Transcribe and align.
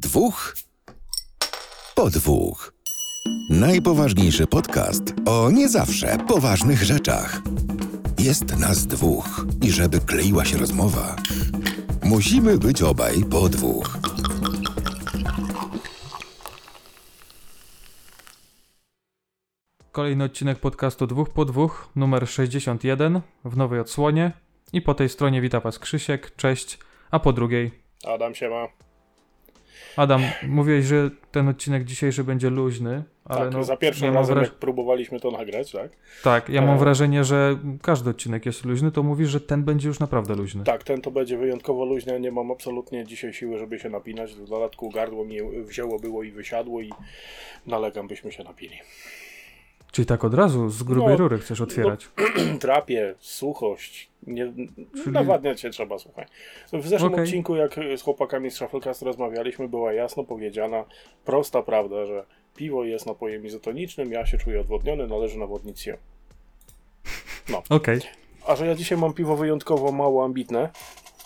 Dwóch 0.00 0.56
po 1.94 2.10
dwóch. 2.10 2.72
Najpoważniejszy 3.50 4.46
podcast 4.46 5.02
o 5.26 5.50
nie 5.50 5.68
zawsze 5.68 6.18
poważnych 6.28 6.82
rzeczach. 6.82 7.42
Jest 8.18 8.58
nas 8.58 8.86
dwóch 8.86 9.46
i 9.62 9.70
żeby 9.70 10.00
kleiła 10.00 10.44
się 10.44 10.58
rozmowa, 10.58 11.16
musimy 12.02 12.58
być 12.58 12.82
obaj 12.82 13.24
po 13.30 13.48
dwóch. 13.48 13.98
Kolejny 19.92 20.24
odcinek 20.24 20.58
podcastu 20.58 21.06
dwóch 21.06 21.30
po 21.30 21.44
dwóch, 21.44 21.88
numer 21.96 22.28
61 22.28 23.20
w 23.44 23.56
nowej 23.56 23.80
odsłonie. 23.80 24.32
I 24.72 24.82
po 24.82 24.94
tej 24.94 25.08
stronie 25.08 25.40
wita 25.40 25.60
Was 25.60 25.78
Krzysiek, 25.78 26.36
cześć, 26.36 26.78
a 27.10 27.18
po 27.18 27.32
drugiej 27.32 27.70
Adam 28.04 28.34
się 28.34 28.48
ma. 28.48 28.87
Adam, 29.98 30.22
mówiłeś, 30.48 30.84
że 30.84 31.10
ten 31.32 31.48
odcinek 31.48 31.84
dzisiejszy 31.84 32.24
będzie 32.24 32.50
luźny, 32.50 33.02
ale 33.24 33.40
tak, 33.44 33.52
no, 33.52 33.64
za 33.64 33.76
pierwszym 33.76 34.06
ja 34.06 34.12
razem, 34.12 34.34
wraż- 34.36 34.44
jak 34.48 34.54
próbowaliśmy 34.54 35.20
to 35.20 35.30
nagrać, 35.30 35.72
tak? 35.72 35.90
Tak, 36.24 36.48
ja 36.48 36.62
mam 36.62 36.76
E. 36.76 36.78
wrażenie, 36.78 37.24
że 37.24 37.58
każdy 37.82 38.10
odcinek 38.10 38.46
jest 38.46 38.64
luźny, 38.64 38.92
to 38.92 39.02
mówisz, 39.02 39.28
że 39.28 39.40
ten 39.40 39.64
będzie 39.64 39.88
już 39.88 40.00
naprawdę 40.00 40.34
luźny. 40.34 40.64
Tak, 40.64 40.84
ten 40.84 41.00
to 41.00 41.10
będzie 41.10 41.36
wyjątkowo 41.38 41.84
luźny. 41.84 42.20
Nie 42.20 42.32
mam 42.32 42.50
absolutnie 42.50 43.04
dzisiaj 43.06 43.32
siły, 43.32 43.58
żeby 43.58 43.78
się 43.78 43.88
napinać. 43.90 44.32
W 44.34 44.48
dodatku 44.48 44.90
gardło 44.90 45.24
mi 45.24 45.36
wzięło 45.64 45.98
było 45.98 46.22
i 46.22 46.30
wysiadło 46.30 46.80
i 46.80 46.90
nalegam, 47.66 48.08
byśmy 48.08 48.32
się 48.32 48.44
napili. 48.44 48.76
Czyli 49.92 50.06
tak 50.06 50.24
od 50.24 50.34
razu 50.34 50.68
z 50.70 50.82
grubej 50.82 51.10
No, 51.10 51.16
rury 51.16 51.38
chcesz 51.38 51.60
otwierać. 51.60 52.08
Drapie, 52.60 53.14
suchość, 53.18 54.10
nie, 54.26 54.52
Czyli- 55.02 55.10
nawadniać 55.12 55.60
się 55.60 55.70
trzeba, 55.70 55.98
słuchaj. 55.98 56.26
W 56.72 56.88
zeszłym 56.88 57.12
Okej. 57.12 57.24
odcinku, 57.24 57.56
jak 57.56 57.74
z 57.96 58.02
chłopakami 58.02 58.50
z 58.50 58.54
Shufflecast 58.54 59.02
rozmawialiśmy, 59.02 59.68
była 59.68 59.92
jasno 59.92 60.24
powiedziana, 60.24 60.84
prosta 61.24 61.62
prawda, 61.62 62.06
że 62.06 62.24
piwo 62.56 62.84
jest 62.84 63.06
napojem 63.06 63.46
izotonicznym, 63.46 64.12
ja 64.12 64.26
się 64.26 64.38
czuję 64.38 64.60
odwodniony, 64.60 65.06
należy 65.06 65.38
nawodnić 65.38 65.80
się. 65.80 65.96
Okej, 67.70 68.00
A 68.46 68.56
że 68.56 68.66
ja 68.66 68.74
dzisiaj 68.74 68.98
mam 68.98 69.12
piwo 69.14 69.36
wyjątkowo 69.36 69.92
mało 69.92 70.24
ambitne, 70.24 70.68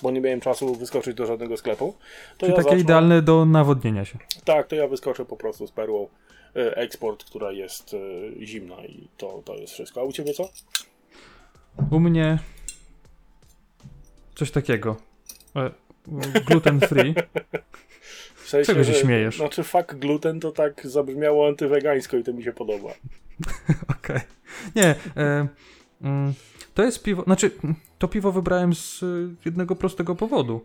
bo 0.03 0.11
nie 0.11 0.21
miałem 0.21 0.41
czasu 0.41 0.75
wyskoczyć 0.75 1.15
do 1.15 1.27
żadnego 1.27 1.57
sklepu, 1.57 1.93
to 1.93 2.39
czyli 2.39 2.51
ja 2.53 2.57
takie 2.57 2.69
zacznę, 2.69 2.81
idealne 2.83 3.23
do 3.23 3.45
nawodnienia 3.45 4.05
się. 4.05 4.19
Tak, 4.45 4.67
to 4.67 4.77
ja 4.77 4.89
wyskoczę 4.89 5.25
po 5.25 5.37
prostu 5.37 5.67
z 5.67 5.71
perłą 5.73 6.09
eksport, 6.55 7.25
która 7.25 7.53
jest 7.53 7.95
e, 7.95 7.99
zimna 8.47 8.85
i 8.85 9.09
to, 9.17 9.43
to 9.45 9.55
jest 9.55 9.73
wszystko. 9.73 10.01
A 10.01 10.05
u 10.05 10.13
ciebie 10.13 10.35
co? 10.35 10.49
U 11.91 12.01
mnie 12.01 12.39
coś 14.35 14.51
takiego. 14.51 14.97
E, 15.57 15.71
gluten 16.47 16.81
free. 16.81 17.15
W 18.45 18.49
sensie, 18.49 18.67
Czego 18.73 18.85
się 18.85 18.93
że- 18.93 19.01
śmiejesz? 19.01 19.37
Znaczy 19.37 19.63
fuck 19.63 19.95
gluten 19.95 20.41
to 20.41 20.53
tak 20.53 20.87
zabrzmiało 20.87 21.49
antywegańsko 21.49 22.17
i 22.17 22.25
to 22.25 22.33
mi 22.33 22.45
się 22.45 22.53
podoba. 22.53 22.91
Okej. 23.99 24.21
Nie, 24.77 24.95
e, 25.17 25.49
mm, 26.03 26.35
to 26.75 26.85
jest 26.85 27.03
piwo, 27.03 27.23
znaczy 27.23 27.51
mm, 27.65 27.77
to 27.99 28.09
piwo 28.09 28.33
wybrałem 28.33 28.75
z 28.75 29.01
jednego 29.45 29.77
prostego 29.77 30.15
powodu. 30.15 30.61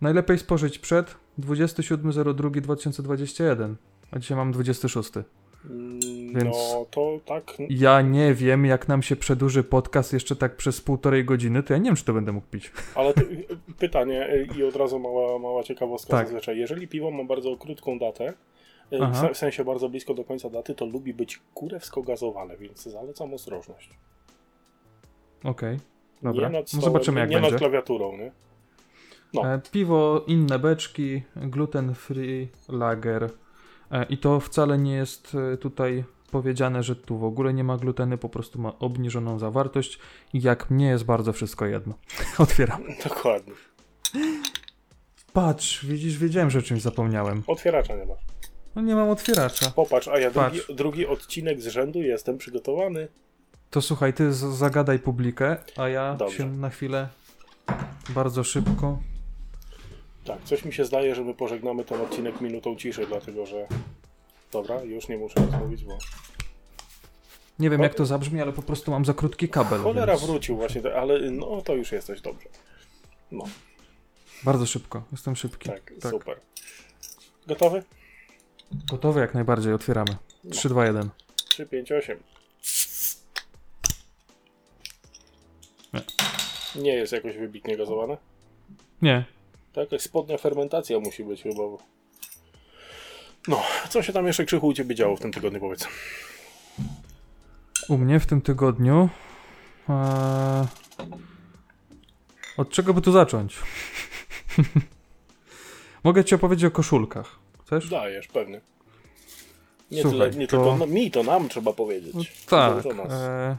Najlepiej 0.00 0.38
spożyć 0.38 0.78
przed 0.78 1.16
27.02.2021, 1.38 3.74
a 4.10 4.18
dzisiaj 4.18 4.36
mam 4.36 4.52
26. 4.52 5.10
Mm, 5.70 6.00
Więc- 6.34 6.56
No 6.72 6.86
to 6.90 7.20
tak. 7.26 7.56
Ja 7.68 8.02
nie 8.02 8.34
wiem, 8.34 8.64
jak 8.66 8.88
nam 8.88 9.02
się 9.02 9.16
przedłuży 9.16 9.64
podcast 9.64 10.12
jeszcze 10.12 10.36
tak 10.36 10.56
przez 10.56 10.80
półtorej 10.80 11.24
godziny, 11.24 11.62
to 11.62 11.72
ja 11.72 11.78
nie 11.78 11.84
wiem, 11.84 11.96
czy 11.96 12.04
to 12.04 12.12
będę 12.12 12.32
mógł 12.32 12.46
pić. 12.46 12.72
Ale 12.94 13.14
ty, 13.14 13.44
pytanie 13.78 14.26
e, 14.28 14.42
i 14.42 14.64
od 14.64 14.76
razu 14.76 14.98
mała, 14.98 15.38
mała 15.38 15.62
ciekawostka 15.62 16.10
Tak. 16.10 16.26
zazwyczaj. 16.26 16.58
Jeżeli 16.58 16.88
piwo 16.88 17.10
ma 17.10 17.24
bardzo 17.24 17.56
krótką 17.56 17.98
datę, 17.98 18.32
w 18.92 19.02
Aha. 19.02 19.28
w 19.34 19.36
sensie 19.36 19.64
bardzo 19.64 19.88
blisko 19.88 20.14
do 20.14 20.24
końca 20.24 20.50
daty, 20.50 20.74
to 20.74 20.86
lubi 20.86 21.14
być 21.14 21.40
kurewsko 21.54 22.02
gazowane, 22.02 22.56
więc 22.56 22.82
zalecam 22.82 23.34
ostrożność. 23.34 23.90
Okej, 25.44 25.78
dobra. 26.22 26.48
Nie 26.48 26.52
nad 26.52 26.62
No 26.62 26.66
stołem, 26.66 26.84
zobaczymy, 26.84 27.20
jak 27.20 27.30
nie 27.30 27.36
będzie. 27.36 27.50
nad 27.50 27.58
klawiaturą, 27.60 28.16
nie? 28.16 28.32
No. 29.34 29.54
E, 29.54 29.60
piwo, 29.72 30.24
inne 30.26 30.58
beczki, 30.58 31.22
gluten 31.36 31.94
free 31.94 32.48
lager. 32.68 33.30
E, 33.90 34.04
I 34.04 34.18
to 34.18 34.40
wcale 34.40 34.78
nie 34.78 34.92
jest 34.94 35.36
e, 35.52 35.56
tutaj 35.56 36.04
powiedziane, 36.30 36.82
że 36.82 36.96
tu 36.96 37.18
w 37.18 37.24
ogóle 37.24 37.54
nie 37.54 37.64
ma 37.64 37.76
gluteny, 37.76 38.18
po 38.18 38.28
prostu 38.28 38.58
ma 38.60 38.78
obniżoną 38.78 39.38
zawartość. 39.38 39.98
I 40.32 40.42
jak 40.42 40.70
mnie 40.70 40.86
jest 40.86 41.04
bardzo 41.04 41.32
wszystko 41.32 41.66
jedno. 41.66 41.94
Otwieram. 42.38 42.82
Dokładnie. 43.04 43.52
Patrz, 45.32 45.86
widzisz, 45.86 46.18
wiedziałem, 46.18 46.50
że 46.50 46.58
o 46.58 46.62
czymś 46.62 46.82
zapomniałem. 46.82 47.42
Otwieracza 47.46 47.96
nie 47.96 48.06
masz. 48.06 48.18
No 48.74 48.82
nie 48.82 48.94
mam 48.94 49.08
otwieracza. 49.08 49.70
Popatrz, 49.70 50.08
a 50.08 50.18
ja 50.18 50.30
drugi, 50.30 50.60
drugi 50.74 51.06
odcinek 51.06 51.60
z 51.60 51.66
rzędu 51.66 52.02
jestem 52.02 52.38
przygotowany. 52.38 53.08
To 53.70 53.82
słuchaj, 53.82 54.14
ty 54.14 54.32
zagadaj 54.32 54.98
publikę, 54.98 55.56
a 55.76 55.88
ja 55.88 56.14
Dobrze. 56.14 56.36
się 56.36 56.46
na 56.46 56.70
chwilę 56.70 57.08
bardzo 58.08 58.44
szybko. 58.44 58.98
Tak, 60.30 60.44
coś 60.44 60.64
mi 60.64 60.72
się 60.72 60.84
zdaje, 60.84 61.14
że 61.14 61.24
my 61.24 61.34
pożegnamy 61.34 61.84
ten 61.84 62.00
odcinek 62.00 62.40
minutą 62.40 62.76
ciszy, 62.76 63.06
dlatego 63.06 63.46
że... 63.46 63.66
Dobra, 64.52 64.82
już 64.82 65.08
nie 65.08 65.18
muszę 65.18 65.40
nic 65.40 65.52
mówić, 65.52 65.84
bo... 65.84 65.98
Nie 67.58 67.70
wiem, 67.70 67.82
jak 67.82 67.94
to 67.94 68.06
zabrzmi, 68.06 68.40
ale 68.40 68.52
po 68.52 68.62
prostu 68.62 68.90
mam 68.90 69.04
za 69.04 69.14
krótki 69.14 69.48
kabel. 69.48 69.80
Cholera 69.80 70.16
więc 70.16 70.26
wrócił 70.26 70.56
właśnie, 70.56 70.94
ale 70.94 71.30
no 71.30 71.62
to 71.62 71.74
już 71.74 71.92
jesteś 71.92 72.20
dobrze. 72.20 72.48
No, 73.32 73.44
Bardzo 74.42 74.66
szybko, 74.66 75.02
jestem 75.12 75.36
szybki. 75.36 75.68
tak, 75.68 75.92
tak. 76.00 76.10
super. 76.10 76.40
Gotowy? 77.46 77.82
Gotowy 78.90 79.20
jak 79.20 79.34
najbardziej, 79.34 79.72
otwieramy. 79.72 80.16
3, 80.50 80.68
2, 80.68 80.86
1. 80.86 81.10
3, 81.36 81.66
5, 81.66 81.92
8. 81.92 82.18
Nie. 85.92 86.02
Nie 86.82 86.94
jest 86.94 87.12
jakoś 87.12 87.36
wybitnie 87.36 87.76
gazowane? 87.76 88.16
Nie, 89.02 89.24
To 89.72 89.80
jakaś 89.80 90.02
spodnia 90.02 90.38
fermentacja 90.38 91.00
musi 91.00 91.24
być 91.24 91.42
chyba. 91.42 91.62
No, 93.48 93.62
co 93.88 94.02
się 94.02 94.12
tam 94.12 94.26
jeszcze 94.26 94.44
krzychu 94.44 94.66
u 94.66 94.72
ciebie 94.72 94.94
działo 94.94 95.16
w 95.16 95.20
tym 95.20 95.32
tygodniu, 95.32 95.60
powiedz? 95.60 95.86
U 97.88 97.98
mnie 97.98 98.20
w 98.20 98.26
tym 98.26 98.40
tygodniu. 98.40 99.08
Eee, 99.88 100.66
od 102.56 102.70
czego 102.70 102.94
by 102.94 103.00
tu 103.02 103.12
zacząć? 103.12 103.58
Mogę 106.04 106.24
ci 106.24 106.34
opowiedzieć 106.34 106.64
o 106.64 106.70
koszulkach. 106.70 107.38
Chcesz? 107.66 107.88
Dajesz, 107.88 108.28
pewnie. 108.28 108.60
Nie, 109.90 110.02
Słuchaj, 110.02 110.18
tyle, 110.30 110.30
nie 110.40 110.46
to- 110.46 110.56
tylko 110.56 110.76
no, 110.76 110.86
mi, 110.86 111.10
to 111.10 111.22
nam 111.22 111.48
trzeba 111.48 111.72
powiedzieć. 111.72 112.14
No, 112.14 112.22
tak. 112.48 112.84
E, 113.10 113.56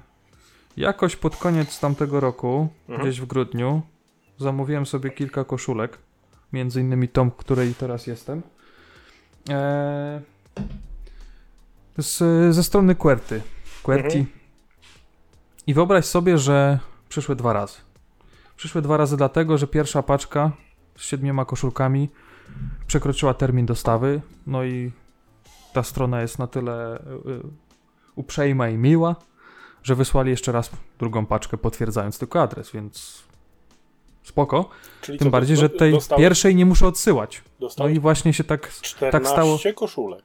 jakoś 0.77 1.15
pod 1.15 1.35
koniec 1.35 1.79
tamtego 1.79 2.19
roku, 2.19 2.67
Mhm. 2.89 3.07
gdzieś 3.07 3.21
w 3.21 3.25
grudniu, 3.25 3.81
zamówiłem 4.41 4.85
sobie 4.85 5.09
kilka 5.09 5.43
koszulek. 5.43 5.97
Między 6.53 6.81
innymi 6.81 7.07
tą, 7.07 7.29
w 7.29 7.35
której 7.35 7.75
teraz 7.75 8.07
jestem. 8.07 8.41
E, 9.49 10.21
z, 11.97 12.17
ze 12.55 12.63
strony 12.63 12.95
Querty. 12.95 13.41
Querti. 13.83 14.17
Mhm. 14.17 14.37
I 15.67 15.73
wyobraź 15.73 16.05
sobie, 16.05 16.37
że 16.37 16.79
przyszły 17.09 17.35
dwa 17.35 17.53
razy. 17.53 17.77
Przyszły 18.55 18.81
dwa 18.81 18.97
razy 18.97 19.17
dlatego, 19.17 19.57
że 19.57 19.67
pierwsza 19.67 20.03
paczka 20.03 20.51
z 20.97 21.03
siedmioma 21.03 21.45
koszulkami 21.45 22.09
przekroczyła 22.87 23.33
termin 23.33 23.65
dostawy. 23.65 24.21
No 24.47 24.63
i 24.63 24.91
ta 25.73 25.83
strona 25.83 26.21
jest 26.21 26.39
na 26.39 26.47
tyle 26.47 26.97
y, 26.97 27.29
y, 27.29 27.41
uprzejma 28.15 28.69
i 28.69 28.77
miła, 28.77 29.15
że 29.83 29.95
wysłali 29.95 30.29
jeszcze 30.31 30.51
raz 30.51 30.71
drugą 30.99 31.25
paczkę, 31.25 31.57
potwierdzając 31.57 32.19
tylko 32.19 32.41
adres, 32.41 32.71
więc 32.71 33.23
spoko. 34.23 34.69
Czyli 35.01 35.19
Tym 35.19 35.31
bardziej, 35.31 35.55
do- 35.55 35.61
że 35.61 35.69
tej 35.69 35.91
dostałeś- 35.93 36.21
pierwszej 36.21 36.55
nie 36.55 36.65
muszę 36.65 36.87
odsyłać. 36.87 37.41
No 37.77 37.87
i 37.87 37.99
właśnie 37.99 38.33
się 38.33 38.43
tak. 38.43 38.69
14 38.69 39.11
tak 39.11 39.27
stało. 39.27 39.57
koszulek. 39.75 40.23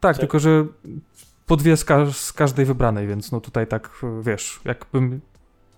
Tak, 0.00 0.18
tylko 0.18 0.38
że 0.38 0.66
po 1.46 1.56
dwie 1.56 1.76
z, 1.76 1.84
ka- 1.84 2.12
z 2.12 2.32
każdej 2.32 2.64
wybranej, 2.66 3.06
więc 3.06 3.32
no 3.32 3.40
tutaj 3.40 3.66
tak 3.66 3.90
wiesz, 4.22 4.60
jakbym. 4.64 5.20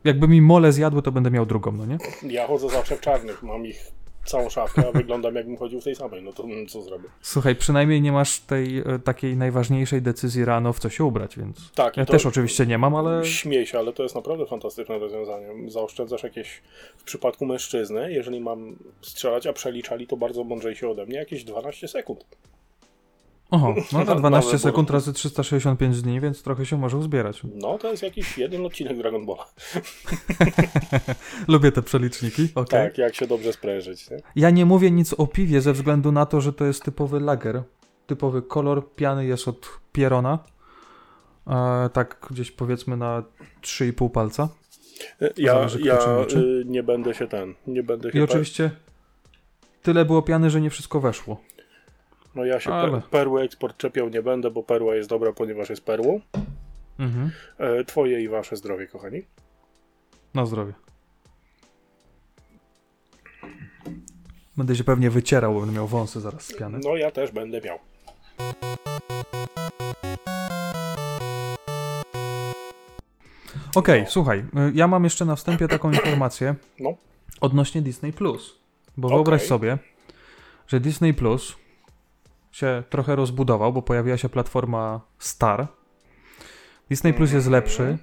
Jakby 0.04 0.28
mi 0.28 0.42
mole 0.42 0.72
zjadły, 0.72 1.02
to 1.02 1.12
będę 1.12 1.30
miał 1.30 1.46
drugą, 1.46 1.72
no 1.72 1.86
nie? 1.86 1.98
Ja 2.22 2.46
chodzę 2.46 2.68
zawsze 2.68 2.96
w 2.96 3.00
czarnych, 3.00 3.42
mam 3.42 3.66
ich 3.66 3.92
całą 4.24 4.50
szafkę, 4.50 4.88
a 4.88 4.92
wyglądam 4.92 5.34
jakbym 5.34 5.56
chodził 5.56 5.80
w 5.80 5.84
tej 5.84 5.94
samej. 5.94 6.22
No 6.22 6.32
to 6.32 6.44
mm, 6.44 6.66
co 6.66 6.82
zrobię? 6.82 7.08
Słuchaj, 7.20 7.56
przynajmniej 7.56 8.00
nie 8.00 8.12
masz 8.12 8.40
tej 8.40 8.78
e, 8.78 8.98
takiej 9.04 9.36
najważniejszej 9.36 10.02
decyzji 10.02 10.44
rano, 10.44 10.72
w 10.72 10.78
co 10.78 10.90
się 10.90 11.04
ubrać, 11.04 11.36
więc. 11.36 11.72
Tak, 11.74 11.96
Ja 11.96 12.06
też 12.06 12.26
oczywiście 12.26 12.66
nie 12.66 12.78
mam, 12.78 12.94
ale. 12.94 13.24
Śmiej 13.24 13.66
się, 13.66 13.78
ale 13.78 13.92
to 13.92 14.02
jest 14.02 14.14
naprawdę 14.14 14.46
fantastyczne 14.46 14.98
rozwiązanie. 14.98 15.70
Zaoszczędzasz 15.70 16.22
jakieś, 16.22 16.62
w 16.96 17.04
przypadku 17.04 17.46
mężczyzny, 17.46 18.12
jeżeli 18.12 18.40
mam 18.40 18.76
strzelać, 19.02 19.46
a 19.46 19.52
przeliczali 19.52 20.06
to 20.06 20.16
bardzo 20.16 20.44
mądrzejsi 20.44 20.86
ode 20.86 21.06
mnie, 21.06 21.16
jakieś 21.16 21.44
12 21.44 21.88
sekund. 21.88 22.24
Oho, 23.52 23.74
no 23.92 24.04
Na- 24.04 24.14
12 24.14 24.52
na 24.52 24.58
sekund 24.58 24.90
razy 24.90 25.12
365 25.12 26.02
dni, 26.02 26.20
więc 26.20 26.42
trochę 26.42 26.66
się 26.66 26.78
może 26.78 26.96
uzbierać. 26.96 27.42
No, 27.54 27.78
to 27.78 27.90
jest 27.90 28.02
jakiś 28.02 28.38
jeden 28.38 28.66
odcinek 28.66 28.98
Dragon 28.98 29.26
Balla. 29.26 29.46
Lubię 31.48 31.72
te 31.72 31.82
przeliczniki, 31.82 32.48
okej. 32.54 32.80
Tak, 32.80 32.98
jak 32.98 33.14
się 33.14 33.26
dobrze 33.26 33.52
sprężyć, 33.52 34.10
nie? 34.10 34.16
Ja 34.36 34.50
nie 34.50 34.66
mówię 34.66 34.90
nic 34.90 35.12
o 35.12 35.26
piwie 35.26 35.60
ze 35.60 35.72
względu 35.72 36.12
na 36.12 36.26
to, 36.26 36.40
że 36.40 36.52
to 36.52 36.64
jest 36.64 36.84
typowy 36.84 37.20
lager. 37.20 37.62
Typowy 38.06 38.42
kolor 38.42 38.94
piany 38.94 39.26
jest 39.26 39.48
od 39.48 39.80
Pierona. 39.92 40.38
E, 41.46 41.90
tak 41.92 42.26
gdzieś 42.30 42.50
powiedzmy 42.50 42.96
na 42.96 43.22
3,5 43.62 44.10
palca. 44.10 44.48
Ja, 45.36 45.54
Zależy, 45.54 45.80
ja 45.80 45.98
y, 46.36 46.64
nie 46.66 46.82
będę 46.82 47.14
się 47.14 47.28
ten, 47.28 47.54
nie 47.66 47.82
będę 47.82 48.12
się... 48.12 48.18
I 48.18 48.22
oczywiście 48.22 48.70
tyle 49.82 50.04
było 50.04 50.22
piany, 50.22 50.50
że 50.50 50.60
nie 50.60 50.70
wszystko 50.70 51.00
weszło. 51.00 51.40
No 52.34 52.44
ja 52.44 52.60
się 52.60 52.72
Ale- 52.72 52.92
pe- 52.92 53.02
perły 53.02 53.42
eksport 53.42 53.76
czepiał 53.76 54.08
nie 54.08 54.22
będę, 54.22 54.50
bo 54.50 54.62
perła 54.62 54.94
jest 54.94 55.08
dobra, 55.08 55.32
ponieważ 55.32 55.70
jest 55.70 55.84
perłą. 55.84 56.20
Mhm. 56.98 57.30
E, 57.58 57.84
twoje 57.84 58.22
i 58.22 58.28
wasze 58.28 58.56
zdrowie, 58.56 58.86
kochani. 58.86 59.22
Na 60.34 60.46
zdrowie. 60.46 60.72
Będę 64.56 64.76
się 64.76 64.84
pewnie 64.84 65.10
wycierał, 65.10 65.54
bo 65.54 65.60
będę 65.60 65.74
miał 65.74 65.86
wąsy 65.86 66.20
zaraz 66.20 66.42
z 66.46 66.56
piany. 66.56 66.78
No 66.84 66.96
ja 66.96 67.10
też 67.10 67.30
będę 67.32 67.60
miał. 67.60 67.78
Okej, 73.74 74.02
No. 74.02 74.10
słuchaj, 74.10 74.38
y, 74.38 74.44
ja 74.74 74.88
mam 74.88 75.04
jeszcze 75.04 75.24
na 75.24 75.36
wstępie 75.36 75.68
taką 75.68 75.92
informację 76.00 76.54
No. 76.80 76.94
odnośnie 77.40 77.82
Disney 77.82 78.12
Plus. 78.12 78.58
Bo 78.96 79.08
Okej. 79.08 79.16
wyobraź 79.16 79.42
sobie, 79.42 79.78
że 80.68 80.80
Disney 80.80 81.14
Plus 81.14 81.56
się 82.52 82.82
trochę 82.90 83.16
rozbudował, 83.16 83.72
bo 83.72 83.82
pojawiła 83.82 84.16
się 84.16 84.28
platforma 84.28 85.00
Star. 85.18 85.66
Disney 86.90 87.14
Plus 87.14 87.32
jest 87.32 87.46
Mhm. 87.46 87.62
lepszy 87.62 87.98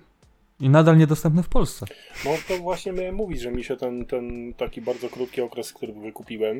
i 0.60 0.69
nadal 0.69 0.98
niedostępny 0.98 1.44
w 1.44 1.50
Polsce. 1.50 1.86
No 2.25 2.31
to 2.48 2.57
właśnie 2.57 2.92
miałem 2.92 3.16
mówić, 3.16 3.42
że 3.42 3.51
mi 3.51 3.63
się 3.63 3.78
ten, 3.78 4.06
ten 4.06 4.54
taki 4.54 4.81
bardzo 4.81 5.10
krótki 5.10 5.42
okres, 5.42 5.74
który 5.74 5.94
wykupiłem, 5.94 6.57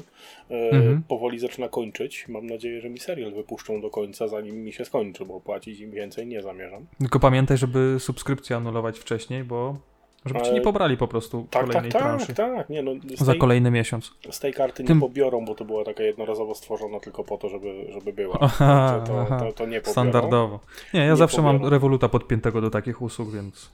e, 0.52 0.54
Mhm. 0.72 1.04
powoli 1.08 1.40
zaczyna 1.40 1.70
kończyć. 1.70 2.26
Mam 2.28 2.46
nadzieję, 2.48 2.82
że 2.82 2.90
mi 2.90 3.00
serial 3.00 3.34
wypuszczą 3.34 3.82
do 3.82 3.90
końca, 3.90 4.28
zanim 4.28 4.56
mi 4.56 4.74
się 4.74 4.86
skończy, 4.86 5.26
bo 5.26 5.42
płacić 5.42 5.80
im 5.80 5.92
więcej 5.92 6.28
nie 6.28 6.42
zamierzam. 6.42 6.86
Tylko 7.00 7.20
pamiętaj, 7.20 7.58
żeby 7.58 7.96
subskrypcję 8.00 8.56
anulować 8.56 9.00
wcześniej, 9.00 9.44
bo 9.44 9.78
żeby 10.26 10.42
ci 10.42 10.54
nie 10.54 10.62
pobrali 10.62 10.98
po 10.98 11.08
prostu 11.08 11.42
Tak, 11.42 11.50
tak, 11.52 11.62
kolejnej 11.72 11.92
tak, 11.92 12.02
transzy 12.02 12.34
tak. 12.34 12.70
Nie, 12.70 12.82
no, 12.84 12.92
za 13.18 13.32
tej, 13.32 13.40
kolejny 13.40 13.72
miesiąc. 13.72 14.12
z 14.32 14.40
tej 14.40 14.54
karty 14.54 14.84
Tym- 14.84 14.98
nie 14.98 15.02
pobiorą, 15.02 15.46
bo 15.46 15.56
to 15.56 15.66
była 15.66 15.84
taka 15.86 16.04
jednorazowo 16.04 16.56
stworzona 16.56 17.00
tylko 17.00 17.24
po 17.24 17.38
to, 17.38 17.50
żeby, 17.50 17.86
żeby 17.92 18.14
była. 18.14 18.38
Aha, 18.42 19.04
to, 19.08 19.22
aha. 19.22 19.40
to, 19.40 19.52
to 19.54 19.66
nie 19.66 19.80
pobiorą. 19.80 19.92
Standardowo. 19.92 20.60
Nie, 20.94 21.00
ja 21.00 21.10
Nie 21.10 21.16
zawsze 21.16 21.42
mam 21.42 21.56
pobiorą. 21.56 21.72
rewoluta 21.72 22.10
podpiętego 22.10 22.62
do 22.62 22.70
takich 22.70 23.02
usług, 23.02 23.32
więc 23.32 23.70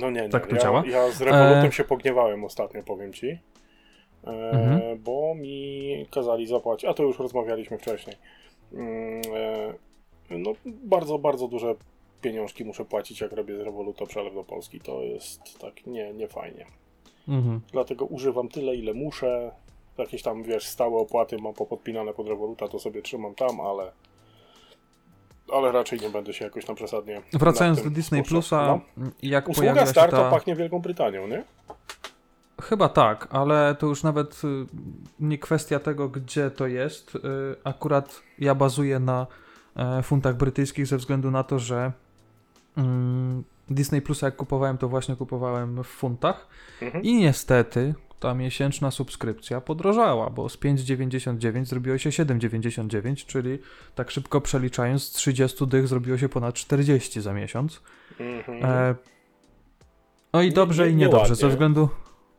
No 0.00 0.10
nie, 0.10 0.20
nie. 0.22 0.28
Tak 0.28 0.46
to 0.46 0.54
ja, 0.56 0.62
działa? 0.62 0.82
Ja 0.86 1.10
z 1.10 1.20
Revolutem 1.22 1.64
E- 1.66 1.72
się 1.72 1.84
pogniewałem 1.84 2.44
ostatnio, 2.44 2.82
powiem 2.82 3.12
ci. 3.12 3.28
E, 3.28 3.38
Mhm. 4.50 4.98
Bo 5.02 5.34
mi 5.34 6.06
kazali 6.10 6.46
zapłacić, 6.46 6.84
a 6.90 6.94
to 6.94 7.02
już 7.02 7.18
rozmawialiśmy 7.18 7.78
wcześniej. 7.78 8.16
Mm, 8.72 9.22
e, 10.30 10.38
no, 10.38 10.52
bardzo, 10.66 11.18
bardzo 11.18 11.48
duże 11.48 11.74
pieniążki 12.24 12.64
muszę 12.64 12.84
płacić, 12.84 13.20
jak 13.20 13.32
robię 13.32 13.56
z 13.56 13.60
Revoluta 13.60 14.06
przelew 14.06 14.34
do 14.34 14.44
Polski. 14.44 14.80
To 14.80 15.02
jest 15.02 15.58
tak 15.58 15.86
nie, 15.86 16.12
nie 16.12 16.28
fajnie. 16.28 16.66
mhm. 17.28 17.60
Dlatego 17.72 18.04
używam 18.04 18.48
tyle, 18.48 18.74
ile 18.74 18.94
muszę. 18.94 19.52
Jakieś 19.98 20.22
tam, 20.22 20.42
wiesz, 20.42 20.66
stałe 20.66 20.96
opłaty 20.96 21.36
mam 21.38 21.54
popodpinane 21.54 22.12
pod 22.14 22.28
Revoluta, 22.28 22.68
to 22.68 22.78
sobie 22.78 23.02
trzymam 23.02 23.34
tam, 23.34 23.60
ale 23.60 23.92
ale 25.52 25.72
raczej 25.72 26.00
nie 26.00 26.10
będę 26.10 26.32
się 26.32 26.44
jakoś 26.44 26.64
tam 26.64 26.76
przesadnie. 26.76 27.22
Wracając 27.32 27.82
do 27.82 27.90
Disney. 27.90 28.22
Plusa, 28.22 28.80
No. 28.96 29.06
jak 29.22 29.48
Usługa 29.48 29.60
pojawiła 29.60 29.86
się 29.86 29.90
Star 29.90 30.10
to 30.10 30.16
ta... 30.16 30.30
pachnie 30.30 30.56
Wielką 30.56 30.78
Brytanią, 30.80 31.26
nie? 31.28 31.44
Chyba 32.62 32.88
tak, 32.88 33.28
ale 33.30 33.74
to 33.78 33.86
już 33.86 34.02
nawet 34.02 34.42
y, 34.44 34.66
nie 35.20 35.38
kwestia 35.38 35.78
tego, 35.78 36.08
gdzie 36.08 36.50
to 36.50 36.66
jest. 36.66 37.14
Y, 37.14 37.20
Akurat 37.64 38.22
ja 38.38 38.54
bazuję 38.54 38.98
na 38.98 39.26
e, 39.76 40.02
funtach 40.02 40.36
brytyjskich 40.36 40.86
ze 40.86 40.96
względu 40.96 41.30
na 41.30 41.44
to, 41.44 41.58
że 41.58 41.92
Disney 43.70 44.02
Plusa 44.02 44.26
jak 44.26 44.36
kupowałem, 44.36 44.78
to 44.78 44.88
właśnie 44.88 45.16
kupowałem 45.16 45.82
w 45.84 45.86
funtach 45.86 46.48
Mhm. 46.82 47.04
i 47.04 47.14
niestety 47.14 47.94
ta 48.20 48.34
miesięczna 48.34 48.90
subskrypcja 48.90 49.60
podrożała, 49.60 50.30
bo 50.30 50.48
z 50.48 50.56
5,99 50.58 51.64
zrobiło 51.64 51.98
się 51.98 52.10
7,99, 52.10 53.26
czyli 53.26 53.58
tak 53.94 54.10
szybko 54.10 54.40
przeliczając 54.40 55.02
z 55.02 55.10
30 55.10 55.66
dych 55.66 55.88
zrobiło 55.88 56.18
się 56.18 56.28
ponad 56.28 56.54
40 56.54 57.20
za 57.20 57.32
miesiąc. 57.34 57.82
Mhm. 58.20 58.64
E, 58.64 58.94
no 60.32 60.42
i 60.42 60.46
Nie- 60.46 60.52
dobrze 60.52 60.86
nie- 60.86 60.92
i 60.92 60.96
niedobrze, 60.96 61.34
ze 61.34 61.48
względu, 61.48 61.88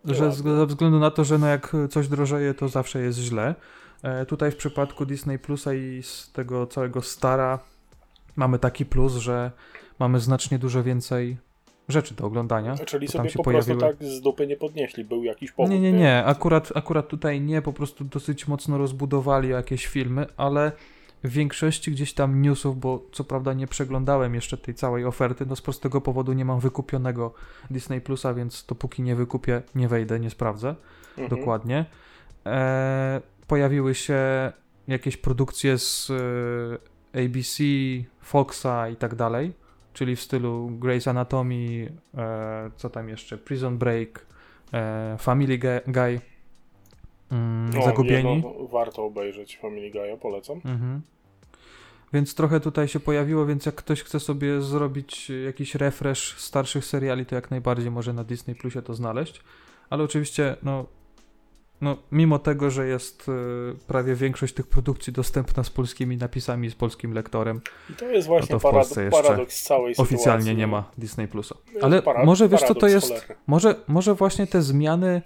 że 0.06 0.32
z, 0.32 0.38
ze 0.44 0.66
względu 0.66 1.00
na 1.00 1.12
to, 1.12 1.24
że 1.24 1.38
no 1.38 1.48
jak 1.48 1.72
coś 1.90 2.08
drożeje, 2.08 2.54
to 2.54 2.68
zawsze 2.70 3.00
jest 3.02 3.20
źle. 3.20 3.56
E, 4.04 4.26
tutaj 4.26 4.52
w 4.52 4.56
przypadku 4.56 5.06
Disney 5.06 5.40
Plusa 5.40 5.74
i 5.74 6.04
z 6.04 6.32
tego 6.32 6.68
całego 6.68 7.02
Stara 7.02 7.60
mamy 8.36 8.60
taki 8.60 8.86
plus, 8.86 9.14
że 9.14 9.52
mamy 10.00 10.20
znacznie 10.20 10.60
dużo 10.60 10.84
więcej 10.84 11.38
rzeczy 11.90 12.16
do 12.16 12.26
oglądania. 12.26 12.76
Czyli 12.86 13.08
sobie 13.08 13.30
po 13.32 13.44
pojawiły- 13.44 13.78
prostu 13.80 14.00
tak 14.02 14.10
z 14.10 14.22
dupy 14.22 14.48
nie 14.48 14.58
podnieśli, 14.58 15.04
był 15.06 15.24
jakiś 15.24 15.52
powód. 15.52 15.72
Nie, 15.72 15.80
nie, 15.80 15.92
nie, 15.92 16.26
akurat, 16.26 16.72
akurat 16.76 17.08
tutaj 17.08 17.42
nie, 17.42 17.62
po 17.62 17.74
prostu 17.74 18.04
dosyć 18.04 18.48
mocno 18.48 18.78
rozbudowali 18.78 19.50
jakieś 19.50 19.88
filmy, 19.88 20.26
ale 20.38 20.72
w 21.24 21.30
większości 21.30 21.92
gdzieś 21.92 22.14
tam 22.14 22.42
newsów, 22.42 22.80
bo 22.80 23.04
co 23.12 23.24
prawda 23.24 23.54
nie 23.54 23.68
przeglądałem 23.68 24.36
jeszcze 24.36 24.58
tej 24.58 24.74
całej 24.76 25.06
oferty, 25.06 25.46
no 25.46 25.56
z 25.56 25.62
prostego 25.62 26.02
powodu 26.02 26.34
nie 26.34 26.46
mam 26.46 26.60
wykupionego 26.60 27.34
Disney 27.72 28.02
Plusa, 28.02 28.34
więc 28.34 28.66
dopóki 28.66 29.02
nie 29.02 29.16
wykupię, 29.16 29.62
nie 29.76 29.88
wejdę, 29.88 30.20
nie 30.20 30.30
sprawdzę 30.30 30.76
Mhm. 31.18 31.40
dokładnie. 31.40 31.86
E, 32.46 33.22
pojawiły 33.48 33.96
się 33.96 34.18
jakieś 34.88 35.18
produkcje 35.18 35.78
z 35.78 36.12
e, 37.16 37.24
ABC, 37.26 37.64
Foxa 38.22 38.90
i 38.94 38.96
tak 38.96 39.16
dalej, 39.16 39.54
czyli 39.96 40.16
w 40.16 40.22
stylu 40.22 40.72
Grey's 40.80 41.10
Anatomy, 41.10 41.92
e, 42.18 42.72
co 42.76 42.90
tam 42.90 43.10
jeszcze, 43.10 43.38
Prison 43.38 43.78
Break, 43.78 44.26
e, 44.74 45.16
Family 45.20 45.58
Guy, 45.88 46.22
mm, 47.32 47.80
O, 47.80 47.82
Zagubieni. 47.82 48.36
Nie, 48.36 48.42
no, 48.42 48.68
warto 48.68 49.06
obejrzeć 49.06 49.58
Family 49.58 49.92
Guy'a, 49.92 50.18
polecam. 50.18 50.62
Mhm. 50.66 51.02
Więc 52.14 52.36
trochę 52.36 52.60
tutaj 52.60 52.88
się 52.88 53.00
pojawiło, 53.00 53.46
więc 53.46 53.66
jak 53.66 53.76
ktoś 53.76 54.04
chce 54.04 54.20
sobie 54.20 54.62
zrobić 54.62 55.32
jakiś 55.46 55.76
refresh 55.76 56.38
starszych 56.38 56.86
seriali, 56.86 57.26
to 57.26 57.36
jak 57.36 57.52
najbardziej 57.52 57.92
może 57.92 58.14
na 58.14 58.24
Disney 58.24 58.56
Plusie 58.56 58.82
to 58.82 58.94
znaleźć. 58.94 59.44
Ale 59.90 60.04
oczywiście, 60.04 60.56
no, 60.64 60.86
no 61.82 61.98
mimo 62.12 62.40
tego, 62.40 62.72
że 62.72 62.88
jest 62.88 63.30
y, 63.30 63.32
prawie 63.88 64.16
większość 64.16 64.54
tych 64.54 64.68
produkcji 64.68 65.14
dostępna 65.14 65.64
z 65.64 65.70
polskimi 65.70 66.18
napisami, 66.18 66.70
z 66.70 66.76
polskim 66.76 67.14
lektorem, 67.14 67.62
I 67.90 67.94
to 67.94 68.06
jest 68.06 68.28
właśnie 68.28 68.54
No 68.56 68.60
to 68.60 68.60
w 68.60 68.72
parad- 68.72 68.74
Polsce 68.74 69.04
jeszcze 69.04 69.24
paradoks 69.24 69.64
całej 69.64 69.94
sytuacji. 69.96 70.16
oficjalnie 70.16 70.56
nie 70.56 70.68
ma 70.68 70.92
Disney 70.98 71.28
Plusa. 71.28 71.56
Jest 71.74 71.84
Ale 71.84 72.02
może 72.26 72.50
wiesz 72.50 72.62
co 72.62 72.76
to 72.76 72.88
jest? 72.88 73.08
cholerny. 73.08 73.36
Może, 73.48 73.76
może 73.88 74.14
właśnie 74.14 74.48
te 74.48 74.62
zmiany 74.62 75.22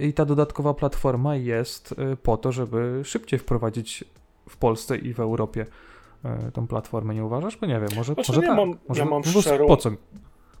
i 0.00 0.12
ta 0.12 0.24
dodatkowa 0.24 0.74
platforma 0.74 1.36
jest 1.36 1.92
y, 2.12 2.16
po 2.16 2.36
to, 2.36 2.52
żeby 2.52 3.00
szybciej 3.04 3.38
wprowadzić 3.38 4.04
w 4.48 4.56
Polsce 4.56 4.96
i 4.96 5.14
w 5.14 5.20
Europie 5.20 5.66
y, 6.48 6.52
tą 6.52 6.66
platformę, 6.66 7.14
nie 7.14 7.24
uważasz? 7.24 7.56
Bo 7.56 7.66
nie 7.66 7.80
wiem, 7.80 7.88
może, 7.96 8.14
Znaczy, 8.14 8.32
może 8.32 8.40
nie, 8.40 8.46
tak. 8.48 8.56
mam- 8.56 8.78
może 8.88 9.00
ja 9.00 9.06
mam 9.06 9.22
szczerą- 9.22 9.66
po 9.66 9.76
co, 9.76 9.90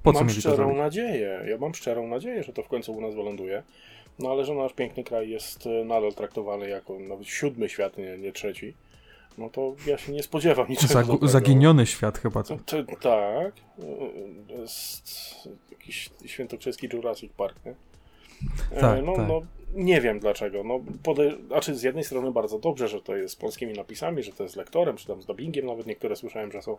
po 0.02 0.12
co 0.12 0.18
mam 0.20 0.30
szczerą 0.30 0.76
nadzieję, 0.76 1.40
ja 1.48 1.58
mam 1.58 1.74
szczerą 1.74 2.08
nadzieję, 2.08 2.42
że 2.42 2.52
to 2.52 2.62
w 2.62 2.68
końcu 2.68 2.92
u 2.96 3.00
nas 3.00 3.14
wyląduje. 3.14 3.62
No 4.18 4.30
ale 4.30 4.44
że 4.44 4.54
nasz 4.54 4.72
piękny 4.72 5.04
kraj 5.04 5.30
jest 5.30 5.66
e, 5.66 5.84
nadal 5.84 6.12
traktowany 6.12 6.68
jako 6.68 6.98
nawet 6.98 7.26
siódmy 7.26 7.68
świat, 7.68 7.98
nie, 7.98 8.18
nie 8.18 8.32
trzeci, 8.32 8.74
no 9.38 9.50
to 9.50 9.74
ja 9.86 9.98
się 9.98 10.12
nie 10.12 10.22
spodziewam 10.22 10.68
niczego 10.68 11.00
dobrego. 11.00 11.28
zaginiony 11.28 11.86
świat 11.86 12.18
chyba. 12.18 12.42
Co? 12.42 12.54
No, 12.54 12.60
to, 12.66 12.76
tak. 12.84 13.52
To 14.48 14.54
jest 14.54 15.48
jakiś 15.70 16.10
świętokrzyski 16.26 16.88
Jurassic 16.92 17.32
Park, 17.32 17.56
nie? 17.66 17.74
E, 18.76 18.80
Tak, 18.80 19.04
no, 19.04 19.14
tak. 19.16 19.28
no, 19.28 19.42
nie 19.74 20.00
wiem 20.00 20.20
dlaczego. 20.20 20.64
No, 20.64 20.80
znaczy 21.46 21.74
z 21.74 21.82
jednej 21.82 22.04
strony 22.04 22.32
bardzo 22.32 22.58
dobrze, 22.58 22.88
że 22.88 23.00
to 23.00 23.16
jest 23.16 23.34
z 23.34 23.36
polskimi 23.36 23.72
napisami, 23.72 24.22
że 24.22 24.32
to 24.32 24.42
jest 24.42 24.56
lektorem, 24.56 24.96
czy 24.96 25.06
tam 25.06 25.22
z 25.22 25.26
dubbingiem, 25.26 25.66
nawet 25.66 25.86
niektóre 25.86 26.16
słyszałem, 26.16 26.52
że 26.52 26.62
są 26.62 26.76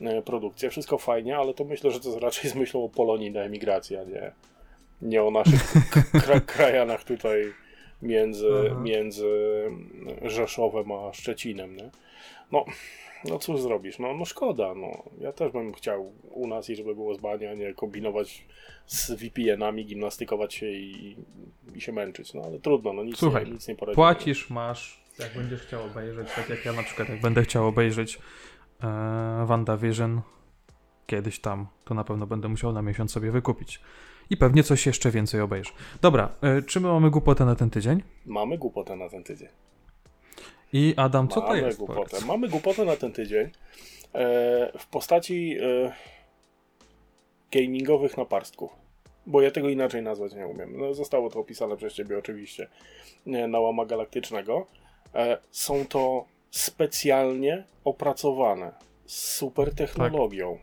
e, 0.00 0.22
produkcje. 0.22 0.70
Wszystko 0.70 0.98
fajnie, 0.98 1.36
ale 1.36 1.54
to 1.54 1.64
myślę, 1.64 1.90
że 1.90 2.00
to 2.00 2.08
jest 2.08 2.20
raczej 2.20 2.50
z 2.50 2.54
myślą 2.54 2.84
o 2.84 2.88
Polonii 2.88 3.30
na 3.30 3.40
emigracji, 3.40 3.96
a 3.96 4.04
nie, 4.04 4.32
nie 5.02 5.22
o 5.22 5.30
naszych 5.30 5.74
kra- 6.24 6.40
krajanach 6.40 7.04
tutaj 7.04 7.52
między, 8.02 8.48
Aha. 8.70 8.80
między 8.80 9.28
Rzeszowem 10.22 10.92
a 10.92 11.12
Szczecinem, 11.12 11.76
nie? 11.76 11.90
No, 12.52 12.64
no 13.24 13.38
cóż 13.38 13.60
zrobisz, 13.60 13.98
no, 13.98 14.14
no 14.14 14.24
szkoda, 14.24 14.74
no. 14.74 15.02
Ja 15.18 15.32
też 15.32 15.52
bym 15.52 15.72
chciał 15.74 16.12
u 16.30 16.46
nas 16.46 16.70
i 16.70 16.76
żeby 16.76 16.94
było 16.94 17.14
zbania, 17.14 17.54
nie 17.54 17.74
kombinować 17.74 18.46
z 18.86 19.10
VPN-ami, 19.10 19.84
gimnastykować 19.84 20.54
się 20.54 20.66
i, 20.66 21.16
i 21.74 21.80
się 21.80 21.92
męczyć, 21.92 22.34
no 22.34 22.42
ale 22.42 22.58
trudno, 22.60 22.92
no 22.92 23.04
nic, 23.04 23.18
Słuchaj, 23.18 23.44
nie, 23.44 23.50
nic 23.52 23.68
nie 23.68 23.74
poradzimy. 23.74 23.94
Płacisz, 23.94 24.50
masz, 24.50 25.04
Jak 25.18 25.34
będziesz 25.34 25.62
chciał 25.62 25.84
obejrzeć, 25.84 26.28
tak 26.36 26.48
jak 26.48 26.64
ja 26.64 26.72
na 26.72 26.82
przykład, 26.82 27.08
jak 27.08 27.20
będę 27.20 27.42
chciał 27.42 27.66
obejrzeć 27.66 28.18
e, 28.82 28.86
WandaVision 29.46 30.20
kiedyś 31.06 31.40
tam, 31.40 31.66
to 31.84 31.94
na 31.94 32.04
pewno 32.04 32.26
będę 32.26 32.48
musiał 32.48 32.72
na 32.72 32.82
miesiąc 32.82 33.12
sobie 33.12 33.30
wykupić. 33.30 33.80
I 34.30 34.36
pewnie 34.36 34.62
coś 34.62 34.86
jeszcze 34.86 35.10
więcej 35.10 35.40
obejrzę. 35.40 35.70
Dobra, 36.00 36.28
e, 36.42 36.62
czy 36.62 36.80
my 36.80 36.88
mamy 36.88 37.10
głupotę 37.10 37.44
na 37.44 37.54
ten 37.54 37.70
tydzień? 37.70 38.02
Mamy 38.26 38.58
głupotę 38.58 38.96
na 38.96 39.08
ten 39.08 39.24
tydzień. 39.24 39.48
I 40.72 40.94
Adam, 40.96 41.28
co 41.28 41.40
to 41.40 41.46
Mamy 41.46 41.60
jest? 41.60 41.78
głupotę. 41.78 42.00
Powiedz. 42.10 42.24
Mamy 42.24 42.48
głupotę 42.48 42.84
na 42.84 42.96
ten 42.96 43.12
tydzień 43.12 43.46
e, 43.46 43.50
w 44.78 44.86
postaci 44.86 45.56
e, 45.62 45.92
gamingowych 47.52 48.16
naparstków. 48.16 48.70
Bo 49.26 49.40
ja 49.42 49.50
tego 49.50 49.68
inaczej 49.68 50.02
nazwać 50.02 50.34
nie 50.34 50.46
umiem. 50.46 50.78
No, 50.78 50.94
zostało 50.94 51.30
to 51.30 51.38
opisane 51.40 51.76
przez 51.76 51.94
ciebie 51.94 52.18
oczywiście 52.18 52.68
e, 53.26 53.48
na 53.48 53.60
łama 53.60 53.86
galaktycznego. 53.86 54.66
E, 55.14 55.38
są 55.50 55.86
to 55.86 56.24
specjalnie 56.50 57.64
opracowane 57.84 58.72
z 59.06 59.34
super 59.34 59.74
technologią, 59.74 60.58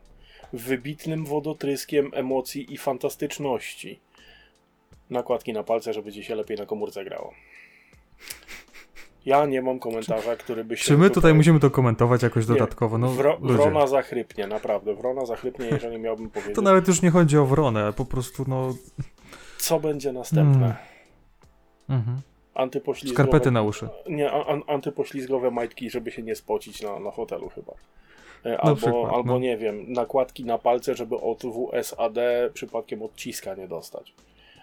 wybitnym 0.54 1.26
wodotryskiem 1.26 2.12
emocji 2.14 2.74
i 2.74 2.78
fantastyczności. 2.78 4.00
Nakładki 5.10 5.54
na 5.54 5.64
palce, 5.64 5.94
żeby 5.94 6.12
ci 6.12 6.24
się 6.24 6.36
lepiej 6.36 6.58
na 6.58 6.66
komórce 6.66 7.04
grało. 7.06 7.34
Ja 9.26 9.46
nie 9.46 9.62
mam 9.62 9.80
komentarza, 9.80 10.36
który 10.36 10.64
by 10.64 10.78
się. 10.78 10.86
Czy 10.86 10.98
my 10.98 11.10
tutaj 11.10 11.34
musimy 11.34 11.60
to 11.60 11.72
komentować 11.72 12.24
jakoś 12.24 12.48
Nie, 12.48 12.54
dodatkowo? 12.54 12.98
No, 12.98 13.08
Wro, 13.10 13.38
ludzie. 13.42 13.54
wrona 13.54 13.88
zachrypnie, 13.88 14.48
naprawdę. 14.48 14.96
Wrona 14.96 15.26
zachrypnie, 15.26 15.66
jeżeli 15.66 16.00
miałbym 16.00 16.30
powiedzieć. 16.30 16.56
To 16.56 16.62
nawet 16.62 16.88
już 16.88 17.02
nie 17.02 17.12
chodzi 17.12 17.38
o 17.38 17.46
wronę, 17.46 17.94
po 17.94 18.06
prostu 18.06 18.46
no... 18.48 18.76
Co 19.58 19.80
będzie 19.80 20.14
następne? 20.14 20.76
Mm. 21.90 22.00
Mhm. 22.00 22.22
Antypoślizgowe. 22.54 23.24
Skarpety 23.24 23.52
na 23.52 23.62
uszy. 23.62 23.90
Nie, 24.10 24.32
an, 24.32 24.62
antypoślizgowe 24.68 25.52
majtki, 25.52 25.90
żeby 25.90 26.12
się 26.12 26.24
nie 26.24 26.36
spocić 26.36 26.82
na, 26.82 27.00
na 27.00 27.12
fotelu 27.12 27.50
chyba. 27.50 27.74
E, 28.48 28.58
Albo, 28.62 28.76
przykład, 28.76 29.14
albo 29.14 29.34
no. 29.34 29.40
nie 29.40 29.58
wiem, 29.58 29.94
nakładki 29.94 30.46
na 30.46 30.58
palce, 30.58 30.96
żeby 30.96 31.16
od 31.16 31.44
WSAD 31.44 32.16
przypadkiem 32.54 33.02
odciska 33.02 33.56
nie 33.56 33.68
dostać. 33.68 34.14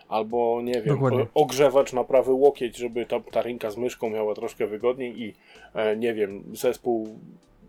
Albo 0.09 0.61
nie 0.63 0.83
wiem, 0.83 0.95
Dokładnie. 0.95 1.27
ogrzewacz 1.35 1.93
na 1.93 2.05
prawy 2.05 2.33
łokieć, 2.33 2.77
żeby 2.77 3.07
ta, 3.07 3.21
ta 3.21 3.43
ręka 3.43 3.71
z 3.71 3.77
myszką 3.77 4.11
miała 4.11 4.35
troszkę 4.35 4.67
wygodniej 4.67 5.23
i 5.23 5.35
e, 5.75 5.97
nie 5.97 6.15
wiem, 6.15 6.45
zespół 6.53 7.19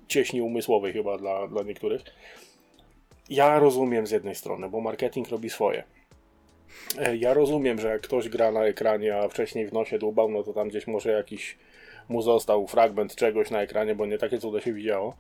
cieśni 0.08 0.42
umysłowej 0.42 0.94
chyba 0.94 1.18
dla, 1.18 1.48
dla 1.48 1.64
niektórych. 1.64 2.02
Ja 3.30 3.60
rozumiem 3.60 4.08
z 4.08 4.12
jednej 4.12 4.36
strony, 4.36 4.70
bo 4.70 4.82
marketing 4.82 5.30
robi 5.30 5.50
swoje. 5.50 5.84
E, 6.98 7.16
Ja 7.18 7.34
rozumiem, 7.34 7.80
że 7.80 7.88
jak 7.90 8.02
ktoś 8.02 8.30
gra 8.30 8.52
na 8.52 8.66
ekranie, 8.66 9.18
a 9.18 9.28
wcześniej 9.28 9.68
w 9.68 9.74
nosie 9.74 10.00
dłubał, 10.00 10.30
no 10.30 10.44
to 10.44 10.54
tam 10.54 10.70
gdzieś 10.70 10.88
może 10.88 11.12
jakiś 11.12 11.58
mu 12.10 12.22
został 12.22 12.68
fragment 12.68 13.16
czegoś 13.16 13.52
na 13.52 13.62
ekranie, 13.62 13.96
bo 13.96 14.06
nie 14.06 14.18
takie 14.18 14.38
cuda 14.40 14.62
się 14.62 14.74
widziało. 14.74 15.16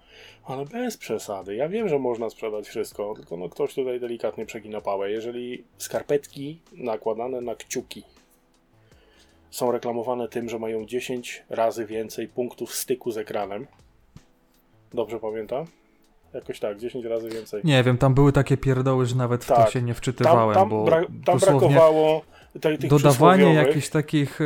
Ale 0.45 0.65
bez 0.65 0.97
przesady. 0.97 1.55
Ja 1.55 1.69
wiem, 1.69 1.89
że 1.89 1.99
można 1.99 2.29
sprzedać 2.29 2.67
wszystko, 2.67 3.13
tylko 3.15 3.37
no 3.37 3.49
ktoś 3.49 3.73
tutaj 3.75 3.99
delikatnie 3.99 4.45
przegina 4.45 4.81
pałę. 4.81 5.11
Jeżeli 5.11 5.63
skarpetki 5.77 6.59
nakładane 6.73 7.41
na 7.41 7.55
kciuki 7.55 8.03
są 9.49 9.71
reklamowane 9.71 10.27
tym, 10.27 10.49
że 10.49 10.59
mają 10.59 10.85
10 10.85 11.43
razy 11.49 11.85
więcej 11.85 12.27
punktów 12.27 12.75
styku 12.75 13.11
z 13.11 13.17
ekranem. 13.17 13.67
Dobrze 14.93 15.19
pamiętam? 15.19 15.65
Jakoś 16.33 16.59
tak, 16.59 16.77
10 16.79 17.05
razy 17.05 17.29
więcej. 17.29 17.61
Nie 17.63 17.83
wiem, 17.83 17.97
tam 17.97 18.13
były 18.13 18.31
takie 18.31 18.57
pierdoły, 18.57 19.05
że 19.05 19.15
nawet 19.15 19.43
w 19.43 19.47
to 19.47 19.55
Tak. 19.55 19.69
się 19.71 19.81
nie 19.81 19.93
Tam, 19.93 19.97
wczytywałem, 19.97 20.55
tam, 20.55 20.69
bo 20.69 20.83
bra- 20.85 21.05
tam 21.25 21.39
dosłownie 21.39 21.59
brakowało 21.59 22.21
dodawanie 22.89 23.53
jakichś 23.53 23.89
takich, 23.89 24.41
e, 24.41 24.45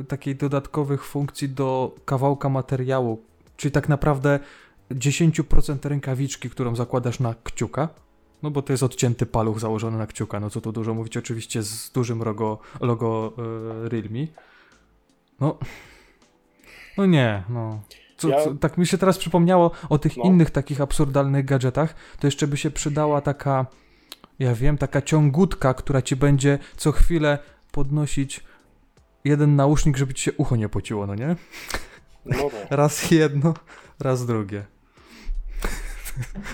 e, 0.00 0.04
takich 0.04 0.36
dodatkowych 0.36 1.04
funkcji 1.04 1.48
do 1.48 1.94
kawałka 2.04 2.48
materiału, 2.48 3.22
czyli 3.56 3.72
tak 3.72 3.88
naprawdę 3.88 4.40
10% 4.90 5.88
rękawiczki, 5.88 6.50
którą 6.50 6.76
zakładasz 6.76 7.20
na 7.20 7.34
kciuka, 7.44 7.88
no 8.42 8.50
bo 8.50 8.62
to 8.62 8.72
jest 8.72 8.82
odcięty 8.82 9.26
paluch 9.26 9.60
założony 9.60 9.98
na 9.98 10.06
kciuka, 10.06 10.40
no 10.40 10.50
co 10.50 10.60
tu 10.60 10.72
dużo 10.72 10.94
mówić, 10.94 11.16
oczywiście 11.16 11.62
z 11.62 11.90
dużym 11.90 12.22
logo, 12.22 12.58
logo 12.80 13.32
e, 13.84 13.88
Realme. 13.88 14.26
No, 15.40 15.58
no 16.98 17.06
nie, 17.06 17.42
no. 17.48 17.80
Co, 18.16 18.28
Ja- 18.28 18.44
co, 18.44 18.54
tak 18.54 18.78
mi 18.78 18.86
się 18.86 18.98
teraz 18.98 19.18
przypomniało 19.18 19.70
o 19.88 19.98
tych 19.98 20.16
No. 20.16 20.24
innych 20.24 20.50
takich 20.50 20.80
absurdalnych 20.80 21.44
gadżetach, 21.44 21.94
to 22.20 22.26
jeszcze 22.26 22.46
by 22.46 22.56
się 22.56 22.70
przydała 22.70 23.20
taka, 23.20 23.66
ja 24.40 24.54
wiem, 24.54 24.78
taka 24.78 25.02
ciągutka, 25.02 25.74
która 25.74 26.02
ci 26.02 26.16
będzie 26.16 26.58
co 26.76 26.92
chwilę 26.92 27.38
podnosić 27.72 28.40
jeden 29.24 29.56
nausznik, 29.56 29.96
żeby 29.96 30.14
ci 30.14 30.22
się 30.22 30.32
ucho 30.32 30.56
nie 30.56 30.68
pociło, 30.68 31.06
no 31.06 31.14
nie? 31.14 31.36
No 32.24 32.50
tak. 32.50 32.66
Raz 32.70 33.10
jedno, 33.10 33.54
raz 34.00 34.26
drugie. 34.26 34.64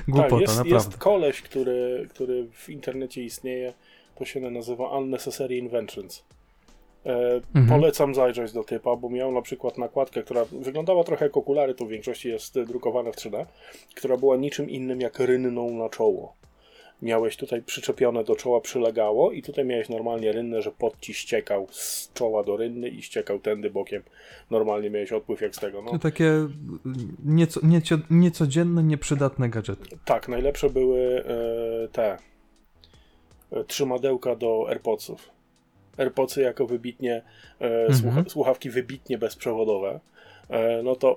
Głupota, 0.08 0.30
tak, 0.30 0.40
jest, 0.40 0.58
naprawdę. 0.58 0.74
jest 0.74 0.98
koleś, 0.98 1.42
który, 1.42 2.06
który 2.10 2.48
w 2.52 2.68
internecie 2.68 3.24
istnieje, 3.24 3.72
to 4.14 4.24
się 4.24 4.40
nazywa 4.40 4.98
Unnecessary 4.98 5.56
Inventions. 5.56 6.24
E, 7.06 7.40
Mhm. 7.54 7.68
Polecam 7.68 8.14
zajrzeć 8.14 8.52
do 8.52 8.64
typa, 8.64 8.96
bo 8.96 9.10
miał 9.10 9.32
na 9.32 9.42
przykład 9.42 9.78
nakładkę, 9.78 10.22
która 10.22 10.44
wyglądała 10.44 11.04
trochę 11.04 11.24
jak 11.24 11.36
okulary, 11.36 11.74
to 11.74 11.84
w 11.84 11.88
większości 11.88 12.28
jest 12.28 12.60
drukowane 12.60 13.12
w 13.12 13.16
3D, 13.16 13.46
która 13.94 14.16
była 14.16 14.36
niczym 14.36 14.70
innym 14.70 15.00
jak 15.00 15.18
rynną 15.18 15.70
na 15.70 15.88
czoło. 15.88 16.34
Miałeś 17.02 17.36
tutaj 17.36 17.62
przyczepione 17.62 18.24
do 18.24 18.36
czoła, 18.36 18.60
przylegało 18.60 19.32
i 19.32 19.42
tutaj 19.42 19.64
miałeś 19.64 19.88
normalnie 19.88 20.32
rynnę, 20.32 20.62
że 20.62 20.70
pot 20.70 21.00
ci 21.00 21.14
ściekał 21.14 21.66
z 21.70 22.12
czoła 22.14 22.44
do 22.44 22.56
rynny 22.56 22.88
i 22.88 23.02
ściekał 23.02 23.38
tędy 23.38 23.70
bokiem. 23.70 24.02
Normalnie 24.50 24.90
miałeś 24.90 25.12
odpływ 25.12 25.40
jak 25.40 25.54
z 25.56 25.58
tego. 25.58 25.82
No. 25.82 25.90
To 25.90 25.98
takie 25.98 26.32
nieco, 27.24 27.60
nieco, 27.62 27.98
niecodzienne, 28.10 28.82
nieprzydatne 28.82 29.48
gadżety. 29.48 29.88
Tak, 30.04 30.28
najlepsze 30.28 30.70
były 30.70 31.24
e, 31.24 31.88
te 31.88 32.16
e, 33.52 33.64
trzymadełka 33.64 34.36
do 34.36 34.66
AirPodsów. 34.68 35.30
AirPodsy 35.98 36.40
jako 36.42 36.66
wybitnie, 36.66 37.22
e, 37.60 37.64
Mhm. 37.86 37.94
słucha, 37.94 38.24
słuchawki 38.28 38.70
wybitnie 38.70 39.18
bezprzewodowe. 39.18 40.00
E, 40.50 40.82
no 40.82 40.96
to 40.96 41.16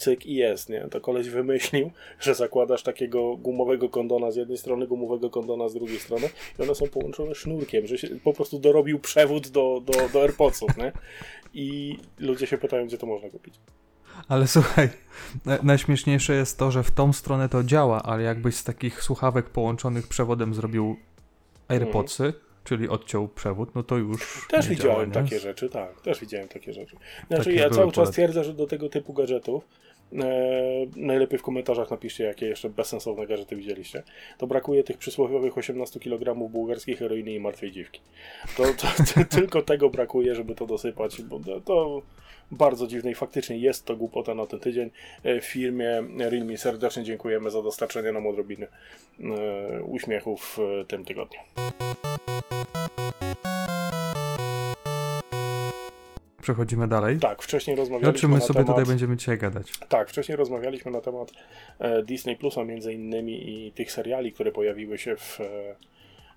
cyk 0.00 0.26
i 0.26 0.34
jest, 0.34 0.68
nie? 0.68 0.88
To 0.90 1.00
koleś 1.00 1.28
wymyślił, 1.28 1.90
że 2.20 2.34
zakładasz 2.34 2.82
takiego 2.82 3.36
gumowego 3.36 3.88
kondona 3.88 4.30
z 4.30 4.36
jednej 4.36 4.58
strony, 4.58 4.86
gumowego 4.86 5.30
kondona 5.30 5.68
z 5.68 5.74
drugiej 5.74 5.98
strony 5.98 6.28
i 6.58 6.62
one 6.62 6.74
są 6.74 6.88
połączone 6.88 7.34
sznurkiem, 7.34 7.86
że 7.86 7.98
się 7.98 8.08
po 8.08 8.32
prostu 8.32 8.58
dorobił 8.58 8.98
przewód 8.98 9.48
do, 9.48 9.82
do, 9.84 9.92
do 10.12 10.22
AirPodsów, 10.22 10.76
nie? 10.76 10.92
I 11.54 11.96
ludzie 12.18 12.46
się 12.46 12.58
pytają, 12.58 12.86
gdzie 12.86 12.98
to 12.98 13.06
można 13.06 13.30
kupić. 13.30 13.54
Ale 14.28 14.46
słuchaj, 14.46 14.88
na- 15.44 15.58
najśmieszniejsze 15.62 16.34
jest 16.34 16.58
to, 16.58 16.70
że 16.70 16.82
w 16.82 16.90
tą 16.90 17.12
stronę 17.12 17.48
to 17.48 17.62
działa, 17.62 18.02
ale 18.02 18.22
jakbyś 18.22 18.54
z 18.54 18.64
takich 18.64 19.02
słuchawek 19.02 19.50
połączonych 19.50 20.08
przewodem 20.08 20.54
zrobił 20.54 20.96
AirPodsy, 21.68 22.32
czyli 22.64 22.88
odciął 22.88 23.28
przewód, 23.28 23.74
no 23.74 23.82
to 23.82 23.96
już 23.96 24.46
Też 24.48 24.68
widziałem 24.68 25.12
działa, 25.12 25.24
takie 25.24 25.38
rzeczy, 25.40 25.68
tak, 25.68 26.00
też 26.00 26.20
widziałem 26.20 26.48
takie 26.48 26.72
rzeczy. 26.72 26.96
Znaczy, 27.28 27.44
Takie 27.44 27.56
ja 27.56 27.70
cały 27.70 27.92
czas 27.92 28.10
twierdzę, 28.10 28.44
że 28.44 28.54
do 28.54 28.66
tego 28.66 28.88
typu 28.88 29.12
gadżetów, 29.12 29.64
najlepiej 30.96 31.38
w 31.38 31.42
komentarzach 31.42 31.90
napiszcie, 31.90 32.24
jakie 32.24 32.46
jeszcze 32.46 32.70
bezsensowne 32.70 33.26
gadżety 33.26 33.56
widzieliście, 33.56 34.02
to 34.38 34.46
brakuje 34.46 34.84
tych 34.84 34.98
przysłowiowych 34.98 35.58
18 35.58 36.00
kg 36.00 36.50
bułgarskiej 36.50 36.96
heroiny 36.96 37.32
i 37.32 37.40
martwej 37.40 37.72
dziwki. 37.72 38.00
To, 38.56 38.64
to, 38.64 38.86
to 39.14 39.24
tylko 39.36 39.62
tego 39.62 39.90
brakuje, 39.90 40.34
żeby 40.34 40.54
to 40.54 40.66
dosypać, 40.66 41.22
bo 41.22 41.40
to, 41.40 41.60
to 41.60 42.02
bardzo 42.50 42.86
dziwne 42.86 43.10
i 43.10 43.14
faktycznie 43.14 43.58
jest 43.58 43.84
to 43.84 43.96
głupota 43.96 44.34
na 44.34 44.46
ten 44.46 44.60
tydzień. 44.60 44.90
E, 45.22 45.40
W 45.40 45.44
firmie 45.44 46.02
Realme 46.18 46.58
serdecznie 46.58 47.04
dziękujemy 47.04 47.50
za 47.50 47.62
dostarczenie 47.62 48.12
nam 48.12 48.26
odrobiny 48.26 48.66
e, 49.20 49.82
uśmiechu 49.82 50.36
w 50.36 50.58
e, 50.58 50.84
tym 50.84 51.04
tygodniu. 51.04 51.40
Przechodzimy 56.42 56.88
dalej. 56.88 57.18
Tak, 57.18 57.42
wcześniej 57.42 57.76
O 57.76 57.80
rozmawialiśmy 57.80 58.20
czym 58.20 58.30
my 58.30 58.38
na 58.38 58.40
sobie 58.40 58.54
temat... 58.54 58.68
tutaj 58.68 58.84
będziemy 58.84 59.16
dzisiaj 59.16 59.38
gadać? 59.38 59.72
Tak, 59.88 60.08
wcześniej 60.08 60.36
rozmawialiśmy 60.36 60.90
na 60.90 61.00
temat 61.00 61.32
e, 61.78 62.02
Disney 62.02 62.36
Plusa 62.36 62.64
między 62.64 62.92
innymi 62.92 63.66
i 63.66 63.72
tych 63.72 63.92
seriali, 63.92 64.32
które 64.32 64.52
pojawiły 64.52 64.98
się 64.98 65.16
w 65.16 65.40
e, 65.40 65.44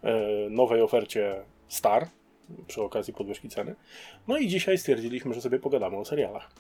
e, 0.04 0.50
nowej 0.50 0.82
ofercie 0.82 1.36
Star 1.68 2.08
przy 2.68 2.82
okazji 2.82 3.14
podwyżki 3.14 3.50
ceny. 3.50 3.76
No 4.28 4.38
i 4.38 4.48
dzisiaj 4.48 4.78
stwierdziliśmy, 4.78 5.34
że 5.34 5.42
sobie 5.42 5.60
pogadamy 5.60 5.98
o 5.98 6.06
serialach. 6.06 6.52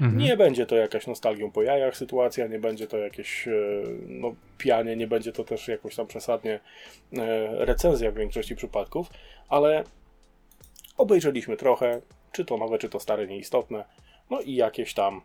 Mhm. 0.00 0.18
Nie 0.18 0.36
będzie 0.36 0.66
to 0.66 0.76
jakaś 0.76 1.06
nostalgią 1.06 1.50
po 1.50 1.62
jajach 1.62 1.96
sytuacja, 1.96 2.46
nie 2.46 2.58
będzie 2.58 2.86
to 2.86 2.98
jakieś 2.98 3.48
no, 4.06 4.34
pianie, 4.58 4.96
nie 4.96 5.06
będzie 5.06 5.32
to 5.32 5.44
też 5.44 5.68
jakoś 5.68 5.96
tam 5.96 6.06
przesadnie 6.06 6.60
recenzja 7.50 8.10
w 8.10 8.14
większości 8.14 8.56
przypadków, 8.56 9.10
ale 9.48 9.84
obejrzeliśmy 10.96 11.56
trochę, 11.56 12.00
czy 12.32 12.44
to 12.44 12.56
nowe, 12.56 12.78
czy 12.78 12.88
to 12.88 13.00
stare, 13.00 13.26
nieistotne, 13.26 13.84
no 14.30 14.40
i 14.40 14.54
jakieś 14.54 14.94
tam 14.94 15.20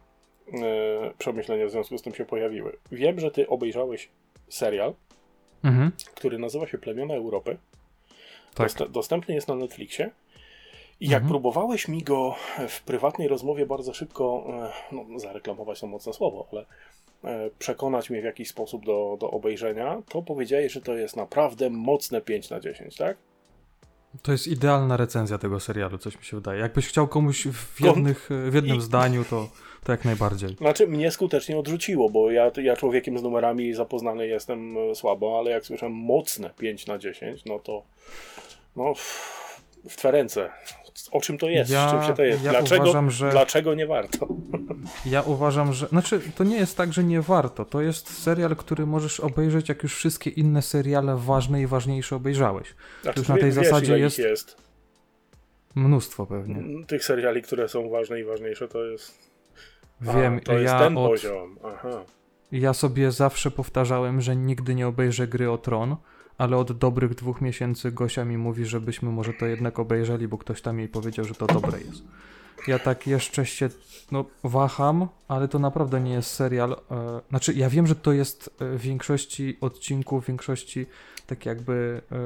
e, 0.54 1.14
przemyślenia 1.18 1.66
w 1.68 1.72
związku 1.72 1.98
z 1.98 2.02
tym 2.02 2.14
się 2.16 2.26
pojawiły. 2.26 2.78
Wiem, 2.92 3.20
że 3.20 3.32
ty 3.32 3.48
obejrzałeś 3.50 4.10
serial, 4.50 4.94
Mhm. 5.64 5.92
który 6.16 6.40
nazywa 6.40 6.68
się 6.68 6.78
Plemiona 6.78 7.14
Europy. 7.14 7.58
Tak. 8.56 8.68
Dost- 8.70 8.92
dostępny 8.92 9.36
jest 9.36 9.48
na 9.48 9.56
Netflixie. 9.56 10.10
I 11.00 11.06
jak 11.06 11.14
Mhm. 11.22 11.30
próbowałeś 11.30 11.88
mi 11.88 12.04
go 12.04 12.36
w 12.68 12.82
prywatnej 12.84 13.28
rozmowie 13.28 13.66
bardzo 13.66 13.94
szybko, 13.94 14.48
e, 14.92 14.96
no, 14.96 15.20
zareklamować 15.20 15.80
to 15.80 15.88
mocne 15.88 16.14
słowo, 16.14 16.48
ale 16.52 16.66
e, 17.24 17.50
przekonać 17.60 18.10
mnie 18.10 18.22
w 18.22 18.26
jakiś 18.26 18.50
sposób 18.50 18.86
do, 18.86 19.18
do 19.20 19.32
obejrzenia, 19.32 20.02
to 20.10 20.22
powiedziałeś, 20.22 20.74
że 20.74 20.82
to 20.82 20.94
jest 20.94 21.16
naprawdę 21.16 21.70
mocne 21.70 22.22
5 22.22 22.50
na 22.50 22.60
10, 22.60 22.96
tak? 22.98 23.18
To 24.22 24.32
jest 24.32 24.48
idealna 24.48 24.98
recenzja 24.98 25.38
tego 25.38 25.60
serialu, 25.60 25.98
coś 25.98 26.18
mi 26.18 26.24
się 26.26 26.38
wydaje. 26.38 26.60
Jakbyś 26.60 26.88
chciał 26.88 27.08
komuś 27.08 27.48
w, 27.48 27.82
jednych, 27.82 28.30
w 28.50 28.54
jednym 28.54 28.78
i- 28.78 28.82
zdaniu, 28.82 29.26
to, 29.30 29.50
to 29.84 29.92
jak 29.92 30.06
najbardziej. 30.06 30.56
Znaczy, 30.56 30.88
mnie 30.88 31.12
skutecznie 31.12 31.58
odrzuciło, 31.58 32.10
bo 32.10 32.32
ja, 32.32 32.52
ja 32.64 32.76
człowiekiem 32.76 33.20
z 33.20 33.24
numerami 33.24 33.74
zapoznany 33.74 34.28
jestem 34.28 34.78
e, 34.78 34.96
słabo, 34.96 35.40
ale 35.40 35.52
jak 35.52 35.66
słyszę 35.66 35.90
mocne 35.90 36.50
5 36.58 36.88
na 36.88 36.98
10, 36.98 37.46
no 37.46 37.60
to 37.60 37.84
no 38.76 38.94
w, 38.94 39.02
w 39.90 39.96
twe 39.96 40.12
ręce. 40.12 40.50
O 41.12 41.22
czym 41.22 41.38
to 41.38 41.50
jest? 41.50 41.72
Ja- 41.72 41.90
Z 41.90 41.92
czym 41.92 42.04
się 42.04 42.14
to 42.14 42.24
jest? 42.24 42.44
ja 42.44 42.52
dlaczego, 42.52 42.84
uważam, 42.84 43.12
że- 43.12 43.30
dlaczego 43.32 43.74
nie 43.74 43.88
warto? 43.88 44.28
Ja 45.06 45.22
uważam, 45.22 45.74
że. 45.74 45.88
Znaczy, 45.88 46.22
to 46.36 46.44
nie 46.44 46.56
jest 46.58 46.78
tak, 46.78 46.94
że 46.94 47.04
nie 47.04 47.22
warto. 47.22 47.66
To 47.66 47.82
jest 47.82 48.24
serial, 48.24 48.56
który 48.56 48.86
możesz 48.86 49.20
obejrzeć, 49.20 49.70
jak 49.70 49.84
już 49.84 49.96
wszystkie 49.96 50.30
inne 50.30 50.62
seriale 50.62 51.18
ważne 51.18 51.62
i 51.62 51.68
ważniejsze 51.68 52.16
obejrzałeś. 52.16 52.76
Znaczy, 53.04 53.20
Już 53.20 53.28
na 53.30 53.36
tej 53.36 53.44
wiesz, 53.44 53.54
zasadzie 53.56 54.00
jest- 54.00 54.18
jest. 54.20 54.58
Mnóstwo 55.76 56.26
pewnie. 56.26 56.86
Tych 56.88 57.04
seriali, 57.04 57.42
które 57.42 57.68
są 57.68 57.90
ważne 57.90 58.20
i 58.20 58.24
ważniejsze, 58.24 58.68
to 58.68 58.84
jest. 58.86 59.18
Wiem, 60.02 60.38
A, 60.38 60.46
to 60.46 60.54
jest 60.54 60.74
ja, 60.74 60.80
ten 60.80 60.98
od, 60.98 61.10
poziom. 61.12 61.58
Aha. 61.66 62.04
ja 62.52 62.74
sobie 62.74 63.12
zawsze 63.12 63.52
powtarzałem, 63.52 64.22
że 64.22 64.36
nigdy 64.36 64.76
nie 64.76 64.88
obejrzę 64.88 65.28
gry 65.28 65.52
o 65.52 65.58
tron, 65.58 65.96
ale 66.38 66.58
od 66.58 66.78
dobrych 66.78 67.16
dwóch 67.16 67.42
miesięcy 67.42 67.92
Gosia 67.92 68.26
mi 68.26 68.38
mówi, 68.38 68.66
żebyśmy 68.66 69.12
może 69.12 69.34
to 69.34 69.46
jednak 69.46 69.80
obejrzeli, 69.80 70.28
bo 70.28 70.38
ktoś 70.38 70.62
tam 70.62 70.80
jej 70.80 70.88
powiedział, 70.88 71.26
że 71.26 71.34
to 71.34 71.48
dobre 71.48 71.80
jest. 71.80 72.04
Ja 72.68 72.80
tak 72.80 73.08
jeszcze 73.08 73.46
się 73.46 73.70
no, 74.12 74.26
waham, 74.44 75.08
ale 75.28 75.48
to 75.48 75.60
naprawdę 75.60 76.02
nie 76.02 76.12
jest 76.14 76.32
serial. 76.32 76.72
E, 76.92 77.22
znaczy, 77.30 77.54
ja 77.54 77.70
wiem, 77.70 77.88
że 77.88 77.96
to 77.96 78.14
jest 78.14 78.50
e, 78.60 78.78
w 78.78 78.82
większości 78.82 79.58
odcinków, 79.62 80.24
w 80.24 80.28
większości 80.28 80.86
tak 81.28 81.46
jakby 81.46 82.02
e, 82.12 82.18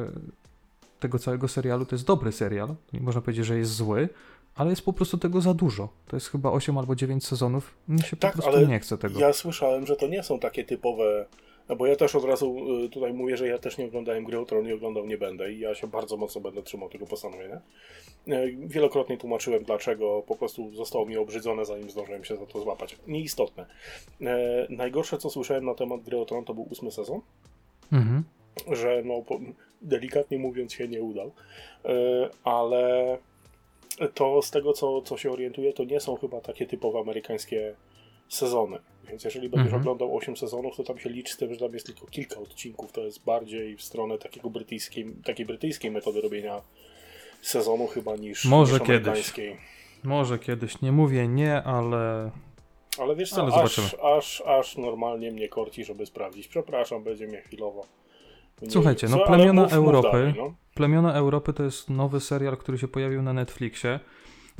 tego 1.00 1.20
całego 1.20 1.48
serialu 1.48 1.86
to 1.86 1.96
jest 1.96 2.06
dobry 2.06 2.32
serial. 2.32 2.76
Nie 2.94 3.02
można 3.02 3.22
powiedzieć, 3.22 3.46
że 3.46 3.58
jest 3.58 3.72
zły, 3.72 4.10
ale 4.56 4.70
jest 4.70 4.86
po 4.86 4.94
prostu 4.94 5.18
tego 5.18 5.42
za 5.42 5.54
dużo. 5.54 5.90
To 6.08 6.16
jest 6.16 6.28
chyba 6.28 6.52
8 6.52 6.78
albo 6.78 6.96
9 6.96 7.28
sezonów. 7.28 7.74
Mi 7.88 8.02
się 8.02 8.18
Tak, 8.18 8.32
po 8.32 8.38
prostu 8.42 8.58
ale 8.58 8.68
nie 8.68 8.80
chce 8.80 8.98
tego. 8.98 9.20
Ja 9.20 9.34
słyszałem, 9.34 9.86
że 9.86 9.96
to 9.96 10.08
nie 10.08 10.24
są 10.24 10.40
takie 10.40 10.64
typowe. 10.64 11.26
No 11.72 11.78
bo 11.78 11.88
ja 11.88 11.96
też 11.96 12.16
od 12.16 12.24
razu 12.26 12.56
y, 12.86 12.90
tutaj 12.90 13.14
mówię, 13.14 13.38
że 13.38 13.48
ja 13.48 13.58
też 13.58 13.78
nie 13.78 13.86
oglądałem 13.86 14.24
gry 14.24 14.40
o 14.40 14.46
Tron, 14.46 14.66
nie 14.66 14.76
oglądał 14.76 15.06
nie 15.06 15.18
będę 15.18 15.54
i 15.54 15.60
ja 15.60 15.76
się 15.76 15.88
bardzo 15.88 16.18
mocno 16.18 16.42
będę 16.42 16.64
trzymał 16.64 16.90
tego 16.90 17.06
postanowienia. 17.06 17.62
Y, 18.28 18.58
Wielokrotnie 18.60 19.18
tłumaczyłem 19.18 19.64
dlaczego, 19.64 20.24
po 20.28 20.36
prostu 20.36 20.76
zostało 20.76 21.06
mi 21.06 21.18
obrzydzone 21.18 21.66
zanim 21.66 21.90
zdążyłem 21.90 22.24
się 22.24 22.36
za 22.36 22.46
to 22.46 22.62
złapać. 22.62 22.98
Nieistotne. 23.08 23.66
E, 24.22 24.68
Najgorsze 24.70 25.18
co 25.18 25.30
słyszałem 25.30 25.66
na 25.66 25.74
temat 25.76 26.02
gry 26.02 26.18
o 26.18 26.26
Tron 26.26 26.46
to 26.46 26.54
był 26.54 26.68
ósmy 26.72 26.92
sezon, 26.92 27.22
Mhm. 27.92 28.24
że 28.72 29.02
no 29.06 29.24
delikatnie 29.82 30.38
mówiąc 30.38 30.74
się 30.74 30.88
nie 30.88 31.02
udał, 31.02 31.32
ale 32.44 33.18
to 34.14 34.42
z 34.42 34.52
tego 34.52 34.74
co, 34.74 35.02
co 35.02 35.18
się 35.18 35.32
orientuję 35.32 35.74
to 35.74 35.84
nie 35.84 36.00
są 36.00 36.16
chyba 36.16 36.42
takie 36.42 36.66
typowe 36.66 37.00
amerykańskie 37.00 37.76
sezony. 38.36 38.78
Więc 39.10 39.24
jeżeli 39.24 39.50
będziesz 39.50 39.66
Mhm. 39.74 39.82
oglądał 39.82 40.18
8 40.18 40.38
sezonów, 40.38 40.78
to 40.78 40.84
tam 40.84 40.98
się 41.00 41.10
liczy 41.10 41.34
z 41.34 41.38
tym, 41.38 41.54
że 41.54 41.60
tam 41.60 41.74
jest 41.74 41.86
tylko 41.86 42.08
kilka 42.08 42.40
odcinków. 42.40 42.92
To 42.92 43.02
jest 43.02 43.24
bardziej 43.24 43.78
w 43.78 43.82
stronę 43.82 44.18
takiego 44.18 44.50
brytyjskiej, 44.50 45.06
takiej 45.26 45.46
brytyjskiej 45.46 45.92
metody 45.92 46.22
robienia 46.22 46.62
sezonu 47.42 47.88
chyba 47.88 48.16
niż, 48.16 48.46
Może 48.46 48.74
niż 48.80 48.88
kiedyś. 48.88 49.34
Może 50.04 50.40
kiedyś, 50.40 50.82
nie 50.82 50.92
mówię 50.92 51.28
nie, 51.28 51.64
ale 51.64 52.32
Ale 53.00 53.16
wiesz 53.16 53.30
co, 53.30 53.42
Ale 53.42 53.54
aż, 53.54 53.76
zobaczymy. 53.76 54.04
aż, 54.04 54.42
aż 54.46 54.78
normalnie 54.78 55.32
mnie 55.32 55.50
korci, 55.50 55.86
żeby 55.86 56.06
sprawdzić. 56.06 56.48
Przepraszam, 56.48 57.04
będzie 57.04 57.28
mnie 57.28 57.42
chwilowo. 57.42 57.86
Nie- 58.62 58.72
Słuchajcie, 58.72 59.08
no 59.10 59.18
co, 59.18 59.26
Plemiona 59.26 59.68
Europy- 59.68 60.12
dalej, 60.12 60.34
no. 60.38 60.54
Plemiona 60.76 61.14
Europy 61.14 61.54
to 61.54 61.64
jest 61.64 61.90
nowy 61.90 62.20
serial, 62.20 62.58
który 62.58 62.78
się 62.78 62.88
pojawił 62.88 63.22
na 63.22 63.34
Netflixie. 63.34 64.00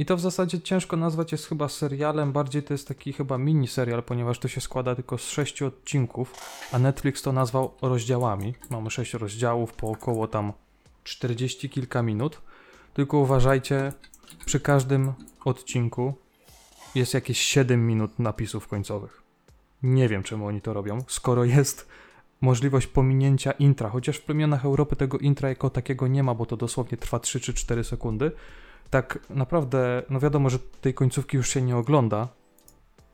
I 0.02 0.06
to 0.06 0.18
w 0.18 0.22
zasadzie 0.22 0.62
ciężko 0.62 0.98
nazwać 0.98 1.32
jest 1.32 1.46
chyba 1.46 1.70
serialem, 1.70 2.32
bardziej 2.32 2.64
to 2.64 2.74
jest 2.74 2.88
taki 2.88 3.14
chyba 3.14 3.38
mini 3.38 3.68
serial, 3.68 4.04
ponieważ 4.04 4.40
to 4.40 4.48
się 4.48 4.62
składa 4.62 4.96
tylko 4.96 5.18
z 5.18 5.30
sześciu 5.30 5.66
odcinków, 5.66 6.34
a 6.72 6.80
Netflix 6.80 7.22
to 7.22 7.32
nazwał 7.32 7.74
rozdziałami. 7.82 8.54
Mamy 8.70 8.90
sześć 8.90 9.14
rozdziałów 9.14 9.74
po 9.74 9.90
około 9.90 10.28
tam 10.28 10.54
40 11.04 11.70
kilka 11.70 12.02
minut. 12.02 12.42
Tylko 12.94 13.18
uważajcie, 13.18 13.94
przy 14.46 14.60
każdym 14.60 15.14
odcinku 15.46 16.14
jest 16.96 17.14
jakieś 17.14 17.40
7 17.40 17.88
minut 17.88 18.20
napisów 18.20 18.68
końcowych. 18.68 19.22
Nie 19.84 20.10
wiem, 20.10 20.24
czemu 20.24 20.46
oni 20.46 20.62
to 20.62 20.74
robią, 20.74 21.04
skoro 21.08 21.44
jest 21.46 21.88
możliwość 22.42 22.88
pominięcia 22.88 23.52
intra, 23.52 23.90
chociaż 23.90 24.18
w 24.18 24.24
plemionach 24.24 24.66
Europy 24.66 24.96
tego 24.96 25.18
intra 25.18 25.50
jako 25.50 25.70
takiego 25.70 26.08
nie 26.08 26.24
ma, 26.24 26.34
bo 26.34 26.46
to 26.46 26.58
dosłownie 26.58 26.98
trwa 26.98 27.20
3 27.20 27.40
czy 27.40 27.54
4 27.54 27.84
sekundy. 27.84 28.32
Tak 28.92 29.20
naprawdę, 29.30 30.04
no 30.10 30.20
wiadomo, 30.20 30.50
że 30.50 30.60
tej 30.82 30.94
końcówki 30.94 31.38
już 31.38 31.50
się 31.50 31.62
nie 31.62 31.78
ogląda, 31.78 32.28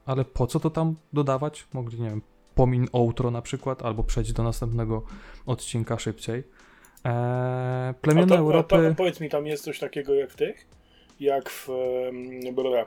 ale 0.05 0.25
po 0.25 0.47
co 0.47 0.59
to 0.59 0.69
tam 0.69 0.95
dodawać? 1.13 1.67
Mogli, 1.73 2.01
nie 2.01 2.09
wiem, 2.09 2.21
pomin 2.55 2.87
outro 2.93 3.31
na 3.31 3.41
przykład, 3.41 3.81
albo 3.81 4.03
przejść 4.03 4.33
do 4.33 4.43
następnego 4.43 5.03
odcinka 5.45 5.99
szybciej. 5.99 6.43
Eee, 7.03 7.93
plemiona 7.93 8.35
A 8.35 8.37
to, 8.37 8.37
Europy... 8.37 8.75
A 8.75 8.89
to, 8.89 8.95
powiedz 8.95 9.19
mi, 9.19 9.29
tam 9.29 9.47
jest 9.47 9.63
coś 9.63 9.79
takiego 9.79 10.13
jak 10.13 10.31
w 10.31 10.35
tych? 10.35 10.67
Jak 11.19 11.49
w, 11.49 11.69
bla, 12.53 12.85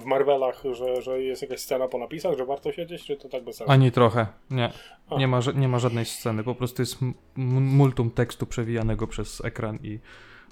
w 0.00 0.04
Marvelach, 0.04 0.62
że, 0.72 1.02
że 1.02 1.22
jest 1.22 1.42
jakaś 1.42 1.60
scena 1.60 1.88
po 1.88 1.98
napisach, 1.98 2.36
że 2.36 2.44
warto 2.44 2.72
siedzieć, 2.72 3.04
czy 3.04 3.16
to 3.16 3.28
tak 3.28 3.44
bez 3.44 3.56
sensu? 3.56 3.72
Ani 3.72 3.92
trochę, 3.92 4.26
nie. 4.50 4.72
A. 5.10 5.16
Nie 5.16 5.28
ma, 5.28 5.40
nie 5.54 5.68
ma 5.68 5.78
żadnej 5.78 6.04
sceny, 6.04 6.44
po 6.44 6.54
prostu 6.54 6.82
jest 6.82 6.98
multum 7.36 8.10
tekstu 8.10 8.46
przewijanego 8.46 9.06
przez 9.06 9.44
ekran 9.44 9.78
i 9.82 9.98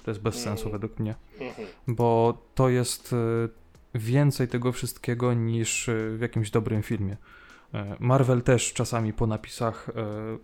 to 0.07 0.11
jest 0.11 0.21
bez 0.21 0.35
sensu 0.35 0.61
Mm. 0.67 0.71
według 0.71 0.99
mnie. 0.99 1.15
Mhm. 1.39 1.67
bo 1.87 2.37
to 2.55 2.69
jest 2.69 3.13
y, 3.13 3.49
więcej 3.95 4.47
tego 4.47 4.71
wszystkiego 4.71 5.33
niż 5.33 5.87
y, 5.89 6.15
w 6.17 6.21
jakimś 6.21 6.51
dobrym 6.51 6.83
filmie. 6.83 7.13
Y, 7.13 7.77
Marvel 7.99 8.41
też 8.41 8.73
czasami 8.73 9.13
po 9.13 9.27
napisach 9.27 9.89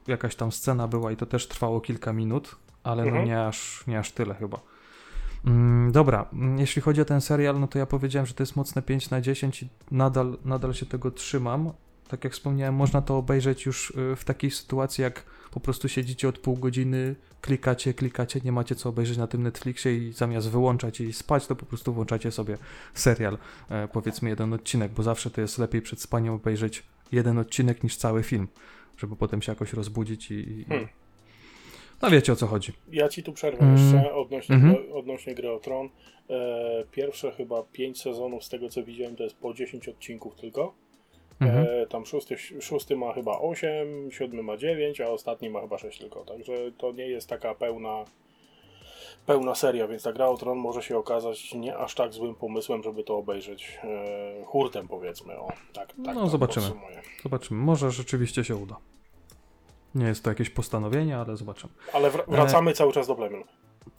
jakaś 0.08 0.36
tam 0.36 0.52
scena 0.52 0.88
była 0.88 1.12
i 1.12 1.16
to 1.18 1.26
też 1.26 1.48
trwało 1.48 1.82
kilka 1.82 2.14
minut, 2.14 2.56
ale 2.84 3.04
no 3.04 3.08
Mhm. 3.10 3.26
nie 3.28 3.48
aż, 3.48 3.84
nie 3.88 4.00
aż 4.00 4.12
tyle 4.12 4.34
chyba. 4.36 4.60
Mm, 5.46 5.92
dobra, 5.92 6.26
mm, 6.34 6.60
jeśli 6.60 6.82
chodzi 6.82 7.02
o 7.02 7.06
ten 7.06 7.22
serial, 7.22 7.60
no 7.60 7.68
to 7.68 7.80
ja 7.80 7.86
powiedziałem, 7.86 8.26
że 8.26 8.34
to 8.34 8.44
jest 8.44 8.56
mocne 8.56 8.82
5 8.82 9.10
na 9.10 9.22
10 9.22 9.64
i 9.64 9.70
nadal, 9.92 10.38
nadal 10.46 10.74
się 10.74 10.86
tego 10.86 11.12
trzymam. 11.12 11.72
Tak 12.08 12.24
jak 12.24 12.34
wspomniałem, 12.34 12.76
można 12.76 13.02
to 13.02 13.18
obejrzeć 13.18 13.66
już 13.66 13.94
w 14.16 14.24
takiej 14.26 14.52
sytuacji, 14.52 15.02
jak 15.02 15.24
po 15.52 15.60
prostu 15.60 15.90
siedzicie 15.90 16.28
od 16.30 16.38
pół 16.40 16.58
godziny, 16.58 17.16
klikacie, 17.44 17.94
klikacie, 17.94 18.40
nie 18.44 18.52
macie 18.52 18.76
co 18.76 18.90
obejrzeć 18.90 19.18
na 19.18 19.28
tym 19.28 19.44
Netflixie 19.44 19.98
i 19.98 20.14
zamiast 20.14 20.50
wyłączać 20.50 21.02
i 21.02 21.14
spać, 21.14 21.48
to 21.48 21.56
po 21.56 21.66
prostu 21.66 21.94
włączacie 21.94 22.32
sobie 22.32 22.58
serial, 22.94 23.38
e, 23.70 23.88
powiedzmy 23.88 24.30
jeden 24.30 24.54
odcinek, 24.54 24.92
bo 24.92 25.04
zawsze 25.04 25.30
to 25.32 25.42
jest 25.42 25.58
lepiej 25.58 25.82
przed 25.82 26.02
spaniem 26.02 26.34
obejrzeć 26.34 26.84
jeden 27.12 27.38
odcinek 27.38 27.84
niż 27.84 27.96
cały 27.98 28.24
film, 28.24 28.48
żeby 28.98 29.16
potem 29.16 29.42
się 29.42 29.52
jakoś 29.52 29.74
rozbudzić 29.74 30.32
i... 30.32 30.34
i... 30.36 30.66
Hmm. 30.66 30.88
No 32.02 32.10
wiecie 32.10 32.34
o 32.34 32.36
co 32.36 32.48
chodzi. 32.48 32.74
Ja 32.92 33.10
ci 33.10 33.24
tu 33.24 33.34
przerwę 33.34 33.60
Mm. 33.66 33.78
jeszcze 33.78 34.14
odnośnie, 34.14 34.56
Mhm. 34.56 34.74
gry, 34.74 34.94
odnośnie 34.94 35.36
gry 35.36 35.52
o 35.52 35.60
Tron. 35.60 35.90
E, 36.30 36.84
pierwsze 36.92 37.32
chyba 37.32 37.64
5 37.64 38.02
sezonów 38.02 38.44
z 38.44 38.50
tego 38.50 38.70
co 38.70 38.84
widziałem 38.84 39.16
to 39.16 39.24
jest 39.24 39.36
po 39.36 39.54
10 39.54 39.88
odcinków 39.90 40.36
tylko. 40.36 40.74
Mhm. 41.40 41.68
E, 41.84 41.88
tam 41.88 42.06
szósty, 42.06 42.38
szósty 42.62 42.96
ma 42.96 43.14
chyba 43.14 43.40
8, 43.40 44.12
siódmy 44.12 44.44
ma 44.44 44.58
9, 44.58 45.02
a 45.02 45.08
ostatni 45.10 45.50
ma 45.50 45.62
chyba 45.62 45.78
6 45.78 46.00
tylko. 46.00 46.26
Także 46.26 46.54
to 46.78 46.92
nie 46.92 47.08
jest 47.08 47.30
taka 47.30 47.56
pełna 47.56 48.06
pełna 49.26 49.56
seria, 49.56 49.88
więc 49.88 50.04
ta 50.04 50.14
gra 50.14 50.28
o 50.28 50.38
Tron 50.38 50.58
może 50.58 50.84
się 50.84 50.98
okazać 50.98 51.54
nie 51.54 51.78
aż 51.78 51.96
tak 51.96 52.14
złym 52.14 52.36
pomysłem, 52.36 52.84
żeby 52.84 53.04
to 53.04 53.18
obejrzeć 53.18 53.80
e, 53.84 54.46
hurtem 54.46 54.88
powiedzmy. 54.88 55.40
O, 55.40 55.48
tak, 55.74 55.88
tak, 55.88 55.98
No, 55.98 56.22
tak 56.22 56.30
zobaczymy. 56.30 56.66
podsumuję. 56.68 57.02
Zobaczymy, 57.24 57.62
może 57.62 57.92
rzeczywiście 57.92 58.44
się 58.44 58.56
uda. 58.56 58.76
Nie 59.96 60.06
jest 60.06 60.24
to 60.24 60.30
jakieś 60.30 60.50
postanowienie, 60.50 61.18
ale 61.18 61.38
zobaczymy. 61.38 61.74
Ale 61.94 62.12
wr- 62.12 62.24
wracamy 62.28 62.74
cały 62.74 62.94
czas 62.94 63.08
do 63.08 63.16
plemion. 63.16 63.44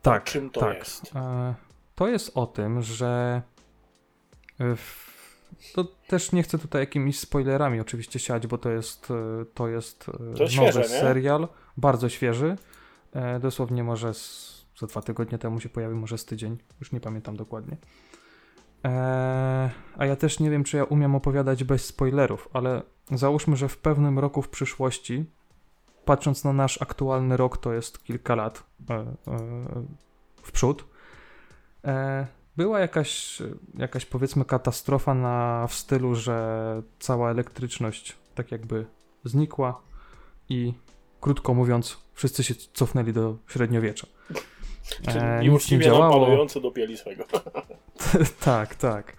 Tak, 0.02 0.24
czym 0.24 0.50
to 0.50 0.60
tak. 0.60 0.78
jest? 0.78 1.16
E, 1.16 1.54
to 1.94 2.08
jest 2.08 2.36
o 2.38 2.46
tym, 2.46 2.82
że 2.82 3.42
e, 4.60 4.76
w, 4.76 5.13
to 5.74 5.84
też 5.84 6.32
nie 6.32 6.42
chcę 6.42 6.58
tutaj 6.58 6.82
jakimiś 6.82 7.18
spoilerami 7.18 7.80
oczywiście 7.80 8.18
siać, 8.18 8.46
bo 8.46 8.58
to 8.58 8.70
jest, 8.70 9.10
e, 9.10 9.44
to 9.54 9.68
jest, 9.68 10.08
e, 10.08 10.12
To 10.12 10.18
nowy 10.38 10.50
świeże, 10.50 10.84
serial, 10.84 11.48
bardzo 11.76 12.08
świeży. 12.08 12.56
E, 13.12 13.40
dosłownie 13.40 13.84
może 13.84 14.14
z, 14.14 14.64
za 14.80 14.86
dwa 14.86 15.02
tygodnie 15.02 15.38
temu 15.38 15.60
się 15.60 15.68
pojawił, 15.68 15.96
może 15.96 16.18
z 16.18 16.24
tydzień, 16.24 16.58
już 16.80 16.92
nie 16.92 17.00
pamiętam 17.00 17.36
dokładnie. 17.36 17.76
A 19.96 20.06
ja 20.06 20.16
też 20.16 20.40
nie 20.40 20.50
wiem, 20.50 20.64
czy 20.64 20.76
ja 20.76 20.84
umiem 20.84 21.14
opowiadać 21.14 21.64
bez 21.64 21.84
spoilerów, 21.84 22.48
ale 22.52 22.82
załóżmy, 23.10 23.56
że 23.56 23.68
w 23.68 23.78
pewnym 23.78 24.18
roku 24.18 24.42
w 24.42 24.48
przyszłości, 24.48 25.24
patrząc 26.04 26.44
na 26.44 26.52
nasz 26.52 26.82
aktualny 26.82 27.36
rok, 27.36 27.58
to 27.58 27.72
jest 27.72 28.04
kilka 28.04 28.34
lat 28.34 28.62
e, 28.90 28.94
e, 28.94 29.06
w 30.42 30.52
przód, 30.52 30.84
E, 31.84 32.26
była 32.56 32.80
jakaś, 32.80 33.42
jakaś 33.78 34.04
powiedzmy 34.06 34.44
katastrofa 34.44 35.14
na, 35.14 35.66
w 35.66 35.74
stylu, 35.74 36.14
że 36.14 36.82
cała 36.98 37.30
elektryczność 37.30 38.16
tak 38.34 38.52
jakby 38.52 38.86
znikła 39.24 39.80
i 40.48 40.72
krótko 41.20 41.54
mówiąc, 41.54 41.98
wszyscy 42.14 42.44
się 42.44 42.54
cofnęli 42.72 43.12
do 43.12 43.36
średniowiecza. 43.48 44.06
E, 45.06 45.44
nam 45.44 45.82
działało. 45.82 46.24
panujący 46.26 46.60
dopieli 46.60 46.96
swego. 46.96 47.24
tak, 48.44 48.74
tak. 48.74 49.16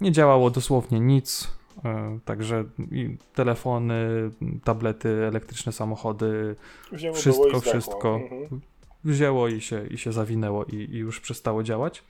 Nie 0.00 0.12
działało 0.12 0.50
dosłownie 0.50 1.00
nic. 1.00 1.48
e, 1.84 2.18
Także 2.24 2.64
i 2.92 3.16
telefony, 3.34 4.30
tablety, 4.64 5.08
elektryczne 5.08 5.72
samochody, 5.72 6.56
Wzięło 6.92 7.14
wszystko, 7.16 7.58
i 7.58 7.60
wszystko 7.60 8.14
Mhm. 8.22 8.60
wzięło 9.04 9.48
i 9.48 9.60
się, 9.60 9.86
i 9.86 9.98
się 9.98 10.12
zawinęło 10.12 10.64
i, 10.64 10.74
i 10.76 10.96
już 10.98 11.20
przestało 11.20 11.62
działać. 11.62 12.02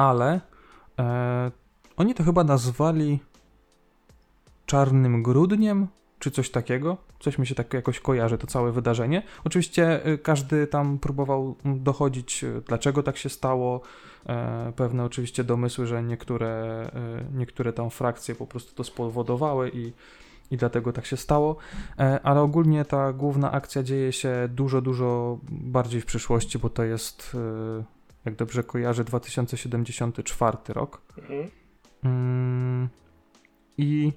Ale 0.00 0.40
e, 0.98 1.50
oni 1.96 2.14
to 2.14 2.24
chyba 2.24 2.44
nazwali 2.44 3.18
Czarnym 4.66 5.22
Grudniem, 5.22 5.86
czy 6.18 6.30
coś 6.30 6.50
takiego. 6.50 6.96
Coś 7.20 7.38
mi 7.38 7.46
się 7.46 7.54
tak 7.54 7.74
jakoś 7.74 8.00
kojarzy, 8.00 8.38
to 8.38 8.46
całe 8.46 8.72
wydarzenie. 8.72 9.22
Oczywiście 9.44 10.04
e, 10.04 10.18
każdy 10.18 10.66
tam 10.66 10.98
próbował 10.98 11.56
dochodzić, 11.64 12.44
e, 12.44 12.60
dlaczego 12.66 13.02
tak 13.02 13.16
się 13.16 13.28
stało. 13.28 13.80
E, 14.26 14.72
pewne 14.76 15.04
oczywiście 15.04 15.44
domysły, 15.44 15.86
że 15.86 16.02
niektóre, 16.02 16.90
niektóre 17.34 17.72
tam 17.72 17.90
frakcje 17.90 18.34
po 18.34 18.46
prostu 18.46 18.74
to 18.74 18.84
spowodowały 18.84 19.70
i, 19.74 19.92
i 20.50 20.56
dlatego 20.56 20.92
tak 20.92 21.06
się 21.06 21.16
stało. 21.16 21.56
Ale 22.22 22.40
ogólnie 22.40 22.84
ta 22.84 23.12
główna 23.12 23.52
akcja 23.52 23.82
dzieje 23.82 24.12
się 24.12 24.48
dużo, 24.48 24.80
dużo 24.80 25.38
bardziej 25.50 26.00
w 26.00 26.06
przyszłości, 26.06 26.58
bo 26.58 26.70
to 26.70 26.84
jest, 26.84 27.36
jak 28.24 28.36
dobrze 28.36 28.62
kojarzę, 28.62 29.04
2074 29.04 30.56
rok. 30.68 31.02
Mhm. 31.18 31.50
Mm, 32.04 32.88
I 33.78 34.12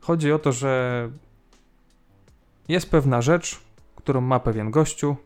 chodzi 0.00 0.32
o 0.32 0.38
to, 0.38 0.52
że 0.52 1.10
jest 2.68 2.90
pewna 2.90 3.22
rzecz, 3.22 3.60
którą 3.96 4.20
ma 4.20 4.40
pewien 4.40 4.70
gościu 4.70 5.16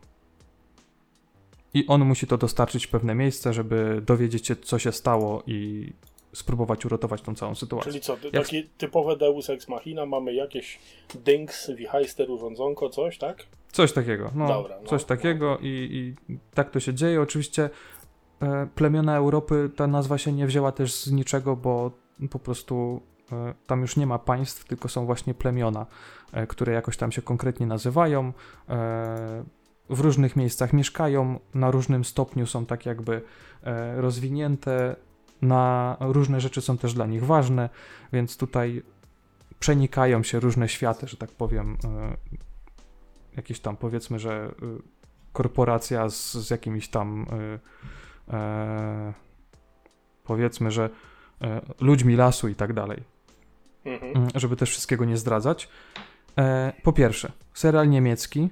i 1.73 1.87
on 1.87 2.05
musi 2.05 2.27
to 2.27 2.37
dostarczyć 2.37 2.87
w 2.87 2.89
pewne 2.89 3.15
miejsce, 3.15 3.53
żeby 3.53 4.01
dowiedzieć 4.05 4.47
się, 4.47 4.55
co 4.55 4.79
się 4.79 4.91
stało 4.91 5.43
i 5.47 5.89
spróbować 6.33 6.85
uratować 6.85 7.21
tą 7.21 7.35
całą 7.35 7.55
sytuację. 7.55 7.91
Czyli 7.91 8.01
co, 8.03 8.17
Jak- 8.33 8.45
takie 8.45 8.63
typowe 8.77 9.17
Deus 9.17 9.49
Ex 9.49 9.67
Machina, 9.67 10.05
mamy 10.05 10.33
jakieś 10.33 10.79
dings, 11.25 11.71
wichajster, 11.75 12.31
urządzonko, 12.31 12.89
coś, 12.89 13.17
tak? 13.17 13.45
Coś 13.71 13.93
takiego, 13.93 14.31
no, 14.35 14.47
Dobra, 14.47 14.79
no, 14.81 14.89
coś 14.89 15.01
no. 15.01 15.07
takiego 15.07 15.57
i, 15.61 15.67
i 16.27 16.37
tak 16.53 16.71
to 16.71 16.79
się 16.79 16.93
dzieje. 16.93 17.21
Oczywiście 17.21 17.69
plemiona 18.75 19.15
Europy, 19.15 19.69
ta 19.75 19.87
nazwa 19.87 20.17
się 20.17 20.31
nie 20.31 20.47
wzięła 20.47 20.71
też 20.71 20.95
z 20.95 21.11
niczego, 21.11 21.55
bo 21.55 21.91
po 22.29 22.39
prostu 22.39 23.01
e, 23.31 23.53
tam 23.67 23.81
już 23.81 23.97
nie 23.97 24.07
ma 24.07 24.19
państw, 24.19 24.65
tylko 24.65 24.89
są 24.89 25.05
właśnie 25.05 25.33
plemiona, 25.33 25.85
e, 26.31 26.47
które 26.47 26.73
jakoś 26.73 26.97
tam 26.97 27.11
się 27.11 27.21
konkretnie 27.21 27.67
nazywają. 27.67 28.33
E, 28.69 29.43
w 29.89 29.99
różnych 29.99 30.35
miejscach 30.35 30.73
mieszkają, 30.73 31.39
na 31.53 31.71
różnym 31.71 32.05
stopniu 32.05 32.47
są 32.47 32.65
tak 32.65 32.85
jakby 32.85 33.21
e, 33.63 34.01
rozwinięte, 34.01 34.95
na 35.41 35.97
różne 35.99 36.41
rzeczy 36.41 36.61
są 36.61 36.77
też 36.77 36.93
dla 36.93 37.05
nich 37.05 37.25
ważne, 37.25 37.69
więc 38.13 38.37
tutaj 38.37 38.83
przenikają 39.59 40.23
się 40.23 40.39
różne 40.39 40.69
światy, 40.69 41.07
że 41.07 41.17
tak 41.17 41.31
powiem, 41.31 41.77
e, 41.83 42.17
jakieś 43.35 43.59
tam 43.59 43.77
powiedzmy, 43.77 44.19
że 44.19 44.51
korporacja 45.33 46.09
z, 46.09 46.33
z 46.33 46.49
jakimiś 46.49 46.87
tam 46.87 47.25
e, 48.29 49.13
powiedzmy, 50.23 50.71
że 50.71 50.89
e, 51.41 51.61
ludźmi 51.79 52.15
lasu 52.15 52.47
i 52.47 52.55
tak 52.55 52.73
dalej, 52.73 53.03
Mhm. 53.85 54.17
Mm, 54.17 54.29
żeby 54.35 54.55
też 54.55 54.69
wszystkiego 54.69 55.05
nie 55.05 55.17
zdradzać. 55.17 55.69
E, 56.37 56.73
po 56.83 56.93
pierwsze, 56.93 57.31
serial 57.53 57.89
niemiecki, 57.89 58.49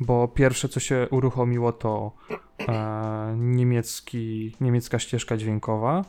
bo 0.00 0.28
pierwsze 0.28 0.68
co 0.68 0.80
się 0.80 1.06
uruchomiło 1.10 1.72
to 1.72 2.12
e, 2.68 3.34
niemiecki, 3.38 4.56
niemiecka 4.60 4.98
ścieżka 4.98 5.36
dźwiękowa, 5.36 6.04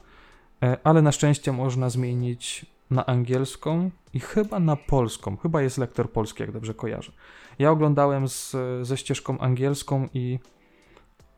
e, 0.64 0.78
ale 0.84 1.02
na 1.02 1.12
szczęście 1.12 1.52
można 1.52 1.90
zmienić 1.90 2.66
na 2.92 3.06
angielską 3.06 3.92
i 4.14 4.20
chyba 4.20 4.60
na 4.60 4.76
polską. 4.76 5.38
Chyba 5.38 5.62
jest 5.62 5.78
lektor 5.78 6.12
polski, 6.12 6.44
jak 6.44 6.52
dobrze 6.52 6.74
kojarzę. 6.74 7.12
Ja 7.60 7.72
oglądałem 7.72 8.28
z, 8.28 8.56
ze 8.82 8.98
ścieżką 8.98 9.40
angielską 9.40 10.08
i, 10.14 10.40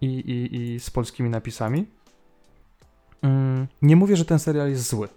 i, 0.01 0.05
i, 0.05 0.55
i 0.73 0.79
z 0.79 0.89
polskimi 0.89 1.29
napisami. 1.29 1.85
Mm, 3.21 3.67
nie 3.81 3.95
mówię, 3.95 4.15
że 4.15 4.25
ten 4.25 4.39
serial 4.39 4.69
jest 4.69 4.89
zły, 4.89 5.07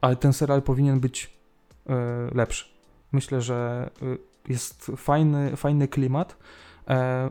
ale 0.00 0.16
ten 0.16 0.32
serial 0.32 0.62
powinien 0.62 1.00
być 1.00 1.30
e, 1.88 1.94
lepszy. 2.34 2.64
Myślę, 3.12 3.40
że 3.40 3.90
e, 4.02 4.52
jest 4.52 4.92
fajny, 4.96 5.56
fajny 5.56 5.88
klimat, 5.88 6.36
e, 6.88 7.30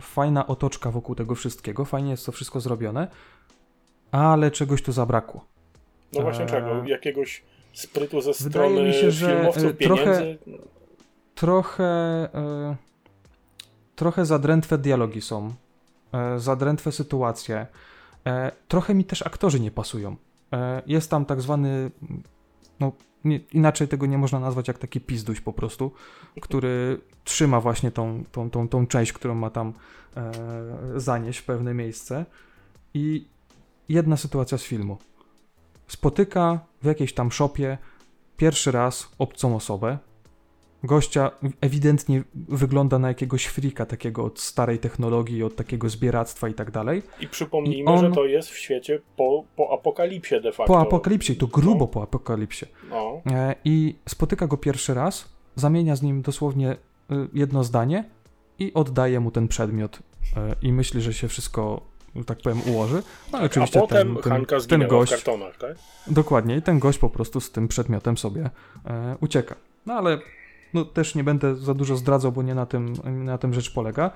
fajna 0.00 0.46
otoczka 0.46 0.90
wokół 0.90 1.14
tego 1.14 1.34
wszystkiego, 1.34 1.84
fajnie 1.84 2.10
jest 2.10 2.26
to 2.26 2.32
wszystko 2.32 2.60
zrobione, 2.60 3.08
ale 4.12 4.50
czegoś 4.50 4.82
tu 4.82 4.92
zabrakło. 4.92 5.44
No 6.12 6.22
właśnie 6.22 6.46
czego? 6.46 6.84
Jakiegoś 6.84 7.42
sprytu 7.72 8.20
ze 8.20 8.32
wydaje 8.32 8.70
strony 8.70 8.88
mi 8.88 8.94
się, 8.94 9.10
że, 9.10 9.50
trochę- 9.80 10.36
trochę, 11.34 12.28
trochę 13.96 14.26
zadrętwe 14.26 14.78
dialogi 14.78 15.20
są, 15.20 15.54
zadrętwe 16.36 16.92
sytuacje. 16.92 17.66
E, 18.26 18.52
trochę 18.68 18.94
mi 18.94 19.04
też 19.04 19.26
aktorzy 19.26 19.60
nie 19.60 19.70
pasują. 19.70 20.16
E, 20.52 20.82
jest 20.86 21.10
tam 21.10 21.24
tak 21.24 21.40
zwany, 21.40 21.90
no 22.80 22.92
nie, 23.24 23.36
inaczej 23.36 23.88
tego 23.88 24.06
nie 24.06 24.18
można 24.18 24.40
nazwać 24.40 24.68
jak 24.68 24.78
taki 24.78 25.00
pizduś 25.00 25.40
po 25.40 25.52
prostu, 25.52 25.92
który 26.40 27.00
trzyma 27.24 27.60
właśnie 27.60 27.90
tą, 27.90 28.24
tą, 28.32 28.50
tą, 28.50 28.68
tą 28.68 28.86
część, 28.86 29.12
którą 29.12 29.34
ma 29.34 29.50
tam 29.50 29.72
e, 30.16 30.32
zanieść 30.96 31.38
w 31.38 31.44
pewne 31.44 31.74
miejsce. 31.74 32.26
I 32.94 33.28
jedna 33.88 34.16
sytuacja 34.16 34.58
z 34.58 34.62
filmu. 34.62 34.98
Spotyka 35.86 36.60
w 36.82 36.86
jakiejś 36.86 37.14
tam 37.14 37.32
szopie 37.32 37.78
pierwszy 38.36 38.72
raz 38.72 39.08
obcą 39.18 39.56
osobę, 39.56 39.98
gościa 40.84 41.30
ewidentnie 41.60 42.22
wygląda 42.34 42.98
na 42.98 43.08
jakiegoś 43.08 43.44
frika 43.44 43.86
takiego 43.86 44.24
od 44.24 44.40
starej 44.40 44.78
technologii, 44.78 45.42
od 45.42 45.56
takiego 45.56 45.88
zbieractwa 45.88 46.48
i 46.48 46.54
tak 46.54 46.70
dalej. 46.70 47.02
I 47.20 47.28
przypomnijmy, 47.28 47.90
I 47.90 47.94
on- 47.94 48.00
że 48.00 48.10
to 48.10 48.24
jest 48.24 48.48
w 48.50 48.58
świecie 48.58 49.00
po, 49.16 49.44
po 49.56 49.72
apokalipsie 49.72 50.40
de 50.40 50.52
facto. 50.52 50.72
Po 50.72 50.80
apokalipsie, 50.80 51.36
to 51.36 51.46
grubo 51.46 51.86
po 51.86 52.02
apokalipsie. 52.02 52.66
No. 52.90 53.20
E, 53.30 53.54
I 53.64 53.94
spotyka 54.08 54.46
go 54.46 54.56
pierwszy 54.56 54.94
raz, 54.94 55.28
zamienia 55.56 55.96
z 55.96 56.02
nim 56.02 56.22
dosłownie 56.22 56.72
y, 56.72 56.76
jedno 57.34 57.64
zdanie 57.64 58.04
i 58.58 58.74
oddaje 58.74 59.20
mu 59.20 59.30
ten 59.30 59.48
przedmiot 59.48 59.98
e, 60.36 60.56
i 60.62 60.72
myśli, 60.72 61.00
że 61.00 61.12
się 61.12 61.28
wszystko, 61.28 61.80
tak 62.26 62.38
powiem, 62.38 62.60
ułoży. 62.66 63.02
No 63.32 63.38
i 63.38 63.42
A 63.42 63.44
oczywiście 63.44 63.80
potem 63.80 64.14
ten, 64.14 64.22
ten, 64.22 64.32
Hanka 64.32 64.56
ten 64.68 64.88
gość, 64.88 65.12
w 65.12 65.14
kartonach, 65.14 65.56
tak? 65.58 65.76
Dokładnie, 66.06 66.56
i 66.56 66.62
ten 66.62 66.78
gość 66.78 66.98
po 66.98 67.10
prostu 67.10 67.40
z 67.40 67.50
tym 67.50 67.68
przedmiotem 67.68 68.18
sobie 68.18 68.50
e, 68.86 69.16
ucieka. 69.20 69.54
No 69.86 69.94
ale 69.94 70.18
no, 70.74 70.84
też 70.84 71.14
nie 71.14 71.24
będę 71.24 71.56
za 71.56 71.74
dużo 71.74 71.96
zdradzał, 71.96 72.32
bo 72.32 72.42
nie 72.42 72.54
na 72.54 72.66
tym, 72.66 72.94
na 73.24 73.38
tym 73.38 73.54
rzecz 73.54 73.72
polega. 73.72 74.10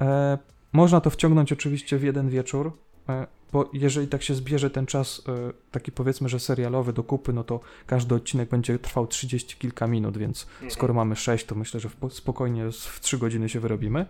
E, 0.00 0.38
można 0.72 1.00
to 1.00 1.10
wciągnąć 1.10 1.52
oczywiście 1.52 1.98
w 1.98 2.02
jeden 2.02 2.28
wieczór, 2.28 2.72
e, 3.08 3.26
bo 3.52 3.70
jeżeli 3.72 4.08
tak 4.08 4.22
się 4.22 4.34
zbierze 4.34 4.70
ten 4.70 4.86
czas, 4.86 5.22
e, 5.28 5.52
taki 5.70 5.92
powiedzmy, 5.92 6.28
że 6.28 6.40
serialowy 6.40 6.92
do 6.92 7.02
kupy, 7.02 7.32
no 7.32 7.44
to 7.44 7.60
każdy 7.86 8.14
odcinek 8.14 8.48
będzie 8.48 8.78
trwał 8.78 9.06
30 9.06 9.56
kilka 9.56 9.86
minut, 9.86 10.18
więc 10.18 10.46
Mhm. 10.52 10.70
skoro 10.70 10.94
mamy 10.94 11.16
6, 11.16 11.46
to 11.46 11.54
myślę, 11.54 11.80
że 11.80 11.88
w, 11.88 12.12
spokojnie 12.12 12.70
w 12.72 13.00
3 13.00 13.18
godziny 13.18 13.48
się 13.48 13.60
wyrobimy. 13.60 14.06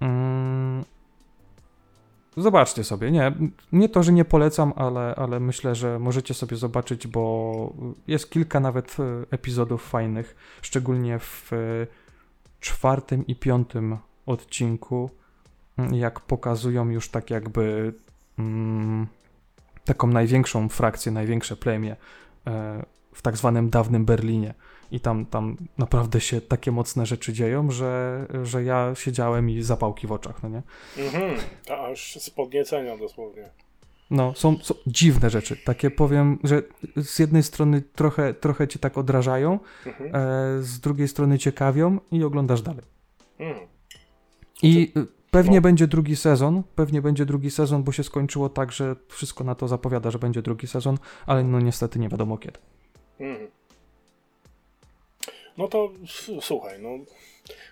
Mm. 0.00 0.84
Zobaczcie 2.36 2.84
sobie, 2.84 3.10
nie, 3.10 3.32
nie 3.72 3.88
to, 3.88 4.02
że 4.02 4.12
nie 4.12 4.24
polecam, 4.24 4.72
ale, 4.76 5.14
ale 5.14 5.40
myślę, 5.40 5.74
że 5.74 5.98
możecie 5.98 6.34
sobie 6.34 6.56
zobaczyć, 6.56 7.06
bo 7.06 7.72
jest 8.08 8.30
kilka 8.30 8.60
nawet 8.60 8.96
e, 9.00 9.26
epizodów 9.30 9.88
fajnych, 9.88 10.36
szczególnie 10.62 11.18
w 11.18 11.52
e, 11.52 11.56
czwartym 12.60 13.26
i 13.26 13.36
piątym 13.36 13.96
odcinku, 14.26 15.10
m, 15.78 15.94
jak 15.94 16.20
pokazują 16.20 16.88
już 16.88 17.08
tak 17.08 17.30
jakby 17.30 17.94
mm, 18.38 19.06
taką 19.84 20.06
największą 20.06 20.68
frakcję, 20.68 21.12
największe 21.12 21.56
plemię 21.56 21.96
e, 22.46 22.84
w 23.12 23.22
tak 23.22 23.36
zwanym 23.36 23.70
dawnym 23.70 24.04
Berlinie. 24.04 24.54
I 24.90 25.00
tam, 25.00 25.26
tam 25.26 25.56
naprawdę 25.78 26.20
się 26.20 26.40
takie 26.40 26.72
mocne 26.72 27.06
rzeczy 27.06 27.32
dzieją, 27.32 27.70
że, 27.70 28.26
że 28.42 28.64
ja 28.64 28.94
siedziałem 28.94 29.50
i 29.50 29.62
zapałki 29.62 30.06
w 30.06 30.12
oczach, 30.12 30.42
no 30.42 30.48
nie? 30.48 30.62
Mhm. 30.98 31.36
Aż 31.92 32.18
z 32.20 32.30
podniecenia 32.30 32.96
dosłownie. 32.96 33.48
No, 34.10 34.32
są, 34.36 34.56
są 34.62 34.74
dziwne 34.86 35.30
rzeczy. 35.30 35.56
Takie 35.64 35.90
powiem, 35.90 36.38
że 36.44 36.62
z 36.96 37.18
jednej 37.18 37.42
strony 37.42 37.82
trochę, 37.82 38.34
trochę 38.34 38.68
cię 38.68 38.78
tak 38.78 38.98
odrażają, 38.98 39.58
Mhm. 39.86 40.10
e, 40.14 40.62
z 40.62 40.80
drugiej 40.80 41.08
strony 41.08 41.38
ciekawią 41.38 41.98
i 42.12 42.24
oglądasz 42.24 42.62
dalej. 42.62 42.84
Mhm. 43.38 43.66
I 44.62 44.92
y, 44.96 45.16
Pewnie 45.30 45.56
No. 45.56 45.62
będzie 45.62 45.86
drugi 45.86 46.16
sezon, 46.16 46.62
pewnie 46.74 47.02
będzie 47.02 47.26
drugi 47.26 47.50
sezon, 47.50 47.82
bo 47.82 47.92
się 47.92 48.04
skończyło 48.04 48.48
tak, 48.48 48.72
że 48.72 48.96
wszystko 49.08 49.44
na 49.44 49.54
to 49.54 49.68
zapowiada, 49.68 50.10
że 50.10 50.18
będzie 50.18 50.42
drugi 50.42 50.66
sezon, 50.66 50.98
ale 51.26 51.44
no 51.44 51.60
niestety 51.60 51.98
nie 51.98 52.08
wiadomo 52.08 52.38
kiedy. 52.38 52.58
Mhm. 53.20 53.48
No 55.58 55.68
to 55.68 55.90
słuchaj, 56.40 56.80
no 56.80 56.88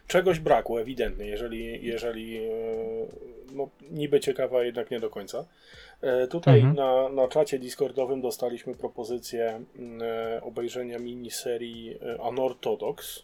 czegoś 0.06 0.38
brakło 0.38 0.80
ewidentnie, 0.80 1.26
jeżeli, 1.26 1.86
jeżeli 1.86 2.36
e, 2.36 2.50
no, 3.52 3.68
niby 3.90 4.20
ciekawa, 4.20 4.64
jednak 4.64 4.90
nie 4.90 5.00
do 5.00 5.10
końca. 5.10 5.44
E, 6.00 6.26
Tutaj 6.26 6.60
Mhm. 6.60 6.76
na, 6.76 7.08
na 7.08 7.28
czacie 7.28 7.58
Discordowym 7.58 8.20
dostaliśmy 8.20 8.74
propozycję 8.74 9.60
e, 10.00 10.40
obejrzenia 10.42 10.98
miniserii 10.98 11.98
Unorthodox 12.28 13.22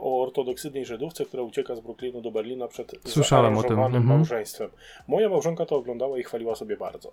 o 0.00 0.22
ortodoksyjnej 0.22 0.84
Żydówce, 0.86 1.24
która 1.24 1.42
ucieka 1.42 1.76
z 1.76 1.80
Brooklynu 1.80 2.20
do 2.20 2.30
Berlina 2.30 2.68
przed 2.68 2.92
Słyszałem 3.04 3.58
o 3.58 3.62
tym, 3.62 3.78
mhm. 3.78 4.04
małżeństwem. 4.04 4.70
Moja 5.08 5.28
małżonka 5.28 5.66
to 5.66 5.76
oglądała 5.76 6.18
i 6.18 6.22
chwaliła 6.22 6.54
sobie 6.54 6.76
bardzo. 6.76 7.12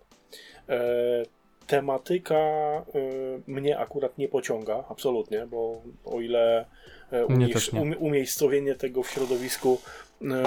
Tematyka 1.67 2.36
y, 2.95 3.41
mnie 3.47 3.80
akurat 3.80 4.17
nie 4.17 4.27
pociąga, 4.27 4.84
absolutnie, 4.89 5.45
bo 5.45 5.82
o 6.06 6.21
ile 6.21 6.65
e, 7.12 7.25
Mnie 7.25 7.36
umiejsz, 7.36 7.53
też 7.53 7.71
nie. 7.73 7.82
umie- 7.82 7.97
umiejscowienie 7.97 8.75
tego 8.75 9.03
w 9.03 9.10
środowisku 9.10 9.77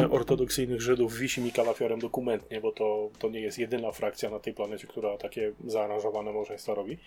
e, 0.00 0.10
ortodoksyjnych 0.10 0.80
Żydów 0.80 1.16
wisi 1.18 1.40
mi 1.40 1.52
kalafiorem 1.52 2.00
dokumentnie, 2.00 2.60
bo 2.60 2.72
to, 2.72 3.08
to 3.18 3.28
nie 3.28 3.40
jest 3.40 3.58
jedyna 3.58 3.92
frakcja 3.92 4.30
na 4.30 4.38
tej 4.38 4.54
planecie, 4.54 4.86
która 4.86 5.18
takie 5.18 5.52
zaaranżowane 5.66 6.32
małżeństwa 6.32 6.74
robi, 6.74 6.98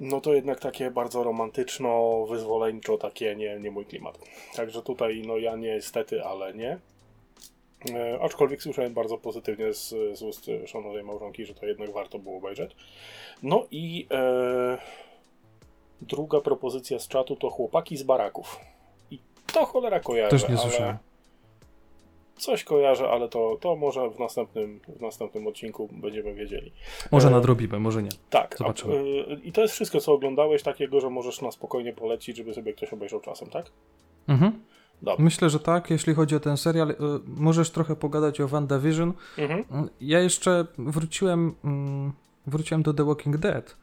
no 0.00 0.20
to 0.20 0.34
jednak 0.34 0.60
takie 0.60 0.90
bardzo 0.90 1.22
romantyczno, 1.22 2.24
wyzwoleńczo, 2.26 2.98
takie 2.98 3.36
nie, 3.36 3.58
nie 3.60 3.70
mój 3.70 3.84
klimat. 3.84 4.18
Także 4.56 4.82
tutaj, 4.82 5.22
no 5.26 5.38
ja 5.38 5.56
niestety, 5.56 6.22
ale 6.24 6.54
nie. 6.54 6.78
E, 7.90 8.18
aczkolwiek 8.22 8.62
słyszałem 8.62 8.94
bardzo 8.94 9.18
pozytywnie 9.18 9.74
z, 9.74 9.88
z 10.18 10.22
ust 10.22 10.50
szanownej 10.66 11.02
małżonki, 11.04 11.46
że 11.46 11.54
to 11.54 11.66
jednak 11.66 11.92
warto 11.92 12.18
było 12.18 12.36
obejrzeć. 12.38 12.76
No 13.42 13.66
i 13.70 14.06
e, 14.10 14.78
druga 16.00 16.40
propozycja 16.40 16.98
z 16.98 17.08
czatu 17.08 17.36
to 17.36 17.50
chłopaki 17.50 17.96
z 17.96 18.02
baraków. 18.02 18.60
I 19.10 19.18
to 19.52 19.64
cholera 19.66 20.00
kojarzę, 20.00 20.30
Też 20.30 20.48
nie 20.48 20.56
słyszałem. 20.56 20.96
coś 22.36 22.64
kojarzę, 22.64 23.08
ale 23.10 23.28
to, 23.28 23.56
to 23.60 23.76
może 23.76 24.10
w 24.10 24.18
następnym, 24.18 24.80
w 24.88 25.00
następnym 25.00 25.46
odcinku 25.46 25.88
będziemy 25.92 26.34
wiedzieli. 26.34 26.72
Może 27.12 27.28
E, 27.28 27.30
nadrobimy, 27.30 27.78
może 27.80 28.02
nie. 28.02 28.10
Tak, 28.30 28.54
a, 28.54 28.58
Zobaczymy. 28.58 28.94
y, 28.94 29.40
i 29.44 29.52
to 29.52 29.60
jest 29.60 29.74
wszystko, 29.74 30.00
co 30.00 30.12
oglądałeś 30.12 30.62
takiego, 30.62 31.00
że 31.00 31.10
możesz 31.10 31.40
na 31.42 31.50
spokojnie 31.50 31.92
polecić, 31.92 32.36
żeby 32.36 32.54
sobie 32.54 32.72
ktoś 32.72 32.92
obejrzał 32.92 33.20
czasem, 33.20 33.50
tak? 33.50 33.70
Mhm. 34.28 34.62
Dobra. 35.02 35.24
Myślę, 35.24 35.50
że 35.50 35.60
tak, 35.60 35.90
jeśli 35.90 36.14
chodzi 36.14 36.36
o 36.36 36.40
ten 36.40 36.56
serial. 36.56 36.90
y, 36.90 36.94
Możesz 37.26 37.70
trochę 37.70 37.96
pogadać 37.96 38.40
o 38.40 38.48
WandaVision. 38.48 39.12
Mhm. 39.38 39.88
Ja 40.00 40.20
jeszcze 40.20 40.66
wróciłem, 40.78 41.54
mm, 41.64 42.12
wróciłem 42.46 42.82
do 42.82 42.94
The 42.94 43.04
Walking 43.04 43.36
Dead, 43.36 43.76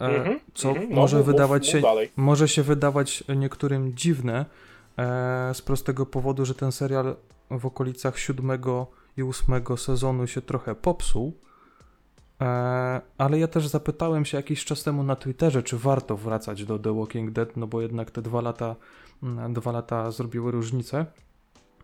e, 0.00 0.04
Mhm, 0.04 0.40
co 0.54 0.68
mhm. 0.68 0.88
No, 0.90 0.96
może 0.96 1.16
mów, 1.16 1.26
mów, 1.26 1.34
wydawać 1.34 1.62
mów 1.62 1.72
się 1.72 1.80
dalej. 1.80 2.10
może 2.16 2.48
się 2.48 2.62
wydawać 2.62 3.24
niektórym 3.36 3.94
dziwne 3.94 4.46
e, 4.98 5.54
z 5.54 5.62
prostego 5.62 6.06
powodu, 6.06 6.44
że 6.44 6.54
ten 6.54 6.72
serial 6.72 7.16
w 7.50 7.66
okolicach 7.66 8.18
siódmego 8.18 8.86
i 9.16 9.22
ósmego 9.22 9.76
sezonu 9.76 10.26
się 10.26 10.42
trochę 10.42 10.74
popsuł. 10.74 11.32
E, 12.40 13.00
ale 13.18 13.38
ja 13.38 13.48
też 13.48 13.66
zapytałem 13.66 14.24
się 14.24 14.36
jakiś 14.36 14.64
czas 14.64 14.82
temu 14.82 15.02
na 15.02 15.16
Twitterze, 15.16 15.62
czy 15.62 15.78
warto 15.78 16.16
wracać 16.16 16.64
do 16.64 16.78
The 16.78 16.98
Walking 16.98 17.30
Dead, 17.30 17.56
no 17.56 17.66
bo 17.66 17.80
jednak 17.80 18.10
te 18.10 18.22
dwa 18.22 18.40
lata, 18.40 18.76
mm, 19.22 19.52
dwa 19.52 19.72
lata 19.72 20.10
zrobiły 20.10 20.50
różnicę. 20.52 21.06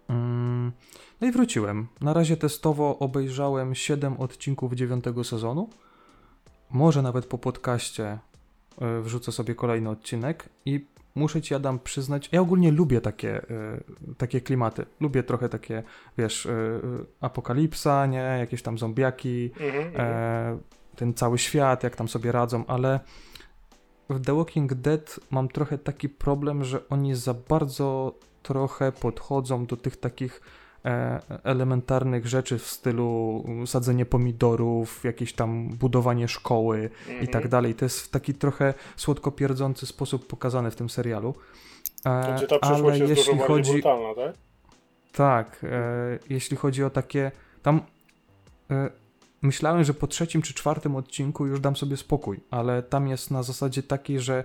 Mm, 0.08 0.72
No 1.20 1.26
i 1.26 1.32
wróciłem. 1.32 1.86
Na 2.00 2.12
razie 2.12 2.36
testowo 2.36 2.98
obejrzałem 2.98 3.74
7 3.74 4.16
odcinków 4.16 4.72
dziewiątego 4.72 5.24
sezonu. 5.24 5.68
Może 6.70 7.02
nawet 7.02 7.26
po 7.26 7.38
podcaście 7.38 8.18
y, 8.98 9.02
wrzucę 9.02 9.32
sobie 9.32 9.54
kolejny 9.54 9.90
odcinek 9.90 10.48
i 10.64 10.86
muszę 11.16 11.42
ci 11.42 11.54
Adam 11.54 11.78
przyznać, 11.78 12.28
ja 12.32 12.40
ogólnie 12.40 12.72
lubię 12.72 13.00
takie, 13.00 13.42
y, 13.42 14.14
takie 14.18 14.40
klimaty. 14.40 14.86
Lubię 15.00 15.22
trochę 15.22 15.48
takie, 15.48 15.82
wiesz, 16.18 16.46
y, 16.46 16.80
apokalipsa, 17.20 18.06
nie? 18.06 18.18
Jakieś 18.18 18.62
tam 18.62 18.78
zombiaki, 18.78 19.50
Mhm, 19.60 19.86
mhm. 19.86 19.94
e, 19.96 20.58
ten 20.96 21.14
cały 21.14 21.38
świat, 21.38 21.82
jak 21.82 21.96
tam 21.96 22.08
sobie 22.08 22.32
radzą, 22.32 22.66
ale 22.66 23.00
w 24.10 24.24
The 24.24 24.36
Walking 24.36 24.74
Dead 24.74 25.20
mam 25.30 25.48
trochę 25.48 25.78
taki 25.78 26.08
problem, 26.08 26.64
że 26.64 26.88
oni 26.88 27.14
za 27.14 27.34
bardzo 27.34 28.14
trochę 28.42 28.92
podchodzą 28.92 29.66
do 29.66 29.76
tych 29.76 29.96
takich 29.96 30.40
elementarnych 31.44 32.26
rzeczy 32.26 32.58
w 32.58 32.66
stylu 32.66 33.44
sadzenie 33.66 34.06
pomidorów, 34.06 35.04
jakieś 35.04 35.32
tam 35.32 35.68
budowanie 35.68 36.28
szkoły 36.28 36.90
i 37.22 37.26
tak 37.26 37.34
Mhm. 37.34 37.48
dalej. 37.48 37.74
To 37.74 37.84
jest 37.84 38.00
w 38.00 38.08
taki 38.08 38.34
trochę 38.34 38.74
słodko 38.96 39.32
pierdzący 39.32 39.86
sposób 39.86 40.26
pokazane 40.26 40.70
w 40.70 40.76
tym 40.76 40.90
serialu. 40.90 41.34
E, 42.04 42.34
gdzie 42.36 42.46
ta 42.46 42.58
przyszłość 42.58 42.82
ale 42.82 42.98
jest 42.98 43.10
jeśli 43.16 43.32
dużo 43.34 43.46
chodzi 43.46 43.72
brutalna, 43.72 44.14
tak? 44.14 44.34
tak, 45.12 45.64
e, 45.64 46.18
jeśli 46.30 46.56
chodzi 46.56 46.84
o 46.84 46.90
takie. 46.90 47.30
Tam 47.62 47.80
e, 48.70 48.90
myślałem, 49.42 49.84
że 49.84 49.94
po 49.94 50.06
trzecim 50.06 50.42
czy 50.42 50.54
czwartym 50.54 50.96
odcinku 50.96 51.46
już 51.46 51.60
dam 51.60 51.76
sobie 51.76 51.96
spokój, 51.96 52.40
ale 52.50 52.82
tam 52.82 53.08
jest 53.08 53.30
na 53.30 53.42
zasadzie 53.42 53.82
takiej, 53.82 54.20
że 54.20 54.44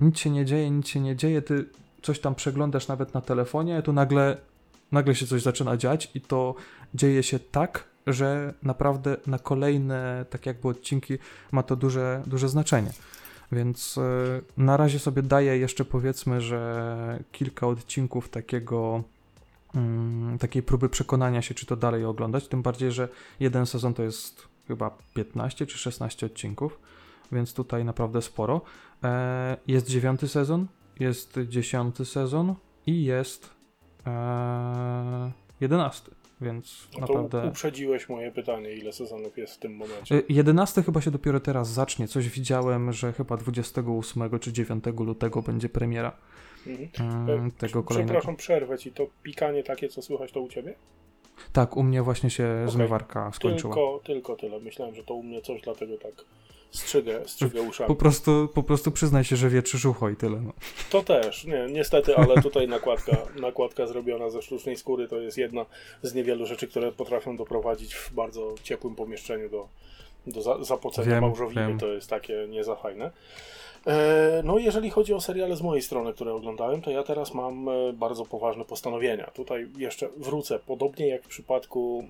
nic 0.00 0.18
się 0.18 0.30
nie 0.30 0.44
dzieje, 0.44 0.70
nic 0.70 0.88
się 0.88 1.00
nie 1.00 1.16
dzieje, 1.16 1.42
ty 1.42 1.64
coś 2.02 2.20
tam 2.20 2.34
przeglądasz 2.34 2.88
nawet 2.88 3.14
na 3.14 3.20
telefonie, 3.20 3.82
tu 3.82 3.92
nagle, 3.92 4.36
nagle 4.92 5.14
się 5.14 5.26
coś 5.26 5.42
zaczyna 5.42 5.76
dziać 5.76 6.10
i 6.14 6.20
to 6.20 6.54
dzieje 6.94 7.22
się 7.22 7.38
tak, 7.38 7.84
że 8.06 8.54
naprawdę 8.62 9.16
na 9.26 9.38
kolejne 9.38 10.26
tak 10.30 10.46
jakby 10.46 10.68
odcinki 10.68 11.18
ma 11.52 11.62
to 11.62 11.76
duże, 11.76 12.22
duże 12.26 12.48
znaczenie. 12.48 12.90
Więc 13.52 13.98
e, 13.98 14.40
na 14.56 14.76
razie 14.76 14.98
sobie 14.98 15.22
daję 15.22 15.58
jeszcze 15.58 15.84
powiedzmy, 15.84 16.40
że 16.40 17.24
kilka 17.32 17.66
odcinków 17.66 18.28
takiego 18.28 19.02
mm, 19.74 20.38
takiej 20.38 20.62
próby 20.62 20.88
przekonania 20.88 21.42
się, 21.42 21.54
czy 21.54 21.66
to 21.66 21.76
dalej 21.76 22.04
oglądać. 22.04 22.48
Tym 22.48 22.62
bardziej, 22.62 22.92
że 22.92 23.08
jeden 23.40 23.66
sezon 23.66 23.94
to 23.94 24.02
jest 24.02 24.48
chyba 24.68 24.98
15 25.14 25.66
czy 25.66 25.78
16 25.78 26.26
odcinków, 26.26 26.78
więc 27.32 27.54
tutaj 27.54 27.84
naprawdę 27.84 28.22
sporo. 28.22 28.60
E, 29.04 29.56
jest 29.66 29.88
dziewiąty 29.88 30.28
sezon, 30.28 30.66
jest 31.00 31.38
dziesiąty 31.48 32.04
sezon 32.04 32.54
i 32.86 33.04
jest 33.04 33.57
jedenasty, 35.60 36.10
więc 36.40 36.88
No 37.00 37.06
to 37.06 37.12
naprawdę. 37.14 37.48
uprzedziłeś 37.48 38.08
moje 38.08 38.30
pytanie, 38.32 38.72
ile 38.72 38.92
sezonów 38.92 39.38
jest 39.38 39.54
w 39.54 39.58
tym 39.58 39.76
momencie. 39.76 40.14
E, 40.14 40.22
11 40.28 40.82
chyba 40.82 41.00
się 41.00 41.10
dopiero 41.10 41.40
teraz 41.40 41.68
zacznie. 41.68 42.08
Coś 42.08 42.28
widziałem, 42.28 42.92
że 42.92 43.12
chyba 43.12 43.36
28 43.36 44.38
czy 44.38 44.52
9 44.52 44.84
lutego 44.98 45.42
będzie 45.42 45.68
premiera 45.68 46.12
Mhm. 46.66 46.88
mm, 47.28 47.46
E, 47.46 47.50
tego 47.50 47.82
kolejnego. 47.82 48.12
Przepraszam, 48.12 48.36
przerwę 48.36 48.78
ci. 48.78 48.92
To 48.92 49.06
pikanie 49.22 49.62
takie, 49.62 49.88
co 49.88 50.02
słychać, 50.02 50.32
to 50.32 50.40
u 50.40 50.48
ciebie? 50.48 50.74
Tak, 51.52 51.76
u 51.76 51.82
mnie 51.82 52.02
właśnie 52.02 52.30
się 52.30 52.58
Okej. 52.62 52.72
zmywarka 52.72 53.32
skończyła. 53.32 53.74
Tylko, 53.74 54.00
tylko 54.04 54.36
tyle. 54.36 54.60
Myślałem, 54.60 54.94
że 54.94 55.04
to 55.04 55.14
u 55.14 55.22
mnie 55.22 55.42
coś, 55.42 55.60
dlatego 55.62 55.98
tak 55.98 56.12
strzygę, 56.70 57.20
strzygę 57.26 57.62
uszami. 57.62 57.88
Po 57.88 57.94
prostu, 57.94 58.48
po 58.54 58.62
prostu 58.62 58.90
przyznaj 58.90 59.24
się, 59.24 59.36
że 59.36 59.48
wietrzy 59.48 59.88
ucho 59.88 60.10
i 60.10 60.16
tyle. 60.16 60.40
No. 60.40 60.52
To 60.90 61.02
też, 61.02 61.44
nie, 61.44 61.66
niestety, 61.70 62.16
ale 62.16 62.42
tutaj 62.42 62.68
nakładka, 62.68 63.16
nakładka 63.40 63.86
zrobiona 63.86 64.30
ze 64.30 64.42
sztucznej 64.42 64.76
skóry 64.76 65.08
to 65.08 65.20
jest 65.20 65.38
jedna 65.38 65.66
z 66.02 66.14
niewielu 66.14 66.46
rzeczy, 66.46 66.68
które 66.68 66.92
potrafią 66.92 67.36
doprowadzić 67.36 67.94
w 67.94 68.12
bardzo 68.12 68.54
ciepłym 68.62 68.94
pomieszczeniu 68.94 69.48
do, 69.48 69.68
do 70.26 70.42
za, 70.42 70.64
zapocenia 70.64 71.20
małżowiny. 71.20 71.76
To 71.80 71.86
jest 71.86 72.10
takie 72.10 72.46
nie 72.48 72.64
za 72.64 72.76
fajne. 72.76 73.04
E, 73.06 73.10
No, 74.44 74.58
jeżeli 74.58 74.90
chodzi 74.90 75.14
o 75.14 75.20
seriale 75.20 75.56
z 75.56 75.62
mojej 75.62 75.82
strony, 75.82 76.12
które 76.12 76.34
oglądałem, 76.34 76.82
to 76.82 76.90
ja 76.90 77.02
teraz 77.02 77.34
mam 77.34 77.68
e, 77.68 77.92
bardzo 77.92 78.24
poważne 78.24 78.64
postanowienia. 78.64 79.30
Tutaj 79.34 79.66
jeszcze 79.76 80.08
wrócę. 80.16 80.58
Podobnie 80.58 81.08
jak 81.08 81.22
w 81.22 81.28
przypadku 81.28 82.04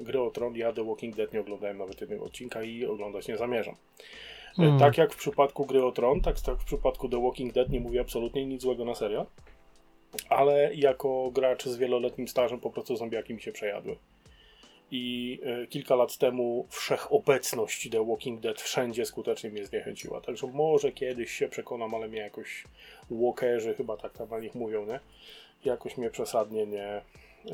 e, 0.00 0.04
gry 0.04 0.20
o 0.20 0.30
Tron, 0.30 0.56
ja 0.56 0.72
The 0.72 0.84
Walking 0.84 1.16
Dead 1.16 1.32
nie 1.32 1.40
oglądałem 1.40 1.78
nawet 1.78 2.00
jednego 2.00 2.24
odcinka 2.24 2.62
i 2.62 2.86
oglądać 2.86 3.28
nie 3.28 3.36
zamierzam. 3.36 3.74
E, 3.74 3.76
Hmm. 4.56 4.78
Tak 4.78 4.98
jak 4.98 5.12
w 5.12 5.16
przypadku 5.16 5.66
gry 5.66 5.84
o 5.84 5.92
Tron, 5.92 6.20
tak, 6.20 6.40
tak 6.40 6.58
w 6.58 6.64
przypadku 6.64 7.08
The 7.08 7.22
Walking 7.22 7.52
Dead 7.52 7.68
nie 7.68 7.80
mówię 7.80 8.00
absolutnie 8.00 8.46
nic 8.46 8.62
złego 8.62 8.84
na 8.84 8.94
serial, 8.94 9.26
ale 10.28 10.74
jako 10.74 11.30
gracz 11.34 11.64
z 11.64 11.76
wieloletnim 11.76 12.28
stażem 12.28 12.60
po 12.60 12.70
prostu 12.70 12.96
zombiaki 12.96 13.34
mi 13.34 13.40
się 13.40 13.52
przejadły. 13.52 13.96
I 14.90 15.38
e, 15.42 15.66
kilka 15.66 15.94
lat 15.94 16.18
temu 16.18 16.66
wszechobecność 16.70 17.90
The 17.90 18.06
Walking 18.06 18.40
Dead 18.40 18.60
wszędzie 18.60 19.06
skutecznie 19.06 19.50
mnie 19.50 19.66
zniechęciła. 19.66 20.20
Także 20.20 20.46
może 20.46 20.92
kiedyś 20.92 21.30
się 21.30 21.48
przekonam, 21.48 21.94
ale 21.94 22.08
mnie 22.08 22.18
jakoś 22.18 22.64
walkerzy, 23.10 23.74
chyba 23.74 23.96
tak 23.96 24.30
na 24.30 24.38
nich 24.38 24.54
mówią, 24.54 24.86
nie? 24.86 25.00
Jakoś 25.64 25.96
mnie 25.96 26.10
przesadnie 26.10 26.66
nie, 26.66 27.02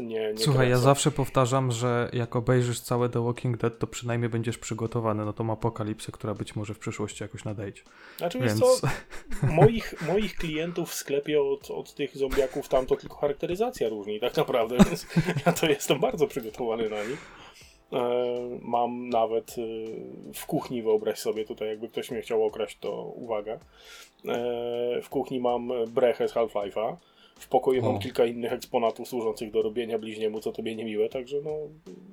nie, 0.00 0.33
nie 0.33 0.38
Słuchaj, 0.38 0.70
ja 0.70 0.78
zawsze 0.78 1.11
powtarzam, 1.11 1.72
że 1.72 2.11
jak 2.12 2.37
obejrzysz 2.37 2.81
całe 2.81 3.09
The 3.09 3.24
Walking 3.24 3.57
Dead, 3.57 3.78
to 3.78 3.87
przynajmniej 3.87 4.31
będziesz 4.31 4.59
przygotowany 4.59 5.24
na 5.24 5.33
tą 5.33 5.52
apokalipsę, 5.52 6.12
która 6.12 6.35
być 6.35 6.57
może 6.57 6.74
w 6.74 6.78
przyszłości 6.78 7.22
jakoś 7.22 7.44
nadejdzie. 7.44 7.83
Znaczy, 8.18 8.38
Więc 8.38 8.61
co, 8.61 8.88
moich, 9.61 10.09
moich 10.09 10.37
klientów 10.37 10.90
w 10.90 10.94
sklepie 10.94 11.42
od, 11.42 11.70
od 11.70 11.94
tych 11.94 12.16
zombiaków 12.16 12.68
tam 12.68 12.87
to 12.87 12.96
tylko 12.96 13.16
charakteryzacja 13.16 13.88
różni 13.88 14.20
tak 14.20 14.37
naprawdę, 14.37 14.76
więc 14.85 15.07
ja 15.46 15.52
to 15.52 15.66
jestem 15.66 16.00
bardzo 16.00 16.26
przygotowany 16.26 16.90
na 16.90 17.05
nich. 17.05 17.18
E, 17.92 18.59
Mam 18.62 19.09
nawet 19.09 19.57
e, 19.59 19.62
w 20.35 20.46
kuchni, 20.46 20.83
wyobraź 20.83 21.18
sobie, 21.18 21.44
tutaj 21.44 21.68
jakby 21.68 21.88
ktoś 21.88 22.11
mnie 22.11 22.22
chciał 22.22 22.44
okraść, 22.44 22.78
to 22.78 23.02
uwaga. 23.02 23.52
E, 23.52 23.59
W 25.02 25.09
kuchni 25.09 25.40
mam 25.40 25.72
brechę 25.88 26.28
z 26.28 26.35
Half-Life'a. 26.35 26.96
W 27.42 27.48
pokoju 27.48 27.83
mam 27.83 27.98
kilka 27.98 28.24
innych 28.26 28.52
eksponatów 28.52 29.09
służących 29.09 29.50
do 29.50 29.62
robienia 29.62 29.98
bliźniemu, 29.98 30.40
co 30.40 30.52
tobie 30.52 30.76
niemiłe, 30.76 31.09
także 31.09 31.37
no, 31.44 31.50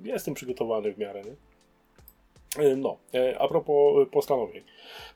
jestem 0.03 0.33
przygotowany 0.33 0.93
w 0.93 0.97
miarę, 0.97 1.21
nie? 1.21 1.35
E, 2.63 2.75
No, 2.75 2.97
e, 3.13 3.39
a 3.39 3.47
propos 3.47 4.03
e, 4.03 4.05
postanowień. 4.05 4.63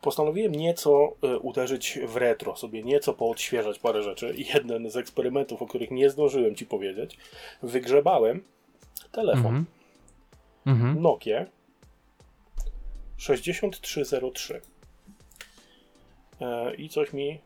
Postanowiłem 0.01 0.55
nieco 0.55 1.15
uderzyć 1.41 1.99
w 2.07 2.15
retro, 2.15 2.55
sobie 2.55 2.83
nieco 2.83 3.13
poodświeżać 3.13 3.79
parę 3.79 4.03
rzeczy. 4.03 4.33
I 4.37 4.45
jeden 4.53 4.89
z 4.89 4.97
eksperymentów, 4.97 5.61
o 5.61 5.67
których 5.67 5.91
nie 5.91 6.09
zdążyłem 6.09 6.55
ci 6.55 6.65
powiedzieć, 6.65 7.17
wygrzebałem 7.63 8.43
telefon 9.11 9.45
Mhm. 9.45 9.65
Mhm. 10.65 11.01
Nokia 11.01 11.45
6303. 13.17 14.61
E, 16.41 16.75
I 16.75 16.89
coś 16.89 17.13
mi 17.13 17.39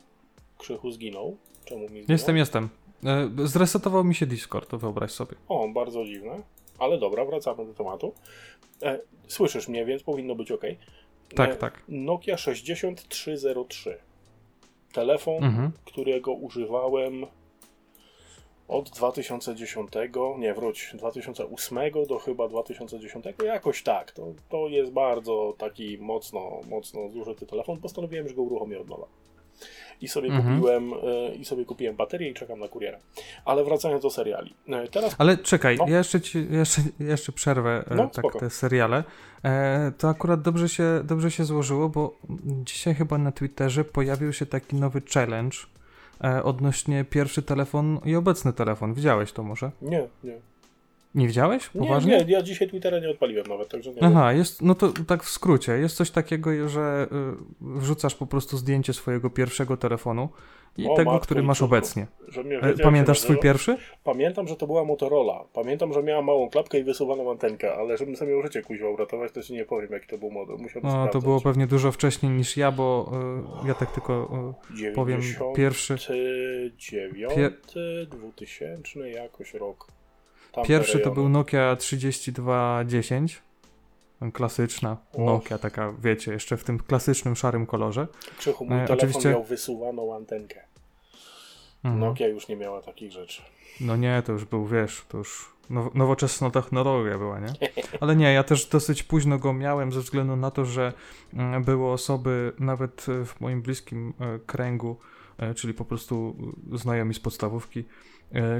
krzychu 0.58 0.90
zginął. 0.90 1.36
Czemu 1.68 1.80
mi 1.80 1.88
zginął? 1.88 2.04
Jestem, 2.08 2.36
jestem. 2.36 2.68
E, 3.04 3.30
Zresetował 3.46 4.04
mi 4.04 4.14
się 4.14 4.26
Discord, 4.26 4.68
to 4.70 4.78
wyobraź 4.78 5.10
sobie. 5.10 5.36
O, 5.48 5.68
bardzo 5.68 6.04
dziwne. 6.04 6.42
Ale 6.78 6.98
dobra, 6.98 7.24
wracamy 7.24 7.66
do 7.66 7.74
tematu. 7.74 8.12
E, 8.82 8.98
słyszysz 9.28 9.68
mnie, 9.68 9.84
więc 9.84 10.02
powinno 10.02 10.34
być 10.34 10.52
ok. 10.52 10.62
Tak, 11.34 11.56
tak. 11.56 11.82
Nokia 11.88 12.36
6303. 12.36 13.98
Telefon, 14.92 15.44
Mhm. 15.44 15.72
którego 15.84 16.32
używałem 16.32 17.26
od 18.68 18.90
2010, 18.90 19.88
nie 20.38 20.54
wróć, 20.54 20.90
2008 20.94 22.06
do 22.08 22.18
chyba 22.18 22.48
2010, 22.48 23.24
jakoś 23.44 23.82
tak. 23.82 24.12
To, 24.12 24.26
to 24.48 24.68
jest 24.68 24.92
bardzo 24.92 25.54
taki 25.58 25.98
mocno, 25.98 26.60
mocno 26.70 27.08
zużyty 27.08 27.46
telefon. 27.46 27.80
Postanowiłem, 27.80 28.28
że 28.28 28.34
go 28.34 28.42
uruchomię 28.42 28.80
od 28.80 28.88
nowa. 28.88 29.06
I 30.00 30.08
sobie 30.08 30.28
Mhm. 30.28 30.54
kupiłem 30.56 30.92
e, 30.92 31.34
i 31.34 31.44
sobie 31.44 31.64
kupiłem 31.64 31.96
baterię 31.96 32.30
i 32.30 32.34
czekam 32.34 32.58
na 32.60 32.68
kuriera. 32.68 32.98
Ale 33.44 33.64
wracając 33.64 34.02
do 34.02 34.10
seriali. 34.10 34.54
E, 34.68 34.88
Teraz 34.88 35.14
Ale 35.18 35.36
czekaj, 35.38 35.76
No. 35.78 35.84
ja 35.88 35.98
jeszcze, 35.98 36.20
ci, 36.20 36.46
jeszcze, 36.50 36.82
jeszcze 37.00 37.32
przerwę 37.32 37.84
e, 37.90 37.94
No, 37.94 38.02
tak 38.02 38.12
spoko. 38.12 38.38
te 38.38 38.50
seriale. 38.50 39.04
E, 39.44 39.92
to 39.98 40.08
akurat 40.08 40.42
dobrze 40.42 40.68
się, 40.68 41.00
dobrze 41.04 41.30
się 41.30 41.44
złożyło, 41.44 41.88
bo 41.88 42.16
dzisiaj 42.64 42.94
chyba 42.94 43.18
na 43.18 43.32
Twitterze 43.32 43.84
pojawił 43.84 44.32
się 44.32 44.46
taki 44.46 44.76
nowy 44.76 45.02
challenge 45.14 45.56
e, 46.24 46.42
odnośnie 46.42 47.04
pierwszy 47.04 47.42
telefon 47.42 48.00
i 48.04 48.16
obecny 48.16 48.52
telefon. 48.52 48.94
Widziałeś 48.94 49.32
to 49.32 49.42
może? 49.42 49.70
nie, 49.82 50.08
nie. 50.24 50.38
Nie 51.18 51.26
widziałeś? 51.26 51.74
Nie, 51.74 51.80
Poważnie? 51.80 52.24
nie, 52.24 52.32
ja 52.32 52.42
dzisiaj 52.42 52.68
Twittera 52.68 52.98
nie 52.98 53.10
odpaliłem 53.10 53.46
nawet, 53.46 53.68
także 53.68 53.92
nie 53.92 54.02
Aha, 54.02 54.32
jest, 54.32 54.62
no 54.62 54.74
to 54.74 54.92
tak 55.06 55.22
w 55.24 55.28
skrócie. 55.28 55.72
Jest 55.78 55.96
coś 55.96 56.10
takiego, 56.10 56.68
że 56.68 57.06
y, 57.12 57.36
wrzucasz 57.60 58.14
po 58.14 58.26
prostu 58.26 58.56
zdjęcie 58.56 58.92
swojego 58.92 59.30
pierwszego 59.30 59.76
telefonu 59.76 60.28
i 60.76 60.86
O, 60.88 60.94
tego, 60.96 61.10
matko, 61.10 61.24
który 61.24 61.42
masz 61.42 61.62
obecnie. 61.62 62.06
E, 62.62 62.74
Pamiętasz 62.82 63.20
swój 63.20 63.36
to- 63.36 63.42
pierwszy? 63.42 63.76
Pamiętam, 64.04 64.48
że 64.48 64.56
to 64.56 64.66
była 64.66 64.84
Motorola. 64.84 65.44
Pamiętam, 65.52 65.92
że 65.92 66.02
miała 66.02 66.22
małą 66.22 66.50
klapkę 66.50 66.78
i 66.78 66.84
wysuwaną 66.84 67.30
antenkę, 67.30 67.74
ale 67.74 67.96
żebym 67.96 68.16
sobie 68.16 68.42
życie 68.42 68.62
kuźwa 68.62 68.88
uratować, 68.88 69.32
to 69.32 69.42
ci 69.42 69.52
nie 69.52 69.64
powiem, 69.64 69.92
jaki 69.92 70.06
to 70.06 70.18
był 70.18 70.30
model. 70.30 70.56
Musiałbym 70.58 70.90
No, 70.90 70.96
to 70.96 71.02
sprawdzać. 71.02 71.22
było 71.22 71.40
pewnie 71.40 71.66
dużo 71.66 71.92
wcześniej 71.92 72.32
niż 72.32 72.56
ja, 72.56 72.72
bo 72.72 73.12
y, 73.64 73.68
ja 73.68 73.74
tak 73.74 73.90
tylko 73.92 74.30
y, 74.88 74.92
powiem 74.92 75.20
99, 75.22 75.56
pierwszy. 75.56 75.96
2000 78.10 79.10
jakoś 79.10 79.54
rok. 79.54 79.86
Pierwszy 80.62 80.98
to 80.98 81.10
był 81.10 81.28
Nokia 81.28 81.76
3210. 81.76 83.42
Klasyczna. 84.32 84.96
Nokia, 85.18 85.58
taka 85.58 85.92
wiecie, 86.02 86.32
jeszcze 86.32 86.56
w 86.56 86.64
tym 86.64 86.78
klasycznym 86.78 87.36
szarym 87.36 87.66
kolorze. 87.66 88.06
Krzychu, 88.38 88.64
mój 88.64 88.76
e, 88.76 88.86
telefon 88.86 88.98
oczywiście- 88.98 89.30
miał 89.30 89.44
wysuwaną 89.44 90.14
antenkę. 90.14 90.60
Mhm. 91.84 92.00
Nokia 92.00 92.28
już 92.28 92.48
nie 92.48 92.56
miała 92.56 92.82
takich 92.82 93.12
rzeczy. 93.12 93.42
No 93.80 93.96
nie, 93.96 94.22
to 94.26 94.32
już 94.32 94.44
był, 94.44 94.66
wiesz, 94.66 95.04
to 95.08 95.18
już 95.18 95.52
now, 95.70 95.94
nowoczesna 95.94 96.50
technologia 96.50 97.18
była, 97.18 97.40
nie? 97.40 97.46
Ale 98.00 98.16
nie, 98.16 98.32
ja 98.32 98.42
też 98.42 98.66
dosyć 98.66 99.02
późno 99.02 99.38
go 99.38 99.52
miałem 99.52 99.92
ze 99.92 100.00
względu 100.00 100.36
na 100.36 100.50
to, 100.50 100.64
że 100.64 100.92
mm, 101.34 101.64
były 101.64 101.90
osoby 101.90 102.52
nawet 102.58 103.06
w 103.24 103.40
moim 103.40 103.62
bliskim 103.62 104.14
e, 104.20 104.38
kręgu, 104.38 104.96
e, 105.38 105.54
czyli 105.54 105.74
po 105.74 105.84
prostu 105.84 106.36
znajomi 106.72 107.14
z 107.14 107.20
podstawówki, 107.20 107.84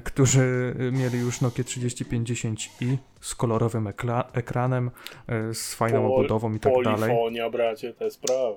którzy 0.05 0.75
e, 0.79 0.93
mieli 0.93 1.19
już 1.19 1.41
Nokia 1.41 1.65
3050i 1.65 2.97
z 3.21 3.35
kolorowym 3.35 3.85
ekla- 3.85 4.25
ekranem, 4.33 4.91
e, 5.27 5.55
z 5.55 5.75
fajną 5.75 5.99
Pol- 6.09 6.13
obudową 6.19 6.55
i 6.55 6.61
tak 6.61 6.73
dalej. 6.85 6.99
Polifonia, 7.11 7.51
bracie, 7.51 7.95
to 7.95 8.05
jest 8.05 8.17
sprawa. 8.17 8.57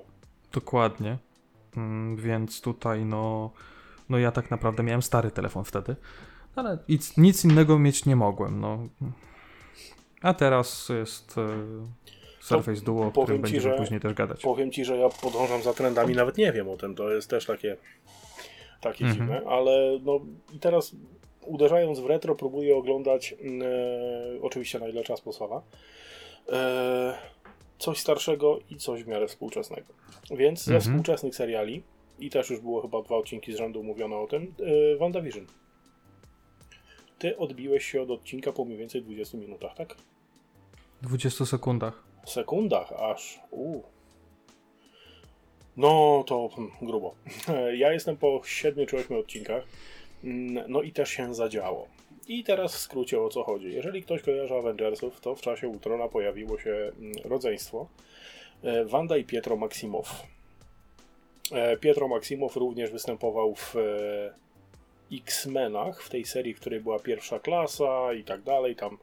Dokładnie. 0.52 1.18
Mm, 1.76 2.16
Więc 2.16 2.60
tutaj 2.60 3.04
no, 3.04 3.50
no 4.08 4.18
ja 4.18 4.32
tak 4.32 4.50
naprawdę 4.50 4.82
miałem 4.82 5.02
stary 5.02 5.30
telefon 5.30 5.64
wtedy, 5.64 5.96
ale 6.56 6.78
nic, 6.88 7.16
nic 7.16 7.44
innego 7.44 7.78
mieć 7.78 8.04
nie 8.06 8.16
mogłem. 8.16 8.60
No. 8.60 8.88
A 10.22 10.34
teraz 10.34 10.88
jest 10.88 11.38
e, 11.38 11.48
Surface 12.40 12.80
Duo, 12.80 13.06
o 13.06 13.10
którym 13.10 13.36
ci, 13.38 13.52
będziemy 13.52 13.62
że- 13.74 13.82
później 13.82 14.00
też 14.00 14.14
gadać. 14.14 14.42
Powiem 14.42 14.70
ci, 14.72 14.84
że 14.84 14.96
ja 14.96 15.08
podążam 15.08 15.62
za 15.62 15.72
trendami, 15.74 16.14
nawet 16.14 16.38
nie 16.38 16.52
wiem 16.52 16.68
o 16.68 16.76
tym, 16.76 16.94
to 16.94 17.10
jest 17.10 17.30
też 17.30 17.46
takie, 17.46 17.76
takie 18.82 19.04
Mhm. 19.04 19.14
dziwne, 19.20 19.42
ale 19.50 19.98
no 20.02 20.20
i 20.54 20.58
teraz 20.58 20.96
uderzając 21.46 22.00
w 22.00 22.06
retro 22.06 22.34
próbuję 22.34 22.76
oglądać 22.76 23.32
e, 23.32 24.42
oczywiście 24.42 24.78
na 24.78 24.88
ile 24.88 25.04
czas 25.04 25.20
pozwala 25.20 25.62
e, 26.52 27.14
coś 27.78 27.98
starszego 28.00 28.58
i 28.70 28.76
coś 28.76 29.04
w 29.04 29.06
miarę 29.06 29.28
współczesnego. 29.28 29.86
Więc 30.30 30.64
ze 30.64 30.74
Mhm. 30.74 30.80
współczesnych 30.80 31.34
seriali 31.34 31.82
i 32.18 32.30
też 32.30 32.50
już 32.50 32.60
było 32.60 32.82
chyba 32.82 33.02
dwa 33.02 33.16
odcinki 33.16 33.52
z 33.52 33.56
rzędu 33.56 33.82
mówione 33.82 34.16
o 34.16 34.26
tym, 34.26 34.54
e, 34.92 34.96
WandaVision. 34.96 35.46
Ty 37.18 37.36
odbiłeś 37.38 37.84
się 37.84 38.02
od 38.02 38.10
odcinka 38.10 38.52
po 38.52 38.64
mniej 38.64 38.78
więcej 38.78 39.02
20 39.02 39.38
minutach, 39.38 39.74
tak? 39.74 39.96
W 41.02 41.06
20 41.06 41.46
sekundach. 41.46 42.02
sekundach 42.26 42.92
aż. 42.92 43.40
U. 43.50 43.80
No 45.76 46.24
to 46.26 46.48
hmm, 46.48 46.72
grubo. 46.82 47.14
Ja 47.82 47.92
jestem 47.92 48.16
po 48.16 48.40
7 48.44 48.86
czy 48.86 48.96
8 48.96 49.16
odcinkach. 49.16 49.62
Mm, 50.24 50.64
No 50.68 50.82
i 50.82 50.92
też 50.92 51.10
się 51.10 51.34
zadziało. 51.34 51.88
I 52.28 52.44
teraz 52.44 52.74
w 52.74 52.78
skrócie 52.78 53.20
o 53.20 53.28
co 53.28 53.42
chodzi. 53.42 53.72
Jeżeli 53.72 54.02
ktoś 54.02 54.22
kojarzy 54.22 54.54
Avengersów, 54.54 55.20
to 55.20 55.34
w 55.34 55.40
czasie 55.40 55.68
Ultrona 55.68 56.08
pojawiło 56.08 56.58
się 56.58 56.70
mm, 56.70 57.12
rodzeństwo 57.24 57.86
e, 58.62 58.84
Wanda 58.84 59.16
i 59.16 59.24
Pietro 59.24 59.56
Maximow. 59.56 60.22
E, 61.52 61.76
Pietro 61.76 62.08
Maximow 62.08 62.56
również 62.56 62.90
występował 62.90 63.54
w 63.54 63.76
e, 63.76 64.34
X-Menach, 65.12 66.02
w 66.02 66.08
tej 66.08 66.24
serii, 66.24 66.54
w 66.54 66.60
której 66.60 66.80
była 66.80 66.98
pierwsza 66.98 67.38
klasa 67.38 68.12
i 68.12 68.24
tak 68.24 68.42
dalej. 68.42 68.76
Tam 68.76 68.98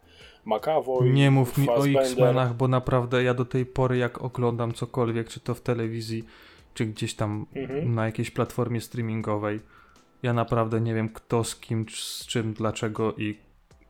McAvoy, 0.46 1.10
Nie 1.10 1.32
mów 1.32 1.58
mi 1.58 1.70
o. 1.70 1.88
X-Menach, 1.88 2.54
bo 2.54 2.68
naprawdę 2.68 3.24
ja 3.24 3.34
do 3.34 3.46
tej 3.46 3.66
pory 3.66 3.98
jak 3.98 4.22
oglądam 4.22 4.74
cokolwiek, 4.74 5.30
czy 5.30 5.40
to 5.40 5.56
w 5.56 5.62
telewizji, 5.62 6.24
czy 6.74 6.86
gdzieś 6.86 7.16
tam 7.16 7.46
Mhm. 7.56 7.96
na 7.96 8.06
jakiejś 8.06 8.32
platformie 8.32 8.82
streamingowej, 8.82 9.60
ja 10.24 10.34
naprawdę 10.34 10.82
nie 10.82 10.94
wiem 10.94 11.10
kto 11.10 11.44
z 11.44 11.56
kim, 11.56 11.86
z 11.90 12.26
czym, 12.28 12.54
dlaczego 12.54 13.14
i, 13.14 13.38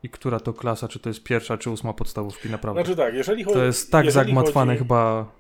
i 0.04 0.10
która 0.10 0.40
to 0.40 0.54
klasa, 0.54 0.88
czy 0.88 1.00
to 1.00 1.10
jest 1.10 1.24
pierwsza, 1.24 1.58
czy 1.58 1.70
ósma 1.70 1.94
podstawówki, 1.94 2.50
naprawdę. 2.50 2.84
Znaczy 2.84 2.98
tak, 2.98 3.14
jeżeli 3.14 3.44
chodzi, 3.44 3.58
to 3.60 3.66
jest 3.66 3.92
tak 3.92 4.12
zagmatwane 4.12 4.72
chodzi, 4.74 4.80
chyba... 4.80 5.32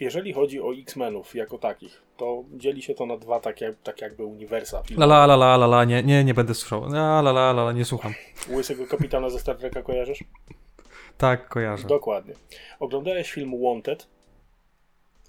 Jeżeli 0.00 0.32
chodzi 0.32 0.60
o 0.60 0.74
X-Menów 0.74 1.34
jako 1.34 1.58
takich, 1.58 2.02
to 2.16 2.44
dzieli 2.56 2.82
się 2.82 2.94
to 2.94 3.06
na 3.06 3.16
dwa 3.16 3.40
takie, 3.40 3.74
tak 3.82 4.00
jakby 4.00 4.24
uniwersa. 4.24 4.82
La 4.90 5.04
la 5.04 5.24
la 5.24 5.34
la 5.34 5.54
la 5.54 5.66
la, 5.66 5.84
nie, 5.84 6.02
nie, 6.02 6.24
nie 6.24 6.34
będę 6.34 6.54
słyszał. 6.54 6.84
La 6.84 7.18
la 7.20 7.30
la, 7.30 7.50
la 7.50 7.72
nie 7.72 7.84
słucham. 7.84 8.12
Łysego 8.56 8.86
kapitana 8.86 9.30
ze 9.30 9.38
Star 9.38 9.56
Treka 9.56 9.82
kojarzysz? 9.82 10.24
Tak, 11.18 11.48
kojarzę. 11.48 11.88
Dokładnie. 11.88 12.34
Oglądałeś 12.80 13.32
film 13.32 13.52
Wanted, 13.62 14.06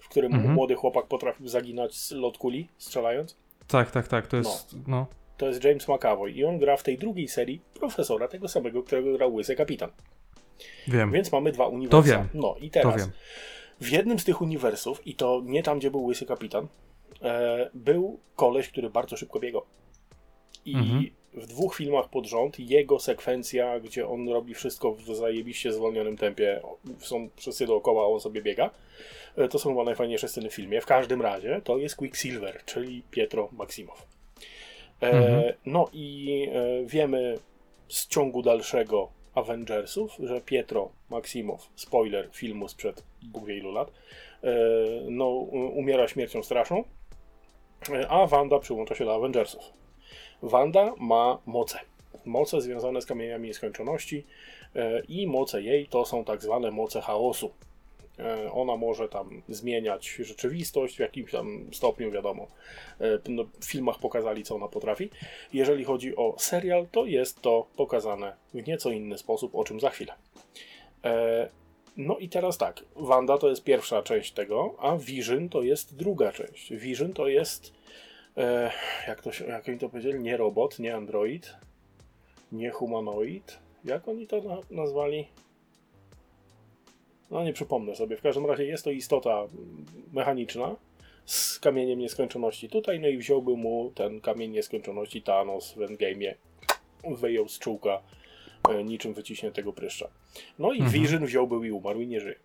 w 0.10 0.12
którym 0.12 0.34
Mhm. 0.34 0.54
młody 0.54 0.76
chłopak 0.76 1.06
potrafił 1.06 1.48
zaginać 1.48 1.96
z 1.96 2.12
lot 2.12 2.38
kuli, 2.38 2.68
strzelając? 2.78 3.38
Tak, 3.68 3.92
tak, 3.92 4.08
tak, 4.08 4.28
to 4.28 4.38
jest, 4.38 4.76
no. 4.88 5.08
To 5.38 5.48
jest 5.48 5.64
James 5.64 5.88
McAvoy 5.88 6.32
i 6.32 6.46
on 6.46 6.60
gra 6.60 6.78
w 6.78 6.84
tej 6.84 6.98
drugiej 6.98 7.28
serii 7.28 7.62
profesora, 7.74 8.28
tego 8.28 8.48
samego, 8.48 8.84
którego 8.84 9.14
grał 9.18 9.34
Łysy 9.34 9.56
Kapitan. 9.56 9.90
wiem, 10.88 11.12
Więc 11.12 11.32
mamy 11.32 11.52
dwa 11.52 11.68
uniwersa. 11.68 11.98
To 11.98 12.04
wiem. 12.18 12.28
No 12.34 12.56
i 12.62 12.70
to 12.72 12.80
teraz 12.80 12.98
wiem. 13.02 13.12
w 13.82 13.90
jednym 13.92 14.20
z 14.20 14.24
tych 14.24 14.42
uniwersów, 14.42 15.08
i 15.08 15.16
to 15.16 15.42
nie 15.46 15.64
tam, 15.64 15.80
gdzie 15.80 15.92
był 15.92 16.06
Łysy 16.06 16.26
Kapitan, 16.26 16.68
e, 17.22 17.70
był 17.74 18.20
koleś, 18.36 18.70
który 18.70 18.90
bardzo 18.90 19.18
szybko 19.18 19.40
biegał. 19.40 19.62
I 20.66 20.76
Mhm. 20.76 21.06
w 21.34 21.48
dwóch 21.48 21.76
filmach 21.76 22.10
pod 22.10 22.26
rząd 22.26 22.60
jego 22.60 23.00
sekwencja, 23.00 23.80
gdzie 23.80 24.08
on 24.08 24.30
robi 24.30 24.54
wszystko 24.54 24.92
w 24.94 25.16
zajebiście 25.16 25.74
zwolnionym 25.74 26.18
tempie, 26.18 26.62
są 27.00 27.30
wszyscy 27.36 27.66
dookoła, 27.68 28.04
a 28.04 28.08
on 28.08 28.20
sobie 28.20 28.42
biega, 28.42 28.70
to 29.48 29.60
są 29.60 29.70
chyba 29.70 29.84
najfajniejsze 29.84 30.28
sceny 30.28 30.50
w 30.50 30.54
filmie. 30.54 30.82
W 30.82 30.86
każdym 30.86 31.22
razie 31.22 31.62
to 31.64 31.78
jest 31.78 31.96
Quicksilver, 31.96 32.66
czyli 32.66 33.04
Pietro 33.12 33.50
Maksimow. 33.52 34.06
E, 35.02 35.12
Mhm. 35.12 35.54
No 35.66 35.90
i 35.94 36.48
e, 36.54 36.86
wiemy 36.86 37.38
z 37.88 38.08
ciągu 38.08 38.42
dalszego 38.42 39.10
Avengersów, 39.36 40.18
że 40.24 40.42
Pietro 40.42 40.92
Maksimow, 41.10 41.70
spoiler 41.76 42.30
filmu 42.32 42.68
sprzed 42.68 43.04
Bóg 43.24 43.46
wie 43.46 43.58
ilu 43.58 43.72
lat, 43.72 43.92
e, 44.44 44.52
no, 45.10 45.28
umiera 45.30 46.08
śmiercią 46.08 46.44
straszną, 46.44 46.84
e, 47.90 48.08
a 48.10 48.28
Wanda 48.28 48.60
przyłącza 48.60 48.96
się 48.96 49.06
do 49.06 49.16
Avengersów. 49.16 49.64
Wanda 50.42 50.94
ma 50.98 51.40
moce. 51.46 51.80
Moce 52.26 52.62
związane 52.62 53.02
z 53.02 53.06
kamieniami 53.06 53.48
nieskończoności 53.48 54.26
e, 54.76 55.02
i 55.08 55.28
moce 55.28 55.62
jej 55.62 55.88
to 55.88 56.06
są 56.06 56.26
tak 56.26 56.42
zwane 56.42 56.72
moce 56.72 57.02
chaosu. 57.02 57.52
E, 58.20 58.52
Ona 58.52 58.76
może 58.78 59.10
tam 59.10 59.42
zmieniać 59.50 60.08
rzeczywistość 60.20 60.96
w 60.96 61.00
jakimś 61.00 61.32
tam 61.32 61.68
stopniu, 61.74 62.12
wiadomo. 62.12 62.48
E, 63.02 63.20
No, 63.30 63.44
w 63.60 63.66
filmach 63.66 64.00
pokazali, 64.00 64.44
co 64.44 64.56
ona 64.56 64.68
potrafi. 64.68 65.10
Jeżeli 65.54 65.84
chodzi 65.84 66.16
o 66.16 66.36
serial, 66.38 66.88
to 66.92 67.06
jest 67.06 67.42
to 67.42 67.68
pokazane 67.76 68.36
w 68.54 68.68
nieco 68.68 68.92
inny 68.92 69.18
sposób, 69.18 69.56
o 69.56 69.64
czym 69.64 69.80
za 69.80 69.90
chwilę. 69.90 70.14
E, 71.04 71.50
No 71.98 72.18
i 72.18 72.30
teraz 72.30 72.58
tak, 72.58 72.84
Wanda 72.96 73.38
to 73.38 73.50
jest 73.50 73.64
pierwsza 73.64 74.02
część 74.02 74.32
tego, 74.32 74.76
a 74.80 74.98
Vision 74.98 75.50
to 75.50 75.62
jest 75.62 75.96
druga 75.96 76.32
część. 76.32 76.74
Vision 76.74 77.14
to 77.14 77.28
jest, 77.28 77.74
jak, 79.08 79.22
to 79.22 79.32
się, 79.32 79.46
jak 79.46 79.68
oni 79.70 79.78
to 79.78 79.90
powiedzieli, 79.90 80.20
nie 80.20 80.38
robot, 80.38 80.80
nie 80.80 80.96
android, 80.96 81.56
nie 82.52 82.70
humanoid. 82.72 83.60
Jak 83.86 84.08
oni 84.08 84.28
to 84.28 84.42
na, 84.42 84.58
nazwali? 84.72 85.28
No 87.32 87.44
nie 87.44 87.54
przypomnę 87.54 87.96
sobie. 87.96 88.18
W 88.18 88.22
każdym 88.22 88.46
razie 88.46 88.66
jest 88.66 88.84
to 88.84 88.92
istota 88.92 89.44
mechaniczna 90.14 90.76
z 91.26 91.60
kamieniem 91.60 92.00
nieskończoności 92.00 92.70
tutaj, 92.70 93.00
no 93.00 93.08
i 93.08 93.18
wziąłby 93.18 93.58
mu 93.58 93.92
ten 93.96 94.22
kamień 94.22 94.52
nieskończoności 94.52 95.22
Thanos 95.22 95.74
w 95.74 95.78
Endgame'ie. 95.78 96.34
Wyjął 97.04 97.50
z 97.50 97.60
czułka 97.60 98.02
e, 98.70 98.84
niczym 98.84 99.14
wyciśniętego 99.14 99.74
pryszcza. 99.74 100.10
No 100.60 100.74
i 100.74 100.82
Mhm. 100.82 100.92
Vision 100.92 101.26
wziąłby 101.26 101.68
i 101.68 101.72
umarł 101.72 102.02
i 102.02 102.08
nie 102.08 102.20
żyje. 102.20 102.36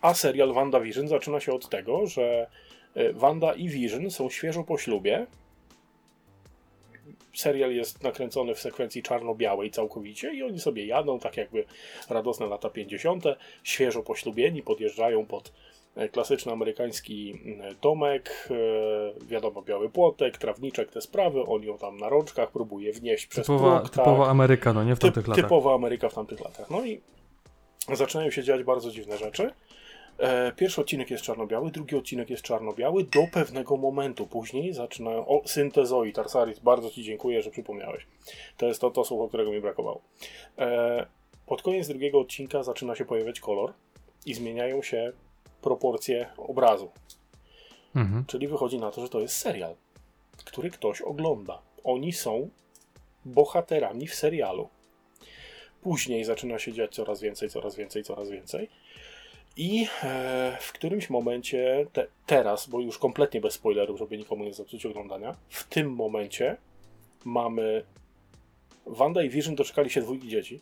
A 0.00 0.14
serial 0.14 0.52
WandaVision 0.52 1.08
zaczyna 1.08 1.40
się 1.40 1.52
od 1.52 1.68
tego, 1.68 2.06
że 2.06 2.46
e, 2.94 3.12
Wanda 3.12 3.52
i 3.54 3.68
Vision 3.68 4.10
są 4.10 4.30
świeżo 4.30 4.64
po 4.64 4.78
ślubie. 4.78 5.26
Serial 7.34 7.72
jest 7.72 8.02
nakręcony 8.02 8.54
w 8.54 8.60
sekwencji 8.60 9.02
czarno-białej 9.02 9.70
całkowicie 9.70 10.34
i 10.34 10.42
oni 10.42 10.60
sobie 10.60 10.86
jadą 10.86 11.18
tak 11.18 11.36
jakby 11.36 11.64
radosne 12.10 12.46
lata 12.46 12.70
50. 12.70 13.24
Świeżo 13.62 14.02
poślubieni, 14.02 14.62
podjeżdżają 14.62 15.26
pod 15.26 15.52
e, 15.96 16.08
klasyczny 16.08 16.52
amerykański 16.52 17.40
mm, 17.44 17.76
domek, 17.82 18.48
e, 18.50 19.24
wiadomo, 19.26 19.62
biały 19.62 19.90
płotek, 19.90 20.38
trawniczek, 20.38 20.90
te 20.90 21.00
sprawy, 21.00 21.42
on 21.42 21.62
ją 21.62 21.78
tam 21.78 21.96
na 21.96 22.08
rączkach 22.08 22.50
próbuje 22.50 22.92
wnieść 22.92 23.26
przez 23.26 23.46
Typowa, 23.46 23.80
próg, 23.80 23.90
tak. 23.90 24.04
typowa 24.04 24.28
Ameryka, 24.28 24.72
no 24.72 24.84
nie 24.84 24.96
w 24.96 24.98
Typ, 24.98 25.14
tamtych 25.14 25.28
latach. 25.28 25.44
typowa 25.44 25.74
Ameryka 25.74 26.08
w 26.08 26.14
tamtych 26.14 26.40
latach. 26.40 26.70
No 26.70 26.84
i 26.84 27.00
zaczynają 27.92 28.30
się 28.30 28.42
dziać 28.42 28.62
bardzo 28.62 28.90
dziwne 28.90 29.18
rzeczy. 29.18 29.52
E, 30.18 30.52
pierwszy 30.52 30.80
odcinek 30.80 31.10
jest 31.10 31.24
czarno-biały, 31.24 31.70
drugi 31.70 31.96
odcinek 31.96 32.30
jest 32.30 32.42
czarno-biały 32.42 33.04
do 33.04 33.26
pewnego 33.32 33.76
momentu. 33.76 34.26
Później 34.26 34.72
zaczynają. 34.72 35.26
O, 35.26 35.42
syntezoid, 35.46 36.18
Arsaris, 36.18 36.58
bardzo 36.58 36.90
Ci 36.90 37.02
dziękuję, 37.02 37.42
że 37.42 37.50
przypomniałeś. 37.50 38.06
To 38.56 38.66
jest 38.66 38.80
to, 38.80 38.90
to 38.90 39.04
słowo, 39.04 39.28
którego 39.28 39.50
mi 39.50 39.60
brakowało. 39.60 40.00
E, 40.58 41.06
pod 41.46 41.62
koniec 41.62 41.88
drugiego 41.88 42.20
odcinka 42.20 42.62
zaczyna 42.62 42.94
się 42.94 43.04
pojawiać 43.04 43.40
kolor 43.40 43.72
i 44.26 44.34
zmieniają 44.34 44.82
się 44.82 45.12
proporcje 45.62 46.26
obrazu. 46.36 46.90
Mhm. 47.96 48.24
Czyli 48.26 48.48
wychodzi 48.48 48.78
na 48.78 48.90
to, 48.90 49.00
że 49.00 49.08
to 49.08 49.20
jest 49.20 49.36
serial, 49.36 49.74
który 50.44 50.70
ktoś 50.70 51.00
ogląda. 51.00 51.62
Oni 51.84 52.12
są 52.12 52.50
bohaterami 53.24 54.06
w 54.06 54.14
serialu. 54.14 54.68
Później 55.82 56.24
zaczyna 56.24 56.58
się 56.58 56.72
dziać 56.72 56.94
coraz 56.94 57.20
więcej, 57.20 57.50
coraz 57.50 57.76
więcej, 57.76 58.04
coraz 58.04 58.30
więcej. 58.30 58.68
I 59.56 59.86
e, 60.02 60.56
w 60.60 60.72
którymś 60.72 61.10
momencie, 61.10 61.86
te, 61.92 62.06
teraz, 62.26 62.68
bo 62.68 62.80
już 62.80 62.98
kompletnie 62.98 63.40
bez 63.40 63.54
spoilerów, 63.54 63.98
żeby 63.98 64.18
nikomu 64.18 64.44
nie 64.44 64.54
zepsuć 64.54 64.86
oglądania, 64.86 65.36
w 65.48 65.64
tym 65.64 65.92
momencie 65.94 66.56
mamy 67.24 67.84
Wanda 68.86 69.22
i 69.22 69.30
Vision 69.30 69.54
doczekali 69.54 69.90
się 69.90 70.00
dwójki 70.00 70.28
dzieci. 70.28 70.60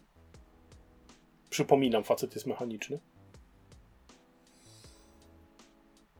Przypominam, 1.51 2.05
facet 2.05 2.35
jest 2.35 2.47
mechaniczny. 2.47 2.99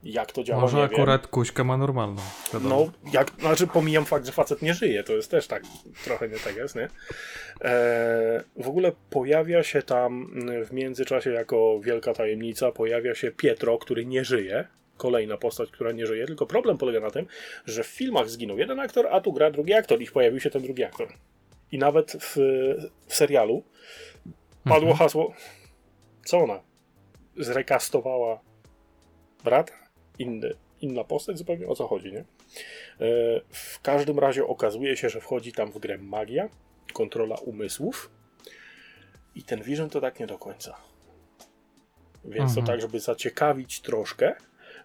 Jak 0.03 0.33
to 0.33 0.45
działa, 0.45 0.61
Może 0.61 0.83
akurat 0.83 1.27
Kuśka 1.27 1.65
ma 1.65 1.77
normalną. 1.77 2.17
wiadomo. 2.55 2.77
no, 3.05 3.11
jak, 3.13 3.31
znaczy 3.41 3.67
pomijam 3.67 4.05
fakt, 4.05 4.27
że 4.27 4.33
facet 4.33 4.63
nie 4.63 4.75
żyje, 4.75 5.05
to 5.05 5.13
jest 5.13 5.31
też 5.31 5.47
tak 5.47 5.63
trochę 6.05 6.29
nie 6.29 6.37
tak 6.37 6.57
jest, 6.57 6.77
nie? 6.77 6.89
E, 7.65 8.45
w 8.57 8.69
ogóle 8.69 8.93
pojawia 9.11 9.63
się 9.63 9.83
tam 9.83 10.31
w 10.67 10.73
międzyczasie 10.73 11.31
jako 11.31 11.81
wielka 11.81 12.15
tajemnica, 12.15 12.73
pojawia 12.73 13.15
się 13.15 13.31
Pietro, 13.31 13.79
który 13.79 14.07
nie 14.07 14.25
żyje. 14.25 14.67
Kolejna 14.97 15.37
postać, 15.37 15.71
która 15.71 15.93
nie 15.93 16.07
żyje, 16.07 16.27
tylko 16.27 16.47
problem 16.47 16.79
polega 16.79 17.01
na 17.01 17.11
tym, 17.11 17.27
że 17.67 17.83
w 17.85 17.87
filmach 17.87 18.31
zginął 18.31 18.59
jeden 18.59 18.81
aktor, 18.81 19.07
a 19.11 19.21
tu 19.21 19.33
gra 19.33 19.51
drugi 19.51 19.73
aktor 19.75 20.03
i 20.03 20.07
pojawił 20.07 20.41
się 20.41 20.51
ten 20.51 20.63
drugi 20.63 20.85
aktor. 20.85 21.09
I 21.73 21.79
nawet 21.79 22.13
w, 22.21 22.37
w 23.07 23.15
serialu 23.15 23.63
padło 24.65 24.95
hasło, 24.95 25.35
co 26.25 26.39
ona? 26.39 26.61
Zrekastowała 27.37 28.41
brata? 29.45 29.73
Inny, 30.21 30.55
inna 30.81 31.05
postać 31.05 31.39
zupełnie? 31.39 31.67
O 31.69 31.75
co 31.75 31.87
chodzi, 31.87 32.13
nie? 32.13 32.21
E, 32.21 32.25
W 33.49 33.81
każdym 33.83 34.19
razie 34.19 34.47
okazuje 34.47 34.97
się, 34.97 35.09
że 35.09 35.21
wchodzi 35.21 35.53
tam 35.53 35.73
w 35.73 35.79
grę 35.79 35.99
magia, 35.99 36.49
kontrola 36.93 37.37
umysłów 37.37 38.11
i 39.35 39.43
ten 39.43 39.63
Vision 39.63 39.91
to 39.91 40.01
tak 40.01 40.21
nie 40.21 40.27
do 40.27 40.39
końca. 40.39 40.77
Więc 42.25 42.55
to 42.55 42.61
Mhm. 42.61 42.67
tak, 42.67 42.81
żeby 42.81 43.01
zaciekawić 43.01 43.81
troszkę, 43.81 44.35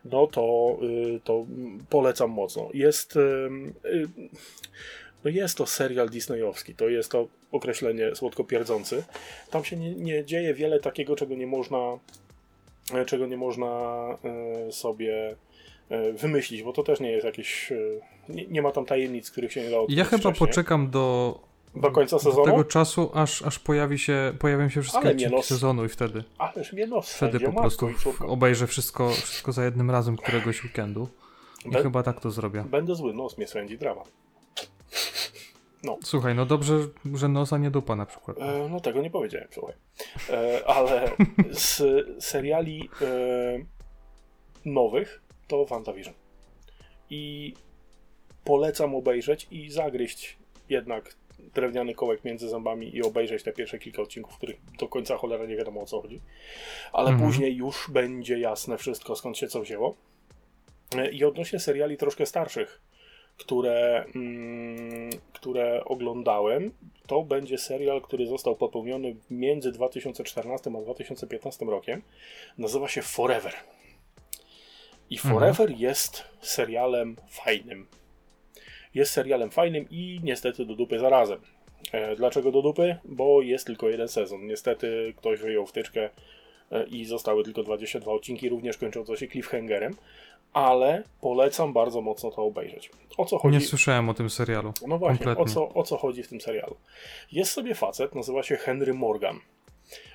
no 0.06 0.28
to, 0.28 0.78
y, 1.16 1.20
to 1.24 1.46
polecam 1.90 2.30
mocno. 2.30 2.70
Jest, 2.74 3.16
ym, 3.16 3.74
y, 3.86 4.08
no 5.24 5.30
jest 5.32 5.58
to 5.58 5.66
serial 5.66 6.10
disneyowski, 6.10 6.76
to 6.76 6.90
jest 6.90 7.12
to 7.12 7.28
określenie 7.52 8.16
słodko 8.16 8.44
pierdzący. 8.44 9.04
Tam 9.52 9.64
się 9.64 9.76
nie, 9.78 9.96
nie 9.96 10.26
dzieje 10.26 10.54
wiele 10.54 10.80
takiego, 10.80 11.16
czego 11.16 11.36
nie 11.36 11.48
można 11.48 11.78
czego 13.06 13.28
nie 13.28 13.38
można 13.38 13.68
e, 14.68 14.72
sobie 14.72 15.36
e, 15.90 16.14
wymyślić, 16.14 16.64
bo 16.64 16.74
to 16.74 16.84
też 16.84 17.00
nie 17.00 17.12
jest 17.12 17.26
jakieś. 17.26 17.72
e, 17.72 17.76
Nie, 18.30 18.46
nie 18.48 18.62
ma 18.62 18.72
tam 18.72 18.86
tajemnic, 18.86 19.32
których 19.32 19.52
się 19.54 19.64
nie 19.64 19.70
da 19.70 19.78
odkryć 19.80 19.98
Ja 19.98 20.04
chyba 20.04 20.18
wcześniej. 20.18 20.48
poczekam 20.50 20.90
do, 20.90 21.40
Do 21.76 21.92
końca 21.92 22.16
do 22.16 22.20
sezonu? 22.20 22.46
tego 22.46 22.64
czasu, 22.64 23.12
aż, 23.14 23.42
aż 23.42 23.60
pojawi 23.60 24.00
się, 24.00 24.34
pojawią 24.40 24.70
się 24.70 24.82
wszystkie 24.82 25.10
odcinki 25.10 25.44
sezonu 25.44 25.86
i 25.86 25.90
wtedy, 25.90 26.24
Ależ 26.38 26.74
mnie 26.74 26.88
no, 26.88 27.02
wtedy 27.02 27.40
po 27.40 27.52
prostu 27.54 27.90
obejrzę 28.28 28.68
wszystko, 28.68 29.10
wszystko 29.10 29.52
za 29.52 29.66
jednym 29.66 29.92
razem 29.92 30.18
któregoś 30.18 30.64
weekendu. 30.64 31.08
I 31.66 31.70
Be- 31.70 31.84
chyba 31.84 32.04
tak 32.04 32.20
to 32.20 32.32
zrobię. 32.32 32.64
Będę 32.70 32.96
zły, 32.96 33.14
nos 33.14 33.38
mnie 33.38 33.48
swędzi 33.48 33.78
dramat. 35.86 36.08
Słuchaj, 36.08 36.36
no 36.36 36.46
dobrze, 36.46 36.74
że 37.14 37.28
nosa 37.28 37.58
nie 37.58 37.72
dupa 37.72 37.96
na 37.96 38.06
przykład. 38.06 38.38
E, 38.40 38.70
no 38.70 38.80
tego 38.80 39.02
nie 39.02 39.10
powiedziałem, 39.10 39.48
słuchaj. 39.52 39.76
E, 40.30 40.68
ale 40.68 41.12
z 41.52 41.82
seriali 42.24 42.90
e, 43.02 43.08
nowych 44.66 45.22
to 45.48 45.66
WandaVision. 45.66 46.14
I 47.10 47.54
polecam 48.44 48.96
obejrzeć 48.96 49.48
i 49.52 49.72
zagryźć 49.72 50.38
jednak 50.70 51.16
drewniany 51.54 51.94
kołek 51.96 52.24
między 52.24 52.50
zębami 52.50 52.96
i 52.96 53.04
obejrzeć 53.04 53.44
te 53.44 53.52
pierwsze 53.54 53.80
kilka 53.80 54.02
odcinków, 54.02 54.34
w 54.34 54.38
których 54.38 54.58
do 54.80 54.88
końca 54.88 55.18
cholera 55.18 55.46
nie 55.46 55.56
wiadomo 55.56 55.82
o 55.82 55.86
co 55.86 56.02
chodzi. 56.02 56.22
Ale 56.94 57.10
Mhm. 57.10 57.30
później 57.30 57.56
już 57.56 57.90
będzie 57.92 58.40
jasne 58.40 58.78
wszystko, 58.78 59.16
skąd 59.16 59.38
się 59.38 59.48
co 59.48 59.62
wzięło. 59.62 59.96
E, 60.98 61.12
I 61.12 61.24
odnośnie 61.24 61.60
seriali 61.60 61.98
troszkę 61.98 62.26
starszych, 62.26 62.82
które, 63.38 64.06
mm, 64.16 65.10
które 65.34 65.86
oglądałem, 65.86 66.72
to 67.08 67.24
będzie 67.24 67.58
serial, 67.58 68.02
który 68.02 68.28
został 68.28 68.56
popełniony 68.56 69.16
między 69.30 69.72
2014 69.72 70.72
a 70.78 70.82
2015 70.82 71.66
rokiem. 71.66 72.02
Nazywa 72.58 72.88
się 72.88 73.02
Forever. 73.02 73.54
I 75.10 75.18
Forever 75.18 75.72
jest 75.78 76.24
serialem 76.42 77.16
fajnym. 77.30 77.88
Jest 78.94 79.12
serialem 79.12 79.52
fajnym 79.52 79.86
i 79.90 80.20
niestety 80.24 80.66
do 80.66 80.76
dupy 80.76 81.00
zarazem. 81.00 81.42
E, 81.92 82.16
dlaczego 82.16 82.52
do 82.52 82.62
dupy? 82.62 82.98
Bo 83.06 83.42
jest 83.42 83.66
tylko 83.66 83.90
jeden 83.90 84.08
sezon. 84.08 84.48
Niestety 84.48 85.14
ktoś 85.18 85.40
wyjął 85.40 85.66
wtyczkę 85.66 86.10
e, 86.72 86.84
i 86.84 87.06
zostały 87.06 87.44
tylko 87.44 87.64
22 87.64 88.12
odcinki, 88.12 88.50
również 88.50 88.78
kończące 88.78 89.18
się 89.18 89.28
cliffhangerem. 89.28 89.96
Ale 90.56 91.03
polecam 91.22 91.74
bardzo 91.74 92.01
mocno 92.01 92.32
to 92.32 92.43
obejrzeć. 92.43 92.91
O 93.18 93.26
co 93.26 93.38
chodzi? 93.38 93.58
Nie 93.58 93.62
słyszałem 93.62 94.10
o 94.10 94.14
tym 94.14 94.30
serialu. 94.30 94.74
No 94.88 94.97
właśnie, 94.97 95.26
o 95.26 95.36
kompletnie. 95.36 95.53
co, 95.53 95.74
o 95.74 95.84
co 95.84 95.97
chodzi 95.97 96.24
w 96.24 96.28
tym 96.28 96.41
serialu? 96.41 96.76
Jest 97.32 97.51
sobie 97.51 97.76
facet, 97.76 98.16
nazywa 98.16 98.43
się 98.43 98.56
Henry 98.56 98.93
Morgan. 98.93 99.39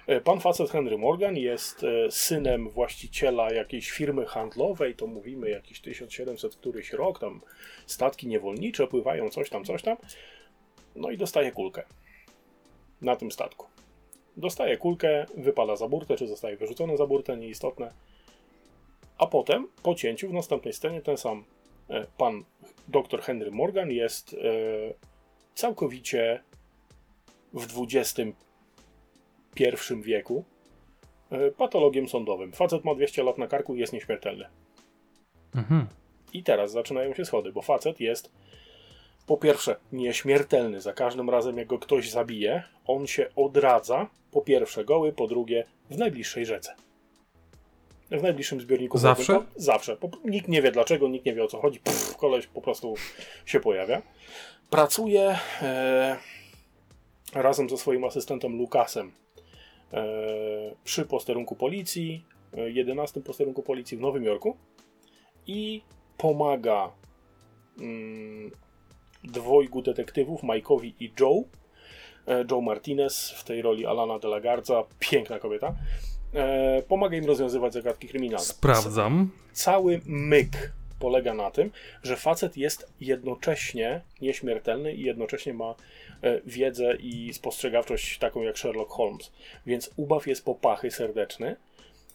E, 0.06 0.20
Pan 0.20 0.40
facet 0.40 0.70
Henry 0.70 0.98
Morgan 0.98 1.36
jest 1.36 1.84
e, 1.84 2.10
synem 2.10 2.68
właściciela 2.68 3.52
jakiejś 3.52 3.90
firmy 3.90 4.26
handlowej, 4.26 4.94
to 4.94 5.06
mówimy 5.06 5.50
jakiś 5.50 5.80
1700 5.80 6.56
któryś 6.56 6.92
rok, 6.92 7.18
tam 7.18 7.40
statki 7.86 8.26
niewolnicze 8.26 8.86
pływają, 8.86 9.28
coś 9.28 9.50
tam, 9.50 9.64
coś 9.64 9.82
tam. 9.82 9.96
No 10.96 11.10
i 11.10 11.16
dostaje 11.16 11.52
kulkę 11.52 11.82
na 13.00 13.16
tym 13.16 13.30
statku. 13.30 13.66
Dostaje 14.36 14.76
kulkę, 14.76 15.26
wypada 15.36 15.76
za 15.76 15.88
burtę, 15.88 16.16
czy 16.16 16.26
zostaje 16.26 16.56
wyrzucony 16.56 16.96
za 16.96 17.06
burtę, 17.06 17.36
nieistotne. 17.36 17.92
A 19.20 19.26
potem, 19.26 19.68
po 19.82 19.94
cięciu, 19.94 20.28
w 20.28 20.32
następnej 20.32 20.74
scenie, 20.74 21.02
ten 21.02 21.16
sam 21.16 21.44
e, 21.90 22.06
pan 22.18 22.44
dr 22.88 23.22
Henry 23.22 23.50
Morgan 23.50 23.90
jest 23.90 24.34
e, 24.34 24.36
całkowicie 25.54 26.42
w 27.52 27.82
XXI 27.82 28.24
wieku 30.02 30.44
e, 31.30 31.50
patologiem 31.50 32.08
sądowym. 32.08 32.52
Facet 32.52 32.84
ma 32.84 32.94
200 32.94 33.22
lat 33.22 33.38
na 33.38 33.46
karku 33.46 33.74
i 33.74 33.80
jest 33.80 33.92
nieśmiertelny. 33.92 34.44
Mhm. 35.54 35.86
I 36.32 36.42
teraz 36.42 36.72
zaczynają 36.72 37.14
się 37.14 37.24
schody, 37.24 37.52
bo 37.52 37.62
facet 37.62 38.00
jest 38.00 38.32
po 39.26 39.36
pierwsze 39.36 39.76
nieśmiertelny. 39.92 40.80
Za 40.80 40.92
każdym 40.92 41.30
razem, 41.30 41.58
jak 41.58 41.66
go 41.66 41.78
ktoś 41.78 42.10
zabije, 42.10 42.62
on 42.86 43.06
się 43.06 43.28
odradza. 43.36 44.06
Po 44.30 44.40
pierwsze 44.42 44.84
goły, 44.84 45.12
po 45.12 45.26
drugie 45.26 45.64
w 45.90 45.98
najbliższej 45.98 46.46
rzece. 46.46 46.74
W 48.10 48.22
najbliższym 48.22 48.60
zbiorniku 48.60 48.98
Zawsze? 48.98 49.32
wodnym. 49.32 49.52
Po- 49.54 49.60
Zawsze. 49.60 49.96
Nikt 50.24 50.48
nie 50.48 50.62
wie 50.62 50.72
dlaczego, 50.72 51.08
nikt 51.08 51.26
nie 51.26 51.34
wie 51.34 51.44
o 51.44 51.48
co 51.48 51.60
chodzi. 51.60 51.80
Pff, 51.80 52.16
koleś 52.16 52.46
po 52.46 52.60
prostu 52.60 52.94
się 53.46 53.60
pojawia. 53.60 54.02
Pracuje 54.70 55.38
e, 55.62 56.16
razem 57.34 57.70
ze 57.70 57.76
swoim 57.76 58.04
asystentem 58.04 58.58
Lukasem 58.58 59.12
e, 59.92 60.04
przy 60.84 61.04
posterunku 61.06 61.56
policji, 61.56 62.24
e, 62.56 62.70
11 62.70 63.20
posterunku 63.20 63.62
policji 63.62 63.96
w 63.96 64.00
Nowym 64.00 64.24
Jorku 64.24 64.56
i 65.46 65.82
pomaga 66.18 66.90
mm, 67.80 68.50
dwojgu 69.24 69.82
detektywów, 69.82 70.42
Mike'owi 70.42 70.92
i 71.00 71.12
Joe. 71.20 71.42
E, 72.28 72.44
Joe 72.50 72.60
Martinez 72.60 73.30
w 73.30 73.44
tej 73.44 73.62
roli 73.62 73.86
Alana 73.86 74.18
de 74.18 74.28
la 74.28 74.40
Garza, 74.40 74.84
piękna 74.98 75.38
kobieta. 75.38 75.74
E, 76.34 76.82
pomaga 76.82 77.16
im 77.16 77.24
rozwiązywać 77.24 77.72
zagadki 77.72 78.08
kryminalne. 78.08 78.44
Sprawdzam. 78.44 79.30
Cały 79.52 80.00
myk 80.06 80.72
polega 80.98 81.34
na 81.34 81.50
tym, 81.50 81.70
że 82.02 82.16
facet 82.16 82.56
jest 82.56 82.92
jednocześnie 83.00 84.00
nieśmiertelny 84.20 84.94
i 84.94 85.02
jednocześnie 85.02 85.54
ma 85.54 85.74
e, 86.22 86.40
wiedzę 86.46 86.96
i 86.96 87.32
spostrzegawczość 87.32 88.18
taką 88.18 88.42
jak 88.42 88.58
Sherlock 88.58 88.90
Holmes. 88.90 89.32
Więc 89.66 89.90
ubaw 89.96 90.26
jest 90.26 90.44
popachy 90.44 90.90
serdeczny. 90.90 91.56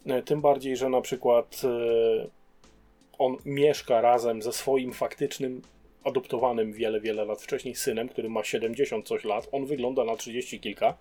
E, 0.06 0.22
Tym 0.22 0.42
bardziej, 0.42 0.78
że 0.78 0.90
na 0.90 1.02
przykład 1.02 1.62
e, 1.64 2.28
on 3.18 3.38
mieszka 3.46 4.02
razem 4.02 4.42
ze 4.42 4.54
swoim 4.54 4.94
faktycznym 4.94 5.62
adoptowanym 6.04 6.74
wiele, 6.74 7.02
wiele 7.02 7.26
lat 7.26 7.42
wcześniej 7.42 7.76
synem, 7.76 8.10
który 8.10 8.30
ma 8.30 8.44
70 8.44 9.08
coś 9.08 9.24
lat. 9.24 9.48
On 9.52 9.66
wygląda 9.66 10.04
na 10.04 10.16
30 10.16 10.60
kilka. 10.60 10.98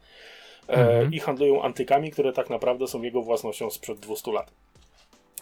E, 0.68 0.72
Mhm. 0.72 1.12
I 1.14 1.18
handlują 1.20 1.62
antykami, 1.62 2.10
które 2.10 2.32
tak 2.32 2.50
naprawdę 2.50 2.86
są 2.86 3.02
jego 3.02 3.22
własnością 3.22 3.70
sprzed 3.70 3.98
200 3.98 4.32
lat. 4.32 4.50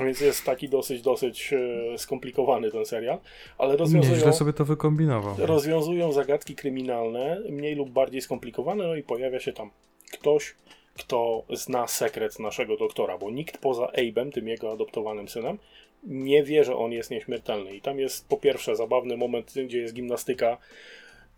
Więc 0.00 0.20
jest 0.20 0.44
taki 0.44 0.68
dosyć, 0.68 1.02
dosyć 1.02 1.52
e, 1.52 1.98
skomplikowany 1.98 2.70
ten 2.70 2.86
serial, 2.86 3.18
ale 3.58 3.76
rozwiązują, 3.76 4.14
Nieźle 4.14 4.32
sobie 4.32 4.52
to 4.52 4.64
wykombinował. 4.64 5.34
rozwiązują 5.38 6.12
zagadki 6.12 6.54
kryminalne, 6.54 7.40
mniej 7.50 7.74
lub 7.74 7.90
bardziej 7.90 8.20
skomplikowane, 8.20 8.86
no 8.86 8.94
i 8.94 9.02
pojawia 9.02 9.40
się 9.40 9.52
tam 9.52 9.70
ktoś, 10.12 10.54
kto 10.94 11.42
zna 11.52 11.86
sekret 11.86 12.38
naszego 12.38 12.76
doktora, 12.76 13.18
bo 13.18 13.30
nikt 13.30 13.58
poza 13.58 13.86
Abe'em, 13.86 14.32
tym 14.32 14.48
jego 14.48 14.72
adoptowanym 14.72 15.28
synem, 15.28 15.58
nie 16.04 16.42
wie, 16.44 16.64
że 16.64 16.76
on 16.76 16.92
jest 16.92 17.10
nieśmiertelny. 17.10 17.76
I 17.76 17.80
tam 17.80 17.98
jest 17.98 18.28
po 18.28 18.36
pierwsze 18.36 18.76
zabawny 18.76 19.16
moment, 19.16 19.54
gdzie 19.66 19.78
jest 19.78 19.94
gimnastyka, 19.94 20.58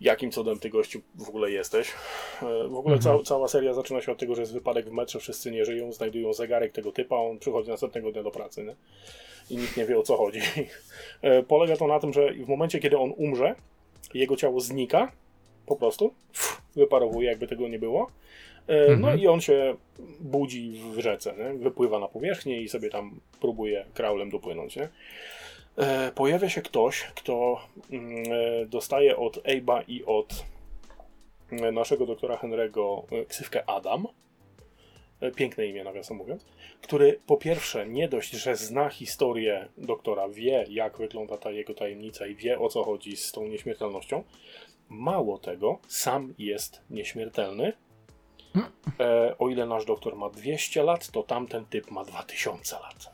jakim 0.01 0.30
cudem 0.30 0.59
ty 0.59 0.68
gościu 0.70 1.01
w 1.14 1.28
ogóle 1.28 1.51
jesteś. 1.51 1.88
E, 2.42 2.68
W 2.68 2.76
ogóle 2.76 2.95
Mhm. 2.97 3.01
cała, 3.01 3.22
cała 3.22 3.49
seria 3.49 3.74
zaczyna 3.74 4.01
się 4.01 4.12
od 4.12 4.18
tego, 4.18 4.34
że 4.34 4.40
jest 4.42 4.53
wypadek 4.53 4.86
w 4.88 4.92
metrze, 4.92 5.18
wszyscy 5.18 5.51
nie 5.51 5.64
żyją, 5.64 5.92
znajdują 5.92 6.32
zegarek 6.32 6.72
tego 6.72 6.92
typa, 6.92 7.16
on 7.16 7.38
przychodzi 7.38 7.70
następnego 7.70 8.12
dnia 8.12 8.22
do 8.22 8.30
pracy, 8.30 8.64
nie? 8.64 8.74
I 9.51 9.57
nikt 9.57 9.76
nie 9.76 9.84
wie 9.84 9.99
o 9.99 10.03
co 10.03 10.16
chodzi. 10.16 10.40
E, 11.22 11.42
Polega 11.42 11.76
to 11.76 11.86
na 11.86 12.01
tym, 12.01 12.12
że 12.12 12.32
w 12.34 12.49
momencie, 12.49 12.78
kiedy 12.78 12.99
on 12.99 13.12
umrze, 13.16 13.55
jego 14.14 14.36
ciało 14.36 14.61
znika, 14.61 15.12
po 15.66 15.76
prostu, 15.76 16.09
pff, 16.32 16.62
wyparowuje, 16.76 17.28
jakby 17.28 17.47
tego 17.47 17.68
nie 17.68 17.78
było. 17.78 18.11
E, 18.66 18.86
No 18.88 18.92
Mhm. 18.95 19.20
i 19.20 19.26
on 19.26 19.40
się 19.40 19.76
budzi 20.20 20.80
w 20.95 20.99
rzece, 21.01 21.34
nie? 21.38 21.59
wypływa 21.59 21.99
na 21.99 22.09
powierzchnię 22.09 22.62
i 22.62 22.68
sobie 22.68 22.90
tam 22.90 23.20
próbuje 23.40 23.84
kraulem 23.95 24.30
dopłynąć. 24.30 24.76
Nie? 24.76 24.88
E, 25.77 26.12
Pojawia 26.12 26.49
się 26.49 26.62
ktoś, 26.62 27.03
kto 27.03 27.61
mm, 27.91 28.25
e, 28.33 28.66
dostaje 28.66 29.16
od 29.16 29.37
Abe'a 29.37 29.85
i 29.89 30.05
od 30.05 30.45
e, 31.51 31.72
naszego 31.72 32.07
doktora 32.07 32.37
Henry'ego 32.37 33.03
e, 33.12 33.25
ksywkę 33.25 33.70
Adam. 33.70 34.07
Piękne 35.37 35.66
imię, 35.66 35.85
nawiasem 35.85 36.16
mówiąc. 36.16 36.45
Który 36.83 37.20
po 37.27 37.37
pierwsze 37.37 37.87
nie 37.87 38.09
dość, 38.09 38.31
że 38.31 38.57
zna 38.57 38.89
historię 38.89 39.68
doktora, 39.79 40.29
wie 40.29 40.66
jak 40.68 40.99
wygląda 40.99 41.37
ta 41.37 41.51
jego 41.51 41.75
tajemnica 41.75 42.27
i 42.27 42.35
wie 42.35 42.59
o 42.59 42.68
co 42.68 42.85
chodzi 42.85 43.16
z 43.16 43.33
tą 43.33 43.47
nieśmiertelnością. 43.47 44.25
Mało 44.89 45.39
tego, 45.39 45.79
sam 45.89 46.35
jest 46.39 46.81
nieśmiertelny. 46.91 47.72
O 49.39 49.49
ile 49.49 49.66
nasz 49.66 49.85
doktor 49.85 50.16
ma 50.16 50.31
200 50.31 50.83
lat, 50.83 51.11
to 51.11 51.22
tamten 51.22 51.66
typ 51.66 51.91
ma 51.91 52.05
2000 52.05 52.77
lat. 52.77 53.14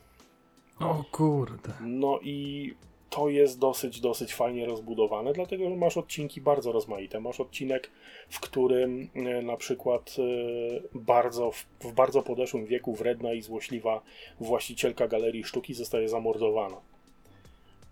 O 0.80 1.04
kurde. 1.12 1.72
No 1.80 2.20
i 2.22 2.74
to 3.10 3.28
jest 3.28 3.58
dosyć, 3.58 4.00
dosyć 4.00 4.34
fajnie 4.34 4.66
rozbudowane, 4.66 5.32
dlatego 5.32 5.70
że 5.70 5.76
masz 5.76 5.96
odcinki 5.96 6.40
bardzo 6.40 6.72
rozmaite. 6.72 7.20
Masz 7.20 7.40
odcinek, 7.40 7.90
w 8.28 8.40
którym 8.40 9.08
e, 9.14 9.42
na 9.42 9.56
przykład 9.56 10.16
e, 10.18 10.98
bardzo, 10.98 11.50
w, 11.50 11.92
bardzo 11.92 12.22
podeszłym 12.22 12.66
wieku 12.66 12.94
wredna 12.94 13.32
i 13.32 13.42
złośliwa 13.42 14.02
właścicielka 14.40 15.08
galerii 15.08 15.44
sztuki 15.44 15.74
zostaje 15.74 16.08
zamordowana. 16.08 16.76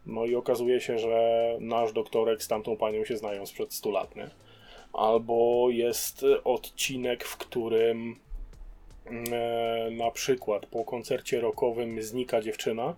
No 0.06 0.24
i 0.24 0.34
okazuje 0.34 0.80
się, 0.80 0.98
że 0.98 1.56
nasz 1.60 1.92
doktorek 1.92 2.42
z 2.42 2.48
tamtą 2.48 2.76
panią 2.76 3.04
się 3.04 3.16
znają 3.16 3.46
sprzed 3.46 3.74
100 3.74 3.90
lat, 3.90 4.16
nie? 4.16 4.30
Albo 4.92 5.66
jest 5.70 6.24
odcinek, 6.44 7.24
w 7.24 7.36
którym 7.36 8.16
na 9.90 10.10
przykład 10.10 10.66
po 10.66 10.84
koncercie 10.84 11.40
rockowym 11.40 12.02
znika 12.02 12.40
dziewczyna 12.40 12.94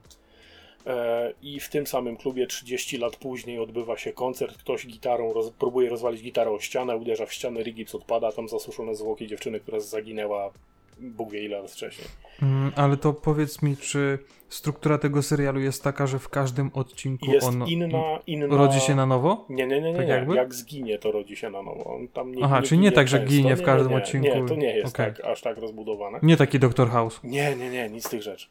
e, 0.87 1.33
i 1.43 1.61
w 1.61 1.69
tym 1.69 1.87
samym 1.87 2.17
klubie 2.17 2.47
30 2.47 2.99
lat 2.99 3.17
później 3.17 3.59
odbywa 3.59 3.99
się 3.99 4.13
koncert, 4.13 4.59
ktoś 4.59 4.87
gitarą 4.87 5.33
roz, 5.33 5.51
próbuje 5.51 5.91
rozwalić 5.91 6.23
gitarę 6.23 6.51
o 6.51 6.61
ścianę, 6.61 6.97
uderza 6.97 7.27
w 7.27 7.33
ścianę, 7.33 7.63
rigips 7.63 7.95
odpada, 7.95 8.33
tam 8.33 8.49
zasuszone 8.49 8.95
zwłoki 8.95 9.27
dziewczyny, 9.27 9.61
która 9.61 9.81
zaginęła 9.81 10.53
Bóg 11.01 11.31
wie 11.31 11.45
ile 11.45 11.61
lat 11.61 11.71
wcześniej. 11.71 12.09
Mm, 12.43 12.73
ale 12.77 12.97
to 12.97 13.13
powiedz 13.13 13.63
mi, 13.63 13.77
czy 13.77 14.19
struktura 14.49 14.99
tego 14.99 15.23
serialu 15.23 15.61
jest 15.61 15.85
taka, 15.85 16.07
że 16.07 16.19
w 16.19 16.29
każdym 16.29 16.71
odcinku 16.75 17.33
Jest 17.33 17.47
on 17.47 17.67
inna, 17.67 18.19
inna... 18.27 18.57
rodzi 18.57 18.81
się 18.81 18.95
na 18.95 19.07
nowo? 19.07 19.47
Nie, 19.49 19.67
nie, 19.67 19.81
nie, 19.81 19.93
nie, 19.93 20.07
Tak 20.07 20.29
nie. 20.29 20.35
jak 20.35 20.55
zginie 20.55 20.99
to 20.99 21.13
rodzi 21.13 21.37
się 21.37 21.51
na 21.51 21.63
nowo. 21.63 21.85
On 21.85 22.09
tam 22.09 22.35
nie, 22.35 22.45
Aha, 22.45 22.61
nie 22.61 22.67
czyli 22.67 22.81
nie 22.81 22.93
tak, 22.93 23.09
że 23.09 23.19
ginie 23.25 23.57
w 23.57 23.63
każdym 23.63 23.89
nie, 23.89 23.97
nie. 23.97 24.03
odcinku. 24.03 24.27
Nie, 24.39 24.47
to 24.49 24.55
nie 24.55 24.77
jest 24.77 24.95
Okej. 24.95 25.15
tak, 25.15 25.25
aż 25.25 25.41
tak 25.43 25.59
rozbudowane. 25.59 26.19
Nie 26.23 26.37
taki 26.37 26.59
Doktor 26.59 26.91
House. 26.91 27.21
Nie, 27.25 27.57
nie, 27.57 27.71
nie, 27.71 27.89
nic 27.91 28.07
z 28.07 28.11
tych 28.11 28.23
rzeczy. 28.23 28.49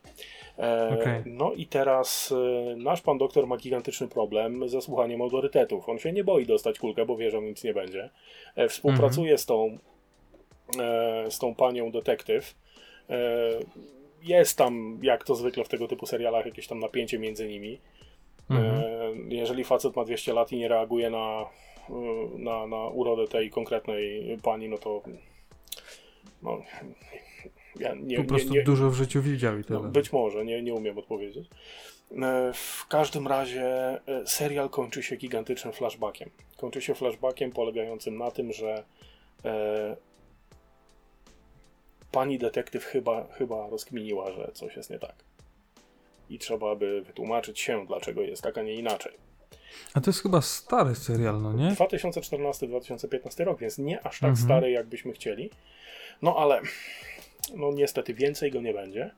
E, 0.59 0.97
Okej. 1.01 1.21
No 1.25 1.53
i 1.53 1.65
teraz 1.65 2.33
e, 2.71 2.75
nasz 2.75 3.01
pan 3.01 3.17
doktor 3.17 3.47
ma 3.47 3.57
gigantyczny 3.57 4.07
problem 4.07 4.69
ze 4.69 4.81
słuchaniem 4.81 5.21
autorytetów. 5.21 5.89
On 5.89 5.99
się 5.99 6.11
nie 6.13 6.23
boi 6.23 6.45
dostać 6.45 6.79
kulkę, 6.79 7.05
bo 7.05 7.17
wie, 7.17 7.31
że 7.31 7.41
nic 7.41 7.63
nie 7.63 7.73
będzie. 7.73 8.09
E, 8.55 8.67
współpracuje 8.67 9.37
z, 9.37 9.45
tą, 9.45 9.77
z 11.29 11.39
tą 11.39 11.55
panią 11.55 11.91
detektyw. 11.91 12.55
E, 13.09 13.19
jest 14.23 14.57
tam, 14.57 14.99
jak 15.01 15.23
to 15.23 15.35
zwykle 15.35 15.63
w 15.63 15.69
tego 15.69 15.87
typu 15.87 16.05
serialach, 16.05 16.45
jakieś 16.45 16.67
tam 16.67 16.79
napięcie 16.79 17.19
między 17.19 17.47
nimi. 17.47 17.79
Mhm. 18.49 18.75
E, 19.29 19.35
jeżeli 19.35 19.63
facet 19.63 19.95
ma 19.95 20.05
200 20.05 20.33
lat 20.33 20.51
i 20.51 20.57
nie 20.57 20.67
reaguje 20.67 21.09
na, 21.09 21.45
e, 21.89 21.93
na, 22.37 22.67
na 22.67 22.87
urodę 22.87 23.27
tej 23.27 23.49
konkretnej 23.49 24.37
pani, 24.43 24.69
no 24.69 24.77
to 24.77 25.01
no, 26.43 26.61
ja 27.79 27.95
nie, 27.95 28.15
po 28.15 28.21
nie, 28.21 28.27
prostu 28.27 28.53
nie, 28.53 28.63
dużo 28.63 28.89
w 28.89 28.95
życiu 28.95 29.21
widział 29.21 29.59
i 29.59 29.63
tyle. 29.63 29.79
no, 29.79 29.89
być 29.89 30.11
może, 30.11 30.45
nie, 30.45 30.61
nie 30.61 30.73
umiem 30.73 30.97
odpowiedzieć. 30.97 31.47
E, 32.21 32.53
W 32.53 32.87
każdym 32.87 33.27
razie 33.27 33.65
e, 34.07 34.27
serial 34.27 34.69
kończy 34.69 35.03
się 35.03 35.15
gigantycznym 35.15 35.73
flashbackiem. 35.73 36.29
Kończy 36.57 36.81
się 36.81 36.95
flashbackiem 36.95 37.51
polegającym 37.51 38.17
na 38.17 38.31
tym, 38.31 38.53
że 38.53 38.83
e, 39.45 39.95
pani 42.11 42.39
detektyw 42.39 42.85
chyba, 42.85 43.27
chyba 43.31 43.69
rozkminiła, 43.69 44.31
że 44.31 44.51
coś 44.53 44.75
jest 44.77 44.89
nie 44.89 44.99
tak. 44.99 45.15
i 46.29 46.39
trzeba 46.39 46.75
by 46.75 47.01
wytłumaczyć 47.01 47.59
się, 47.59 47.85
dlaczego 47.87 48.21
jest 48.21 48.41
tak, 48.41 48.57
a 48.57 48.61
nie 48.61 48.73
inaczej. 48.73 49.11
A 49.93 50.01
to 50.01 50.09
jest 50.09 50.21
chyba 50.23 50.41
stary 50.41 50.95
serial, 50.95 51.41
no 51.41 51.53
nie? 51.53 51.71
2014-2015 51.71 53.43
rok, 53.43 53.59
więc 53.59 53.77
nie 53.77 53.99
aż 54.07 54.19
tak 54.19 54.29
Mhm. 54.29 54.47
stary, 54.47 54.71
jakbyśmy 54.71 55.13
chcieli. 55.13 55.49
No 56.21 56.35
ale, 56.37 56.61
no 57.55 57.71
niestety 57.71 58.13
więcej 58.13 58.51
go 58.51 58.61
nie 58.61 58.73
będzie. 58.73 59.11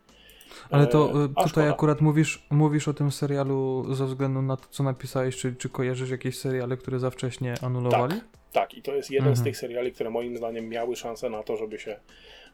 Ale 0.70 0.88
to 0.88 1.06
E, 1.12 1.24
a 1.24 1.28
tutaj 1.28 1.48
szkoda. 1.50 1.70
akurat 1.72 2.02
mówisz, 2.02 2.44
mówisz 2.50 2.88
o 2.88 2.94
tym 2.94 3.12
serialu 3.12 3.86
ze 3.94 4.06
względu 4.06 4.42
na 4.42 4.58
to, 4.58 4.66
co 4.70 4.84
napisałeś, 4.84 5.38
czy, 5.38 5.56
czy 5.56 5.70
kojarzysz 5.70 6.10
jakieś 6.10 6.38
seriale, 6.40 6.78
które 6.78 7.00
za 7.00 7.10
wcześnie 7.10 7.54
anulowali? 7.62 8.22
Tak, 8.52 8.74
i 8.74 8.82
to 8.82 8.96
jest 8.96 9.12
jeden 9.12 9.28
z 9.36 9.40
Mhm. 9.40 9.44
tych 9.46 9.58
seriali, 9.58 9.92
które 9.92 10.10
moim 10.10 10.38
zdaniem 10.38 10.70
miały 10.70 10.96
szansę 10.96 11.30
na 11.30 11.44
to, 11.44 11.58
żeby 11.58 11.80
się, 11.80 12.00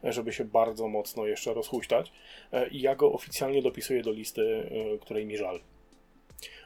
żeby 0.04 0.34
się 0.34 0.46
bardzo 0.46 0.88
mocno 0.88 1.26
jeszcze 1.26 1.54
rozhuśtać. 1.54 2.12
E, 2.52 2.68
I 2.68 2.82
ja 2.82 2.96
go 2.96 3.12
oficjalnie 3.14 3.62
dopisuję 3.62 4.04
do 4.04 4.12
listy, 4.12 4.70
e, 4.96 4.98
której 4.98 5.26
mi 5.26 5.38
żal. 5.38 5.60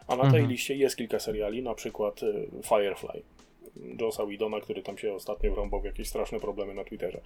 A 0.07 0.15
na 0.15 0.21
tej 0.21 0.29
Mhm. 0.39 0.49
liście 0.49 0.75
jest 0.75 0.97
kilka 0.97 1.19
seriali, 1.19 1.61
na 1.61 1.73
przykład 1.75 2.21
e, 2.23 2.27
Firefly. 2.63 3.21
Josa 3.99 4.25
Widona, 4.25 4.61
który 4.61 4.81
tam 4.83 4.97
się 4.97 5.13
ostatnio 5.13 5.51
wrąbał 5.51 5.81
w 5.81 5.85
jakieś 5.85 6.07
straszne 6.07 6.39
problemy 6.39 6.73
na 6.73 6.83
Twitterze. 6.83 7.21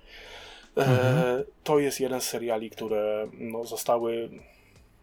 E, 0.78 0.82
Mhm. 0.82 1.44
To 1.64 1.80
jest 1.80 2.00
jeden 2.00 2.22
z 2.22 2.24
seriali, 2.24 2.70
które 2.70 3.28
no, 3.34 3.66
zostały 3.66 4.30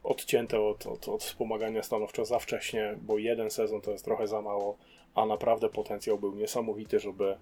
odcięte 0.05 0.61
od, 0.61 0.87
od, 0.87 1.09
od 1.09 1.23
wspomagania 1.25 1.83
stanowczo 1.83 2.25
za 2.25 2.39
wcześnie, 2.39 2.95
bo 3.03 3.19
jeden 3.19 3.51
sezon 3.51 3.81
to 3.81 3.91
jest 3.91 4.05
trochę 4.05 4.27
za 4.27 4.43
mało, 4.43 4.77
a 5.15 5.27
naprawdę 5.27 5.69
potencjał 5.69 6.19
był 6.19 6.35
niesamowity, 6.35 7.01
żeby, 7.01 7.25
e, 7.25 7.37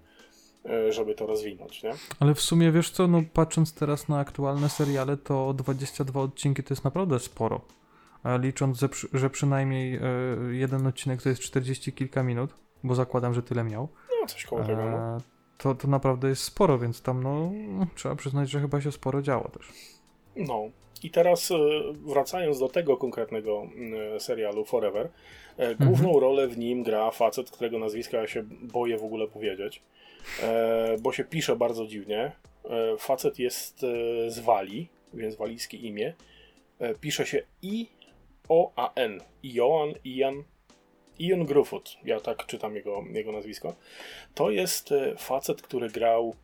żeby 0.89 1.15
to 1.15 1.25
rozwinąć, 1.25 1.83
nie? 1.83 1.91
Ale 2.19 2.35
w 2.35 2.41
sumie 2.41 2.71
wiesz 2.71 2.89
co, 2.89 3.07
no 3.07 3.23
patrząc 3.33 3.73
teraz 3.73 4.09
na 4.09 4.19
aktualne 4.19 4.69
seriale, 4.69 5.17
to 5.17 5.53
22 5.53 6.21
odcinki 6.21 6.63
to 6.63 6.73
jest 6.73 6.83
naprawdę 6.83 7.19
sporo. 7.19 7.61
A 8.23 8.37
licząc, 8.37 8.79
że, 8.79 8.89
że 9.13 9.29
przynajmniej 9.29 9.95
e, 9.95 10.01
jeden 10.51 10.87
odcinek 10.87 11.21
to 11.21 11.29
jest 11.29 11.41
40 11.41 11.93
kilka 11.93 12.23
minut, 12.23 12.53
bo 12.83 12.95
zakładam, 12.95 13.33
że 13.33 13.43
tyle 13.43 13.63
miał, 13.63 13.87
No, 14.21 14.27
coś 14.27 14.45
koło 14.45 14.63
tego, 14.63 14.85
no. 14.89 14.97
e, 14.97 15.17
to, 15.57 15.75
to 15.75 15.87
naprawdę 15.87 16.29
jest 16.29 16.43
sporo, 16.43 16.79
więc 16.79 17.01
tam 17.01 17.23
no 17.23 17.51
trzeba 17.95 18.15
przyznać, 18.15 18.49
że 18.49 18.59
chyba 18.59 18.81
się 18.81 18.91
sporo 18.91 19.21
działo 19.21 19.49
też. 19.49 19.67
No. 20.35 20.63
I 21.03 21.09
teraz 21.09 21.51
e, 21.51 21.55
wracając 21.93 22.59
do 22.59 22.69
tego 22.69 22.97
konkretnego 22.97 23.61
mm, 23.75 24.19
serialu 24.19 24.65
Forever, 24.65 25.09
e, 25.57 25.75
główną 25.75 26.19
rolę 26.19 26.47
w 26.47 26.57
nim 26.57 26.83
gra 26.83 27.11
facet, 27.11 27.51
którego 27.51 27.79
nazwiska 27.79 28.17
ja 28.17 28.27
się 28.27 28.43
boję 28.61 28.97
w 28.97 29.03
ogóle 29.03 29.27
powiedzieć, 29.27 29.77
e, 29.77 29.81
bo 31.01 31.13
się 31.13 31.23
pisze 31.23 31.55
bardzo 31.55 31.87
dziwnie. 31.87 32.31
E, 32.65 32.97
Facet 32.97 33.39
jest 33.39 33.83
e, 33.83 33.87
z 34.31 34.39
Walii, 34.39 34.89
więc 35.13 35.35
walijskie 35.35 35.77
imię. 35.77 36.13
E, 36.79 36.95
Pisze 36.95 37.25
się 37.25 37.43
I-O-A-N. 37.61 39.21
Joan, 39.43 39.93
Ian, 40.05 40.43
Ian 41.19 41.45
Gruffut. 41.45 41.97
Ja 42.03 42.19
tak 42.19 42.45
czytam 42.45 42.75
jego, 42.75 43.03
jego 43.13 43.31
nazwisko. 43.31 43.75
To 44.35 44.49
jest 44.51 44.91
e, 44.91 45.15
facet, 45.17 45.61
który 45.61 45.89
grał 45.89 46.35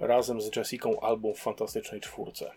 razem 0.00 0.40
z 0.40 0.56
Jessicą 0.56 1.00
Albą 1.00 1.32
w 1.32 1.38
Fantastycznej 1.38 2.00
Czwórce. 2.00 2.50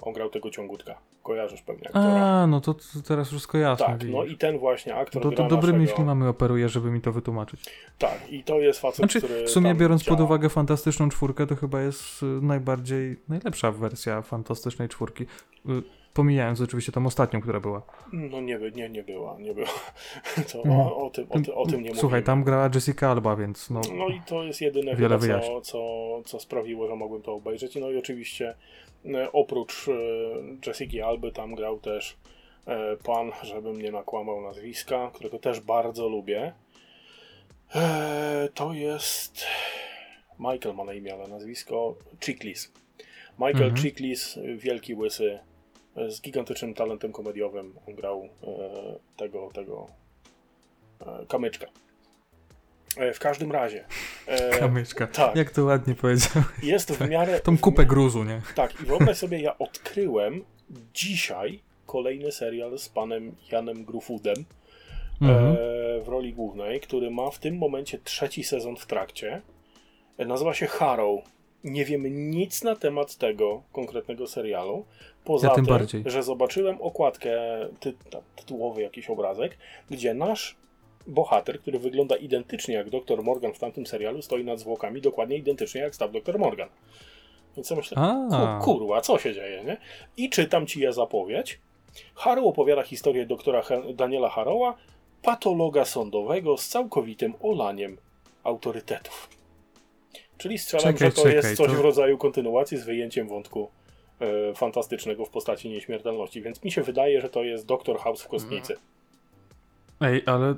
On 0.00 0.12
grał 0.12 0.30
tego 0.30 0.50
ciągutka. 0.50 1.05
Kojarzysz 1.26 1.62
pewnie 1.62 1.86
aktora. 1.86 2.26
A, 2.26 2.46
no 2.46 2.60
to, 2.60 2.74
to 2.74 2.80
teraz 3.08 3.28
wszystko 3.28 3.58
jasne. 3.58 3.86
tak, 3.86 3.98
widzisz. 3.98 4.14
no 4.14 4.24
i 4.24 4.36
ten 4.36 4.58
właśnie 4.58 4.94
aktor 4.94 5.22
to, 5.22 5.30
to 5.32 5.48
dobrymi 5.48 5.78
naszego... 5.78 5.96
filmami 5.96 6.26
operuje, 6.26 6.68
żeby 6.68 6.90
mi 6.90 7.00
to 7.00 7.12
wytłumaczyć. 7.12 7.60
Tak, 7.98 8.32
i 8.32 8.44
to 8.44 8.60
jest 8.60 8.80
facet, 8.80 8.96
Znaczy, 8.96 9.18
który 9.18 9.44
w 9.44 9.50
sumie 9.50 9.74
biorąc 9.74 10.02
działa. 10.02 10.16
pod 10.16 10.24
uwagę 10.24 10.48
Fantastyczną 10.48 11.08
Czwórkę, 11.08 11.46
to 11.46 11.56
chyba 11.56 11.80
jest 11.82 12.22
y, 12.22 12.26
najbardziej, 12.26 13.16
najlepsza 13.28 13.72
wersja 13.72 14.22
Fantastycznej 14.22 14.88
Czwórki. 14.88 15.24
Y, 15.68 15.82
Pomijając 16.14 16.60
oczywiście 16.60 16.92
tą 16.92 17.06
ostatnią, 17.06 17.40
która 17.40 17.60
była. 17.60 17.82
No 18.12 18.40
nie, 18.40 18.58
nie, 18.74 18.88
nie 18.88 19.02
była, 19.02 19.36
nie 19.38 19.54
była. 19.54 19.66
To 20.52 20.58
Mhm. 20.58 20.80
o, 20.80 20.96
o, 21.06 21.10
tym, 21.10 21.26
o, 21.30 21.40
ty- 21.40 21.54
o 21.54 21.66
tym 21.66 21.82
nie 21.82 21.88
Słuchaj, 21.90 22.02
mówimy. 22.20 22.22
tam 22.22 22.44
grała 22.44 22.70
Jessica 22.74 23.10
Alba, 23.10 23.36
więc 23.36 23.70
no... 23.70 23.80
No 23.98 24.08
i 24.08 24.20
to 24.26 24.42
jest 24.44 24.60
jedyne 24.60 24.96
Wiele 24.96 25.18
chyba, 25.18 25.40
co, 25.40 25.60
co, 25.60 25.78
co 26.24 26.40
sprawiło, 26.40 26.88
że 26.88 26.96
mogłem 26.96 27.22
to 27.22 27.32
obejrzeć. 27.34 27.76
No 27.76 27.90
i 27.90 27.98
oczywiście 27.98 28.54
oprócz 29.32 29.88
e, 29.88 29.92
Jessica 30.66 31.06
Alby 31.06 31.32
tam 31.32 31.54
grał 31.54 31.80
też 31.80 32.16
e, 32.66 32.96
pan, 32.96 33.32
żebym 33.42 33.82
nie 33.82 33.92
nakłamał 33.92 34.40
nazwiska, 34.40 35.10
którego 35.14 35.38
też 35.38 35.60
bardzo 35.60 36.08
lubię. 36.08 36.52
E, 37.74 38.48
to 38.54 38.72
jest 38.72 39.46
Michael 40.38 40.74
ma 40.74 40.84
na 40.84 40.92
imię, 40.92 41.14
ale 41.14 41.28
nazwisko 41.28 41.94
Chiklis. 42.24 42.72
Michael 43.38 43.64
Mhm. 43.64 43.76
Chiklis, 43.76 44.38
wielki 44.56 44.94
łysy, 44.94 45.38
e, 45.96 46.10
z 46.10 46.20
gigantycznym 46.20 46.74
talentem 46.74 47.12
komediowym. 47.12 47.74
On 47.88 47.94
grał 47.94 48.28
e, 48.42 48.48
tego, 49.16 49.50
tego 49.54 49.86
e, 51.00 51.26
kamyczka. 51.26 51.66
E, 52.96 53.12
w 53.12 53.18
każdym 53.18 53.52
razie. 53.52 53.84
E, 54.26 54.50
Kamyczka. 54.58 55.06
tak. 55.06 55.36
Jak 55.36 55.50
to 55.50 55.64
ładnie 55.64 55.94
powiedział. 55.94 56.42
jest 56.62 56.92
w 56.92 57.08
miarę. 57.08 57.40
Tą 57.40 57.58
kupę 57.58 57.82
mi- 57.82 57.88
gruzu, 57.88 58.24
nie? 58.24 58.40
Tak, 58.54 58.80
i 58.80 58.84
wyobraź 58.84 59.16
sobie, 59.16 59.40
ja 59.40 59.58
odkryłem 59.58 60.44
dzisiaj 60.94 61.60
kolejny 61.86 62.32
serial 62.32 62.78
z 62.78 62.88
panem 62.88 63.36
Janem 63.52 63.84
Grufudem 63.84 64.34
Mhm. 65.22 65.44
e, 65.52 65.56
w 66.00 66.08
roli 66.08 66.32
głównej, 66.32 66.80
który 66.80 67.10
ma 67.10 67.30
w 67.30 67.38
tym 67.38 67.58
momencie 67.58 67.98
trzeci 67.98 68.44
sezon 68.44 68.76
w 68.76 68.86
trakcie. 68.86 69.42
E, 70.18 70.24
nazywa 70.24 70.54
się 70.54 70.66
Harrow. 70.66 71.20
Nie 71.64 71.84
wiemy 71.84 72.10
nic 72.10 72.64
na 72.64 72.76
temat 72.76 73.16
tego 73.16 73.62
konkretnego 73.72 74.26
serialu. 74.26 74.84
Poza 75.24 75.48
Ja 75.48 75.54
tym 75.54 75.66
tym, 75.66 76.02
że 76.10 76.22
zobaczyłem 76.22 76.80
okładkę, 76.80 77.30
ty, 77.80 77.94
tytułowy 78.36 78.82
jakiś 78.82 79.10
obrazek, 79.10 79.58
gdzie 79.90 80.14
nasz 80.14 80.56
bohater, 81.06 81.60
który 81.60 81.78
wygląda 81.78 82.16
identycznie 82.16 82.74
jak 82.74 82.90
dr 82.90 83.22
Morgan 83.22 83.52
w 83.52 83.58
tamtym 83.58 83.86
serialu, 83.86 84.22
stoi 84.22 84.44
nad 84.44 84.60
zwłokami 84.60 85.00
dokładnie 85.00 85.36
identycznie 85.36 85.80
jak 85.80 85.94
stał 85.94 86.08
dr 86.08 86.38
Morgan. 86.38 86.68
Więc 87.56 87.70
ja 87.70 87.76
myślę, 87.76 87.96
A. 88.00 88.58
ku, 88.58 88.64
kurwa, 88.64 89.00
co 89.00 89.18
się 89.18 89.34
dzieje, 89.34 89.64
nie? 89.64 89.76
I 90.16 90.30
czytam 90.30 90.66
ci 90.66 90.80
ja 90.80 90.92
zapowiedź. 90.92 91.60
Harrow 92.14 92.46
opowiada 92.46 92.82
historię 92.82 93.26
doktora 93.26 93.62
Daniela 93.94 94.28
Harrowa, 94.28 94.76
patologa 95.22 95.84
sądowego 95.84 96.56
z 96.56 96.68
całkowitym 96.68 97.34
olaniem 97.42 97.96
autorytetów. 98.44 99.28
Czyli 100.38 100.58
strzelam, 100.58 100.94
Czekaj, 100.94 101.08
że 101.08 101.16
to 101.16 101.22
czekaj, 101.22 101.34
jest 101.36 101.56
coś 101.56 101.66
to- 101.66 101.74
w 101.74 101.80
rodzaju 101.80 102.18
kontynuacji 102.18 102.78
z 102.78 102.84
wyjęciem 102.84 103.28
wątku 103.28 103.70
e, 104.20 104.54
fantastycznego 104.54 105.24
w 105.24 105.30
postaci 105.30 105.68
nieśmiertelności, 105.68 106.42
więc 106.42 106.64
mi 106.64 106.70
się 106.72 106.82
wydaje, 106.82 107.20
że 107.20 107.28
to 107.28 107.44
jest 107.44 107.66
Doktor 107.66 107.98
House 107.98 108.22
w 108.22 108.28
kosmicy. 108.28 108.76
Ej, 110.00 110.22
ale 110.26 110.54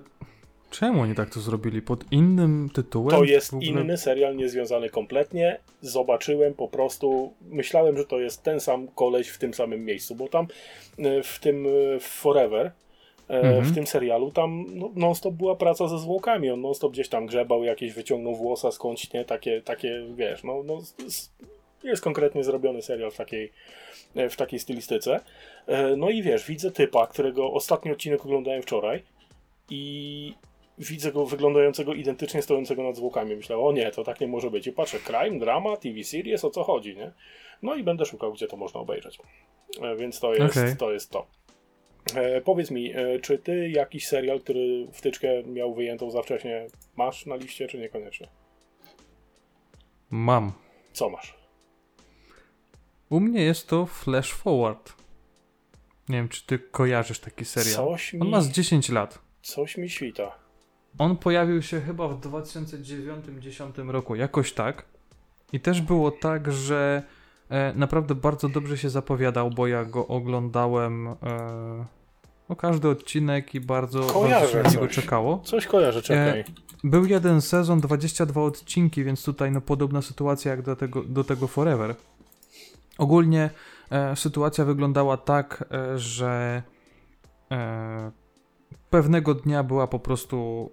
czemu 0.71 1.01
oni 1.03 1.15
tak 1.15 1.31
to 1.31 1.41
zrobili? 1.41 1.83
Pod 1.83 2.13
innym 2.13 2.71
tytułem? 2.75 3.11
To 3.11 3.25
jest 3.25 3.55
ogóle- 3.55 3.67
inny 3.69 3.97
serial 3.97 4.37
niezwiązany 4.37 4.91
kompletnie. 4.91 5.59
Zobaczyłem 5.81 6.55
po 6.55 6.69
prostu, 6.69 7.33
myślałem, 7.49 7.97
że 7.97 8.05
to 8.05 8.21
jest 8.21 8.43
ten 8.43 8.61
sam 8.61 8.89
koleś 8.89 9.29
w 9.29 9.39
tym 9.39 9.55
samym 9.55 9.85
miejscu, 9.85 10.15
bo 10.15 10.29
tam 10.29 10.47
e, 10.99 11.23
w 11.23 11.39
tym 11.39 11.67
e, 11.97 12.01
Forever, 12.01 12.67
e, 12.67 12.73
Mhm. 13.41 13.65
w 13.65 13.75
tym 13.75 13.87
serialu, 13.87 14.31
tam 14.31 14.65
no, 14.69 14.91
non-stop 14.97 15.35
była 15.35 15.57
praca 15.57 15.89
ze 15.89 15.99
zwłokami. 15.99 16.51
On 16.51 16.61
non-stop 16.61 16.93
gdzieś 16.93 17.09
tam 17.09 17.27
grzebał, 17.27 17.65
jakieś 17.65 17.93
wyciągnął 17.93 18.35
włosa 18.35 18.71
skądś, 18.73 19.13
nie? 19.13 19.25
Takie, 19.25 19.63
takie 19.63 20.07
wiesz, 20.15 20.45
no, 20.45 20.63
no 20.67 20.79
jest 21.85 22.03
konkretnie 22.03 22.45
zrobiony 22.45 22.83
serial 22.83 23.11
w 23.11 23.17
takiej, 23.17 23.53
w 24.31 24.37
takiej 24.37 24.59
stylistyce. 24.59 25.21
No 25.97 26.11
i 26.11 26.23
wiesz, 26.23 26.47
widzę 26.47 26.71
typa, 26.71 27.07
którego 27.07 27.53
ostatni 27.53 27.93
odcinek 27.93 28.25
oglądałem 28.25 28.63
wczoraj 28.63 29.03
i 29.71 30.35
widzę 30.79 31.13
go 31.13 31.27
wyglądającego 31.27 31.95
identycznie 31.95 32.43
stojącego 32.43 32.83
nad 32.83 32.97
zwłokami. 32.97 33.37
Myślę, 33.37 33.59
o 33.59 33.73
nie, 33.73 33.91
to 33.91 34.05
tak 34.05 34.21
nie 34.21 34.27
może 34.29 34.51
być. 34.51 34.67
I 34.67 34.73
patrzę, 34.73 34.99
crime, 34.99 35.39
drama, 35.39 35.77
TV 35.77 36.05
series, 36.05 36.45
o 36.45 36.51
co 36.51 36.65
chodzi, 36.65 36.97
nie? 36.97 37.13
No 37.63 37.75
i 37.75 37.83
będę 37.83 38.05
szukał, 38.07 38.33
gdzie 38.33 38.47
to 38.49 38.57
można 38.57 38.81
obejrzeć. 38.81 39.19
E, 39.83 39.97
Więc 39.97 40.21
to 40.21 40.35
jest, 40.35 40.57
Okej. 40.57 40.77
to 40.77 40.93
jest 40.93 41.11
to. 41.11 41.27
E, 42.15 42.41
powiedz 42.41 42.71
mi, 42.71 42.93
e, 42.97 43.19
czy 43.21 43.39
ty 43.39 43.71
jakiś 43.71 44.07
serial, 44.07 44.41
który 44.41 44.89
wtyczkę 44.93 45.43
miał 45.43 45.75
wyjętą 45.75 46.11
za 46.11 46.23
wcześnie, 46.23 46.67
masz 46.97 47.27
na 47.27 47.37
liście, 47.37 47.69
czy 47.69 47.79
niekoniecznie? 47.79 48.29
Mam. 50.11 50.53
Co 50.93 51.11
masz? 51.11 51.35
U 53.11 53.21
mnie 53.21 53.43
jest 53.43 53.69
to 53.69 53.87
Flash 53.87 54.33
Forward. 54.33 54.93
Nie 56.09 56.17
wiem, 56.17 56.29
czy 56.29 56.47
ty 56.47 56.59
kojarzysz 56.59 57.21
taki 57.21 57.45
serial. 57.45 57.75
Coś 57.75 58.13
mi, 58.13 58.21
On 58.21 58.29
ma 58.29 58.41
z 58.41 58.49
10 58.51 58.89
lat. 58.89 59.19
coś 59.43 59.77
mi 59.77 59.91
świta. 59.91 60.39
On 60.99 61.17
pojawił 61.17 61.63
się 61.63 61.81
chyba 61.81 62.09
w 62.09 62.21
2009-2010 62.21 63.91
roku, 63.91 64.15
jakoś 64.15 64.53
tak. 64.53 64.85
I 65.53 65.61
też 65.61 65.81
było 65.81 66.11
tak, 66.11 66.53
że 66.53 67.03
e, 67.51 67.73
naprawdę 67.75 68.15
bardzo 68.15 68.49
dobrze 68.49 68.79
się 68.79 68.91
zapowiadał, 68.91 69.51
bo 69.51 69.67
ja 69.67 69.85
go 69.85 70.07
oglądałem 70.07 71.09
e, 71.09 71.15
no 72.49 72.57
każdy 72.57 72.89
odcinek 72.89 73.55
i 73.55 73.61
bardzo, 73.61 73.99
bardzo 73.99 74.15
Kojarzę 74.15 74.53
się 74.53 74.63
na 74.63 74.71
niego 74.71 74.87
coś. 74.87 74.95
czekało. 74.95 75.41
Coś 75.45 75.67
kojarzę, 75.67 76.03
czekaj. 76.03 76.45
Był 76.85 77.07
jeden 77.07 77.41
sezon, 77.41 77.81
22 77.81 78.43
odcinki, 78.43 79.05
więc 79.05 79.25
tutaj 79.25 79.53
no 79.53 79.61
podobna 79.61 80.03
sytuacja 80.03 80.51
jak 80.51 80.63
do 80.63 80.77
tego, 80.77 81.03
do 81.03 81.25
tego 81.25 81.47
Forever. 81.47 81.95
Ogólnie 82.99 83.51
e, 83.91 84.17
sytuacja 84.17 84.65
wyglądała 84.65 85.17
tak, 85.17 85.65
e, 85.73 85.99
że 85.99 86.63
e, 87.51 88.11
pewnego 88.91 89.35
dnia 89.35 89.63
była 89.63 89.87
po 89.87 89.99
prostu 89.99 90.71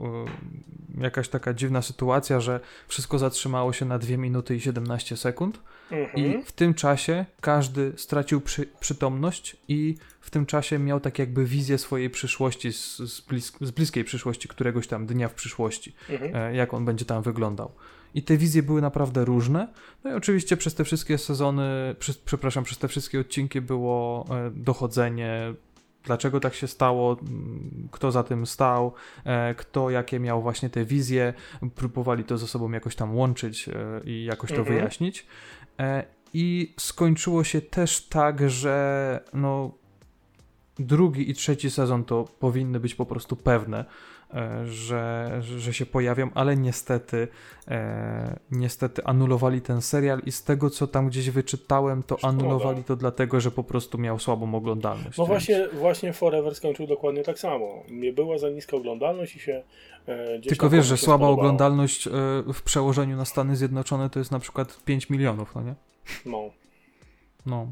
e, 0.98 1.04
jakaś 1.04 1.30
taka 1.30 1.54
dziwna 1.54 1.82
sytuacja, 1.82 2.40
że 2.40 2.60
wszystko 2.88 3.20
zatrzymało 3.20 3.74
się 3.74 3.86
na 3.86 4.00
2 4.00 4.18
minuty 4.18 4.56
i 4.56 4.62
17 4.62 5.18
sekund 5.18 5.60
Mhm. 5.92 6.18
i 6.26 6.44
w 6.44 6.52
tym 6.52 6.74
czasie 6.74 7.26
każdy 7.42 7.94
stracił 7.98 8.42
przy, 8.42 8.66
przytomność 8.80 9.58
i 9.68 9.96
w 10.22 10.30
tym 10.30 10.46
czasie 10.46 10.80
miał 10.80 11.00
tak 11.00 11.20
jakby 11.20 11.46
wizję 11.46 11.78
swojej 11.78 12.10
przyszłości, 12.10 12.74
z, 12.74 12.98
z, 12.98 13.24
z 13.62 13.72
bliskiej 13.72 14.04
przyszłości, 14.04 14.48
któregoś 14.48 14.88
tam 14.88 15.06
dnia 15.06 15.30
w 15.30 15.34
przyszłości, 15.34 15.96
Mhm. 16.10 16.36
e, 16.36 16.56
jak 16.56 16.74
on 16.74 16.86
będzie 16.86 17.06
tam 17.06 17.24
wyglądał. 17.24 17.72
I 18.16 18.24
te 18.24 18.38
wizje 18.38 18.64
były 18.64 18.82
naprawdę 18.82 19.26
różne. 19.26 19.68
No 20.04 20.12
i 20.12 20.14
oczywiście 20.14 20.58
przez 20.58 20.76
te 20.76 20.84
wszystkie 20.84 21.18
sezony, 21.18 21.96
przez, 22.00 22.18
przepraszam, 22.18 22.64
przez 22.64 22.78
te 22.78 22.88
wszystkie 22.88 23.20
odcinki 23.20 23.62
było 23.62 24.26
e, 24.30 24.52
dochodzenie, 24.52 25.54
dlaczego 26.06 26.40
tak 26.40 26.54
się 26.54 26.68
stało, 26.68 27.18
m, 27.22 27.88
kto 27.92 28.12
za 28.12 28.24
tym 28.24 28.46
stał, 28.46 28.94
e, 29.24 29.56
kto 29.56 29.90
jakie 29.90 30.20
miał 30.20 30.42
właśnie 30.42 30.70
te 30.70 30.86
wizje. 30.86 31.34
Próbowali 31.76 32.24
to 32.24 32.38
ze 32.38 32.48
sobą 32.48 32.72
jakoś 32.72 32.96
tam 32.96 33.16
łączyć 33.16 33.70
e, 33.70 33.74
i 34.06 34.26
jakoś 34.26 34.50
to 34.50 34.56
Mhm. 34.56 34.78
wyjaśnić. 34.78 35.26
E, 35.80 36.04
I 36.34 36.74
skończyło 36.80 37.44
się 37.44 37.62
też 37.62 38.06
tak, 38.08 38.50
że 38.50 39.20
no 39.34 39.72
drugi 40.80 41.30
i 41.30 41.34
trzeci 41.34 41.72
sezon 41.72 42.04
to 42.04 42.24
powinny 42.40 42.80
być 42.80 42.96
po 42.96 43.06
prostu 43.06 43.36
pewne, 43.36 43.86
że, 44.66 45.32
że 45.42 45.60
że 45.60 45.74
się 45.74 45.86
pojawią, 45.86 46.30
ale 46.34 46.58
niestety 46.58 47.28
e, 47.68 48.40
niestety 48.52 49.04
anulowali 49.04 49.62
ten 49.62 49.82
serial 49.82 50.20
i 50.26 50.32
z 50.32 50.44
tego 50.44 50.70
co 50.70 50.88
tam 50.88 51.08
gdzieś 51.08 51.30
wyczytałem, 51.30 52.04
to 52.04 52.18
Szkoda. 52.18 52.30
anulowali 52.34 52.84
to 52.84 52.96
dlatego, 52.96 53.40
że 53.40 53.52
po 53.52 53.64
prostu 53.64 53.98
miał 53.98 54.20
słabą 54.20 54.56
oglądalność. 54.56 55.18
No 55.18 55.24
więc- 55.24 55.28
właśnie, 55.28 55.68
właśnie 55.68 56.14
Forever 56.14 56.56
skończył 56.56 56.88
dokładnie 56.88 57.24
tak 57.24 57.40
samo. 57.40 57.84
Nie 57.90 58.14
była 58.14 58.38
za 58.38 58.50
niska 58.50 58.78
oglądalność 58.78 59.36
i 59.36 59.40
się 59.40 59.64
e, 60.08 60.40
Tylko 60.40 60.70
wiesz, 60.70 60.86
że 60.86 60.98
słaba 60.98 61.18
spodobało. 61.18 61.38
oglądalność 61.38 62.08
e, 62.08 62.12
w 62.54 62.62
przełożeniu 62.64 63.18
na 63.18 63.26
Stany 63.26 63.56
Zjednoczone 63.56 64.10
to 64.10 64.20
jest 64.20 64.32
na 64.32 64.40
przykład 64.40 64.84
5 64.86 65.10
milionów, 65.10 65.56
no 65.56 65.62
nie? 65.62 65.76
No. 66.26 66.50
No. 67.46 67.72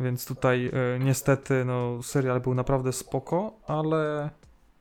Więc 0.00 0.26
tutaj 0.26 0.66
e, 0.66 0.98
niestety 0.98 1.64
no, 1.64 2.02
serial 2.02 2.40
był 2.40 2.54
naprawdę 2.54 2.92
spoko, 2.92 3.52
ale, 3.66 4.30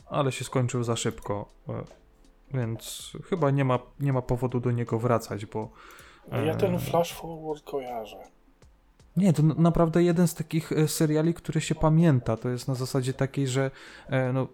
ale 0.06 0.32
się 0.32 0.46
skończył 0.46 0.84
za 0.84 0.96
szybko. 0.96 1.50
E, 1.70 1.84
więc 2.54 3.12
chyba 3.30 3.52
nie 3.52 3.66
ma, 3.66 3.80
nie 4.00 4.14
ma 4.14 4.22
powodu 4.22 4.60
do 4.60 4.72
niego 4.72 5.00
wracać, 5.00 5.46
bo. 5.46 5.70
Ja 6.32 6.38
e, 6.54 6.56
ten 6.56 6.80
flash 6.80 7.14
forward 7.14 7.64
kojarzę. 7.64 8.18
Nie, 9.18 9.34
to 9.34 9.44
naprawdę 9.44 10.04
jeden 10.04 10.28
z 10.28 10.36
takich 10.36 10.72
e, 10.72 10.88
seriali, 10.88 11.34
który 11.34 11.62
się 11.62 11.76
pamięta. 11.76 12.38
To 12.38 12.50
jest 12.50 12.68
na 12.68 12.76
zasadzie 12.76 13.14
takiej, 13.14 13.48
że 13.48 13.72
no, 14.34 14.48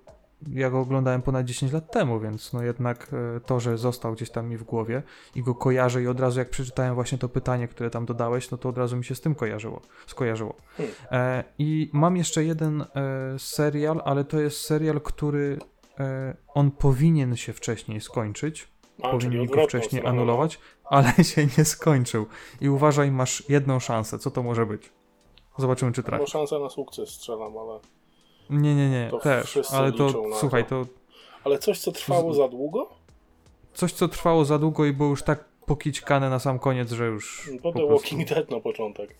ja 0.49 0.69
go 0.69 0.79
oglądałem 0.79 1.21
ponad 1.21 1.45
10 1.45 1.71
lat 1.71 1.91
temu, 1.91 2.19
więc 2.19 2.53
no 2.53 2.63
jednak 2.63 3.09
e, 3.13 3.39
to, 3.39 3.59
że 3.59 3.77
został 3.77 4.13
gdzieś 4.13 4.29
tam 4.29 4.49
mi 4.49 4.57
w 4.57 4.63
głowie 4.63 5.03
i 5.35 5.43
go 5.43 5.55
kojarzę 5.55 6.01
i 6.01 6.07
od 6.07 6.19
razu 6.19 6.39
jak 6.39 6.49
przeczytałem 6.49 6.95
właśnie 6.95 7.17
to 7.17 7.29
pytanie, 7.29 7.67
które 7.67 7.89
tam 7.89 8.05
dodałeś, 8.05 8.51
no 8.51 8.57
to 8.57 8.69
od 8.69 8.77
razu 8.77 8.97
mi 8.97 9.05
się 9.05 9.15
z 9.15 9.21
tym 9.21 9.35
kojarzyło, 9.35 9.81
skojarzyło. 10.07 10.55
Hmm. 10.77 10.95
E, 11.11 11.43
I 11.59 11.89
mam 11.93 12.17
jeszcze 12.17 12.43
jeden 12.43 12.81
e, 12.81 12.85
serial, 13.39 14.01
ale 14.05 14.23
to 14.23 14.39
jest 14.39 14.61
serial, 14.61 15.01
który 15.01 15.59
e, 15.99 16.35
on 16.47 16.71
powinien 16.71 17.35
się 17.35 17.53
wcześniej 17.53 18.01
skończyć, 18.01 18.67
A, 19.01 19.09
powinni 19.09 19.47
go 19.47 19.67
wcześniej 19.67 20.01
stroną. 20.01 20.17
anulować, 20.17 20.59
ale 20.83 21.11
się 21.23 21.47
nie 21.57 21.65
skończył. 21.65 22.25
I 22.61 22.69
uważaj, 22.69 23.11
masz 23.11 23.49
jedną 23.49 23.79
szansę. 23.79 24.19
Co 24.19 24.31
to 24.31 24.43
może 24.43 24.65
być? 24.65 24.91
Zobaczymy, 25.57 25.91
czy 25.91 26.01
Mam 26.01 26.05
trafisz. 26.05 26.29
szansę 26.29 26.59
na 26.59 26.69
sukces 26.69 27.09
strzelam, 27.09 27.57
ale... 27.57 27.79
Nie, 28.51 28.75
nie, 28.75 28.89
nie, 28.89 29.07
To 29.11 29.19
też. 29.19 29.59
Ale 29.71 29.91
to, 29.91 30.05
na 30.29 30.35
słuchaj, 30.35 30.65
to. 30.65 30.85
to 30.85 30.91
Ale 31.43 31.57
coś, 31.59 31.79
co 31.79 31.91
trwało 31.91 32.33
za 32.33 32.47
długo? 32.47 32.89
coś, 33.73 33.93
co 33.93 34.07
trwało 34.07 34.45
za 34.45 34.59
długo 34.59 34.85
i 34.85 34.93
było 34.93 35.09
już 35.09 35.23
tak 35.23 35.43
pokićkane 35.65 36.29
na 36.29 36.39
sam 36.39 36.59
koniec, 36.59 36.91
że 36.91 37.05
już 37.05 37.49
No 37.53 37.59
po 37.61 37.71
The 37.71 37.79
prostu 37.79 37.93
Walking 37.93 38.29
Dead 38.29 38.51
na 38.51 38.59
początek. 38.59 39.15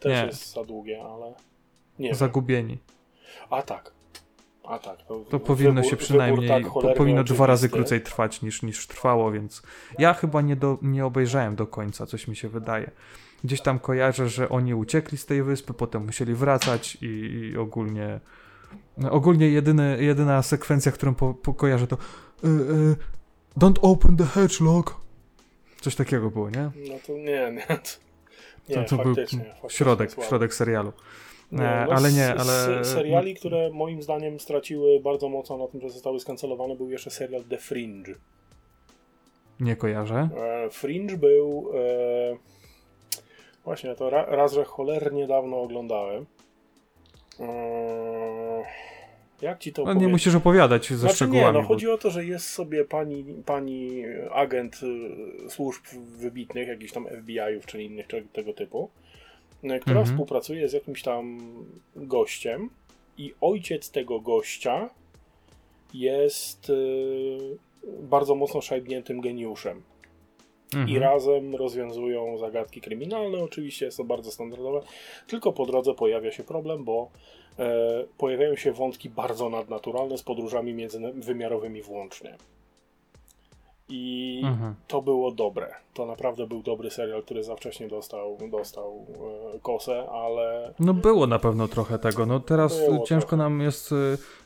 Też 0.00 0.12
Nie. 0.20 0.26
jest 0.26 0.52
za 0.52 0.64
długie, 0.64 1.02
ale... 1.04 1.34
Nie 1.98 2.08
wiem. 2.08 2.14
zagubieni. 2.16 2.78
A 3.50 3.62
tak. 3.62 3.92
A 4.64 4.78
tak. 4.78 5.02
To, 5.06 5.20
To 5.30 5.40
powinno 5.40 5.80
wybór- 5.80 5.90
się 5.90 5.96
przynajmniej, 5.96 6.48
tak 6.48 6.72
po, 6.72 6.82
powinno 6.94 7.24
dwa 7.24 7.46
razy 7.46 7.68
krócej 7.68 8.00
trwać 8.00 8.42
niż, 8.42 8.62
niż 8.62 8.86
trwało, 8.86 9.30
więc 9.32 9.62
ja 9.98 10.14
chyba 10.14 10.40
nie, 10.42 10.56
do, 10.56 10.78
nie 10.82 11.06
obejrzałem 11.06 11.56
do 11.56 11.66
końca, 11.66 12.06
coś 12.06 12.28
mi 12.28 12.36
się 12.36 12.48
wydaje. 12.48 12.90
Gdzieś 13.44 13.60
tam 13.60 13.78
kojarzę, 13.78 14.28
że 14.28 14.48
oni 14.48 14.74
uciekli 14.74 15.18
z 15.18 15.26
tej 15.26 15.42
wyspy, 15.42 15.74
potem 15.74 16.06
musieli 16.06 16.34
wracać 16.34 16.98
i, 17.02 17.06
i 17.06 17.56
ogólnie 17.58 18.20
ogólnie 19.10 19.48
jedyny, 19.48 19.98
jedyna 20.00 20.42
sekwencja, 20.42 20.92
którą 20.92 21.14
po, 21.14 21.34
po 21.34 21.54
kojarzę 21.54 21.86
to 21.86 21.96
y, 22.44 22.48
y, 22.48 22.96
Don't 23.58 23.78
open 23.82 24.16
the 24.16 24.24
lock. 24.60 24.94
Coś 25.80 25.94
takiego 25.94 26.30
było, 26.30 26.50
nie? 26.50 26.70
No 26.88 26.94
to 27.06 27.12
nie, 27.12 27.52
nie. 27.52 27.66
To, 27.66 28.80
nie, 28.80 28.84
To, 28.84 28.96
to 28.96 29.02
był 29.02 29.14
środek, 29.68 30.10
środek 30.28 30.54
serialu. 30.54 30.92
E, 31.52 31.56
no 31.56 31.64
ale 31.94 32.10
z- 32.10 32.16
nie, 32.16 32.26
z 32.26 32.40
ale- 32.40 32.84
seriali, 32.84 33.34
które 33.34 33.70
moim 33.72 34.02
zdaniem 34.02 34.40
straciły 34.40 35.00
bardzo 35.00 35.28
mocno 35.28 35.58
na 35.58 35.66
tym, 35.66 35.80
że 35.80 35.90
zostały 35.90 36.20
skancelowane, 36.20 36.76
był 36.76 36.90
jeszcze 36.90 37.10
serial 37.10 37.44
The 37.44 37.58
Fringe. 37.58 38.14
Nie 39.60 39.76
kojarzę. 39.76 40.28
E, 40.36 40.70
Fringe 40.70 41.16
był. 41.16 41.70
E, 41.74 42.36
właśnie, 43.64 43.94
to 43.94 44.10
ra, 44.10 44.24
raz, 44.26 44.52
że 44.52 44.64
cholernie 44.64 45.26
dawno 45.26 45.60
oglądałem. 45.60 46.26
E, 47.40 48.64
jak 49.42 49.58
ci 49.58 49.72
to 49.72 49.84
No, 49.84 49.94
nie 49.94 50.08
musisz 50.08 50.34
opowiadać 50.34 50.88
ze 50.88 50.96
Znaczy 50.96 51.12
nie, 51.12 51.16
szczegółami. 51.16 51.52
no 51.54 51.62
bo- 51.62 51.68
chodzi 51.68 51.88
o 51.90 51.98
to, 51.98 52.10
że 52.10 52.24
jest 52.24 52.48
sobie 52.50 52.84
pani, 52.84 53.24
pani 53.46 54.02
agent 54.32 54.80
y, 55.46 55.50
służb 55.50 55.82
wybitnych, 56.16 56.68
jakichś 56.68 56.92
tam 56.92 57.06
FBI-ów 57.06 57.66
czy 57.66 57.82
innych 57.82 58.06
tego 58.32 58.52
typu, 58.52 58.90
y, 59.64 59.68
która 59.80 60.00
Mhm. 60.00 60.06
współpracuje 60.06 60.68
z 60.68 60.72
jakimś 60.72 61.02
tam 61.02 61.38
gościem 61.96 62.70
i 63.18 63.34
ojciec 63.40 63.90
tego 63.90 64.20
gościa 64.20 64.90
jest 65.94 66.70
y, 66.70 66.74
bardzo 68.02 68.34
mocno 68.34 68.60
szajbniętym 68.60 69.20
geniuszem. 69.20 69.82
Mhm. 70.74 70.88
I 70.88 70.98
razem 70.98 71.54
rozwiązują 71.54 72.38
zagadki 72.38 72.80
kryminalne, 72.80 73.38
oczywiście 73.38 73.84
jest 73.84 73.96
to 73.96 74.04
bardzo 74.04 74.30
standardowe, 74.30 74.80
tylko 75.26 75.52
po 75.52 75.66
drodze 75.66 75.94
pojawia 75.94 76.32
się 76.32 76.44
problem, 76.44 76.84
bo 76.84 77.10
e, 77.58 78.04
pojawiają 78.18 78.56
się 78.56 78.72
wątki 78.72 79.10
bardzo 79.10 79.50
nadnaturalne 79.50 80.18
z 80.18 80.22
podróżami 80.22 80.74
międzywymiarowymi 80.74 81.82
włącznie. 81.82 82.36
I 83.88 84.40
Mhm. 84.44 84.74
to 84.88 85.02
było 85.02 85.30
dobre. 85.32 85.74
To 85.94 86.06
naprawdę 86.06 86.46
był 86.46 86.62
dobry 86.62 86.90
serial, 86.90 87.22
który 87.22 87.44
za 87.44 87.56
wcześnie 87.56 87.88
dostał, 87.88 88.38
dostał 88.50 89.06
e, 89.54 89.58
kosę, 89.60 90.10
ale 90.10 90.74
No 90.80 90.94
było 90.94 91.26
na 91.26 91.38
pewno 91.38 91.68
trochę 91.68 91.98
tego. 91.98 92.26
No 92.26 92.40
teraz 92.40 92.78
Było 92.88 93.06
ciężko 93.06 93.28
trochę. 93.28 93.36
nam 93.42 93.60
jest 93.60 93.92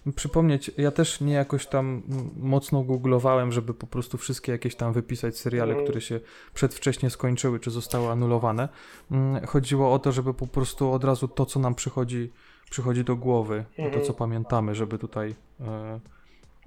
y, 0.07 0.13
przypomnieć. 0.17 0.71
Ja 0.79 0.91
też 0.91 1.21
nie 1.21 1.33
jakoś 1.33 1.67
tam 1.67 2.03
mocno 2.37 2.83
googlowałem, 2.83 3.53
żeby 3.53 3.75
po 3.75 3.87
prostu 3.87 4.19
wszystkie 4.19 4.53
jakieś 4.53 4.75
tam 4.75 4.93
wypisać 4.93 5.39
seriale, 5.39 5.71
Mhm. 5.71 5.85
które 5.87 6.01
się 6.01 6.21
przedwcześnie 6.55 7.11
skończyły, 7.11 7.61
czy 7.61 7.71
zostały 7.71 8.09
anulowane. 8.09 8.69
Mm, 9.11 9.47
Chodziło 9.47 9.93
o 9.93 9.99
to, 9.99 10.13
żeby 10.13 10.35
po 10.35 10.47
prostu 10.47 10.93
od 10.93 11.05
razu 11.05 11.29
to, 11.29 11.47
co 11.47 11.61
nam 11.61 11.75
przychodzi, 11.75 12.33
przychodzi 12.71 13.05
do 13.05 13.17
głowy, 13.17 13.65
to, 13.77 13.83
Mhm. 13.83 14.05
co 14.05 14.15
pamiętamy, 14.15 14.75
żeby 14.75 14.99
tutaj 14.99 15.35
e, 15.61 16.01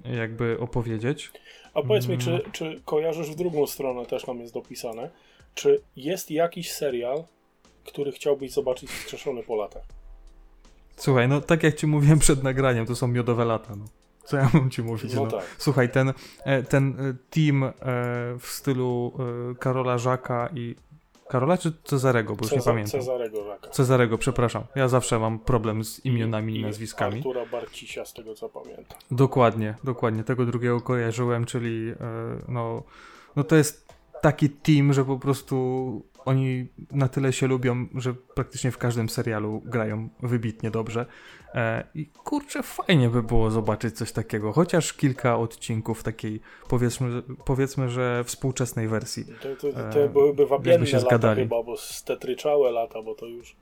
jakby 0.04 0.56
opowiedzieć. 0.60 1.32
A 1.74 1.82
powiedz 1.82 2.06
mi, 2.06 2.14
Mm. 2.14 2.24
czy, 2.26 2.42
czy 2.52 2.80
kojarzysz 2.84 3.30
w 3.30 3.34
drugą 3.34 3.66
stronę, 3.66 4.06
też 4.06 4.26
nam 4.26 4.40
jest 4.40 4.54
dopisane, 4.54 5.10
czy 5.54 5.82
jest 5.96 6.30
jakiś 6.30 6.72
serial, 6.72 7.24
który 7.84 8.12
chciałbyś 8.12 8.52
zobaczyć 8.52 8.90
wskrzeszony 8.90 9.42
po 9.42 9.56
latach? 9.56 9.82
Słuchaj, 10.96 11.28
no 11.28 11.40
tak 11.40 11.62
jak 11.62 11.74
ci 11.74 11.86
mówiłem 11.86 12.18
przed 12.18 12.42
nagraniem, 12.42 12.86
to 12.86 12.96
są 12.96 13.08
miodowe 13.08 13.44
lata. 13.44 13.76
No. 13.76 13.84
Co 14.24 14.36
ja 14.36 14.50
mam 14.54 14.70
ci 14.70 14.82
mówić? 14.82 15.14
No 15.14 15.24
No, 15.24 15.30
tak. 15.30 15.44
Słuchaj, 15.58 15.90
ten, 15.90 16.12
e, 16.44 16.62
ten 16.62 16.96
e, 17.00 17.14
team 17.30 17.62
e, 17.64 17.72
w 18.38 18.46
stylu 18.46 19.12
Karola 19.60 19.98
Żaka 19.98 20.48
i. 20.54 20.74
Karola 21.28 21.58
czy 21.58 21.72
Cezarego, 21.84 22.36
bo 22.36 22.44
już 22.44 22.52
nie 22.52 22.62
pamiętam. 22.62 23.00
Cezarego 23.00 23.44
Żaka. 23.44 23.70
Cezarego, 23.70 24.18
przepraszam. 24.18 24.64
Ja 24.74 24.88
zawsze 24.88 25.18
mam 25.18 25.38
problem 25.38 25.84
z 25.84 26.04
imionami 26.04 26.56
i, 26.56 26.62
nazwiskami. 26.62 27.16
Artura 27.16 27.46
Barcisia, 27.46 28.04
z 28.04 28.12
tego 28.12 28.34
co 28.34 28.48
pamiętam. 28.48 28.98
Dokładnie, 29.10 29.74
dokładnie. 29.84 30.24
Tego 30.24 30.46
drugiego 30.46 30.80
kojarzyłem, 30.80 31.44
czyli 31.44 31.90
e, 31.90 31.94
no, 32.48 32.82
no 33.36 33.44
to 33.44 33.56
jest 33.56 33.93
taki 34.24 34.50
team, 34.50 34.92
że 34.92 35.04
po 35.04 35.18
prostu 35.18 35.56
oni 36.24 36.66
na 36.90 37.08
tyle 37.08 37.32
się 37.32 37.46
lubią, 37.46 37.86
że 37.94 38.14
praktycznie 38.34 38.70
w 38.70 38.78
każdym 38.78 39.08
serialu 39.08 39.62
grają 39.64 40.08
wybitnie 40.22 40.70
dobrze. 40.70 41.06
E, 41.54 41.84
I 41.94 42.06
kurczę, 42.06 42.62
fajnie 42.62 43.08
by 43.08 43.22
było 43.22 43.50
zobaczyć 43.50 43.96
coś 43.96 44.12
takiego, 44.12 44.52
chociaż 44.52 44.92
kilka 44.92 45.36
odcinków 45.38 46.02
takiej, 46.02 46.40
powiedzmy, 46.68 47.22
powiedzmy 47.44 47.88
że 47.88 48.24
współczesnej 48.24 48.88
wersji. 48.88 49.24
To, 49.42 49.56
to, 49.56 49.72
to, 49.92 50.04
E, 50.04 50.08
byłyby 50.08 50.46
wabienne 50.46 50.86
się 50.86 50.96
lata 50.96 51.08
zgadali. 51.08 51.42
chyba, 51.42 51.62
bo 51.62 51.76
stetryczałe 51.76 52.70
lata, 52.70 53.02
bo 53.02 53.14
to 53.14 53.26
już 53.26 53.56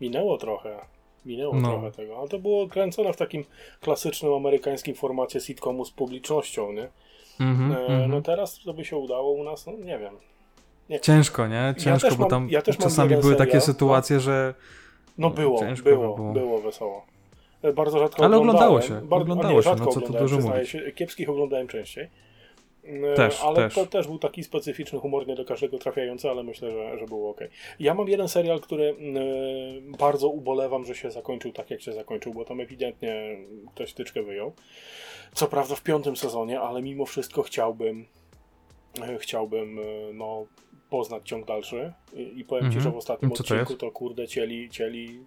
minęło 0.00 0.36
trochę. 0.38 0.78
Minęło 1.26 1.54
No. 1.54 1.68
trochę 1.68 1.92
tego, 1.92 2.18
ale 2.18 2.28
to 2.28 2.38
było 2.38 2.68
kręcone 2.68 3.12
w 3.12 3.16
takim 3.16 3.44
klasycznym 3.80 4.32
amerykańskim 4.32 4.94
formacie 4.94 5.40
sitcomu 5.40 5.84
z 5.84 5.90
publicznością, 5.90 6.72
nie? 6.72 6.88
Mhm, 7.40 7.72
E, 7.72 7.86
mhm. 7.86 8.10
No 8.10 8.22
teraz 8.22 8.60
to 8.64 8.74
by 8.74 8.84
się 8.84 8.96
udało 8.96 9.30
u 9.32 9.44
nas, 9.44 9.66
no 9.66 9.72
nie 9.72 9.98
wiem. 9.98 10.14
Ciężko, 11.02 11.46
nie? 11.46 11.74
Ciężko, 11.78 12.08
też 12.08 12.16
bo 12.16 12.20
mam- 12.22 12.30
tam 12.30 12.48
ja 12.50 12.62
mam 12.66 12.76
czasami 12.76 13.10
jeden 13.10 13.22
były 13.22 13.36
takie 13.36 13.60
sytuacje, 13.60 14.20
że 14.20 14.54
No 15.18 15.30
było, 15.30 15.58
Ciężko 15.60 15.84
było, 15.90 16.08
by 16.08 16.22
było. 16.22 16.32
było 16.32 16.60
wesoło. 16.60 17.06
E, 17.62 17.72
Bardzo 17.72 17.98
rzadko 17.98 18.24
Ale 18.24 18.36
oglądało 18.36 18.80
się, 18.82 18.94
Bardzo, 18.94 19.16
oglądało 19.16 19.56
nie, 19.56 19.62
się, 19.62 19.74
no 19.78 19.86
co 19.86 20.00
tu 20.00 20.12
dużo 20.12 20.38
mówić. 20.38 20.76
Kiepskich 20.94 21.28
oglądałem 21.30 21.68
częściej. 21.68 22.08
E, 22.84 23.14
Też, 23.14 23.40
ale 23.42 23.56
też. 23.56 23.74
to 23.74 23.86
też 23.86 24.06
był 24.06 24.18
taki 24.18 24.44
specyficzny 24.44 24.98
humor, 24.98 25.26
nie 25.26 25.34
do 25.36 25.44
każdego 25.44 25.78
trafiający, 25.78 26.30
ale 26.30 26.42
myślę, 26.42 26.70
że, 26.72 26.98
że 26.98 27.06
było 27.06 27.30
ok. 27.30 27.40
Ja 27.80 27.94
mam 27.94 28.08
jeden 28.08 28.28
serial, 28.28 28.60
który 28.60 28.84
e, 28.84 28.94
bardzo 29.98 30.28
ubolewam, 30.28 30.84
że 30.84 30.94
się 30.94 31.10
zakończył 31.10 31.52
tak, 31.52 31.70
jak 31.70 31.80
się 31.82 31.92
zakończył, 31.92 32.34
bo 32.34 32.44
tam 32.44 32.60
ewidentnie 32.60 33.36
ktoś 33.74 33.92
tyczkę 33.92 34.22
wyjął. 34.22 34.52
Co 35.36 35.46
prawda 35.46 35.74
w 35.74 35.82
piątym 35.82 36.16
sezonie, 36.16 36.60
ale 36.60 36.82
mimo 36.82 37.06
wszystko 37.06 37.42
chciałbym 37.42 38.06
e, 39.02 39.18
chciałbym 39.18 39.78
e, 39.78 39.82
no, 40.14 40.46
poznać 40.90 41.28
ciąg 41.28 41.46
dalszy 41.46 41.92
i, 42.14 42.40
i 42.40 42.44
powiem 42.44 42.64
Ci, 42.72 42.76
Mhm. 42.76 42.82
że 42.84 42.90
w 42.90 42.96
ostatnim 42.96 43.30
Co 43.30 43.36
to 43.36 43.42
odcinku 43.42 43.72
jest? 43.72 43.80
to 43.80 43.90
kurde 43.90 44.28
cieli, 44.28 44.70
cieli 44.70 45.24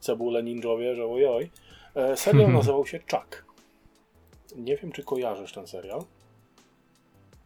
cebulę 0.00 0.42
ninjowie, 0.42 0.94
że 0.94 1.04
ojoj. 1.06 1.50
E, 1.94 2.16
serial 2.16 2.52
nazywał 2.52 2.86
się 2.86 2.98
Chuck. 2.98 3.44
Nie 4.56 4.76
wiem, 4.76 4.92
czy 4.92 5.02
kojarzysz 5.02 5.52
ten 5.52 5.66
serial. 5.66 6.00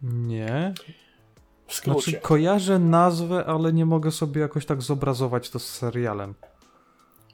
nie. 0.02 0.74
W 1.66 1.74
skrócie. 1.74 2.00
Znaczy, 2.10 2.20
kojarzę 2.20 2.78
nazwę, 2.78 3.44
ale 3.46 3.72
nie 3.72 3.86
mogę 3.86 4.10
sobie 4.10 4.40
jakoś 4.40 4.66
tak 4.66 4.82
zobrazować 4.82 5.50
to 5.50 5.58
z 5.58 5.66
serialem. 5.68 6.34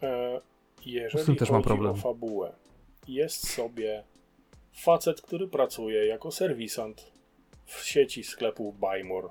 E, 0.02 0.40
Z 0.82 0.86
jeżeli 0.86 1.24
tym 1.26 1.36
też 1.36 1.50
mam 1.50 1.62
problem. 1.62 1.96
fabułę, 1.96 2.52
jest 3.09 3.48
sobie 3.48 4.04
facet, 4.76 5.22
który 5.22 5.48
pracuje 5.48 6.06
jako 6.06 6.32
serwisant 6.32 7.12
w 7.64 7.84
sieci 7.84 8.24
sklepów 8.24 8.74
Bymore. 8.78 9.28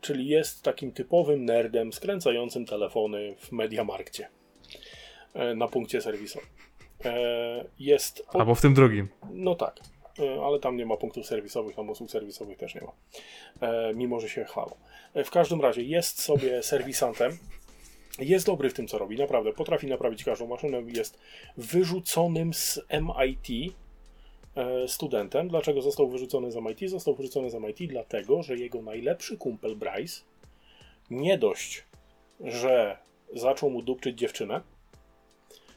Czyli 0.00 0.26
jest 0.26 0.62
takim 0.62 0.92
typowym 0.92 1.44
nerdem 1.44 1.92
skręcającym 1.92 2.66
telefony 2.66 3.34
w 3.38 3.52
Mediamarkcie 3.52 4.28
e, 5.34 5.54
na 5.54 5.68
punkcie 5.68 6.00
serwisowym. 6.00 6.48
E, 7.04 7.64
jest 7.78 8.26
Albo 8.32 8.54
w 8.54 8.60
tym 8.60 8.74
drugim. 8.74 9.08
No 9.30 9.54
tak, 9.54 9.80
e, 10.18 10.44
ale 10.44 10.58
tam 10.60 10.76
nie 10.76 10.86
ma 10.86 10.96
punktów 10.96 11.26
serwisowych, 11.26 11.76
tam 11.76 11.90
usług 11.90 12.10
serwisowych 12.10 12.58
też 12.58 12.74
nie 12.74 12.80
ma. 12.80 12.92
Mimo, 13.94 14.20
że 14.20 14.28
się 14.28 14.44
chwalą. 14.44 14.76
W 15.24 15.30
każdym 15.30 15.60
razie 15.60 15.82
jest 15.82 16.22
sobie 16.22 16.62
serwisantem. 16.62 17.38
Jest 18.18 18.46
dobry 18.46 18.70
w 18.70 18.74
tym, 18.74 18.88
co 18.88 18.98
robi, 18.98 19.18
naprawdę. 19.18 19.52
Potrafi 19.52 19.86
naprawić 19.86 20.24
każdą 20.24 20.46
maszynę. 20.46 20.82
Jest 20.86 21.18
wyrzuconym 21.56 22.54
z 22.54 22.80
MIT 22.90 23.74
studentem. 24.86 25.48
Dlaczego 25.48 25.82
został 25.82 26.08
wyrzucony 26.08 26.52
z 26.52 26.56
MIT? 26.56 26.90
Został 26.90 27.14
wyrzucony 27.14 27.50
z 27.50 27.54
MIT 27.54 27.78
dlatego, 27.90 28.42
że 28.42 28.56
jego 28.56 28.82
najlepszy 28.82 29.36
kumpel 29.36 29.76
Bryce 29.76 30.22
nie 31.10 31.38
dość, 31.38 31.84
że 32.40 32.98
zaczął 33.34 33.70
mu 33.70 33.82
dupczyć 33.82 34.18
dziewczynę, 34.18 34.60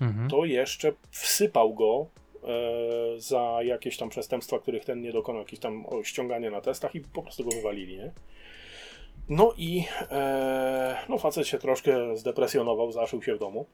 Mhm. 0.02 0.30
to 0.30 0.46
jeszcze 0.46 0.94
wsypał 1.12 1.74
go 1.74 2.06
e, 2.44 3.20
za 3.20 3.60
jakieś 3.64 3.98
tam 3.98 4.10
przestępstwa, 4.10 4.60
których 4.60 4.86
ten 4.86 5.02
nie 5.02 5.12
dokonał, 5.12 5.42
jakieś 5.42 5.60
tam 5.60 5.86
ściąganie 6.04 6.52
na 6.52 6.62
testach 6.62 6.96
i 6.96 7.02
po 7.02 7.22
prostu 7.22 7.44
go 7.44 7.52
wywalili, 7.52 7.98
nie? 7.98 8.12
No 9.30 9.54
i 9.58 9.84
e, 10.12 10.98
no 11.10 11.18
facet 11.18 11.48
się 11.48 11.58
troszkę 11.58 12.18
zdepresjonował, 12.18 12.92
zaszył 12.92 13.24
się 13.24 13.36
w 13.36 13.40
domu. 13.40 13.66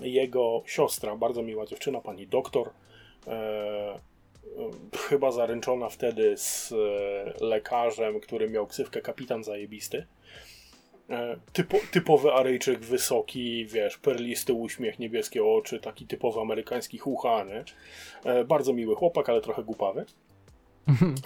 Jego 0.00 0.62
siostra, 0.66 1.16
bardzo 1.16 1.42
miła 1.42 1.66
dziewczyna, 1.66 2.00
pani 2.00 2.26
doktor, 2.26 2.68
e, 2.68 2.70
e, 2.70 2.89
chyba 5.08 5.32
zaręczona 5.32 5.88
wtedy 5.88 6.36
z 6.36 6.72
e, 6.72 7.44
lekarzem, 7.44 8.20
który 8.20 8.50
miał 8.50 8.66
ksywkę 8.66 9.00
kapitan 9.00 9.44
zajebisty. 9.44 10.06
E, 11.10 11.36
Typo, 11.52 11.78
typowy 11.92 12.32
Aryjczyk, 12.32 12.78
wysoki, 12.80 13.66
wiesz, 13.66 13.98
perlisty 13.98 14.52
uśmiech, 14.52 14.98
niebieskie 14.98 15.44
oczy, 15.44 15.80
taki 15.80 16.06
typowy 16.06 16.40
amerykański 16.40 16.98
chucha, 16.98 17.44
nie? 17.44 17.64
E, 18.24 18.44
bardzo 18.44 18.72
miły 18.72 18.94
chłopak, 18.96 19.28
ale 19.28 19.40
trochę 19.40 19.62
głupawy. 19.64 20.00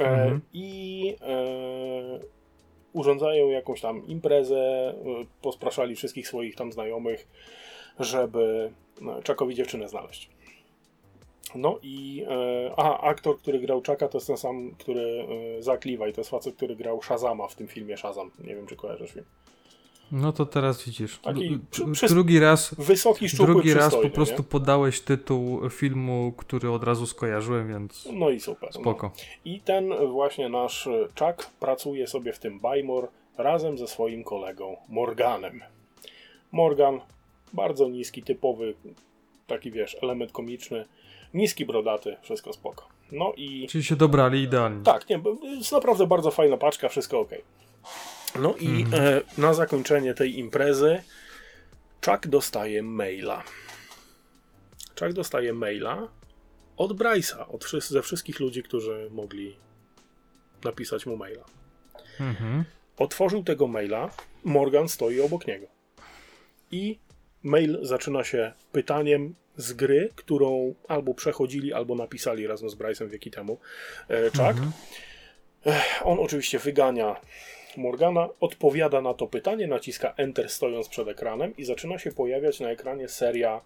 E, 0.01 0.05
Mhm. 0.05 0.40
I 0.53 1.16
e, 1.22 2.20
urządzają 2.92 3.49
jakąś 3.49 3.80
tam 3.80 4.07
imprezę, 4.07 4.59
e, 4.88 4.95
pospraszali 5.42 5.97
wszystkich 5.97 6.28
swoich 6.28 6.55
tam 6.57 6.72
znajomych, 6.72 7.28
żeby 8.01 8.70
Czakowi 9.24 9.55
dziewczynę 9.55 9.88
znaleźć. 9.88 10.30
No 11.55 11.79
i 11.83 12.25
e, 12.29 12.73
aha, 12.77 13.01
aktor, 13.01 13.39
który 13.39 13.59
grał 13.59 13.83
Czaka, 13.83 14.09
to 14.09 14.19
jest 14.19 14.27
ten 14.27 14.37
sam, 14.37 14.71
który 14.79 15.27
e, 15.59 15.63
Zach 15.63 15.85
Levi, 15.85 16.13
to 16.13 16.21
jest 16.21 16.31
facet, 16.31 16.57
który 16.57 16.77
grał 16.77 17.03
Shazama 17.03 17.49
w 17.49 17.55
tym 17.55 17.67
filmie 17.67 17.97
Shazam. 17.97 18.31
Nie 18.45 18.55
wiem, 18.55 18.67
czy 18.67 18.77
kojarzysz 18.77 19.13
film. 19.13 19.25
No 20.13 20.33
to 20.33 20.47
teraz 20.47 20.85
widzisz. 20.85 21.19
Taki 21.19 21.59
przy- 21.93 22.09
Drugi 22.09 22.41
raz, 22.41 22.75
Wysoki, 22.75 23.29
szczupły, 23.29 23.47
drugi 23.47 23.75
raz 23.75 23.95
po 23.97 24.11
prostu 24.11 24.43
nie? 24.43 24.49
podałeś 24.49 25.01
tytuł 25.01 25.71
filmu, 25.71 26.33
który 26.37 26.71
od 26.71 26.85
razu 26.85 27.07
skojarzyłem, 27.07 27.69
więc 27.69 28.09
No 28.13 28.31
i 28.31 28.41
super. 28.41 28.71
no. 28.75 28.81
spoko. 28.81 29.13
I 29.45 29.61
ten 29.61 30.07
właśnie 30.07 30.49
nasz 30.49 30.89
Chuck 31.19 31.51
pracuje 31.61 32.07
sobie 32.07 32.33
w 32.33 32.39
tym 32.39 32.61
Bymore 32.61 33.09
razem 33.39 33.79
ze 33.79 33.89
swoim 33.89 34.25
kolegą 34.25 34.77
Morganem. 34.89 35.61
Morgan, 36.53 37.01
bardzo 37.53 37.89
niski, 37.89 38.23
typowy, 38.23 38.75
taki 39.47 39.71
wiesz, 39.71 39.97
element 40.03 40.33
komiczny, 40.33 40.85
niski, 41.35 41.66
brodaty, 41.66 42.16
wszystko 42.22 42.53
spoko. 42.53 42.89
No 43.12 43.32
i 43.37 43.66
Czyli 43.68 43.85
się 43.85 43.97
dobrali 43.97 44.43
idealnie. 44.43 44.85
tak, 44.85 45.09
nie, 45.09 45.22
jest 45.43 45.72
naprawdę 45.72 46.07
bardzo 46.07 46.30
fajna 46.30 46.57
paczka, 46.57 46.89
wszystko 46.89 47.20
ok. 47.20 47.30
No 48.41 48.55
i 48.61 48.87
e, 48.93 49.20
na 49.39 49.55
zakończenie 49.55 50.14
tej 50.14 50.39
imprezy 50.39 51.03
Chuck 52.07 52.26
dostaje 52.26 52.82
maila. 52.82 53.43
Chuck 55.01 55.12
dostaje 55.12 55.53
maila 55.53 56.09
od 56.76 56.93
Bryce'a, 56.93 57.45
od 57.55 57.64
wszy- 57.64 57.80
ze 57.80 58.03
wszystkich 58.03 58.41
ludzi, 58.41 58.62
którzy 58.62 59.09
mogli 59.11 59.57
napisać 60.64 61.07
mu 61.07 61.16
maila. 61.16 61.45
Mhm. 62.20 62.64
Otworzył 62.99 63.45
tego 63.45 63.66
maila, 63.66 64.11
Morgan 64.45 64.89
stoi 64.89 65.20
obok 65.20 65.47
niego. 65.47 65.66
I 66.70 66.99
mail 67.43 67.78
zaczyna 67.82 68.24
się 68.24 68.53
pytaniem 68.72 69.35
z 69.57 69.73
gry, 69.73 70.11
którą 70.17 70.75
albo 70.89 71.15
przechodzili, 71.15 71.73
albo 71.73 71.95
napisali 71.95 72.47
razem 72.47 72.71
z 72.71 72.77
Bryce'em 72.77 73.09
wieki 73.09 73.31
temu. 73.31 73.59
E, 74.09 74.25
Chuck. 74.25 74.61
Ech, 75.67 76.03
On 76.05 76.19
oczywiście 76.21 76.59
wygania 76.59 77.17
Morgana, 77.77 78.29
odpowiada 78.41 79.01
na 79.01 79.15
to 79.15 79.27
pytanie, 79.27 79.67
naciska 79.67 80.15
Enter 80.17 80.51
stojąc 80.51 80.89
przed 80.89 81.09
ekranem 81.09 81.57
i 81.57 81.65
zaczyna 81.65 81.99
się 81.99 82.13
pojawiać 82.13 82.61
na 82.61 82.71
ekranie 82.71 83.09
seria 83.09 83.61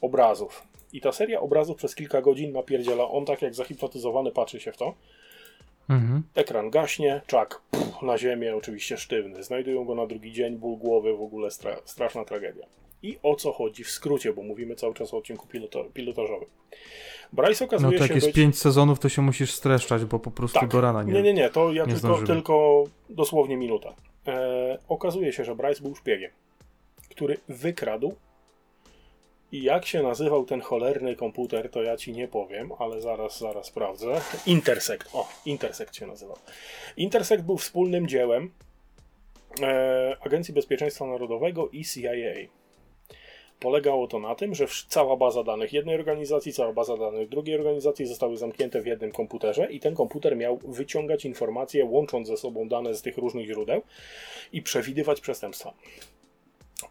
obrazów. 0.00 0.62
I 0.92 1.00
ta 1.00 1.12
seria 1.12 1.40
obrazów 1.40 1.76
przez 1.76 1.94
kilka 1.94 2.22
godzin 2.22 2.52
napierdziela. 2.52 3.08
On 3.08 3.24
tak 3.24 3.42
jak 3.42 3.54
zahipnotyzowany 3.54 4.30
patrzy 4.32 4.60
się 4.60 4.72
w 4.72 4.76
to. 4.76 4.94
Mhm. 5.88 6.22
Ekran 6.34 6.70
gaśnie, 6.70 7.20
czak 7.26 7.60
pff, 7.70 8.02
na 8.02 8.18
ziemię, 8.18 8.56
oczywiście 8.56 8.96
sztywny. 8.96 9.42
Znajdują 9.42 9.84
go 9.84 9.94
na 9.94 10.06
drugi 10.06 10.32
dzień, 10.32 10.56
ból 10.56 10.76
głowy, 10.76 11.16
w 11.16 11.22
ogóle 11.22 11.50
stra 11.50 11.76
straszna 11.84 12.24
tragedia. 12.24 12.66
I 13.02 13.18
o 13.22 13.34
co 13.36 13.52
chodzi 13.52 13.84
w 13.84 13.90
skrócie, 13.90 14.32
bo 14.32 14.42
mówimy 14.42 14.74
cały 14.74 14.94
czas 14.94 15.14
o 15.14 15.16
odcinku 15.16 15.46
piloto 15.46 15.84
pilotażowym. 15.84 16.48
Bryce 17.32 17.64
No 17.64 17.68
okazuje 17.68 17.98
to 17.98 18.04
jak 18.04 18.08
się 18.08 18.14
jest 18.14 18.26
być... 18.26 18.36
pięć 18.36 18.58
sezonów, 18.58 18.98
to 18.98 19.08
się 19.08 19.22
musisz 19.22 19.52
streszczać, 19.52 20.04
bo 20.04 20.18
po 20.18 20.30
prostu 20.30 20.60
Tak. 20.60 20.70
do 20.70 20.80
rana 20.80 21.02
nie. 21.02 21.12
Nie, 21.12 21.22
nie, 21.22 21.34
nie, 21.34 21.50
to 21.50 21.72
ja 21.72 21.84
tylko, 21.84 21.98
zdążymy. 21.98 22.26
tylko 22.26 22.84
dosłownie 23.10 23.56
minuta. 23.56 23.94
E, 24.26 24.78
okazuje 24.88 25.32
się, 25.32 25.44
że 25.44 25.54
Bryce 25.56 25.82
był 25.82 25.94
szpiegiem, 25.94 26.30
który 27.10 27.38
wykradł 27.48 28.14
i 29.52 29.62
jak 29.62 29.86
się 29.86 30.02
nazywał 30.02 30.44
ten 30.44 30.60
cholerny 30.60 31.16
komputer, 31.16 31.70
to 31.70 31.82
ja 31.82 31.96
ci 31.96 32.12
nie 32.12 32.28
powiem, 32.28 32.72
ale 32.78 33.00
zaraz, 33.00 33.38
zaraz 33.38 33.66
sprawdzę. 33.66 34.20
Intersect, 34.46 35.08
o, 35.12 35.28
Intersect 35.46 35.96
się 35.96 36.06
nazywał. 36.06 36.36
Intersect 36.96 37.42
był 37.44 37.58
wspólnym 37.58 38.08
dziełem 38.08 38.50
e, 39.62 40.16
Agencji 40.20 40.54
Bezpieczeństwa 40.54 41.06
Narodowego 41.06 41.68
i 41.68 41.84
CIA. 41.84 42.10
Polegało 43.60 44.06
to 44.06 44.18
na 44.18 44.34
tym, 44.34 44.54
że 44.54 44.66
cała 44.88 45.16
baza 45.16 45.44
danych 45.44 45.72
jednej 45.72 45.94
organizacji, 45.94 46.52
cała 46.52 46.72
baza 46.72 46.96
danych 46.96 47.28
drugiej 47.28 47.56
organizacji 47.56 48.06
zostały 48.06 48.36
zamknięte 48.36 48.82
w 48.82 48.86
jednym 48.86 49.12
komputerze 49.12 49.72
i 49.72 49.80
ten 49.80 49.94
komputer 49.94 50.36
miał 50.36 50.58
wyciągać 50.58 51.24
informacje, 51.24 51.84
łącząc 51.84 52.28
ze 52.28 52.36
sobą 52.36 52.68
dane 52.68 52.94
z 52.94 53.02
tych 53.02 53.18
różnych 53.18 53.46
źródeł 53.46 53.82
i 54.52 54.62
przewidywać 54.62 55.20
przestępstwa. 55.20 55.72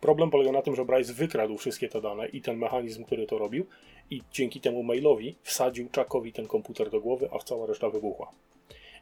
Problem 0.02 0.30
polega 0.30 0.52
na 0.52 0.62
tym, 0.62 0.76
że 0.76 0.86
Bryce 0.86 1.14
wykradł 1.14 1.58
wszystkie 1.58 1.90
te 1.90 2.02
dane 2.02 2.28
i 2.28 2.42
ten 2.42 2.58
mechanizm, 2.58 3.04
który 3.04 3.28
to 3.28 3.38
robił 3.38 3.66
i 4.12 4.22
dzięki 4.32 4.62
temu 4.62 4.84
mailowi 4.84 5.36
wsadził 5.44 5.88
Chuckowi 5.96 6.34
ten 6.34 6.48
komputer 6.48 6.90
do 6.90 7.02
głowy, 7.02 7.30
a 7.32 7.40
cała 7.40 7.66
reszta 7.66 7.90
wybuchła. 7.90 8.32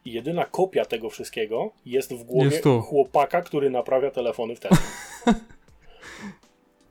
I 0.05 0.11
jedyna 0.11 0.45
kopia 0.45 0.86
tego 0.86 1.09
wszystkiego 1.09 1.72
jest 1.86 2.13
w 2.13 2.24
głowie 2.24 2.49
Jest 2.49 2.63
chłopaka, 2.84 3.41
który 3.41 3.70
naprawia 3.70 4.11
telefony 4.11 4.55
wtedy. 4.55 4.76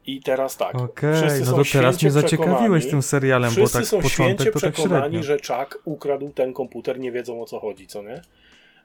I 0.06 0.20
teraz 0.20 0.56
tak. 0.56 0.74
Okej, 0.74 1.14
wszyscy 1.14 1.50
no 1.50 1.56
to 1.56 1.62
teraz 1.72 2.02
mnie 2.02 2.10
zaciekawiłeś 2.10 2.90
tym 2.90 3.02
serialem, 3.02 3.54
bo 3.54 3.68
tak 3.68 3.84
są 3.84 3.96
początek 3.96 4.12
święcie 4.12 4.52
to 4.52 4.60
tak 4.60 4.72
przekonani, 4.72 5.02
średnio. 5.02 5.22
że 5.22 5.36
Chuck 5.36 5.82
ukradł 5.84 6.30
ten 6.30 6.52
komputer, 6.52 6.98
nie 6.98 7.12
wiedzą 7.12 7.42
o 7.42 7.44
co 7.44 7.60
chodzi, 7.60 7.86
co 7.86 8.02
nie? 8.02 8.22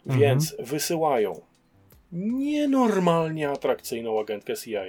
Więc 0.05 0.55
wysyłają 0.59 1.41
nienormalnie 2.11 3.49
atrakcyjną 3.49 4.19
agentkę 4.19 4.57
CIA 4.57 4.83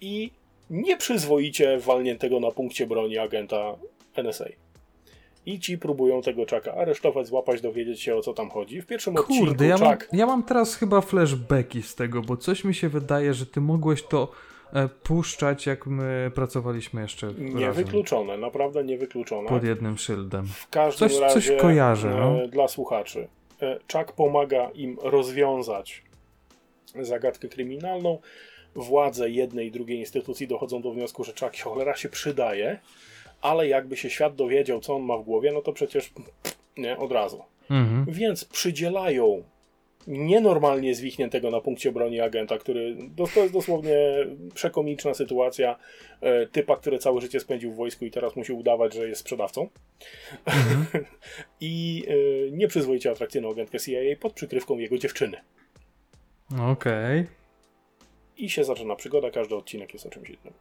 i 0.00 0.30
nieprzyzwoicie 0.70 1.78
walniętego 1.78 2.40
na 2.40 2.50
punkcie 2.50 2.86
broni 2.86 3.18
agenta 3.18 3.76
NSA. 4.16 4.44
I 5.46 5.60
ci 5.60 5.78
próbują 5.78 6.22
tego 6.22 6.42
Chucka 6.42 6.74
aresztować, 6.74 7.26
złapać, 7.26 7.60
dowiedzieć 7.60 8.00
się 8.00 8.16
o 8.16 8.20
co 8.20 8.34
tam 8.34 8.50
chodzi. 8.50 8.82
W 8.82 8.86
pierwszym 8.86 9.14
Kurde, 9.14 9.32
odcinku 9.32 9.64
ja 9.64 9.78
mam, 9.78 9.98
ja 10.12 10.26
mam 10.26 10.42
teraz 10.42 10.74
chyba 10.74 11.00
flashbacki 11.00 11.82
z 11.82 11.94
tego, 11.94 12.22
bo 12.22 12.36
coś 12.36 12.64
mi 12.64 12.74
się 12.74 12.88
wydaje, 12.88 13.34
że 13.34 13.46
ty 13.46 13.60
mogłeś 13.60 14.02
to 14.02 14.32
puszczać, 15.02 15.66
jak 15.66 15.86
my 15.86 16.30
pracowaliśmy 16.34 17.02
jeszcze 17.02 17.26
razem 17.26 17.54
niewykluczone, 17.54 18.36
naprawdę 18.36 18.84
niewykluczone. 18.84 19.48
pod 19.48 19.64
jednym 19.64 19.98
szyldem. 19.98 20.46
W 20.46 20.68
każdym 20.68 21.08
Coś- 21.08 21.18
razie 21.18 21.34
coś 21.34 21.60
kojarzę, 21.60 22.08
e, 22.08 22.20
no. 22.20 22.48
dla 22.48 22.68
słuchaczy. 22.68 23.28
E, 23.62 23.78
Chuck 23.92 24.12
pomaga 24.12 24.70
im 24.74 24.98
rozwiązać 25.02 26.02
zagadkę 27.00 27.48
kryminalną. 27.48 28.18
Władze 28.74 29.30
jednej 29.30 29.66
i 29.66 29.70
drugiej 29.70 29.98
instytucji 29.98 30.46
dochodzą 30.48 30.82
do 30.82 30.90
wniosku, 30.90 31.24
że 31.24 31.32
Chuck 31.40 31.62
cholera 31.62 31.96
się 31.96 32.08
przydaje, 32.08 32.78
ale 33.42 33.68
jakby 33.68 33.96
się 33.96 34.10
świat 34.10 34.34
dowiedział, 34.34 34.80
co 34.80 34.94
on 34.96 35.02
ma 35.02 35.16
w 35.16 35.22
głowie, 35.22 35.52
no 35.52 35.60
to 35.60 35.72
przecież 35.72 36.12
nie, 36.76 36.98
od 36.98 37.12
razu. 37.12 37.44
Mhm. 37.70 38.04
Więc 38.08 38.44
przydzielają 38.44 39.42
nienormalnie 40.06 40.94
zwichniętego 40.94 41.50
na 41.50 41.60
punkcie 41.60 41.92
broni 41.92 42.20
agenta, 42.20 42.58
który 42.58 42.96
to, 43.34 43.40
jest 43.40 43.52
dosłownie 43.52 43.96
przekomiczna 44.54 45.14
sytuacja 45.14 45.78
e, 46.20 46.46
typa, 46.46 46.76
który 46.76 46.98
całe 46.98 47.20
życie 47.20 47.40
spędził 47.40 47.72
w 47.72 47.76
wojsku 47.76 48.04
i 48.04 48.10
teraz 48.10 48.36
musi 48.36 48.52
udawać, 48.52 48.94
że 48.94 49.08
jest 49.08 49.20
sprzedawcą. 49.20 49.68
I 51.60 52.04
e, 52.08 52.50
nieprzyzwoicie 52.50 53.10
atrakcyjną 53.10 53.50
agentkę 53.50 53.80
CIA 53.80 54.16
pod 54.20 54.32
przykrywką 54.32 54.78
jego 54.78 54.98
dziewczyny. 54.98 55.36
Okej. 56.60 57.26
I 58.36 58.50
się 58.50 58.64
zaczyna 58.64 58.96
przygoda, 58.96 59.30
każdy 59.30 59.54
odcinek 59.56 59.92
jest 59.92 60.06
o 60.06 60.10
czymś 60.10 60.28
innym. 60.28 60.52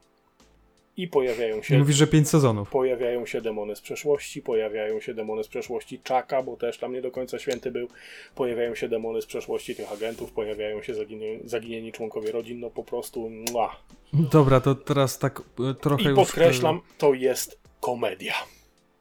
I 0.98 1.08
pojawiają 1.08 1.62
się 1.62 1.78
Mówisz, 1.80 1.96
że 1.96 2.08
pięć 2.08 2.30
sezonów. 2.30 2.70
Pojawiają 2.70 3.26
się 3.26 3.42
demony 3.42 3.76
z 3.76 3.82
przeszłości, 3.82 4.42
pojawiają 4.42 5.00
się 5.00 5.14
demony 5.14 5.44
z 5.44 5.48
przeszłości 5.48 6.00
Czaka, 6.04 6.44
bo 6.44 6.58
też 6.58 6.78
tam 6.78 6.94
nie 6.94 7.02
do 7.02 7.12
końca 7.12 7.40
święty 7.40 7.72
był. 7.72 7.88
Pojawiają 8.36 8.76
się 8.76 8.90
demony 8.90 9.22
z 9.22 9.26
przeszłości 9.26 9.76
tych 9.76 9.92
agentów, 9.92 10.32
pojawiają 10.32 10.82
się 10.82 10.94
zaginie, 10.94 11.40
zaginieni 11.46 11.92
członkowie 11.92 12.32
rodzin, 12.32 12.60
no 12.60 12.70
po 12.70 12.84
prostu 12.84 13.30
mua. 13.30 13.76
Dobra, 14.14 14.60
to 14.62 14.76
teraz 14.76 15.20
tak 15.20 15.42
e, 15.70 15.74
trochę 15.74 16.04
I 16.04 16.08
już... 16.08 16.16
podkreślam, 16.16 16.82
to 16.98 17.14
jest 17.14 17.60
komedia. 17.82 18.34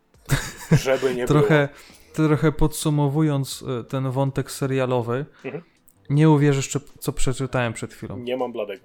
Żeby 0.85 1.15
nie 1.15 1.25
e, 1.25 1.27
Trochę, 1.27 1.69
było. 2.15 2.29
trochę 2.29 2.53
podsumowując 2.53 3.65
e, 3.81 3.85
ten 3.85 4.11
wątek 4.11 4.51
serialowy, 4.51 5.25
Mhm. 5.45 5.65
nie 6.11 6.31
uwierzysz, 6.31 6.71
co 6.99 7.13
przeczytałem 7.13 7.73
przed 7.73 7.95
chwilą. 7.95 8.19
Nie 8.19 8.37
mam 8.37 8.53
bladego. 8.53 8.85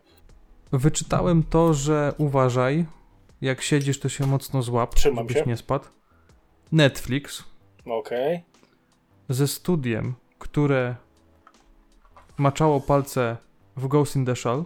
Wyczytałem 0.80 1.44
to, 1.44 1.74
że 1.74 2.14
uważaj, 2.18 2.86
jak 3.42 3.62
siedzisz, 3.62 4.00
to 4.00 4.10
się 4.10 4.28
mocno 4.28 4.62
złap, 4.62 4.96
Trzymam 4.96 5.28
żebyś 5.30 5.44
się. 5.44 5.50
nie 5.50 5.58
spadł. 5.58 5.86
Netflix 6.72 7.44
Okej. 7.86 8.44
ze 9.30 9.48
studiem, 9.48 10.14
które 10.40 10.96
maczało 12.38 12.82
palce 12.82 13.38
w 13.78 13.88
Ghost 13.88 14.16
in 14.16 14.26
the 14.26 14.36
Shell, 14.36 14.64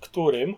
Którym, 0.00 0.54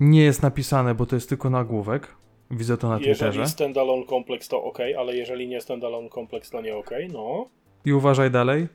nie 0.00 0.22
jest 0.22 0.42
napisane, 0.42 0.94
bo 0.94 1.06
to 1.06 1.16
jest 1.16 1.28
tylko 1.28 1.50
nagłówek. 1.50 2.14
Widzę 2.50 2.76
to 2.76 2.88
na 2.88 2.96
Twitterze. 2.98 3.26
jeżeli 3.26 3.48
standalone 3.48 4.04
kompleks 4.06 4.48
to 4.48 4.64
ok, 4.64 4.78
ale 4.98 5.16
jeżeli 5.16 5.48
nie 5.48 5.60
standalone 5.60 6.08
kompleks 6.08 6.50
to 6.50 6.60
nie 6.60 6.76
ok, 6.76 6.90
no. 7.12 7.46
I 7.84 7.92
uważaj 7.92 8.30
dalej. 8.30 8.68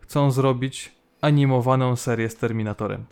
Chcą 0.00 0.30
zrobić 0.30 0.92
animowaną 1.20 1.96
serię 1.96 2.28
z 2.30 2.36
Terminatorem. 2.36 3.04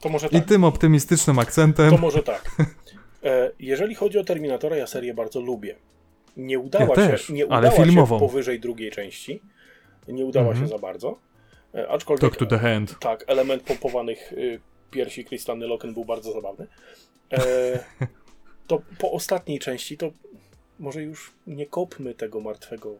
To 0.00 0.08
może 0.08 0.26
I 0.26 0.30
tak. 0.30 0.44
tym 0.44 0.64
optymistycznym 0.64 1.38
akcentem. 1.38 1.90
To 1.90 1.98
może 1.98 2.22
tak. 2.22 2.50
E, 3.24 3.50
jeżeli 3.58 3.94
chodzi 3.94 4.18
o 4.18 4.24
Terminatora, 4.24 4.76
ja 4.76 4.86
serię 4.86 5.14
bardzo 5.14 5.40
lubię. 5.40 5.76
Nie 6.36 6.58
udała 6.58 6.86
Ja 6.86 6.94
też, 6.94 7.22
się, 7.26 7.32
nie 7.32 7.52
ale 7.52 7.68
udała 7.68 7.84
filmową. 7.84 8.16
się 8.16 8.20
powyżej 8.20 8.60
drugiej 8.60 8.90
części. 8.90 9.42
Nie 10.08 10.24
udała 10.26 10.46
Mhm. 10.48 10.66
się 10.66 10.70
za 10.70 10.78
bardzo. 10.78 11.18
E, 11.74 11.88
aczkolwiek 11.88 12.20
Talk 12.20 12.36
to 12.36 12.46
the 12.46 12.58
hand. 12.58 12.96
tak, 13.00 13.24
element 13.26 13.62
pompowanych 13.62 14.32
y, 14.32 14.60
piersi 14.90 15.24
Kristanny 15.24 15.66
Loken 15.66 15.94
był 15.94 16.04
bardzo 16.04 16.32
zabawny. 16.32 16.66
E, 17.32 17.38
to 18.68 18.82
po 18.98 19.12
ostatniej 19.12 19.58
części 19.58 19.96
to 19.96 20.10
może 20.78 21.02
już 21.02 21.32
nie 21.46 21.66
kopmy 21.66 22.14
tego 22.14 22.40
martwego 22.40 22.94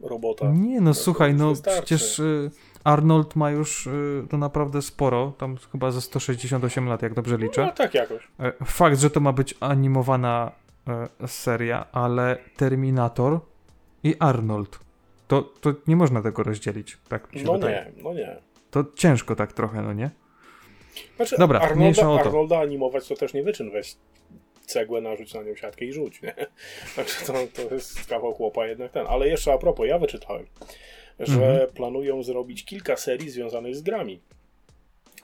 robota. 0.00 0.46
Nie 0.54 0.80
no, 0.80 0.90
to 0.90 0.94
słuchaj, 0.94 1.34
no 1.34 1.50
wystarczy. 1.50 1.80
przecież 1.82 2.18
y, 2.18 2.50
Arnold 2.84 3.36
ma 3.36 3.50
już 3.50 3.86
y, 3.86 4.26
to 4.30 4.38
naprawdę 4.38 4.82
sporo, 4.82 5.32
tam 5.38 5.56
chyba 5.72 5.90
ze 5.90 6.00
168 6.00 6.86
lat, 6.88 7.02
jak 7.02 7.14
dobrze 7.14 7.36
liczę. 7.38 7.66
No 7.66 7.72
tak 7.72 7.94
jakoś. 7.94 8.28
E, 8.40 8.52
Fakt, 8.64 8.98
że 9.00 9.10
to 9.10 9.20
ma 9.20 9.32
być 9.32 9.54
animowana 9.60 10.52
e, 11.22 11.28
seria, 11.28 11.86
ale 11.92 12.38
Terminator 12.56 13.40
i 14.04 14.14
Arnold. 14.18 14.78
To, 15.28 15.42
to 15.42 15.74
nie 15.86 15.96
można 15.96 16.22
tego 16.22 16.42
rozdzielić, 16.42 16.98
tak 17.08 17.32
mi 17.32 17.40
się 17.40 17.46
No 17.46 17.52
wydaje. 17.52 17.92
nie, 17.96 18.02
no 18.02 18.14
nie. 18.14 18.36
To 18.70 18.84
ciężko 18.94 19.36
tak 19.36 19.52
trochę, 19.52 19.82
no 19.82 19.92
nie? 19.92 20.10
Znaczy, 21.16 21.36
Dobra, 21.38 21.74
mniejsza 21.74 22.02
Arnolda, 22.02 22.20
o 22.20 22.24
to. 22.24 22.30
Arnolda 22.30 22.58
animować 22.60 23.08
to 23.08 23.14
też 23.14 23.34
nie 23.34 23.42
wyczyn. 23.42 23.70
Weź 23.70 23.96
cegłę, 24.66 25.00
narzuć 25.00 25.34
na 25.34 25.42
nią 25.42 25.54
siatkę 25.54 25.84
i 25.84 25.92
rzuć, 25.92 26.22
nie? 26.22 26.34
Także 26.96 27.26
to, 27.26 27.32
to 27.68 27.74
jest 27.74 28.06
kawał 28.06 28.34
chłopa 28.34 28.66
jednak 28.66 28.92
ten. 28.92 29.06
Ale 29.08 29.28
jeszcze 29.28 29.52
a 29.52 29.58
propos, 29.58 29.86
ja 29.88 29.98
wyczytałem, 29.98 30.46
że 31.18 31.34
Mhm. 31.34 31.70
planują 31.70 32.22
zrobić 32.22 32.64
kilka 32.64 32.96
serii 32.96 33.30
związanych 33.30 33.76
z 33.76 33.82
grami. 33.82 34.20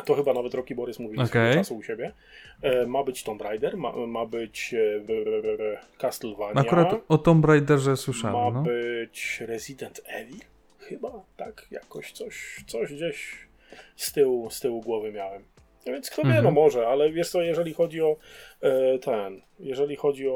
To 0.05 0.14
chyba 0.14 0.32
nawet 0.34 0.55
Rocky 0.55 0.74
Borys 0.74 0.97
Okej. 1.01 1.26
swego 1.28 1.55
czasu 1.55 1.76
u 1.76 1.82
siebie. 1.82 2.12
E, 2.62 2.86
ma 2.86 3.05
być 3.05 3.22
Tomb 3.22 3.43
Raider, 3.43 3.76
ma, 3.76 3.93
ma 4.07 4.26
być 4.26 4.74
e, 4.74 5.99
Castlevania, 5.99 6.61
Akurat 6.61 6.95
o 7.09 7.18
Tomb 7.18 7.45
Raiderze 7.45 7.90
ma 7.90 7.97
słyszałem, 7.97 8.55
no. 8.55 8.62
być 8.62 9.40
Resident 9.40 10.01
Evil, 10.07 10.40
chyba, 10.78 11.12
tak, 11.36 11.66
jakoś 11.70 12.12
coś, 12.12 12.64
coś 12.66 12.93
gdzieś 12.95 13.47
z 13.97 14.12
tyłu, 14.12 14.51
z 14.51 14.61
tyłu 14.61 14.80
głowy 14.80 15.12
miałem. 15.12 15.43
No 15.87 15.93
więc 15.93 16.11
kto 16.11 16.22
wie, 16.22 16.28
Mhm. 16.28 16.45
no 16.45 16.51
może, 16.51 16.89
ale 16.89 17.12
wiesz 17.12 17.30
co, 17.30 17.43
jeżeli 17.43 17.74
chodzi 17.74 18.03
o 18.03 18.16
e, 18.61 18.99
ten, 18.99 19.41
jeżeli 19.59 19.97
chodzi 19.97 20.28
o, 20.28 20.33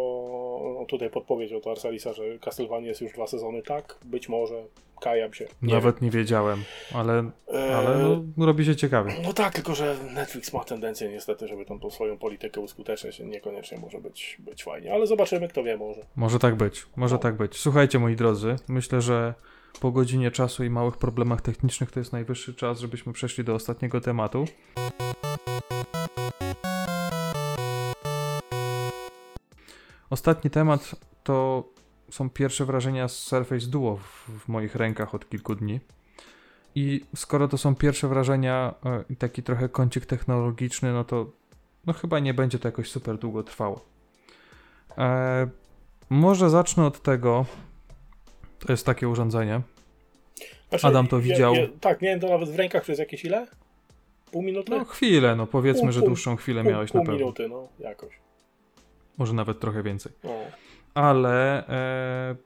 o 0.80 0.84
tutaj 0.88 1.10
podpowiedź 1.10 1.52
od 1.52 1.66
Arsalisa, 1.66 2.12
że 2.12 2.38
Castlevania 2.38 2.88
jest 2.88 3.00
już 3.00 3.12
dwa 3.12 3.26
sezony, 3.26 3.62
tak, 3.62 3.98
być 4.04 4.28
może, 4.28 4.54
kajam 5.00 5.34
się. 5.34 5.46
Nie 5.62 5.74
Nawet 5.74 6.02
nie 6.02 6.10
wiedziałem, 6.10 6.64
ale, 6.94 7.14
wiem. 7.14 7.32
E, 7.54 7.76
ale 7.76 7.98
no, 8.36 8.46
robi 8.46 8.64
się 8.64 8.76
ciekawie. 8.76 9.12
no 9.22 9.32
tak, 9.32 9.54
tylko 9.54 9.74
że 9.74 9.96
Netflix 10.14 10.52
ma 10.52 10.64
tendencję 10.64 11.08
niestety, 11.08 11.48
żeby 11.48 11.64
tą, 11.64 11.80
tą 11.80 11.90
swoją 11.90 12.18
politykę 12.18 12.60
uskuteczniać, 12.60 13.18
niekoniecznie 13.20 13.78
może 13.78 13.98
być, 14.00 14.36
być 14.38 14.64
fajnie, 14.64 14.92
ale 14.94 15.06
zobaczymy, 15.06 15.48
kto 15.48 15.62
wie, 15.62 15.76
może. 15.76 16.00
Może 16.16 16.38
tak 16.38 16.54
być, 16.54 16.86
może 16.96 17.14
No. 17.14 17.18
tak 17.20 17.36
być. 17.36 17.56
Słuchajcie, 17.56 17.98
moi 17.98 18.16
drodzy, 18.16 18.56
myślę, 18.68 19.00
że 19.00 19.34
po 19.80 19.92
godzinie 19.92 20.30
czasu 20.30 20.64
i 20.64 20.70
małych 20.70 20.96
problemach 20.96 21.40
technicznych 21.40 21.90
to 21.90 22.00
jest 22.00 22.12
najwyższy 22.12 22.54
czas, 22.54 22.80
żebyśmy 22.80 23.12
przeszli 23.12 23.44
do 23.44 23.54
ostatniego 23.54 24.00
tematu. 24.00 24.44
Ostatni 30.10 30.50
temat 30.50 30.94
to 31.24 31.68
są 32.10 32.30
pierwsze 32.30 32.64
wrażenia 32.64 33.08
z 33.08 33.18
Surface 33.18 33.66
Duo 33.66 33.96
w, 33.96 34.30
w 34.44 34.48
moich 34.48 34.74
rękach 34.74 35.14
od 35.14 35.28
kilku 35.28 35.54
dni. 35.54 35.80
I 36.74 37.04
skoro 37.16 37.48
to 37.48 37.58
są 37.58 37.74
pierwsze 37.74 38.08
wrażenia 38.08 38.74
e, 38.84 39.04
i 39.10 39.16
taki 39.16 39.42
trochę 39.42 39.68
kącik 39.68 40.06
technologiczny, 40.06 40.92
no 40.92 41.04
to 41.04 41.30
no 41.86 41.92
chyba 41.92 42.18
nie 42.18 42.34
będzie 42.34 42.58
to 42.58 42.68
jakoś 42.68 42.90
super 42.90 43.18
długo 43.18 43.42
trwało. 43.42 43.84
E, 44.98 45.48
może 46.10 46.50
zacznę 46.50 46.86
od 46.86 47.02
tego. 47.02 47.46
To 48.58 48.72
jest 48.72 48.86
takie 48.86 49.08
urządzenie. 49.08 49.60
Znaczy, 50.68 50.86
Adam 50.86 51.06
to 51.08 51.20
widział. 51.20 51.54
tak, 51.80 52.02
miałem 52.02 52.20
to 52.20 52.28
nawet 52.28 52.48
w 52.48 52.56
rękach 52.56 52.82
przez 52.82 52.98
jakieś 52.98 53.24
ile? 53.24 53.46
Pół 54.30 54.42
minuty? 54.42 54.70
No 54.70 54.84
chwilę, 54.84 55.36
no 55.36 55.46
powiedzmy, 55.46 55.82
Pół- 55.82 55.92
że 55.92 56.00
dłuższą 56.02 56.36
chwilę 56.36 56.62
pół, 56.62 56.72
miałeś 56.72 56.90
pół 56.90 57.00
na 57.00 57.06
pewno. 57.06 57.20
minuty, 57.20 57.48
no, 57.48 57.68
jakoś. 57.80 58.18
Może 59.18 59.32
nawet 59.32 59.60
trochę 59.60 59.82
więcej. 59.82 60.12
No. 60.24 60.30
Ale 60.94 61.68
e, 61.68 62.36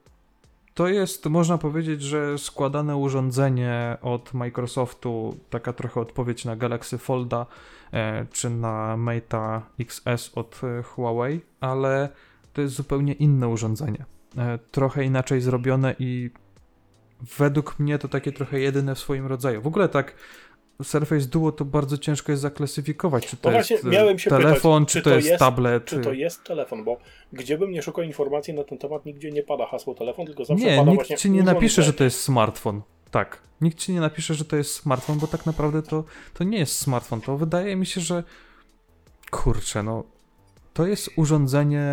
to 0.75 0.89
jest, 0.89 1.27
można 1.27 1.59
powiedzieć, 1.59 2.03
że 2.03 2.39
składane 2.39 2.97
urządzenie 2.97 3.97
od 4.03 4.35
Microsoftu, 4.35 5.37
taka 5.51 5.73
trochę 5.73 6.01
odpowiedź 6.01 6.45
na 6.45 6.57
Galaxy 6.57 6.99
Folda 6.99 7.47
e, 7.93 8.27
czy 8.33 8.51
na 8.51 8.97
Mate 8.97 9.61
XS 9.81 10.31
od 10.35 10.61
e, 10.65 10.83
Huawei, 10.83 11.41
ale 11.61 12.09
to 12.53 12.61
jest 12.61 12.75
zupełnie 12.75 13.13
inne 13.13 13.49
urządzenie. 13.49 14.05
E, 14.39 14.59
trochę 14.71 15.05
inaczej 15.05 15.41
zrobione 15.41 15.95
i 15.99 16.31
według 17.39 17.79
mnie 17.79 17.99
to 17.99 18.09
takie 18.09 18.33
trochę 18.33 18.61
jedyne 18.61 18.95
w 18.95 18.99
swoim 18.99 19.27
rodzaju. 19.27 19.63
W 19.63 19.67
ogóle 19.67 19.89
tak 19.89 20.15
Surface 20.83 21.27
Duo 21.27 21.53
to 21.53 21.65
bardzo 21.65 21.99
ciężko 21.99 22.33
jest 22.33 22.43
zaklasyfikować, 22.43 23.27
czy 23.27 23.37
to 23.37 23.51
No 23.51 23.57
jest 23.57 23.71
właśnie, 23.71 23.91
miałem 23.91 24.19
się 24.19 24.31
telefon, 24.31 24.87
pytać, 24.87 24.93
czy 24.93 25.03
to 25.03 25.11
jest, 25.11 25.39
tablet. 25.39 25.85
Czy 25.85 26.01
to 26.01 26.13
jest 26.13 26.45
telefon, 26.45 26.85
bo 26.85 26.99
gdzie 27.33 27.59
bym 27.59 27.71
nie 27.71 27.83
szukał 27.83 28.05
informacji 28.05 28.55
na 28.55 28.65
ten 28.65 28.79
temat, 28.79 29.07
nigdzie 29.07 29.31
nie 29.31 29.43
pada 29.43 29.67
hasło 29.67 29.95
telefon, 29.95 30.27
tylko 30.27 30.45
zawsze 30.45 30.65
Nie, 30.65 30.77
pada 30.77 30.91
nikt 30.91 31.01
właśnie 31.01 31.17
ci 31.17 31.31
nie 31.31 31.43
napisze, 31.43 31.83
że 31.83 31.93
to 31.93 32.05
jest 32.05 32.21
smartfon. 32.21 32.83
Tak. 33.11 33.43
Nikt 33.61 33.79
ci 33.79 33.93
nie 33.93 34.01
napisze, 34.01 34.35
że 34.35 34.45
to 34.45 34.57
jest 34.57 34.75
smartfon, 34.75 35.19
bo 35.19 35.27
tak 35.27 35.47
naprawdę 35.47 35.83
to, 35.83 36.05
to 36.35 36.45
nie 36.45 36.59
jest 36.59 36.79
smartfon. 36.79 37.21
To 37.21 37.37
wydaje 37.37 37.77
mi 37.77 37.87
się, 37.87 38.01
że 38.01 38.25
kurczę, 39.31 39.83
no 39.83 40.05
to 40.73 40.87
jest 40.87 41.11
urządzenie 41.17 41.89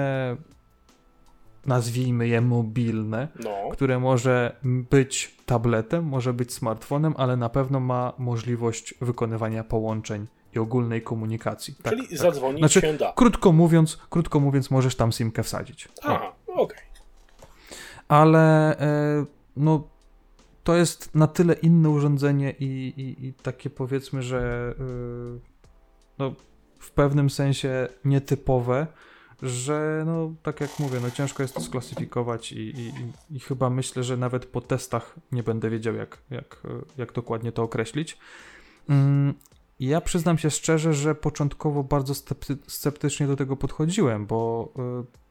nazwijmy 1.68 2.28
je 2.28 2.42
mobilne, 2.42 3.28
No, 3.44 3.70
które 3.72 4.00
może 4.00 4.56
być 4.64 5.38
tabletem, 5.46 6.06
może 6.06 6.34
być 6.34 6.54
smartfonem, 6.54 7.14
ale 7.18 7.38
na 7.38 7.50
pewno 7.50 7.80
ma 7.80 8.14
możliwość 8.18 8.94
wykonywania 9.02 9.64
połączeń 9.64 10.28
i 10.56 10.60
ogólnej 10.60 11.02
komunikacji. 11.02 11.76
Tak, 11.84 11.94
czyli 11.94 12.08
tak. 12.08 12.18
zadzwonić 12.18 12.60
Znaczy, 12.60 12.82
się 12.82 12.94
da. 12.94 13.14
Krótko 13.16 13.52
mówiąc, 13.52 13.98
krótko 14.10 14.40
mówiąc, 14.40 14.72
możesz 14.72 14.96
tam 14.96 15.12
simkę 15.12 15.44
wsadzić. 15.44 15.90
Aha, 16.04 16.34
okej. 16.48 16.80
ale 18.08 18.78
e, 18.80 19.26
no 19.58 19.88
to 20.64 20.76
jest 20.76 21.16
na 21.16 21.28
tyle 21.28 21.54
inne 21.54 21.90
urządzenie 21.90 22.52
i, 22.60 22.94
i, 22.98 23.26
i 23.28 23.34
takie 23.34 23.70
powiedzmy, 23.70 24.22
że 24.22 24.74
y, 24.80 25.40
no, 26.20 26.34
w 26.80 26.92
pewnym 26.92 27.30
sensie 27.30 27.88
nietypowe, 28.06 28.88
że 29.42 30.04
no 30.06 30.34
tak 30.44 30.62
jak 30.62 30.80
mówię, 30.80 31.00
no 31.02 31.12
ciężko 31.12 31.44
jest 31.44 31.54
to 31.56 31.62
sklasyfikować 31.62 32.52
i, 32.52 32.58
i, 32.60 32.94
i- 33.36 33.40
chyba 33.40 33.70
myślę, 33.70 34.04
że 34.04 34.18
nawet 34.18 34.46
po 34.46 34.62
testach 34.62 35.16
nie 35.32 35.44
będę 35.44 35.70
wiedział 35.70 35.96
jak, 35.96 36.18
jak, 36.30 36.62
jak 36.98 37.12
dokładnie 37.14 37.52
to 37.52 37.64
określić. 37.64 38.18
Mm, 38.90 39.34
ja 39.80 40.02
przyznam 40.02 40.38
się 40.38 40.50
szczerze, 40.52 40.94
że 40.94 41.16
początkowo 41.16 41.84
bardzo 41.84 42.14
scepty- 42.14 42.58
sceptycznie 42.68 43.28
do 43.28 43.36
tego 43.36 43.56
podchodziłem, 43.58 44.26
bo 44.26 44.70
y, 45.04 45.28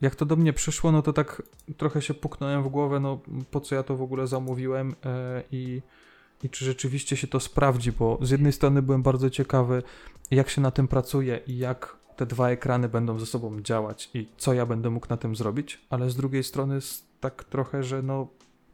jak 0.00 0.14
to 0.14 0.26
do 0.26 0.36
mnie 0.36 0.52
przyszło, 0.52 0.92
no 0.92 1.02
to 1.02 1.12
tak 1.12 1.42
trochę 1.76 2.02
się 2.02 2.14
puknąłem 2.14 2.62
w 2.62 2.68
głowę, 2.68 3.00
no 3.00 3.20
po 3.50 3.60
co 3.60 3.74
ja 3.74 3.82
to 3.82 3.96
w 3.96 4.02
ogóle 4.02 4.26
zamówiłem 4.26 4.94
e, 5.04 5.42
i, 5.52 5.82
i 6.42 6.50
czy 6.50 6.64
rzeczywiście 6.64 7.16
się 7.16 7.26
to 7.26 7.40
sprawdzi, 7.40 7.92
bo 7.92 8.18
z 8.22 8.30
jednej 8.30 8.52
strony 8.52 8.82
byłem 8.82 9.02
bardzo 9.02 9.30
ciekawy, 9.30 9.82
jak 10.30 10.50
się 10.50 10.60
na 10.60 10.70
tym 10.70 10.88
pracuje 10.88 11.40
i 11.46 11.58
jak 11.58 11.97
te 12.18 12.26
dwa 12.26 12.50
ekrany 12.50 12.88
będą 12.88 13.18
ze 13.18 13.26
sobą 13.26 13.60
działać 13.60 14.10
i 14.14 14.28
co 14.36 14.54
ja 14.54 14.66
będę 14.66 14.90
mógł 14.90 15.06
na 15.10 15.16
tym 15.16 15.36
zrobić, 15.36 15.80
ale 15.90 16.10
z 16.10 16.16
drugiej 16.16 16.44
strony 16.44 16.78
tak 17.20 17.44
trochę, 17.44 17.82
że 17.82 18.02
no 18.02 18.28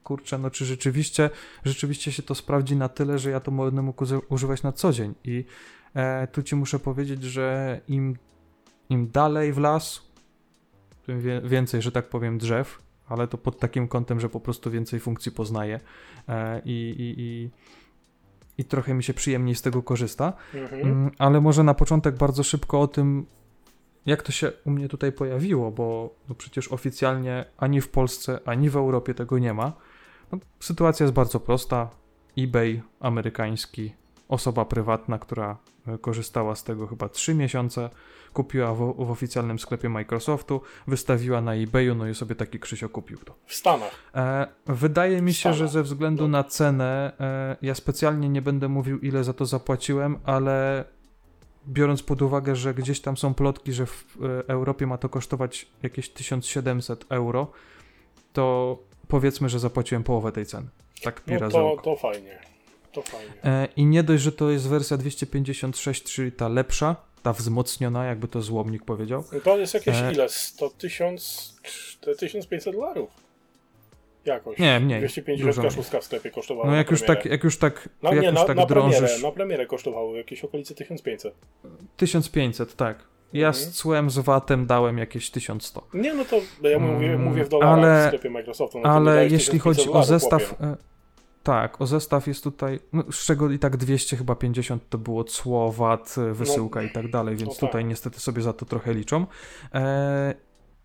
kurczę, 0.04 0.38
no 0.38 0.50
czy 0.50 0.64
rzeczywiście, 0.64 1.30
rzeczywiście 1.64 2.12
się 2.12 2.22
to 2.22 2.34
sprawdzi 2.34 2.76
na 2.76 2.88
tyle, 2.88 3.18
że 3.18 3.30
ja 3.30 3.40
to 3.40 3.50
będę 3.50 3.82
mógł 3.82 4.04
używać 4.28 4.62
na 4.62 4.72
co 4.72 4.92
dzień. 4.92 5.14
I 5.24 5.44
e, 5.94 6.26
tu 6.26 6.42
ci 6.42 6.56
muszę 6.56 6.78
powiedzieć, 6.78 7.22
że 7.22 7.80
im, 7.88 8.16
im 8.90 9.10
dalej 9.10 9.52
w 9.52 9.58
las, 9.58 10.02
tym 11.06 11.20
wie, 11.20 11.40
więcej, 11.44 11.82
że 11.82 11.92
tak 11.92 12.08
powiem, 12.08 12.38
drzew, 12.38 12.82
ale 13.08 13.28
to 13.28 13.38
pod 13.38 13.58
takim 13.58 13.88
kątem, 13.88 14.20
że 14.20 14.28
po 14.28 14.40
prostu 14.40 14.70
więcej 14.70 15.00
funkcji 15.00 15.32
poznaję. 15.32 15.80
E, 16.28 16.62
i, 16.64 16.94
i, 16.98 17.14
i, 17.22 17.50
i 18.58 18.64
trochę 18.64 18.94
mi 18.94 19.02
się 19.02 19.14
przyjemniej 19.14 19.54
z 19.54 19.62
tego 19.62 19.82
korzysta. 19.82 20.32
Mhm. 20.54 20.82
Mm, 20.82 21.10
ale 21.18 21.40
może 21.40 21.64
na 21.64 21.74
początek 21.74 22.16
bardzo 22.16 22.42
szybko 22.42 22.80
o 22.80 22.88
tym, 22.88 23.26
jak 24.06 24.22
to 24.22 24.32
się 24.32 24.52
u 24.66 24.70
mnie 24.70 24.88
tutaj 24.88 25.12
pojawiło, 25.12 25.70
bo 25.70 26.14
no 26.28 26.34
przecież 26.34 26.72
oficjalnie 26.72 27.44
ani 27.56 27.80
w 27.80 27.88
Polsce, 27.88 28.40
ani 28.44 28.70
w 28.70 28.76
Europie 28.76 29.14
tego 29.14 29.38
nie 29.38 29.54
ma. 29.54 29.72
No, 30.32 30.38
sytuacja 30.60 31.04
jest 31.04 31.14
bardzo 31.14 31.40
prosta. 31.40 31.90
eBay 32.38 32.82
amerykański, 33.00 33.94
osoba 34.28 34.64
prywatna, 34.64 35.18
która 35.18 35.56
korzystała 36.00 36.54
z 36.54 36.64
tego 36.64 36.86
chyba 36.86 37.08
3 37.08 37.34
miesiące, 37.34 37.90
kupiła 38.32 38.74
w, 38.74 38.78
w 38.78 39.10
oficjalnym 39.10 39.58
sklepie 39.58 39.88
Microsoftu, 39.88 40.60
wystawiła 40.86 41.40
na 41.40 41.54
eBayu, 41.54 41.94
no 41.94 42.08
i 42.08 42.14
sobie 42.14 42.34
taki 42.34 42.60
Krzysio 42.60 42.88
kupił 42.88 43.18
to. 43.18 43.34
W 43.46 43.54
Stanach. 43.54 43.90
E, 44.14 44.46
wydaje 44.66 45.22
mi 45.22 45.34
się, 45.34 45.54
że 45.54 45.68
ze 45.68 45.82
względu 45.82 46.28
na 46.28 46.44
cenę, 46.44 47.12
e, 47.20 47.56
ja 47.62 47.74
specjalnie 47.74 48.28
nie 48.28 48.42
będę 48.42 48.68
mówił, 48.68 48.98
ile 48.98 49.24
za 49.24 49.32
to 49.32 49.46
zapłaciłem, 49.46 50.18
ale 50.24 50.84
biorąc 51.68 52.02
pod 52.02 52.22
uwagę, 52.22 52.56
że 52.56 52.74
gdzieś 52.74 53.00
tam 53.00 53.16
są 53.16 53.34
plotki, 53.34 53.72
że 53.72 53.86
w 53.86 54.16
e, 54.22 54.48
Europie 54.48 54.86
ma 54.86 54.98
to 54.98 55.08
kosztować 55.08 55.66
jakieś 55.82 56.08
1700 56.08 57.04
euro, 57.08 57.46
to 58.32 58.78
powiedzmy, 59.08 59.48
że 59.48 59.58
zapłaciłem 59.58 60.04
połowę 60.04 60.32
tej 60.32 60.46
ceny. 60.46 60.68
Tak 61.02 61.22
No 61.26 61.50
to, 61.50 61.76
to 61.82 61.96
fajnie. 61.96 62.53
To 62.94 63.02
fajnie. 63.02 63.32
E, 63.44 63.68
I 63.76 63.86
nie 63.86 64.02
dość, 64.02 64.22
że 64.22 64.32
to 64.32 64.50
jest 64.50 64.68
wersja 64.68 64.96
256, 64.96 66.02
czyli 66.02 66.32
ta 66.32 66.48
lepsza, 66.48 66.96
ta 67.22 67.32
wzmocniona, 67.32 68.04
jakby 68.04 68.28
to 68.28 68.42
złomnik 68.42 68.84
powiedział. 68.84 69.24
To 69.44 69.58
jest 69.58 69.74
jakieś 69.74 69.94
E, 69.96 70.12
ile? 70.12 70.28
100 70.28 70.70
tysiąc... 70.70 71.54
1500 72.18 72.74
dolarów. 72.74 73.10
Jakoś. 74.24 74.58
Nie, 74.58 74.80
mniej, 74.80 74.98
250 75.00 75.50
dużo 75.56 75.62
kaszuska 75.68 76.00
w 76.00 76.04
sklepie 76.04 76.30
kosztowała 76.30 76.66
No 76.70 76.76
jak 76.76 76.90
już 76.90 77.00
premierę. 77.00 77.22
tak, 77.22 77.30
jak 77.32 77.44
już 77.44 77.58
tak, 77.58 77.88
No 78.02 78.10
jak 78.12 78.20
nie, 78.22 78.26
już 78.28 78.34
na, 78.34 78.44
tak 78.44 78.56
na, 78.56 78.66
premierę, 78.66 78.98
drążysz... 78.98 79.22
na 79.22 79.30
premierę 79.32 79.66
kosztowały 79.66 80.18
jakieś 80.18 80.44
okolice 80.44 80.74
1500. 80.74 81.34
1500, 81.96 82.76
tak. 82.76 82.98
Ja 83.32 83.46
Mhm. 83.48 83.64
z 83.64 83.70
cłem, 83.76 84.10
z 84.10 84.18
VAT-em 84.18 84.66
dałem 84.66 84.98
jakieś 84.98 85.30
1100. 85.30 85.86
Nie, 85.94 86.14
no 86.14 86.24
to 86.24 86.36
ja 86.68 86.78
mówię, 86.78 87.06
Mm, 87.06 87.22
mówię 87.22 87.44
w 87.44 87.48
dolarach 87.48 87.78
ale- 87.78 88.04
w 88.04 88.06
sklepie 88.08 88.30
Microsoftu. 88.30 88.80
No 88.80 88.88
Ale 88.90 89.22
jeśli 89.28 89.38
1500 89.60 89.62
chodzi 89.62 89.90
o 89.90 90.04
zestaw. 90.04 90.48
chłopie. 90.48 90.76
Tak, 91.44 91.80
o 91.80 91.86
zestaw 91.86 92.26
jest 92.26 92.44
tutaj, 92.44 92.80
no, 92.92 93.02
z 93.10 93.24
czego 93.26 93.50
i 93.50 93.58
tak 93.58 93.76
200, 93.76 94.16
chyba 94.16 94.34
50 94.34 94.88
to 94.88 94.98
było 94.98 95.24
cło, 95.24 95.72
VAT, 95.72 96.14
e, 96.18 96.32
wysyłka 96.32 96.82
i 96.82 96.90
tak 96.92 97.10
dalej, 97.10 97.36
więc 97.36 97.48
no 97.48 97.54
tak. 97.54 97.60
tutaj 97.60 97.84
niestety 97.84 98.20
sobie 98.20 98.42
za 98.42 98.52
to 98.52 98.64
trochę 98.66 98.94
liczą. 98.94 99.26
E, 99.74 100.34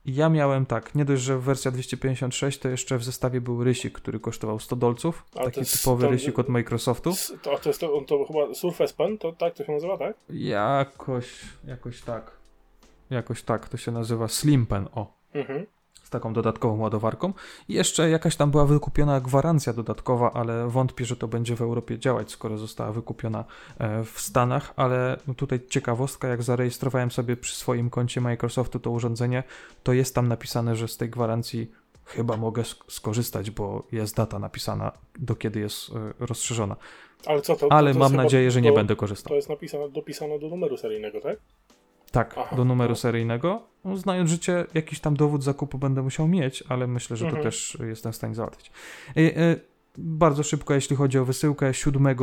ja 0.06 0.30
miałem 0.30 0.66
tak, 0.66 0.96
nie 0.96 1.06
dość, 1.06 1.22
że 1.22 1.40
wersja 1.40 1.72
256, 1.72 2.60
to 2.60 2.70
jeszcze 2.70 2.98
w 2.98 3.04
zestawie 3.04 3.42
był 3.42 3.64
rysik, 3.64 3.94
który 3.94 4.20
kosztował 4.20 4.60
100 4.60 4.76
dolców, 4.76 5.26
A 5.36 5.44
taki 5.44 5.60
jest- 5.60 5.80
typowy 5.80 6.04
to- 6.06 6.12
rysik 6.12 6.40
od 6.40 6.50
Microsoftu. 6.50 7.12
To, 7.42 7.58
to 7.60 7.70
jest 7.70 7.80
to, 7.80 8.02
to 8.08 8.26
chyba 8.26 8.54
Surface 8.54 8.94
Pen, 8.94 9.18
to 9.18 9.32
tak 9.32 9.54
to 9.54 9.64
się 9.64 9.72
nazywa, 9.72 9.98
tak? 9.98 10.16
Jakoś, 10.30 11.26
jakoś 11.68 12.02
tak, 12.02 12.32
jakoś 13.10 13.44
tak 13.44 13.70
to 13.70 13.78
się 13.78 13.92
nazywa 13.92 14.28
Slim 14.28 14.66
Pen, 14.66 14.88
o. 14.96 15.14
Mhm. 15.34 15.66
Z 16.10 16.12
taką 16.12 16.34
dodatkową 16.34 16.78
ładowarką. 16.80 17.34
I 17.68 17.74
jeszcze 17.74 18.10
jakaś 18.10 18.36
tam 18.36 18.52
była 18.52 18.66
wykupiona 18.66 19.22
gwarancja 19.22 19.74
dodatkowa, 19.74 20.34
ale 20.34 20.68
wątpię, 20.70 21.06
że 21.06 21.16
to 21.16 21.28
będzie 21.28 21.56
w 21.56 21.62
Europie 21.62 22.00
działać, 22.00 22.32
skoro 22.32 22.58
została 22.58 22.92
wykupiona 22.92 23.46
e, 23.78 24.04
w 24.04 24.22
Stanach, 24.22 24.74
ale 24.76 25.18
tutaj 25.38 25.60
ciekawostka, 25.70 26.28
jak 26.28 26.44
zarejestrowałem 26.44 27.12
sobie 27.12 27.38
przy 27.38 27.56
swoim 27.56 27.90
koncie 27.90 28.22
Microsoftu 28.22 28.80
to 28.80 28.92
urządzenie, 28.92 29.44
to 29.84 29.94
jest 29.94 30.16
tam 30.16 30.28
napisane, 30.28 30.76
że 30.76 30.88
z 30.88 30.98
tej 30.98 31.10
gwarancji 31.10 31.72
chyba 32.06 32.38
mogę 32.38 32.62
sk- 32.62 32.84
skorzystać, 32.88 33.52
bo 33.52 33.84
jest 33.92 34.16
data 34.16 34.40
napisana, 34.40 34.92
do 35.20 35.36
kiedy 35.36 35.60
jest 35.60 35.90
e, 35.90 36.14
rozszerzona. 36.26 36.76
Ale 37.26 37.42
co 37.42 37.56
to? 37.56 37.72
Ale 37.72 37.94
to 37.94 38.00
mam 38.00 38.12
chyba- 38.12 38.24
nadzieję, 38.24 38.52
że 38.52 38.62
nie 38.62 38.70
to, 38.70 38.76
będę 38.76 38.96
korzystał. 38.96 39.30
To 39.30 39.36
jest 39.36 39.50
napisane, 39.50 39.90
dopisane 39.90 40.40
do 40.40 40.50
numeru 40.50 40.78
seryjnego, 40.78 41.22
tak? 41.22 41.40
Tak, 42.12 42.36
Aha, 42.38 42.56
do 42.56 42.66
numeru 42.66 42.90
no. 42.92 42.96
seryjnego. 42.96 43.62
No, 43.86 43.98
znając 43.98 44.30
życie, 44.30 44.66
jakiś 44.74 45.00
tam 45.00 45.18
dowód 45.18 45.44
zakupu 45.44 45.78
będę 45.78 46.02
musiał 46.02 46.28
mieć, 46.28 46.64
ale 46.70 46.88
myślę, 46.88 47.18
że 47.18 47.26
Mhm. 47.26 47.44
to 47.44 47.48
też 47.50 47.78
jestem 47.88 48.12
w 48.12 48.16
stanie 48.16 48.36
załatwić. 48.36 48.72
E, 49.18 49.20
e, 49.38 49.56
bardzo 49.98 50.44
szybko, 50.44 50.74
jeśli 50.74 50.96
chodzi 50.96 51.20
o 51.20 51.26
wysyłkę, 51.26 51.74
7 51.74 52.16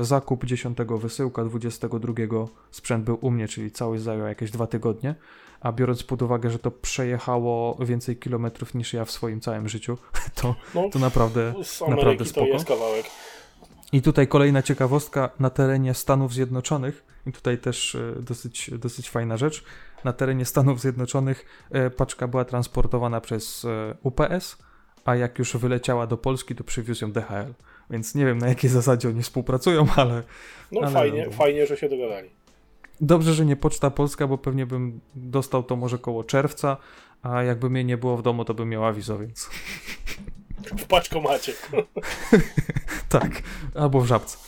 zakup, 0.00 0.44
10 0.44 0.78
wysyłka, 0.98 1.44
22 1.44 2.48
sprzęt 2.70 3.04
był 3.04 3.18
u 3.20 3.30
mnie, 3.30 3.48
czyli 3.48 3.70
cały 3.70 3.98
zajął 3.98 4.26
jakieś 4.26 4.50
dwa 4.50 4.66
tygodnie. 4.66 5.14
A 5.60 5.72
biorąc 5.72 6.02
pod 6.02 6.22
uwagę, 6.22 6.50
że 6.50 6.58
to 6.58 6.70
przejechało 6.70 7.76
więcej 7.84 8.16
kilometrów 8.16 8.74
niż 8.74 8.92
ja 8.92 9.04
w 9.04 9.10
swoim 9.10 9.40
całym 9.40 9.68
życiu, 9.68 9.98
to, 10.42 10.54
No, 10.74 10.88
to 10.92 10.98
naprawdę, 10.98 11.54
naprawdę 11.80 12.02
Ameryki 12.02 12.18
to 12.24 12.30
spoko. 12.30 12.46
jest 12.46 12.64
kawałek. 12.68 13.06
I 13.92 14.02
tutaj 14.02 14.28
kolejna 14.28 14.62
ciekawostka 14.62 15.30
na 15.40 15.50
terenie 15.50 15.94
Stanów 15.94 16.32
Zjednoczonych, 16.34 17.04
i 17.26 17.32
tutaj 17.32 17.58
też 17.58 17.94
e, 17.94 18.22
dosyć, 18.22 18.70
dosyć 18.78 19.10
fajna 19.10 19.36
rzecz. 19.36 19.64
Na 20.04 20.12
terenie 20.12 20.44
Stanów 20.44 20.80
Zjednoczonych 20.80 21.44
e, 21.70 21.90
paczka 21.90 22.28
była 22.28 22.44
transportowana 22.44 23.20
przez 23.20 23.64
e, 23.64 23.94
UPS, 24.02 24.58
a 25.04 25.16
jak 25.16 25.38
już 25.38 25.56
wyleciała 25.56 26.06
do 26.06 26.16
Polski, 26.16 26.54
to 26.54 26.64
przywiózł 26.64 27.04
ją 27.04 27.12
DHL. 27.12 27.54
Więc 27.90 28.14
nie 28.14 28.26
wiem 28.26 28.38
na 28.38 28.48
jakiej 28.48 28.70
zasadzie 28.70 29.08
oni 29.08 29.22
współpracują, 29.22 29.86
ale 29.96 30.22
No 30.72 30.80
Ale 30.80 30.90
fajnie, 30.90 31.26
no. 31.26 31.32
fajnie, 31.32 31.66
że 31.66 31.76
się 31.76 31.88
dogadali. 31.88 32.30
dobrze, 33.00 33.34
że 33.34 33.46
nie 33.46 33.56
Poczta 33.56 33.90
Polska, 33.90 34.26
bo 34.26 34.38
pewnie 34.38 34.66
bym 34.66 35.00
dostał 35.14 35.62
to 35.62 35.76
może 35.76 35.98
koło 35.98 36.24
czerwca, 36.24 36.76
a 37.22 37.42
jakby 37.42 37.70
mnie 37.70 37.84
nie 37.84 37.96
było 37.96 38.16
w 38.16 38.22
domu, 38.22 38.44
to 38.44 38.54
bym 38.54 38.68
miał 38.68 38.84
awizo, 38.84 39.18
więc 39.18 39.50
W 40.78 40.84
paczkomacie. 40.86 41.52
tak, 43.18 43.42
albo 43.74 44.00
w 44.00 44.06
żabce. 44.06 44.38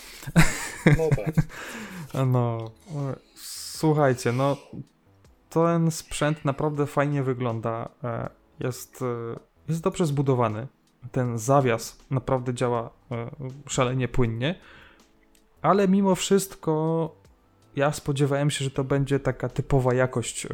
No 0.87 1.09
tak. 1.25 1.35
No, 2.27 2.71
słuchajcie, 3.35 4.33
no 4.33 4.57
ten 5.51 5.91
sprzęt 5.91 6.45
naprawdę 6.45 6.87
fajnie 6.87 7.23
wygląda. 7.23 7.89
e, 8.05 8.31
Jest, 8.61 9.03
e, 9.03 9.39
jest 9.69 9.83
dobrze 9.83 10.07
zbudowany. 10.07 10.67
ten 11.13 11.39
zawias 11.39 11.99
naprawdę 12.11 12.55
działa 12.55 12.91
e, 13.11 13.31
szalenie 13.69 14.09
płynnie, 14.09 14.55
ale 15.63 15.89
mimo 15.89 16.15
wszystko 16.15 17.15
ja 17.77 17.93
spodziewałem 17.93 18.51
się, 18.51 18.65
że 18.65 18.71
to 18.71 18.85
będzie 18.85 19.21
taka 19.21 19.49
typowa 19.49 19.95
jakość 19.95 20.47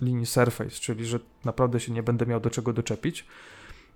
linii 0.00 0.26
Surface, 0.26 0.70
czyli 0.70 1.06
że 1.06 1.18
naprawdę 1.44 1.80
się 1.80 1.92
nie 1.92 2.02
będę 2.02 2.26
miał 2.26 2.40
do 2.40 2.50
czego 2.50 2.72
doczepić, 2.72 3.26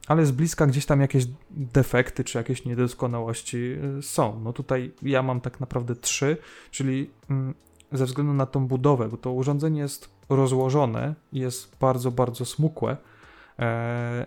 ale 0.06 0.26
z 0.26 0.30
bliska 0.30 0.66
gdzieś 0.66 0.86
tam 0.86 1.00
jakieś 1.00 1.26
defekty 1.50 2.24
czy 2.24 2.38
jakieś 2.38 2.64
niedoskonałości 2.64 3.76
e, 3.98 4.02
są. 4.02 4.40
No 4.40 4.52
tutaj 4.52 4.92
ja 5.02 5.22
mam 5.22 5.40
tak 5.40 5.60
naprawdę 5.60 5.96
trzy, 5.96 6.36
czyli 6.70 7.10
mm, 7.30 7.54
ze 7.92 8.06
względu 8.06 8.32
na 8.32 8.46
tą 8.46 8.66
budowę, 8.66 9.08
bo 9.08 9.16
to 9.16 9.32
urządzenie 9.32 9.80
jest 9.80 10.10
rozłożone, 10.28 11.14
jest 11.32 11.78
bardzo, 11.78 12.10
bardzo 12.10 12.44
smukłe, 12.44 12.96
e, 13.58 14.26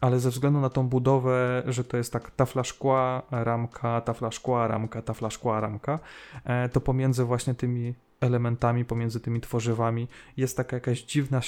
ale 0.00 0.20
ze 0.20 0.30
względu 0.30 0.60
na 0.60 0.70
tą 0.70 0.88
budowę, 0.88 1.62
że 1.66 1.84
to 1.84 1.96
jest 1.96 2.12
tak 2.12 2.30
tafla 2.30 2.64
szkła, 2.64 3.22
ramka, 3.30 4.00
tafla 4.00 4.30
szkła, 4.30 4.68
ramka, 4.68 5.02
tafla 5.02 5.30
szkła, 5.30 5.60
ramka, 5.60 5.98
e, 6.44 6.68
to 6.68 6.80
pomiędzy 6.80 7.24
właśnie 7.24 7.54
tymi 7.54 7.94
elementami, 8.20 8.84
pomiędzy 8.84 9.20
tymi 9.20 9.40
tworzywami 9.40 10.08
jest 10.36 10.56
taka 10.56 10.76
jakaś 10.76 11.02
dziwna 11.02 11.40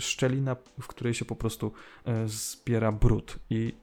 szczelina, 0.00 0.56
w 0.80 0.86
której 0.88 1.14
się 1.14 1.24
po 1.24 1.36
prostu 1.36 1.72
e, 2.04 2.28
zbiera 2.28 2.92
brud 2.92 3.38
i 3.50 3.74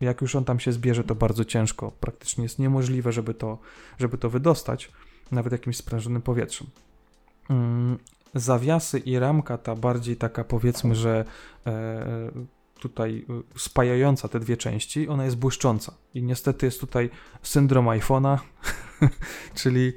jak 0.00 0.20
już 0.20 0.34
on 0.34 0.44
tam 0.44 0.60
się 0.60 0.72
zbierze, 0.72 1.04
to 1.04 1.14
bardzo 1.14 1.44
ciężko, 1.44 1.90
praktycznie 2.00 2.44
jest 2.44 2.58
niemożliwe, 2.58 3.12
żeby 3.12 3.34
to, 3.34 3.58
żeby 3.98 4.18
to 4.18 4.30
wydostać, 4.30 4.92
nawet 5.30 5.52
jakimś 5.52 5.76
sprężonym 5.76 6.22
powietrzem. 6.22 6.66
Mm, 7.50 7.98
zawiasy 8.34 8.98
i 8.98 9.18
ramka 9.18 9.58
ta 9.58 9.74
bardziej 9.74 10.16
taka 10.16 10.44
powiedzmy, 10.44 10.94
że 10.94 11.24
e, 11.66 12.30
tutaj 12.84 13.24
y, 13.56 13.58
spajająca 13.58 14.28
te 14.28 14.40
dwie 14.40 14.56
części, 14.56 15.08
ona 15.08 15.24
jest 15.24 15.36
błyszcząca. 15.36 15.94
I 16.14 16.22
niestety 16.22 16.66
jest 16.66 16.80
tutaj 16.80 17.10
syndrom 17.42 17.86
iPhone'a, 17.86 18.38
czyli 19.60 19.92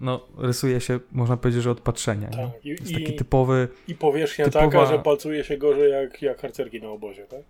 no, 0.00 0.26
rysuje 0.38 0.80
się, 0.80 1.00
można 1.12 1.36
powiedzieć, 1.36 1.62
że 1.62 1.70
od 1.70 1.80
patrzenia. 1.80 2.28
Tak. 2.28 2.64
I, 2.64 2.68
jest 2.68 2.94
taki 2.94 3.14
typowy. 3.14 3.68
I 3.88 3.94
powierzchnia 3.94 4.44
typowa... 4.44 4.66
taka, 4.66 4.86
że 4.86 4.98
palcuje 4.98 5.44
się 5.44 5.56
gorzej 5.56 5.92
jak, 5.92 6.22
jak 6.22 6.40
harcerki 6.40 6.80
na 6.80 6.88
obozie, 6.88 7.26
tak? 7.26 7.42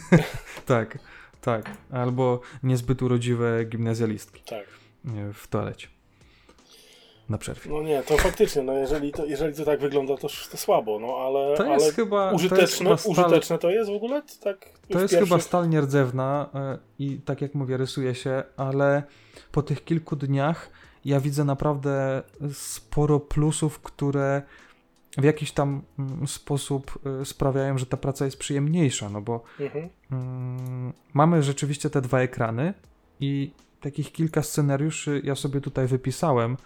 tak, 0.66 0.98
tak. 1.40 1.70
Albo 1.90 2.40
niezbyt 2.62 3.02
urodziwe 3.02 3.64
gimnazjalistki. 3.64 4.42
Tak. 4.42 4.66
W 5.34 5.48
toalecie 5.48 5.88
na 7.28 7.38
przerwie. 7.38 7.70
No 7.70 7.82
nie, 7.82 8.02
to 8.02 8.16
faktycznie, 8.16 8.62
no 8.62 8.72
jeżeli 8.72 9.12
to, 9.12 9.24
jeżeli 9.24 9.54
to 9.54 9.64
tak 9.64 9.80
wygląda, 9.80 10.16
to, 10.16 10.28
to 10.50 10.56
słabo, 10.56 10.98
no 10.98 11.16
ale, 11.16 11.56
to 11.56 11.64
jest 11.64 11.84
ale 11.84 11.92
chyba, 11.92 12.32
użyteczne, 12.32 12.84
to 12.86 12.92
jest 12.92 13.04
stal... 13.04 13.26
użyteczne 13.26 13.58
to 13.58 13.70
jest 13.70 13.90
w 13.90 13.94
ogóle? 13.94 14.22
Tak 14.40 14.58
to 14.58 14.68
jest 14.98 15.12
pierwszych... 15.12 15.18
chyba 15.18 15.40
stal 15.40 15.68
nierdzewna 15.68 16.50
e, 16.54 16.78
i 16.98 17.20
tak 17.24 17.42
jak 17.42 17.54
mówię, 17.54 17.76
rysuje 17.76 18.14
się, 18.14 18.42
ale 18.56 19.02
po 19.52 19.62
tych 19.62 19.84
kilku 19.84 20.16
dniach 20.16 20.70
ja 21.06 21.20
widzę 21.20 21.44
naprawdę 21.44 22.22
sporo 22.52 23.20
plusów, 23.20 23.80
które 23.80 24.42
w 25.18 25.24
jakiś 25.24 25.52
tam 25.52 25.82
mm, 25.98 26.26
sposób 26.26 26.98
e, 27.20 27.24
sprawiają, 27.24 27.78
że 27.78 27.86
ta 27.86 27.96
praca 27.96 28.24
jest 28.24 28.38
przyjemniejsza, 28.38 29.10
no 29.10 29.20
bo 29.20 29.44
mhm. 29.60 29.88
mm, 30.10 30.92
mamy 31.14 31.42
rzeczywiście 31.42 31.90
te 31.90 32.00
dwa 32.00 32.20
ekrany 32.20 32.74
i 33.20 33.50
takich 33.80 34.12
kilka 34.12 34.42
scenariuszy 34.42 35.20
ja 35.24 35.34
sobie 35.34 35.60
tutaj 35.60 35.86
wypisałem, 35.86 36.56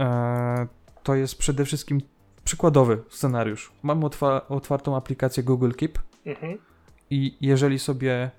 E, 0.00 0.66
to 1.02 1.14
jest 1.14 1.38
przede 1.38 1.64
wszystkim 1.64 2.00
przykładowy 2.44 3.02
scenariusz. 3.08 3.72
Mamy 3.82 4.06
otwa 4.06 4.48
otwartą 4.48 4.96
aplikację 4.96 5.42
Google 5.42 5.70
Keep 5.72 5.98
mhm. 6.26 6.58
i 7.10 7.36
jeżeli 7.40 7.78
sobie 7.78 8.30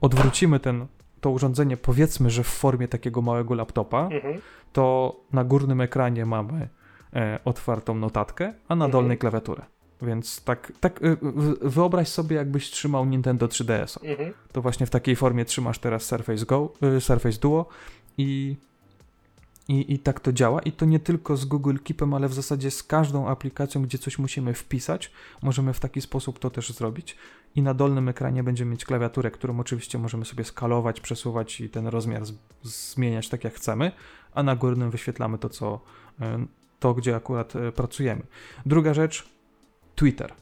odwrócimy 0.00 0.60
ten, 0.60 0.86
to 1.22 1.30
urządzenie, 1.30 1.76
powiedzmy, 1.76 2.30
że 2.30 2.42
w 2.44 2.46
formie 2.46 2.88
takiego 2.88 3.22
małego 3.22 3.54
laptopa, 3.54 4.08
mhm. 4.12 4.40
to 4.72 5.16
na 5.32 5.44
górnym 5.44 5.80
ekranie 5.80 6.26
mamy 6.26 6.68
e, 7.12 7.38
otwartą 7.44 7.94
notatkę, 7.94 8.54
a 8.68 8.74
na 8.74 8.84
mhm. 8.84 8.90
dolnej 8.90 9.18
klawiaturę. 9.18 9.62
Więc 10.02 10.44
tak, 10.44 10.72
tak 10.80 11.00
e, 11.02 11.16
wyobraź 11.60 12.08
sobie, 12.08 12.36
jakbyś 12.36 12.70
trzymał 12.70 13.04
Nintendo 13.04 13.46
3DS. 13.46 13.98
Mhm. 14.04 14.32
To 14.52 14.62
właśnie 14.62 14.86
w 14.86 14.90
takiej 14.90 15.16
formie 15.16 15.44
trzymasz 15.44 15.78
teraz 15.78 16.02
Surface 16.02 16.46
Go, 16.46 16.72
e, 16.96 17.00
Surface 17.00 17.38
Duo 17.40 17.66
i 18.18 18.56
i, 19.68 19.94
I 19.94 19.98
tak 19.98 20.20
to 20.20 20.32
działa. 20.32 20.60
I 20.60 20.72
to 20.72 20.84
nie 20.84 21.00
tylko 21.00 21.36
z 21.36 21.44
Google 21.44 21.76
Keepem, 21.84 22.14
ale 22.14 22.28
w 22.28 22.34
zasadzie 22.34 22.70
z 22.70 22.82
każdą 22.82 23.28
aplikacją, 23.28 23.82
gdzie 23.82 23.98
coś 23.98 24.18
musimy 24.18 24.54
wpisać, 24.54 25.12
możemy 25.42 25.72
w 25.72 25.80
taki 25.80 26.00
sposób 26.00 26.38
to 26.38 26.50
też 26.50 26.72
zrobić. 26.72 27.16
I 27.56 27.62
na 27.62 27.74
dolnym 27.74 28.08
ekranie 28.08 28.42
będziemy 28.42 28.70
mieć 28.70 28.84
klawiaturę, 28.84 29.30
którą 29.30 29.60
oczywiście 29.60 29.98
możemy 29.98 30.24
sobie 30.24 30.44
skalować, 30.44 31.00
przesuwać 31.00 31.60
i 31.60 31.70
ten 31.70 31.86
rozmiar 31.86 32.26
z, 32.26 32.32
zmieniać 32.62 33.28
tak 33.28 33.44
jak 33.44 33.54
chcemy, 33.54 33.92
a 34.34 34.42
na 34.42 34.56
górnym 34.56 34.90
wyświetlamy 34.90 35.38
to, 35.38 35.48
co, 35.48 35.80
e, 36.20 36.46
to 36.80 36.94
gdzie 36.94 37.16
akurat 37.16 37.56
e, 37.56 37.72
pracujemy. 37.72 38.22
Druga 38.66 38.94
rzecz, 38.94 39.28
Twitter. 39.94 40.32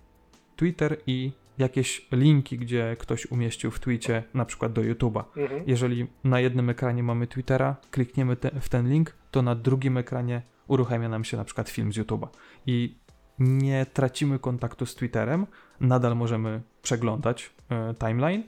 Twitter 0.56 0.96
i 1.06 1.32
jakieś 1.60 2.08
linki, 2.12 2.58
gdzie 2.58 2.96
ktoś 2.98 3.26
umieścił 3.26 3.70
w 3.70 3.80
tweetie, 3.80 4.22
na 4.34 4.44
przykład 4.44 4.72
do 4.72 4.80
YouTube'a. 4.80 5.24
Mhm. 5.36 5.62
Jeżeli 5.66 6.06
na 6.24 6.40
jednym 6.40 6.70
ekranie 6.70 7.02
mamy 7.02 7.26
Twittera, 7.26 7.76
klikniemy 7.90 8.36
te, 8.36 8.60
w 8.60 8.68
ten 8.68 8.88
link, 8.88 9.14
to 9.30 9.42
na 9.42 9.54
drugim 9.54 9.96
ekranie 9.96 10.42
uruchamia 10.68 11.08
nam 11.08 11.24
się 11.24 11.36
na 11.36 11.44
przykład 11.44 11.68
film 11.68 11.92
z 11.92 11.96
YouTube'a. 11.96 12.28
I 12.66 12.96
nie 13.38 13.86
tracimy 13.86 14.38
kontaktu 14.38 14.86
z 14.86 14.94
Twitterem, 14.94 15.46
nadal 15.80 16.16
możemy 16.16 16.62
przeglądać 16.82 17.50
y, 17.90 17.94
timeline, 17.94 18.42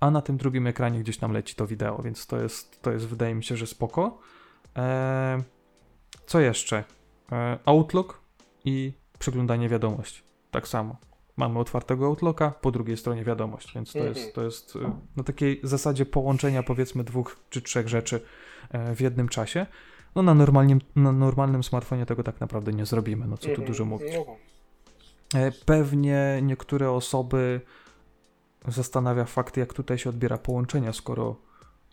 a 0.00 0.10
na 0.10 0.22
tym 0.22 0.36
drugim 0.36 0.66
ekranie 0.66 1.00
gdzieś 1.00 1.18
tam 1.18 1.32
leci 1.32 1.54
to 1.54 1.66
wideo, 1.66 2.02
więc 2.02 2.26
to 2.26 2.42
jest, 2.42 2.82
to 2.82 2.92
jest 2.92 3.06
wydaje 3.06 3.34
mi 3.34 3.44
się, 3.44 3.56
że 3.56 3.66
spoko. 3.66 4.18
E, 4.76 5.42
co 6.26 6.40
jeszcze? 6.40 6.84
E, 7.32 7.58
Outlook 7.64 8.20
i 8.64 8.92
przeglądanie 9.18 9.68
wiadomości. 9.68 10.22
Tak 10.50 10.68
samo 10.68 10.96
mamy 11.36 11.58
otwartego 11.58 12.06
Outlooka, 12.06 12.50
po 12.50 12.70
drugiej 12.70 12.96
stronie 12.96 13.24
wiadomość, 13.24 13.74
więc 13.74 13.92
to 13.92 13.98
jest, 13.98 14.34
to 14.34 14.44
jest 14.44 14.76
y, 14.76 14.78
na 15.16 15.22
takiej 15.24 15.60
zasadzie 15.62 16.06
połączenia 16.06 16.62
powiedzmy 16.62 17.04
dwóch 17.04 17.36
czy 17.50 17.62
trzech 17.62 17.88
rzeczy 17.88 18.20
e, 18.70 18.94
w 18.94 19.00
jednym 19.00 19.28
czasie. 19.28 19.66
No 20.14 20.22
na 20.22 20.34
normalnym, 20.34 20.80
na 20.96 21.12
normalnym 21.12 21.64
smartfonie 21.64 22.06
tego 22.06 22.22
tak 22.22 22.40
naprawdę 22.40 22.72
nie 22.72 22.86
zrobimy, 22.86 23.26
no 23.26 23.36
co 23.36 23.44
tu 23.44 23.50
mhm. 23.50 23.68
dużo 23.68 23.84
mówić. 23.84 24.12
E, 25.34 25.52
pewnie 25.52 26.40
niektóre 26.42 26.90
osoby 26.90 27.60
zastanawia 28.68 29.24
fakt, 29.24 29.56
jak 29.56 29.74
tutaj 29.74 29.98
się 29.98 30.10
odbiera 30.10 30.38
połączenia, 30.38 30.92
skoro 30.92 31.36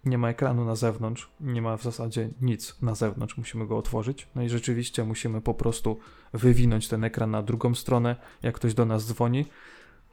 nie 0.06 0.18
ma 0.18 0.30
ekranu 0.30 0.66
na 0.66 0.76
zewnątrz, 0.76 1.30
nie 1.40 1.62
ma 1.62 1.78
w 1.78 1.84
zasadzie 1.84 2.30
nic 2.42 2.82
na 2.82 2.96
zewnątrz, 2.96 3.38
musimy 3.38 3.68
go 3.68 3.78
otworzyć. 3.78 4.28
No 4.36 4.42
i 4.42 4.50
rzeczywiście 4.50 5.04
musimy 5.04 5.42
po 5.42 5.54
prostu 5.54 6.00
wywinąć 6.34 6.88
ten 6.88 7.04
ekran 7.04 7.32
na 7.32 7.44
drugą 7.44 7.76
stronę, 7.76 8.16
jak 8.44 8.56
ktoś 8.56 8.74
do 8.74 8.86
nas 8.86 9.08
dzwoni 9.08 9.46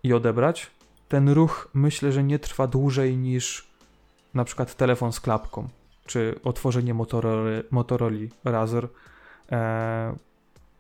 i 0.02 0.12
odebrać. 0.12 0.70
Ten 1.08 1.28
ruch 1.28 1.70
myślę, 1.74 2.12
że 2.12 2.24
nie 2.24 2.38
trwa 2.38 2.66
dłużej 2.66 3.16
niż 3.16 3.70
na 4.34 4.44
przykład 4.44 4.74
telefon 4.74 5.12
z 5.12 5.20
klapką, 5.20 5.68
czy 6.06 6.40
otworzenie 6.44 6.94
Motorola, 6.94 7.62
Motorola 7.70 8.16
Razr. 8.44 8.88
Eee, 9.50 10.14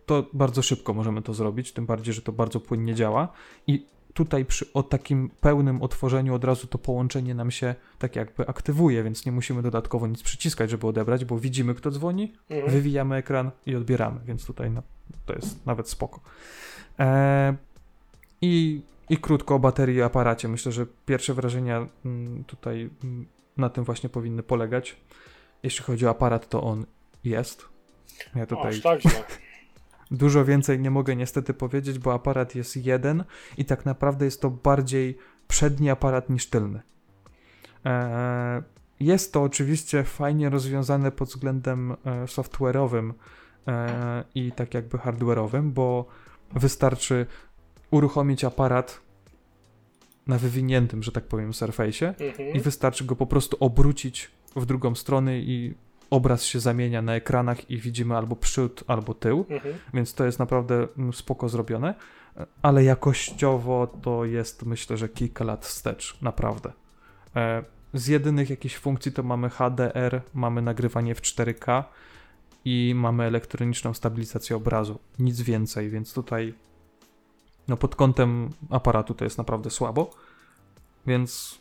to 0.06 0.26
bardzo 0.32 0.62
szybko 0.62 0.94
możemy 0.94 1.22
to 1.22 1.34
zrobić, 1.34 1.72
tym 1.72 1.86
bardziej, 1.86 2.14
że 2.14 2.22
to 2.22 2.32
bardzo 2.32 2.60
płynnie 2.60 2.94
działa 2.94 3.28
i 3.66 3.86
tutaj 4.14 4.44
przy 4.44 4.72
o 4.72 4.82
takim 4.82 5.30
pełnym 5.40 5.82
otworzeniu 5.82 6.34
od 6.34 6.44
razu 6.44 6.66
to 6.66 6.78
połączenie 6.78 7.34
nam 7.34 7.50
się 7.50 7.74
tak 7.98 8.16
jakby 8.16 8.46
aktywuje, 8.46 9.02
więc 9.02 9.26
nie 9.26 9.32
musimy 9.32 9.62
dodatkowo 9.62 10.06
nic 10.06 10.22
przyciskać, 10.22 10.70
żeby 10.70 10.86
odebrać, 10.86 11.24
bo 11.24 11.38
widzimy 11.38 11.74
kto 11.74 11.90
dzwoni, 11.90 12.32
mhm. 12.50 12.72
wywijamy 12.72 13.16
ekran 13.16 13.50
i 13.66 13.76
odbieramy, 13.76 14.20
więc 14.24 14.46
tutaj 14.46 14.70
no, 14.70 14.82
to 15.26 15.34
jest 15.34 15.66
nawet 15.66 15.88
spoko. 15.88 16.20
E, 16.98 17.56
i, 18.42 18.82
I 19.10 19.16
krótko 19.16 19.54
o 19.54 19.58
baterii 19.58 19.96
i 19.96 20.02
aparacie. 20.02 20.48
Myślę, 20.48 20.72
że 20.72 20.86
pierwsze 21.06 21.34
wrażenia 21.34 21.86
mm, 22.04 22.44
tutaj 22.44 22.90
mm, 23.04 23.26
na 23.56 23.68
tym 23.68 23.84
właśnie 23.84 24.08
powinny 24.08 24.42
polegać. 24.42 24.96
Jeśli 25.62 25.84
chodzi 25.84 26.06
o 26.06 26.10
aparat, 26.10 26.48
to 26.48 26.62
on 26.62 26.86
jest. 27.24 27.68
Ja 28.34 28.46
tutaj... 28.46 28.68
Aż 28.68 28.80
tak 28.80 29.00
źle. 29.00 29.24
Dużo 30.10 30.44
więcej 30.44 30.80
nie 30.80 30.90
mogę 30.90 31.16
niestety 31.16 31.54
powiedzieć, 31.54 31.98
bo 31.98 32.14
aparat 32.14 32.54
jest 32.54 32.76
jeden 32.76 33.24
i 33.58 33.64
tak 33.64 33.86
naprawdę 33.86 34.24
jest 34.24 34.40
to 34.40 34.50
bardziej 34.50 35.18
przedni 35.48 35.90
aparat 35.90 36.30
niż 36.30 36.46
tylny. 36.46 36.80
Eee, 37.84 38.62
jest 39.00 39.32
to 39.32 39.42
oczywiście 39.42 40.04
fajnie 40.04 40.50
rozwiązane 40.50 41.12
pod 41.12 41.28
względem 41.28 41.92
e, 41.92 41.96
software'owym 42.24 43.12
e, 43.68 44.24
i 44.34 44.52
tak 44.52 44.74
jakby 44.74 44.98
hardware'owym, 44.98 45.70
bo 45.70 46.06
wystarczy 46.52 47.26
uruchomić 47.90 48.44
aparat 48.44 49.00
na 50.26 50.38
wywiniętym, 50.38 51.02
że 51.02 51.12
tak 51.12 51.24
powiem, 51.24 51.50
surface'ie 51.50 52.14
mhm. 52.20 52.54
i 52.54 52.60
wystarczy 52.60 53.04
go 53.04 53.16
po 53.16 53.26
prostu 53.26 53.56
obrócić 53.60 54.30
w 54.56 54.66
drugą 54.66 54.94
stronę 54.94 55.38
i 55.38 55.74
obraz 56.10 56.44
się 56.44 56.60
zamienia 56.60 57.02
na 57.02 57.14
ekranach 57.14 57.70
i 57.70 57.78
widzimy 57.78 58.16
albo 58.16 58.36
przód, 58.36 58.84
albo 58.86 59.14
tył, 59.14 59.46
mhm. 59.50 59.74
więc 59.94 60.14
to 60.14 60.24
jest 60.24 60.38
naprawdę 60.38 60.88
mm, 60.98 61.12
spoko 61.12 61.48
zrobione, 61.48 61.94
ale 62.62 62.84
jakościowo 62.84 63.86
to 63.86 64.24
jest 64.24 64.66
myślę, 64.66 64.96
że 64.96 65.08
kilka 65.08 65.44
lat 65.44 65.66
wstecz, 65.66 66.18
naprawdę. 66.22 66.72
E, 67.36 67.64
z 67.94 68.06
jedynych 68.06 68.50
jakichś 68.50 68.76
funkcji 68.76 69.12
to 69.12 69.22
mamy 69.22 69.50
HDR, 69.50 70.22
mamy 70.34 70.62
nagrywanie 70.62 71.14
w 71.14 71.20
4K 71.20 71.84
i 72.64 72.92
mamy 72.96 73.24
elektroniczną 73.24 73.94
stabilizację 73.94 74.56
obrazu. 74.56 74.98
Nic 75.18 75.40
więcej, 75.40 75.90
więc 75.90 76.14
tutaj 76.14 76.54
no 77.68 77.76
pod 77.76 77.96
kątem 77.96 78.50
aparatu 78.70 79.14
to 79.14 79.24
jest 79.24 79.38
naprawdę 79.38 79.70
słabo. 79.70 80.10
Więc 81.06 81.58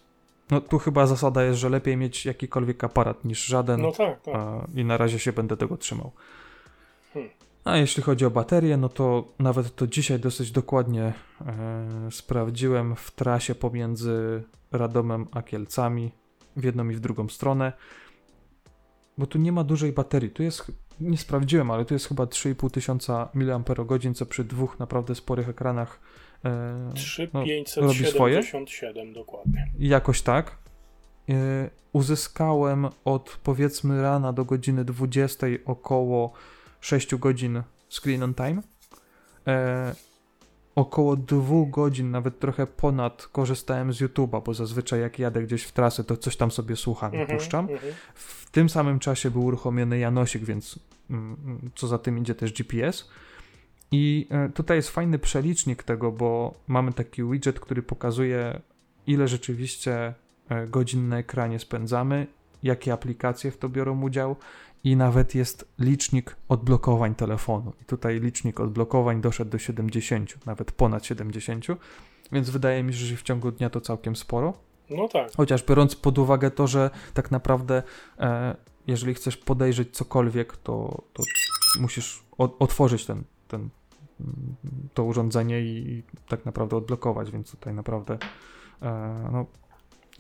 no 0.52 0.62
tu 0.62 0.80
chyba 0.80 1.08
zasada 1.08 1.44
jest, 1.44 1.60
że 1.60 1.70
lepiej 1.70 1.98
mieć 1.98 2.26
jakikolwiek 2.26 2.84
aparat 2.84 3.26
niż 3.26 3.46
żaden. 3.46 3.82
No 3.82 3.92
tak, 3.92 4.22
tak. 4.22 4.36
A, 4.36 4.66
I 4.76 4.86
na 4.86 4.98
razie 4.98 5.20
się 5.20 5.34
będę 5.34 5.58
tego 5.58 5.78
trzymał. 5.78 6.12
Hmm. 7.14 7.32
A 7.64 7.78
jeśli 7.78 8.04
chodzi 8.04 8.26
o 8.26 8.32
baterię, 8.32 8.78
no 8.78 8.90
to 8.90 9.28
nawet 9.40 9.76
to 9.76 9.88
dzisiaj 9.88 10.20
dosyć 10.20 10.52
dokładnie 10.52 11.14
e, 11.46 12.12
sprawdziłem 12.12 12.96
w 12.96 13.12
trasie 13.12 13.56
pomiędzy 13.56 14.44
Radomem 14.72 15.28
a 15.32 15.42
Kielcami 15.42 16.12
w 16.56 16.64
jedną 16.64 16.90
i 16.90 16.94
w 16.94 17.00
drugą 17.00 17.30
stronę. 17.30 17.74
Bo 19.18 19.28
tu 19.28 19.38
nie 19.38 19.52
ma 19.52 19.64
dużej 19.64 19.92
baterii. 19.92 20.30
Tu 20.30 20.44
jest, 20.44 20.72
nie 21.00 21.18
sprawdziłem, 21.18 21.72
ale 21.72 21.86
tu 21.86 21.94
jest 21.94 22.08
chyba 22.08 22.24
3,5 22.24 22.72
tysiąca 22.72 23.30
mAh, 23.34 24.16
co 24.16 24.26
przy 24.26 24.44
dwóch 24.44 24.80
naprawdę 24.80 25.16
sporych 25.16 25.50
ekranach 25.50 26.00
e, 26.46 26.50
no, 27.34 27.40
robi 27.88 28.06
swoje. 28.06 28.40
3577 28.40 29.14
dokładnie. 29.14 29.72
Jakoś 29.80 30.22
tak. 30.22 30.58
E, 31.30 31.70
uzyskałem 31.94 32.88
od 33.06 33.40
powiedzmy 33.44 34.02
rana 34.02 34.34
do 34.34 34.46
godziny 34.46 34.86
20 34.86 35.48
około 35.66 36.34
6 36.82 37.16
godzin 37.16 37.64
screen 37.90 38.24
on 38.24 38.34
time. 38.34 38.62
E, 39.48 39.96
około 40.76 41.16
2 41.16 41.66
godzin, 41.68 42.12
nawet 42.12 42.40
trochę 42.40 42.68
ponad 42.68 43.28
korzystałem 43.28 43.94
z 43.94 44.02
YouTube'a, 44.02 44.44
bo 44.44 44.54
zazwyczaj 44.54 45.02
jak 45.02 45.20
jadę 45.20 45.44
gdzieś 45.44 45.64
w 45.64 45.72
trasę, 45.72 46.04
to 46.04 46.18
coś 46.18 46.38
tam 46.38 46.52
sobie 46.52 46.76
słucham 46.76 47.14
i 47.14 47.18
-hmm, 47.18 47.36
puszczam. 47.36 47.68
-hmm. 47.68 47.78
W 48.14 48.52
tym 48.52 48.70
samym 48.70 49.00
czasie 49.00 49.32
był 49.32 49.46
uruchomiony 49.46 50.00
Janosik, 50.00 50.44
więc 50.44 50.80
mm, 51.10 51.38
mm, 51.46 51.72
co 51.76 51.88
za 51.88 51.98
tym 51.98 52.18
idzie 52.18 52.36
też 52.36 52.54
GPS. 52.54 53.10
I 53.92 54.28
e, 54.30 54.50
tutaj 54.50 54.78
jest 54.78 54.90
fajny 54.90 55.20
przelicznik 55.20 55.84
tego, 55.84 56.12
bo 56.12 56.54
mamy 56.68 56.94
taki 56.94 57.24
widget, 57.24 57.60
który 57.60 57.82
pokazuje, 57.82 58.62
ile 59.08 59.28
rzeczywiście 59.28 60.14
e, 60.50 60.68
godzin 60.68 61.10
na 61.10 61.18
ekranie 61.18 61.60
spędzamy, 61.60 62.28
jakie 62.64 62.94
aplikacje 62.94 63.52
w 63.52 63.58
to 63.58 63.70
biorą 63.70 64.02
udział 64.02 64.36
i 64.84 64.96
nawet 64.96 65.36
jest 65.36 65.68
licznik 65.80 66.36
odblokowań 66.50 67.16
telefonu. 67.16 67.74
I 67.82 67.86
tutaj 67.86 68.20
licznik 68.20 68.60
odblokowań 68.60 69.22
doszedł 69.22 69.52
do 69.52 69.58
70, 69.58 70.46
nawet 70.46 70.72
ponad 70.72 71.06
70, 71.06 71.66
więc 72.32 72.50
wydaje 72.50 72.84
mi 72.84 72.94
się, 72.94 73.00
że 73.00 73.16
w 73.16 73.24
ciągu 73.24 73.52
dnia 73.52 73.70
to 73.70 73.82
całkiem 73.82 74.16
sporo. 74.16 74.54
No 74.90 75.08
tak. 75.08 75.32
Chociaż 75.38 75.64
biorąc 75.64 75.96
pod 75.96 76.18
uwagę 76.18 76.52
to, 76.52 76.68
że 76.68 76.90
tak 77.14 77.32
naprawdę 77.32 77.84
e, 78.20 78.56
jeżeli 78.88 79.14
chcesz 79.14 79.38
podejrzeć 79.38 79.92
cokolwiek, 79.92 80.58
to, 80.58 81.04
to 81.14 81.24
musisz 81.80 82.24
otworzyć 82.38 83.06
ten, 83.06 83.24
ten, 83.48 83.70
to 84.94 85.04
urządzenie 85.04 85.62
i, 85.62 85.92
i, 85.92 86.04
tak 86.28 86.46
naprawdę 86.46 86.76
odblokować, 86.76 87.32
więc 87.32 87.52
tutaj 87.52 87.74
naprawdę 87.74 88.18
e, 88.82 89.30
no, 89.32 89.46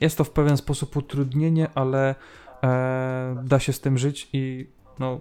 jest 0.01 0.17
to 0.17 0.23
w 0.23 0.31
pewien 0.31 0.57
sposób 0.57 0.97
utrudnienie, 0.97 1.69
ale 1.75 2.15
e, 2.63 3.43
da 3.43 3.59
się 3.59 3.73
z 3.73 3.79
tym 3.79 3.97
żyć 3.97 4.29
i 4.33 4.67
no, 4.99 5.19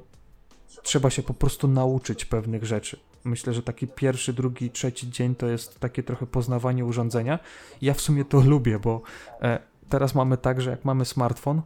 trzeba 0.83 1.11
się 1.11 1.23
po 1.23 1.35
prostu 1.35 1.69
nauczyć 1.69 2.25
pewnych 2.25 2.65
rzeczy. 2.65 3.01
Myślę, 3.25 3.55
że 3.55 3.63
taki 3.63 3.87
pierwszy, 3.87 4.33
drugi, 4.33 4.71
trzeci 4.71 5.11
dzień 5.11 5.35
to 5.35 5.47
jest 5.47 5.81
takie 5.81 6.03
trochę 6.03 6.27
poznawanie 6.27 6.85
urządzenia. 6.85 7.39
Ja 7.83 7.95
w 7.95 8.01
sumie 8.01 8.25
to 8.25 8.41
lubię, 8.55 8.79
bo 8.79 9.03
e, 9.43 9.59
teraz 9.89 10.15
mamy 10.15 10.37
tak, 10.37 10.61
że 10.61 10.71
jak 10.71 10.85
mamy 10.85 11.05
smartfon, 11.05 11.63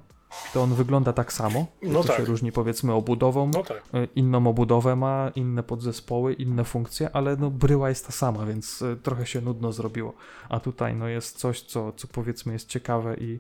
to 0.53 0.63
on 0.63 0.75
wygląda 0.75 1.13
tak 1.13 1.33
samo. 1.33 1.67
No 1.83 2.03
to 2.03 2.09
tak. 2.09 2.17
się 2.17 2.25
różni 2.25 2.53
powiedzmy 2.53 2.93
obudową. 2.93 3.51
No 3.55 3.63
tak. 3.63 3.83
E, 3.95 4.09
inną 4.17 4.47
obudowę 4.47 4.97
ma, 4.97 5.31
inne 5.35 5.63
podzespoły, 5.63 6.33
inne 6.33 6.65
funkcje, 6.65 7.11
ale 7.13 7.37
no 7.37 7.51
bryła 7.51 7.89
jest 7.89 8.07
ta 8.07 8.13
sama, 8.13 8.47
więc 8.47 8.83
e, 8.83 8.97
trochę 8.97 9.27
się 9.27 9.41
nudno 9.41 9.73
zrobiło. 9.73 10.15
A 10.49 10.61
tutaj 10.61 10.97
no 10.97 11.09
jest 11.09 11.39
coś, 11.39 11.63
co, 11.63 11.93
co 11.93 12.09
powiedzmy 12.09 12.53
jest 12.53 12.69
ciekawe 12.69 13.17
i 13.17 13.39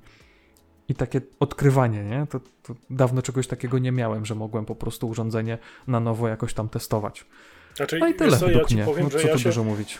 i 0.89 0.94
takie 0.94 1.20
odkrywanie, 1.40 2.05
nie? 2.05 2.27
To, 2.31 2.40
to, 2.62 2.74
dawno 2.90 3.23
czegoś 3.23 3.47
takiego 3.47 3.78
nie 3.78 3.93
miałem, 3.93 4.27
że 4.27 4.35
mogłem 4.35 4.64
po 4.64 4.74
prostu 4.74 5.09
urządzenie 5.09 5.59
na 5.86 6.01
nowo 6.01 6.28
jakoś 6.28 6.55
tam 6.55 6.69
testować. 6.69 7.27
Znaczy, 7.74 7.99
no 7.99 8.09
i 8.09 8.15
tyle 8.15 8.36
co, 8.36 8.51
ja 8.51 8.65
ci 8.65 8.74
mnie. 8.74 8.85
powiem, 8.85 9.05
no, 9.05 9.19
że 9.19 9.28
ja 9.28 9.39
się. 9.39 9.51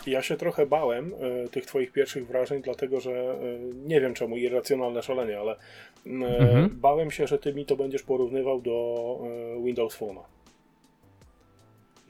Ja 0.07 0.21
się 0.21 0.37
trochę 0.37 0.65
bałem 0.65 1.13
y, 1.45 1.49
tych 1.49 1.65
twoich 1.65 1.91
pierwszych 1.91 2.27
wrażeń, 2.27 2.61
dlatego 2.61 2.99
że 2.99 3.11
y, 3.11 3.73
nie 3.85 4.01
wiem 4.01 4.13
czemu, 4.13 4.37
irracjonalne 4.37 5.03
szalenie, 5.03 5.39
ale 5.39 5.53
y, 5.53 6.09
mhm. 6.09 6.69
bałem 6.81 7.11
się, 7.11 7.27
że 7.27 7.39
ty 7.39 7.53
mi 7.53 7.65
to 7.65 7.75
będziesz 7.75 8.03
porównywał 8.03 8.61
do 8.61 9.19
Windows 9.63 9.99
Phone'a. 9.99 10.21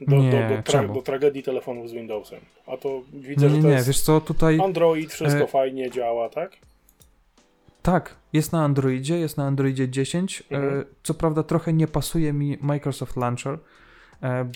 Do, 0.00 0.16
nie, 0.16 0.30
do, 0.30 0.56
do, 0.56 0.62
tra 0.62 0.88
do, 0.88 1.02
tragedii 1.02 1.42
telefonów 1.42 1.90
z 1.90 1.92
Windowsem. 1.92 2.40
A 2.66 2.76
to 2.76 3.02
widzę, 3.12 3.46
nie, 3.46 3.56
że 3.56 3.62
to 3.62 3.68
nie, 3.68 3.82
wiesz 3.82 4.00
co, 4.00 4.20
tutaj... 4.20 4.60
Android, 4.60 5.12
wszystko 5.12 5.44
e... 5.44 5.46
fajnie 5.46 5.90
działa, 5.90 6.28
tak? 6.28 6.56
Tak, 7.82 8.16
jest 8.32 8.52
na 8.52 8.64
Androidzie, 8.64 9.18
jest 9.18 9.36
na 9.36 9.44
Androidzie 9.44 9.88
10. 9.88 10.42
Mhm. 10.50 10.80
E, 10.80 10.84
co 11.02 11.14
prawda 11.14 11.42
trochę 11.42 11.72
nie 11.72 11.86
pasuje 11.86 12.32
mi 12.32 12.58
Microsoft 12.60 13.16
Launcher, 13.16 13.52
e, 13.52 13.58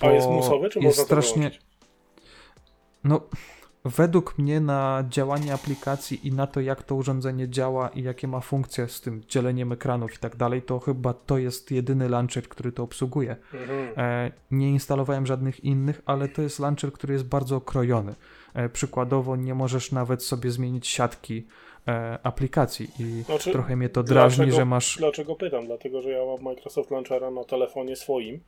bo 0.01 0.07
A 0.07 0.11
jest 0.11 0.29
musowy, 0.29 0.69
czy 0.69 0.79
jest 0.79 0.99
można 0.99 1.05
strasznie. 1.05 1.51
No, 3.05 3.21
według 3.85 4.39
mnie 4.39 4.61
na 4.61 5.05
działanie 5.09 5.55
aplikacji 5.55 6.29
i 6.29 6.33
na 6.33 6.47
to, 6.47 6.61
jak 6.61 6.83
to 6.83 6.95
urządzenie 6.95 7.49
działa 7.49 7.89
i 7.89 8.03
jakie 8.03 8.29
ma 8.29 8.41
funkcje 8.41 8.89
z 8.89 9.01
tym 9.01 9.23
dzieleniem 9.29 9.73
ekranów 9.73 10.15
i 10.15 10.19
tak 10.19 10.37
dalej, 10.37 10.63
to 10.63 10.79
chyba 10.79 11.15
to 11.15 11.39
jest 11.39 11.71
jedyny 11.71 12.09
launcher, 12.09 12.49
który 12.49 12.73
to 12.73 12.83
obsługuje. 12.83 13.37
Mhm. 13.55 13.89
E, 13.97 14.31
nie 14.51 14.71
instalowałem 14.71 15.27
żadnych 15.27 15.65
innych, 15.65 16.03
ale 16.07 16.29
to 16.29 16.43
jest 16.43 16.59
launcher, 16.59 16.93
który 16.93 17.13
jest 17.13 17.25
bardzo 17.25 17.57
okrojony. 17.57 18.15
E, 18.55 18.69
przykładowo 18.69 19.37
nie 19.37 19.55
możesz 19.55 19.93
nawet 19.93 20.25
sobie 20.25 20.51
zmienić 20.51 20.89
siatki 20.89 21.47
e, 21.89 22.19
aplikacji 22.23 22.91
i 22.99 23.23
Znaczy, 23.23 23.53
trochę 23.53 23.77
mnie 23.77 23.89
to 23.89 24.03
drażni, 24.03 24.37
dlaczego, 24.37 24.57
że 24.57 24.65
masz... 24.65 24.97
Dlaczego 24.99 25.37
pytam? 25.37 25.67
Dlatego, 25.67 26.03
że 26.03 26.11
ja 26.11 26.27
mam 26.27 26.43
Microsoft 26.43 26.91
Launchera 26.91 27.31
na 27.31 27.45
telefonie 27.45 27.97
swoim. 27.97 28.41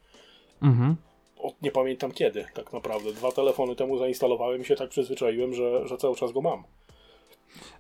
Mhm. 0.63 0.97
Od 1.39 1.63
nie 1.63 1.71
pamiętam 1.71 2.13
kiedy, 2.13 2.45
tak 2.55 2.73
naprawdę. 2.73 3.13
Dwa 3.13 3.33
telefony 3.33 3.77
temu 3.77 3.99
zainstalowałem 3.99 4.61
i 4.61 4.65
się 4.65 4.77
tak 4.77 4.89
przyzwyczaiłem, 4.89 5.55
że, 5.55 5.87
że 5.89 5.97
cały 5.97 6.17
czas 6.17 6.33
go 6.33 6.41
mam. 6.41 6.65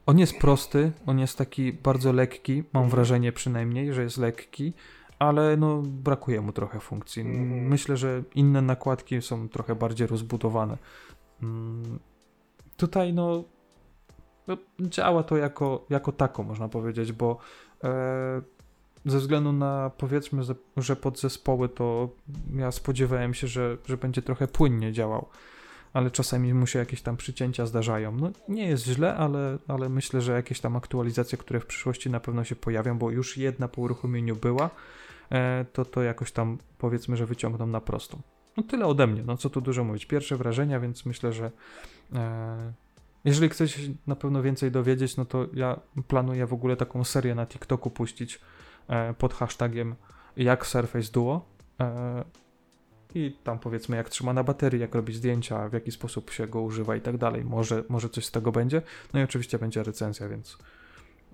On 0.07 0.19
jest 0.19 0.39
prosty, 0.39 0.93
on 1.07 1.19
jest 1.19 1.39
taki 1.39 1.73
bardzo 1.73 2.13
lekki, 2.13 2.53
mam 2.73 2.83
Mhm. 2.83 2.91
wrażenie 2.91 3.33
przynajmniej, 3.33 3.93
że 3.93 4.03
jest 4.03 4.19
lekki, 4.19 4.73
ale 5.19 5.57
no 5.57 5.83
brakuje 5.87 6.41
mu 6.41 6.53
trochę 6.53 6.81
funkcji. 6.81 7.23
Mhm. 7.23 7.69
Myślę, 7.69 7.97
że 7.97 8.23
inne 8.35 8.63
nakładki 8.63 9.23
są 9.23 9.49
trochę 9.49 9.75
bardziej 9.75 10.07
rozbudowane. 10.07 10.79
Mm, 11.43 11.99
Tutaj 12.77 13.13
no, 13.13 13.45
no 14.47 14.57
działa 14.81 15.23
to 15.23 15.37
jako, 15.37 15.87
jako 15.91 16.13
tako, 16.13 16.43
można 16.43 16.69
powiedzieć, 16.69 17.13
bo 17.13 17.39
e, 17.85 18.43
ze 19.07 19.19
względu 19.19 19.53
na 19.53 19.91
powiedzmy, 19.99 20.43
że- 20.77 20.97
podzespoły, 20.97 21.69
to 21.69 22.09
ja 22.57 22.73
spodziewałem 22.73 23.35
się, 23.35 23.47
że, 23.47 23.77
że 23.87 23.97
będzie 23.97 24.23
trochę 24.23 24.49
płynnie 24.49 24.93
działał, 24.93 25.29
ale 25.93 26.11
czasami 26.11 26.55
mu 26.55 26.67
się 26.67 26.79
jakieś 26.79 27.03
tam 27.03 27.17
przycięcia 27.17 27.67
zdarzają. 27.67 28.17
No 28.17 28.31
nie 28.49 28.69
jest 28.69 28.85
źle, 28.85 29.17
ale, 29.17 29.59
ale 29.69 29.89
myślę, 29.89 30.21
że 30.21 30.33
jakieś 30.33 30.61
tam 30.61 30.77
aktualizacje, 30.77 31.39
które 31.39 31.61
w 31.61 31.67
przyszłości 31.67 32.11
na 32.11 32.21
pewno 32.21 32.45
się 32.45 32.57
pojawią, 32.57 32.99
bo 32.99 33.11
już 33.11 33.37
jedna 33.37 33.69
po 33.69 33.81
uruchomieniu 33.81 34.37
była, 34.37 34.71
e, 35.31 35.65
to 35.73 35.85
to 35.85 36.03
jakoś 36.03 36.33
tam 36.33 36.59
powiedzmy, 36.79 37.17
że 37.17 37.27
wyciągną 37.27 37.67
na 37.67 37.81
prostą. 37.81 38.21
No 38.57 38.63
tyle 38.63 38.87
ode 38.87 39.07
mnie, 39.07 39.23
no 39.23 39.37
co 39.37 39.51
tu 39.51 39.61
dużo 39.61 39.85
mówić. 39.85 40.07
Pierwsze 40.07 40.37
wrażenia, 40.37 40.81
więc 40.81 41.07
myślę, 41.07 41.33
że 41.33 41.51
e, 42.15 42.73
jeżeli 43.25 43.49
chcesz 43.49 43.75
się 43.75 43.83
na 44.07 44.17
pewno 44.17 44.43
więcej 44.43 44.71
dowiedzieć, 44.71 45.17
no 45.17 45.25
to 45.25 45.47
ja 45.55 45.81
planuję 46.09 46.47
w 46.47 46.53
ogóle 46.53 46.77
taką 46.77 47.05
serię 47.05 47.35
na 47.35 47.47
TikToku 47.47 47.91
puścić 47.91 48.41
pod 49.19 49.35
hashtagiem 49.35 49.95
jak 50.37 50.67
Surface 50.67 51.13
Duo 51.13 51.45
e, 51.81 52.25
i 53.15 53.33
tam 53.45 53.59
powiedzmy 53.59 53.97
jak 53.97 54.09
trzyma 54.09 54.33
na 54.33 54.45
baterii, 54.45 54.81
jak 54.81 54.95
robi 54.95 55.13
zdjęcia, 55.15 55.69
w 55.69 55.73
jaki 55.73 55.93
sposób 55.93 56.31
się 56.31 56.47
go 56.47 56.61
używa 56.63 56.97
i 56.97 57.01
tak 57.01 57.17
dalej. 57.19 57.45
Może, 57.45 57.85
może 57.89 58.09
coś 58.09 58.25
z 58.27 58.31
tego 58.31 58.53
będzie. 58.53 58.83
No 59.15 59.21
i 59.21 59.23
oczywiście 59.23 59.59
będzie 59.59 59.83
recenzja, 59.83 60.29
więc... 60.29 60.59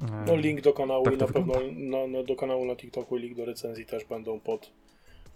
e, 0.03 0.25
No 0.27 0.37
link 0.37 0.61
do 0.61 0.73
kanału 0.73 1.05
tak 1.05 1.15
i 1.15 1.17
na 1.17 1.27
pewno 1.27 1.55
wygląda. 1.55 1.99
na, 1.99 2.19
na, 2.19 2.25
do 2.25 2.37
kanału 2.37 2.65
na 2.65 2.77
TikToku 2.77 3.17
i 3.17 3.21
link 3.23 3.37
do 3.37 3.45
recenzji 3.45 3.87
też 3.87 4.05
będą 4.05 4.41
pod, 4.41 4.71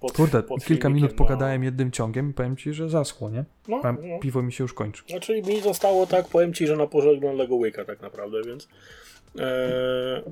pod 0.01 0.13
Kurde, 0.13 0.43
pod 0.43 0.65
kilka 0.65 0.89
minut 0.89 1.11
na- 1.11 1.17
pogadałem 1.17 1.65
jednym 1.65 1.91
ciągiem 1.91 2.31
i 2.31 2.35
powiem 2.35 2.57
ci, 2.57 2.73
że 2.73 2.89
zaschło, 2.89 3.31
nie? 3.31 3.45
No, 3.69 3.81
no. 3.85 4.19
piwo 4.21 4.43
mi 4.43 4.53
się 4.53 4.65
już 4.65 4.75
kończy. 4.75 5.03
Znaczy 5.09 5.43
mi 5.43 5.61
zostało 5.61 6.07
tak, 6.07 6.29
powiem 6.29 6.55
Ci, 6.55 6.67
że 6.67 6.77
na 6.77 6.87
pożegnalnego 6.87 7.55
łyka 7.55 7.85
tak 7.85 8.01
naprawdę, 8.03 8.39
więc 8.47 8.65
e, 8.65 8.69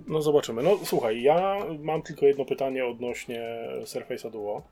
no 0.07 0.23
zobaczymy. 0.23 0.63
No 0.63 0.79
słuchaj, 0.85 1.23
ja 1.23 1.57
mam 1.83 2.03
tylko 2.03 2.27
jedno 2.27 2.45
pytanie 2.45 2.87
odnośnie 2.87 3.41
Surface'a 3.85 4.31
Duo. 4.31 4.63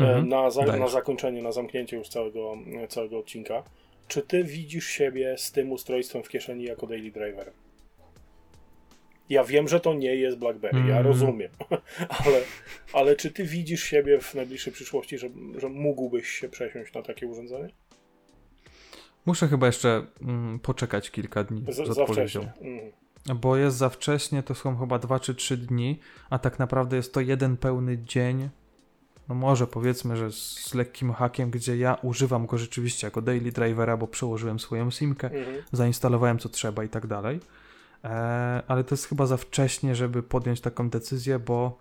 E, 0.00 0.02
Mhm, 0.04 0.28
na, 0.28 0.50
za, 0.50 0.62
dajesz. 0.62 0.80
na 0.80 0.88
zakończenie, 0.88 1.42
na 1.42 1.52
zamknięcie 1.52 1.96
już 1.96 2.08
całego, 2.08 2.56
całego 2.88 3.18
odcinka. 3.18 3.62
Czy 4.08 4.22
Ty 4.22 4.44
widzisz 4.44 4.86
siebie 4.86 5.34
z 5.38 5.52
tym 5.52 5.72
ustrojstwem 5.72 6.22
w 6.22 6.28
kieszeni 6.28 6.64
jako 6.64 6.86
daily 6.86 7.10
driver? 7.10 7.52
Ja 9.28 9.44
wiem, 9.44 9.68
że 9.68 9.80
to 9.80 9.94
nie 9.94 10.16
jest 10.16 10.38
BlackBerry, 10.38 10.78
ja 10.78 10.84
Mm. 10.84 11.06
rozumiem, 11.06 11.50
ale, 12.26 12.40
ale 12.92 13.16
czy 13.16 13.30
ty 13.30 13.44
widzisz 13.44 13.82
siebie 13.82 14.20
w 14.20 14.34
najbliższej 14.34 14.72
przyszłości, 14.72 15.18
że, 15.18 15.28
że 15.58 15.68
mógłbyś 15.68 16.28
się 16.28 16.48
przesiąść 16.48 16.92
na 16.94 17.02
takie 17.02 17.26
urządzenie? 17.26 17.68
Muszę 19.26 19.48
chyba 19.48 19.66
jeszcze 19.66 20.06
mm, 20.22 20.58
poczekać 20.58 21.10
kilka 21.10 21.44
dni 21.44 21.64
z, 21.68 21.74
Z, 21.76 21.94
za 21.94 22.02
odpowiedzią. 22.02 22.40
wcześnie. 22.40 22.52
Bo 23.34 23.56
jest 23.56 23.76
za 23.76 23.88
wcześnie, 23.88 24.42
to 24.42 24.54
są 24.54 24.78
chyba 24.78 24.98
2 24.98 25.20
czy 25.20 25.34
3 25.34 25.56
dni, 25.56 26.00
a 26.30 26.38
tak 26.38 26.58
naprawdę 26.58 26.96
jest 26.96 27.14
to 27.14 27.20
jeden 27.20 27.56
pełny 27.56 27.98
dzień. 27.98 28.48
No 29.28 29.34
może 29.34 29.66
powiedzmy, 29.66 30.16
że 30.16 30.32
z, 30.32 30.36
z 30.36 30.74
lekkim 30.74 31.12
hakiem, 31.12 31.50
gdzie 31.50 31.76
ja 31.76 31.94
używam 32.02 32.46
go 32.46 32.58
rzeczywiście 32.58 33.06
jako 33.06 33.22
daily 33.22 33.52
drivera, 33.52 33.96
bo 33.96 34.06
przełożyłem 34.06 34.60
swoją 34.60 34.90
simkę, 34.90 35.30
Mhm. 35.30 35.62
zainstalowałem 35.72 36.38
co 36.38 36.48
trzeba 36.48 36.84
i 36.84 36.88
tak 36.88 37.06
dalej. 37.06 37.40
E, 38.04 38.62
ale 38.68 38.84
to 38.84 38.94
jest 38.94 39.06
chyba 39.08 39.26
za 39.26 39.36
wcześnie, 39.36 39.94
żeby 39.94 40.22
podjąć 40.22 40.60
taką 40.60 40.90
decyzję, 40.90 41.38
bo. 41.38 41.78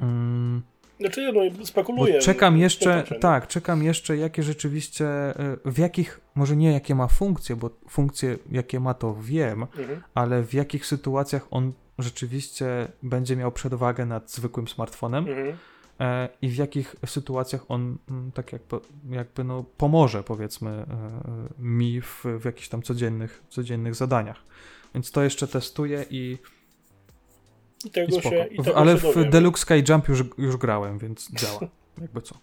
Mm, 0.00 0.62
Znaczy, 1.00 1.32
no, 1.32 1.32
bo 1.32 1.66
spekuluję. 1.66 2.18
czekam 2.18 2.54
no, 2.54 2.60
jeszcze, 2.62 3.04
tak, 3.20 3.46
czekam 3.46 3.82
jeszcze, 3.82 4.16
jakie 4.16 4.42
rzeczywiście, 4.42 5.06
e, 5.06 5.34
w 5.64 5.78
jakich, 5.78 6.20
może 6.34 6.56
nie 6.56 6.72
jakie 6.72 6.94
ma 6.94 7.08
funkcje, 7.08 7.56
bo 7.56 7.70
funkcje, 7.88 8.36
jakie 8.50 8.80
ma, 8.80 8.94
to 8.94 9.16
wiem. 9.20 9.62
Mhm. 9.62 10.02
ale 10.14 10.42
w 10.42 10.54
jakich 10.54 10.86
sytuacjach 10.86 11.46
on 11.50 11.72
rzeczywiście 11.98 12.88
będzie 13.02 13.36
miał 13.36 13.52
przewagę 13.52 14.06
nad 14.06 14.30
zwykłym 14.30 14.68
smartfonem 14.68 15.28
Mhm. 15.28 15.56
e, 16.00 16.28
i 16.42 16.48
w 16.48 16.56
jakich 16.56 16.96
sytuacjach 17.06 17.64
on 17.68 17.96
mm, 18.10 18.32
tak 18.32 18.52
jakby, 18.52 18.76
jakby 19.10 19.44
no, 19.44 19.64
pomoże 19.76 20.22
powiedzmy 20.22 20.70
e, 20.70 20.86
mi 21.58 22.00
w, 22.00 22.24
w 22.40 22.44
jakichś 22.44 22.68
tam 22.68 22.82
codziennych, 22.82 23.42
codziennych 23.48 23.94
zadaniach. 23.94 24.42
Więc 24.94 25.10
to 25.10 25.22
jeszcze 25.22 25.48
testuję 25.48 26.04
i, 26.10 26.38
I 27.84 27.88
i 27.88 27.90
tego 27.90 28.12
spoko. 28.20 28.30
się, 28.30 28.46
i 28.46 28.56
tego 28.62 28.76
ale 28.76 28.98
się 29.00 29.12
w. 29.12 29.30
Deluxe 29.30 29.62
Sky 29.62 29.84
Jump 29.88 30.08
już, 30.08 30.22
już 30.38 30.56
grałem, 30.56 30.98
więc 30.98 31.30
działa. 31.32 31.60
Jakby 32.02 32.22
co. 32.22 32.34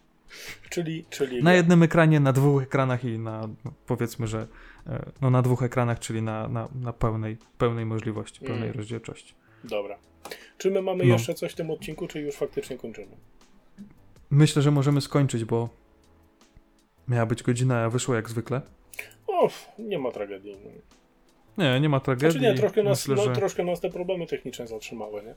Czyli, 0.70 1.06
czyli 1.10 1.44
Na 1.44 1.54
jednym 1.54 1.84
ekranie, 1.84 2.20
na 2.20 2.34
dwóch 2.34 2.64
ekranach 2.64 3.06
i 3.06 3.20
na 3.20 3.42
no, 3.66 3.74
powiedzmy, 3.86 4.28
że 4.28 4.48
e, 4.88 5.06
no, 5.22 5.30
na 5.30 5.42
dwóch 5.42 5.64
ekranach, 5.64 6.00
czyli 6.00 6.22
na, 6.22 6.48
na, 6.48 6.68
na 6.82 6.94
pełnej, 6.94 7.38
pełnej 7.58 7.86
możliwości, 7.86 8.40
pełnej 8.40 8.64
Mm. 8.64 8.78
rozdzielczości. 8.78 9.34
Dobra. 9.64 9.98
Czy 10.58 10.72
my 10.72 10.82
mamy 10.82 11.06
No. 11.06 11.14
jeszcze 11.14 11.34
coś 11.34 11.52
w 11.52 11.56
tym 11.56 11.72
odcinku, 11.72 12.08
czy 12.08 12.20
już 12.22 12.36
faktycznie 12.36 12.78
kończymy? 12.78 13.18
Myślę, 14.30 14.62
że 14.62 14.72
możemy 14.72 15.02
skończyć, 15.02 15.46
bo 15.46 15.70
miała 17.08 17.26
być 17.26 17.44
godzina, 17.44 17.84
a 17.84 17.90
wyszło 17.90 18.16
jak 18.16 18.30
zwykle. 18.30 18.62
O, 19.28 19.50
nie 19.80 20.00
ma 20.00 20.12
tragedii. 20.12 20.58
Nie, 21.58 21.80
nie 21.80 21.90
ma 21.90 22.00
tragedii. 22.00 22.32
Znaczy 22.40 22.54
nie, 22.54 22.60
troszkę 22.60 22.84
nas, 22.84 23.08
Myślę, 23.08 23.26
no, 23.26 23.34
że... 23.34 23.40
troszkę 23.40 23.64
nas 23.64 23.82
te 23.82 23.90
problemy 23.90 24.28
techniczne 24.28 24.68
zatrzymały, 24.68 25.24
nie? 25.24 25.36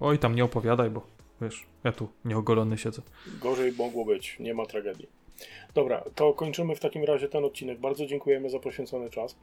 Oj, 0.00 0.18
tam 0.18 0.34
nie 0.34 0.44
opowiadaj, 0.44 0.90
bo 0.90 1.06
wiesz, 1.40 1.66
ja 1.84 1.92
tu 1.92 2.08
nieogolony 2.24 2.78
siedzę. 2.78 3.02
Gorzej 3.40 3.72
mogło 3.72 4.04
być, 4.04 4.36
nie 4.40 4.54
ma 4.54 4.66
tragedii. 4.66 5.08
Dobra, 5.74 6.04
to 6.14 6.32
kończymy 6.32 6.74
w 6.74 6.80
takim 6.80 7.04
razie 7.04 7.28
ten 7.28 7.44
odcinek. 7.44 7.78
Bardzo 7.78 8.06
dziękujemy 8.06 8.50
za 8.50 8.58
poświęcony 8.58 9.10
czas. 9.10 9.36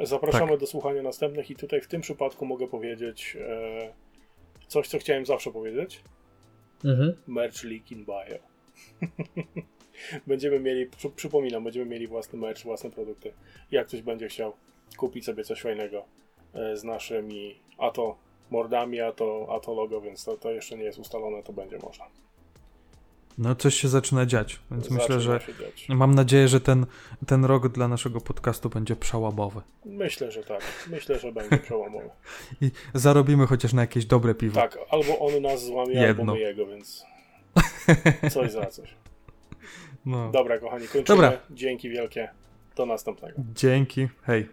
Zapraszamy 0.00 0.50
Tak. 0.50 0.60
do 0.60 0.66
słuchania 0.66 1.02
następnych 1.02 1.50
i 1.50 1.56
tutaj 1.56 1.80
w 1.80 1.86
tym 1.86 2.00
przypadku 2.00 2.46
mogę 2.46 2.66
powiedzieć 2.66 3.36
e, 3.40 3.92
coś, 4.68 4.88
co 4.88 4.98
chciałem 4.98 5.26
zawsze 5.26 5.52
powiedzieć. 5.52 6.02
Merch 7.26 7.64
Leak 7.64 7.92
in 7.92 8.04
Bio. 8.04 8.38
będziemy 10.26 10.60
mieli, 10.60 10.86
przy, 10.86 11.10
przypominam, 11.10 11.64
będziemy 11.64 11.86
mieli 11.86 12.06
własny 12.06 12.38
merch, 12.38 12.62
własne 12.62 12.90
produkty. 12.90 13.32
Jak 13.70 13.86
ktoś 13.86 14.02
będzie 14.02 14.28
chciał 14.28 14.52
kupić 14.96 15.24
sobie 15.24 15.44
coś 15.44 15.62
fajnego 15.62 16.04
e, 16.54 16.76
z 16.76 16.84
naszymi 16.84 17.64
a 17.78 17.90
to 17.90 18.16
mordami, 18.50 19.00
a 19.00 19.12
to, 19.12 19.48
a 19.56 19.60
to 19.60 19.74
logo, 19.74 20.00
więc 20.00 20.24
to, 20.24 20.36
to 20.36 20.50
jeszcze 20.50 20.76
nie 20.76 20.84
jest 20.84 20.98
ustalone, 20.98 21.42
to 21.42 21.52
będzie 21.52 21.78
można. 21.78 22.04
No 23.38 23.54
coś 23.54 23.74
się 23.74 23.88
zaczyna 23.88 24.26
dziać, 24.26 24.60
więc 24.70 24.82
Zaczyna 24.84 25.00
myślę, 25.00 25.20
że 25.20 25.40
mam 25.88 26.14
nadzieję, 26.14 26.48
że 26.48 26.60
ten, 26.60 26.86
ten 27.26 27.44
rok 27.44 27.68
dla 27.68 27.88
naszego 27.88 28.20
podcastu 28.20 28.68
będzie 28.68 28.96
przełamowy. 28.96 29.60
Myślę, 29.84 30.32
że 30.32 30.44
tak. 30.44 30.60
Myślę, 30.90 31.18
że 31.18 31.32
będzie 31.32 31.58
przełomowy. 31.58 32.10
I 32.60 32.70
zarobimy 32.94 33.46
chociaż 33.46 33.72
na 33.72 33.80
jakieś 33.80 34.06
dobre 34.06 34.34
piwo. 34.34 34.60
Tak, 34.60 34.78
albo 34.90 35.18
on 35.18 35.42
nas 35.42 35.64
złamie, 35.64 35.94
Jedno. 35.94 36.22
albo 36.22 36.32
my 36.32 36.40
jego, 36.40 36.66
więc 36.66 37.04
coś 38.34 38.52
za 38.52 38.66
coś. 38.66 38.94
No. 40.06 40.30
Dobra, 40.30 40.58
kochani, 40.58 40.88
kończymy. 40.88 41.04
Dobra. 41.04 41.32
Dzięki 41.50 41.90
wielkie. 41.90 42.28
Do 42.76 42.86
następnego. 42.86 43.42
Dzięki, 43.54 44.08
hej. 44.22 44.48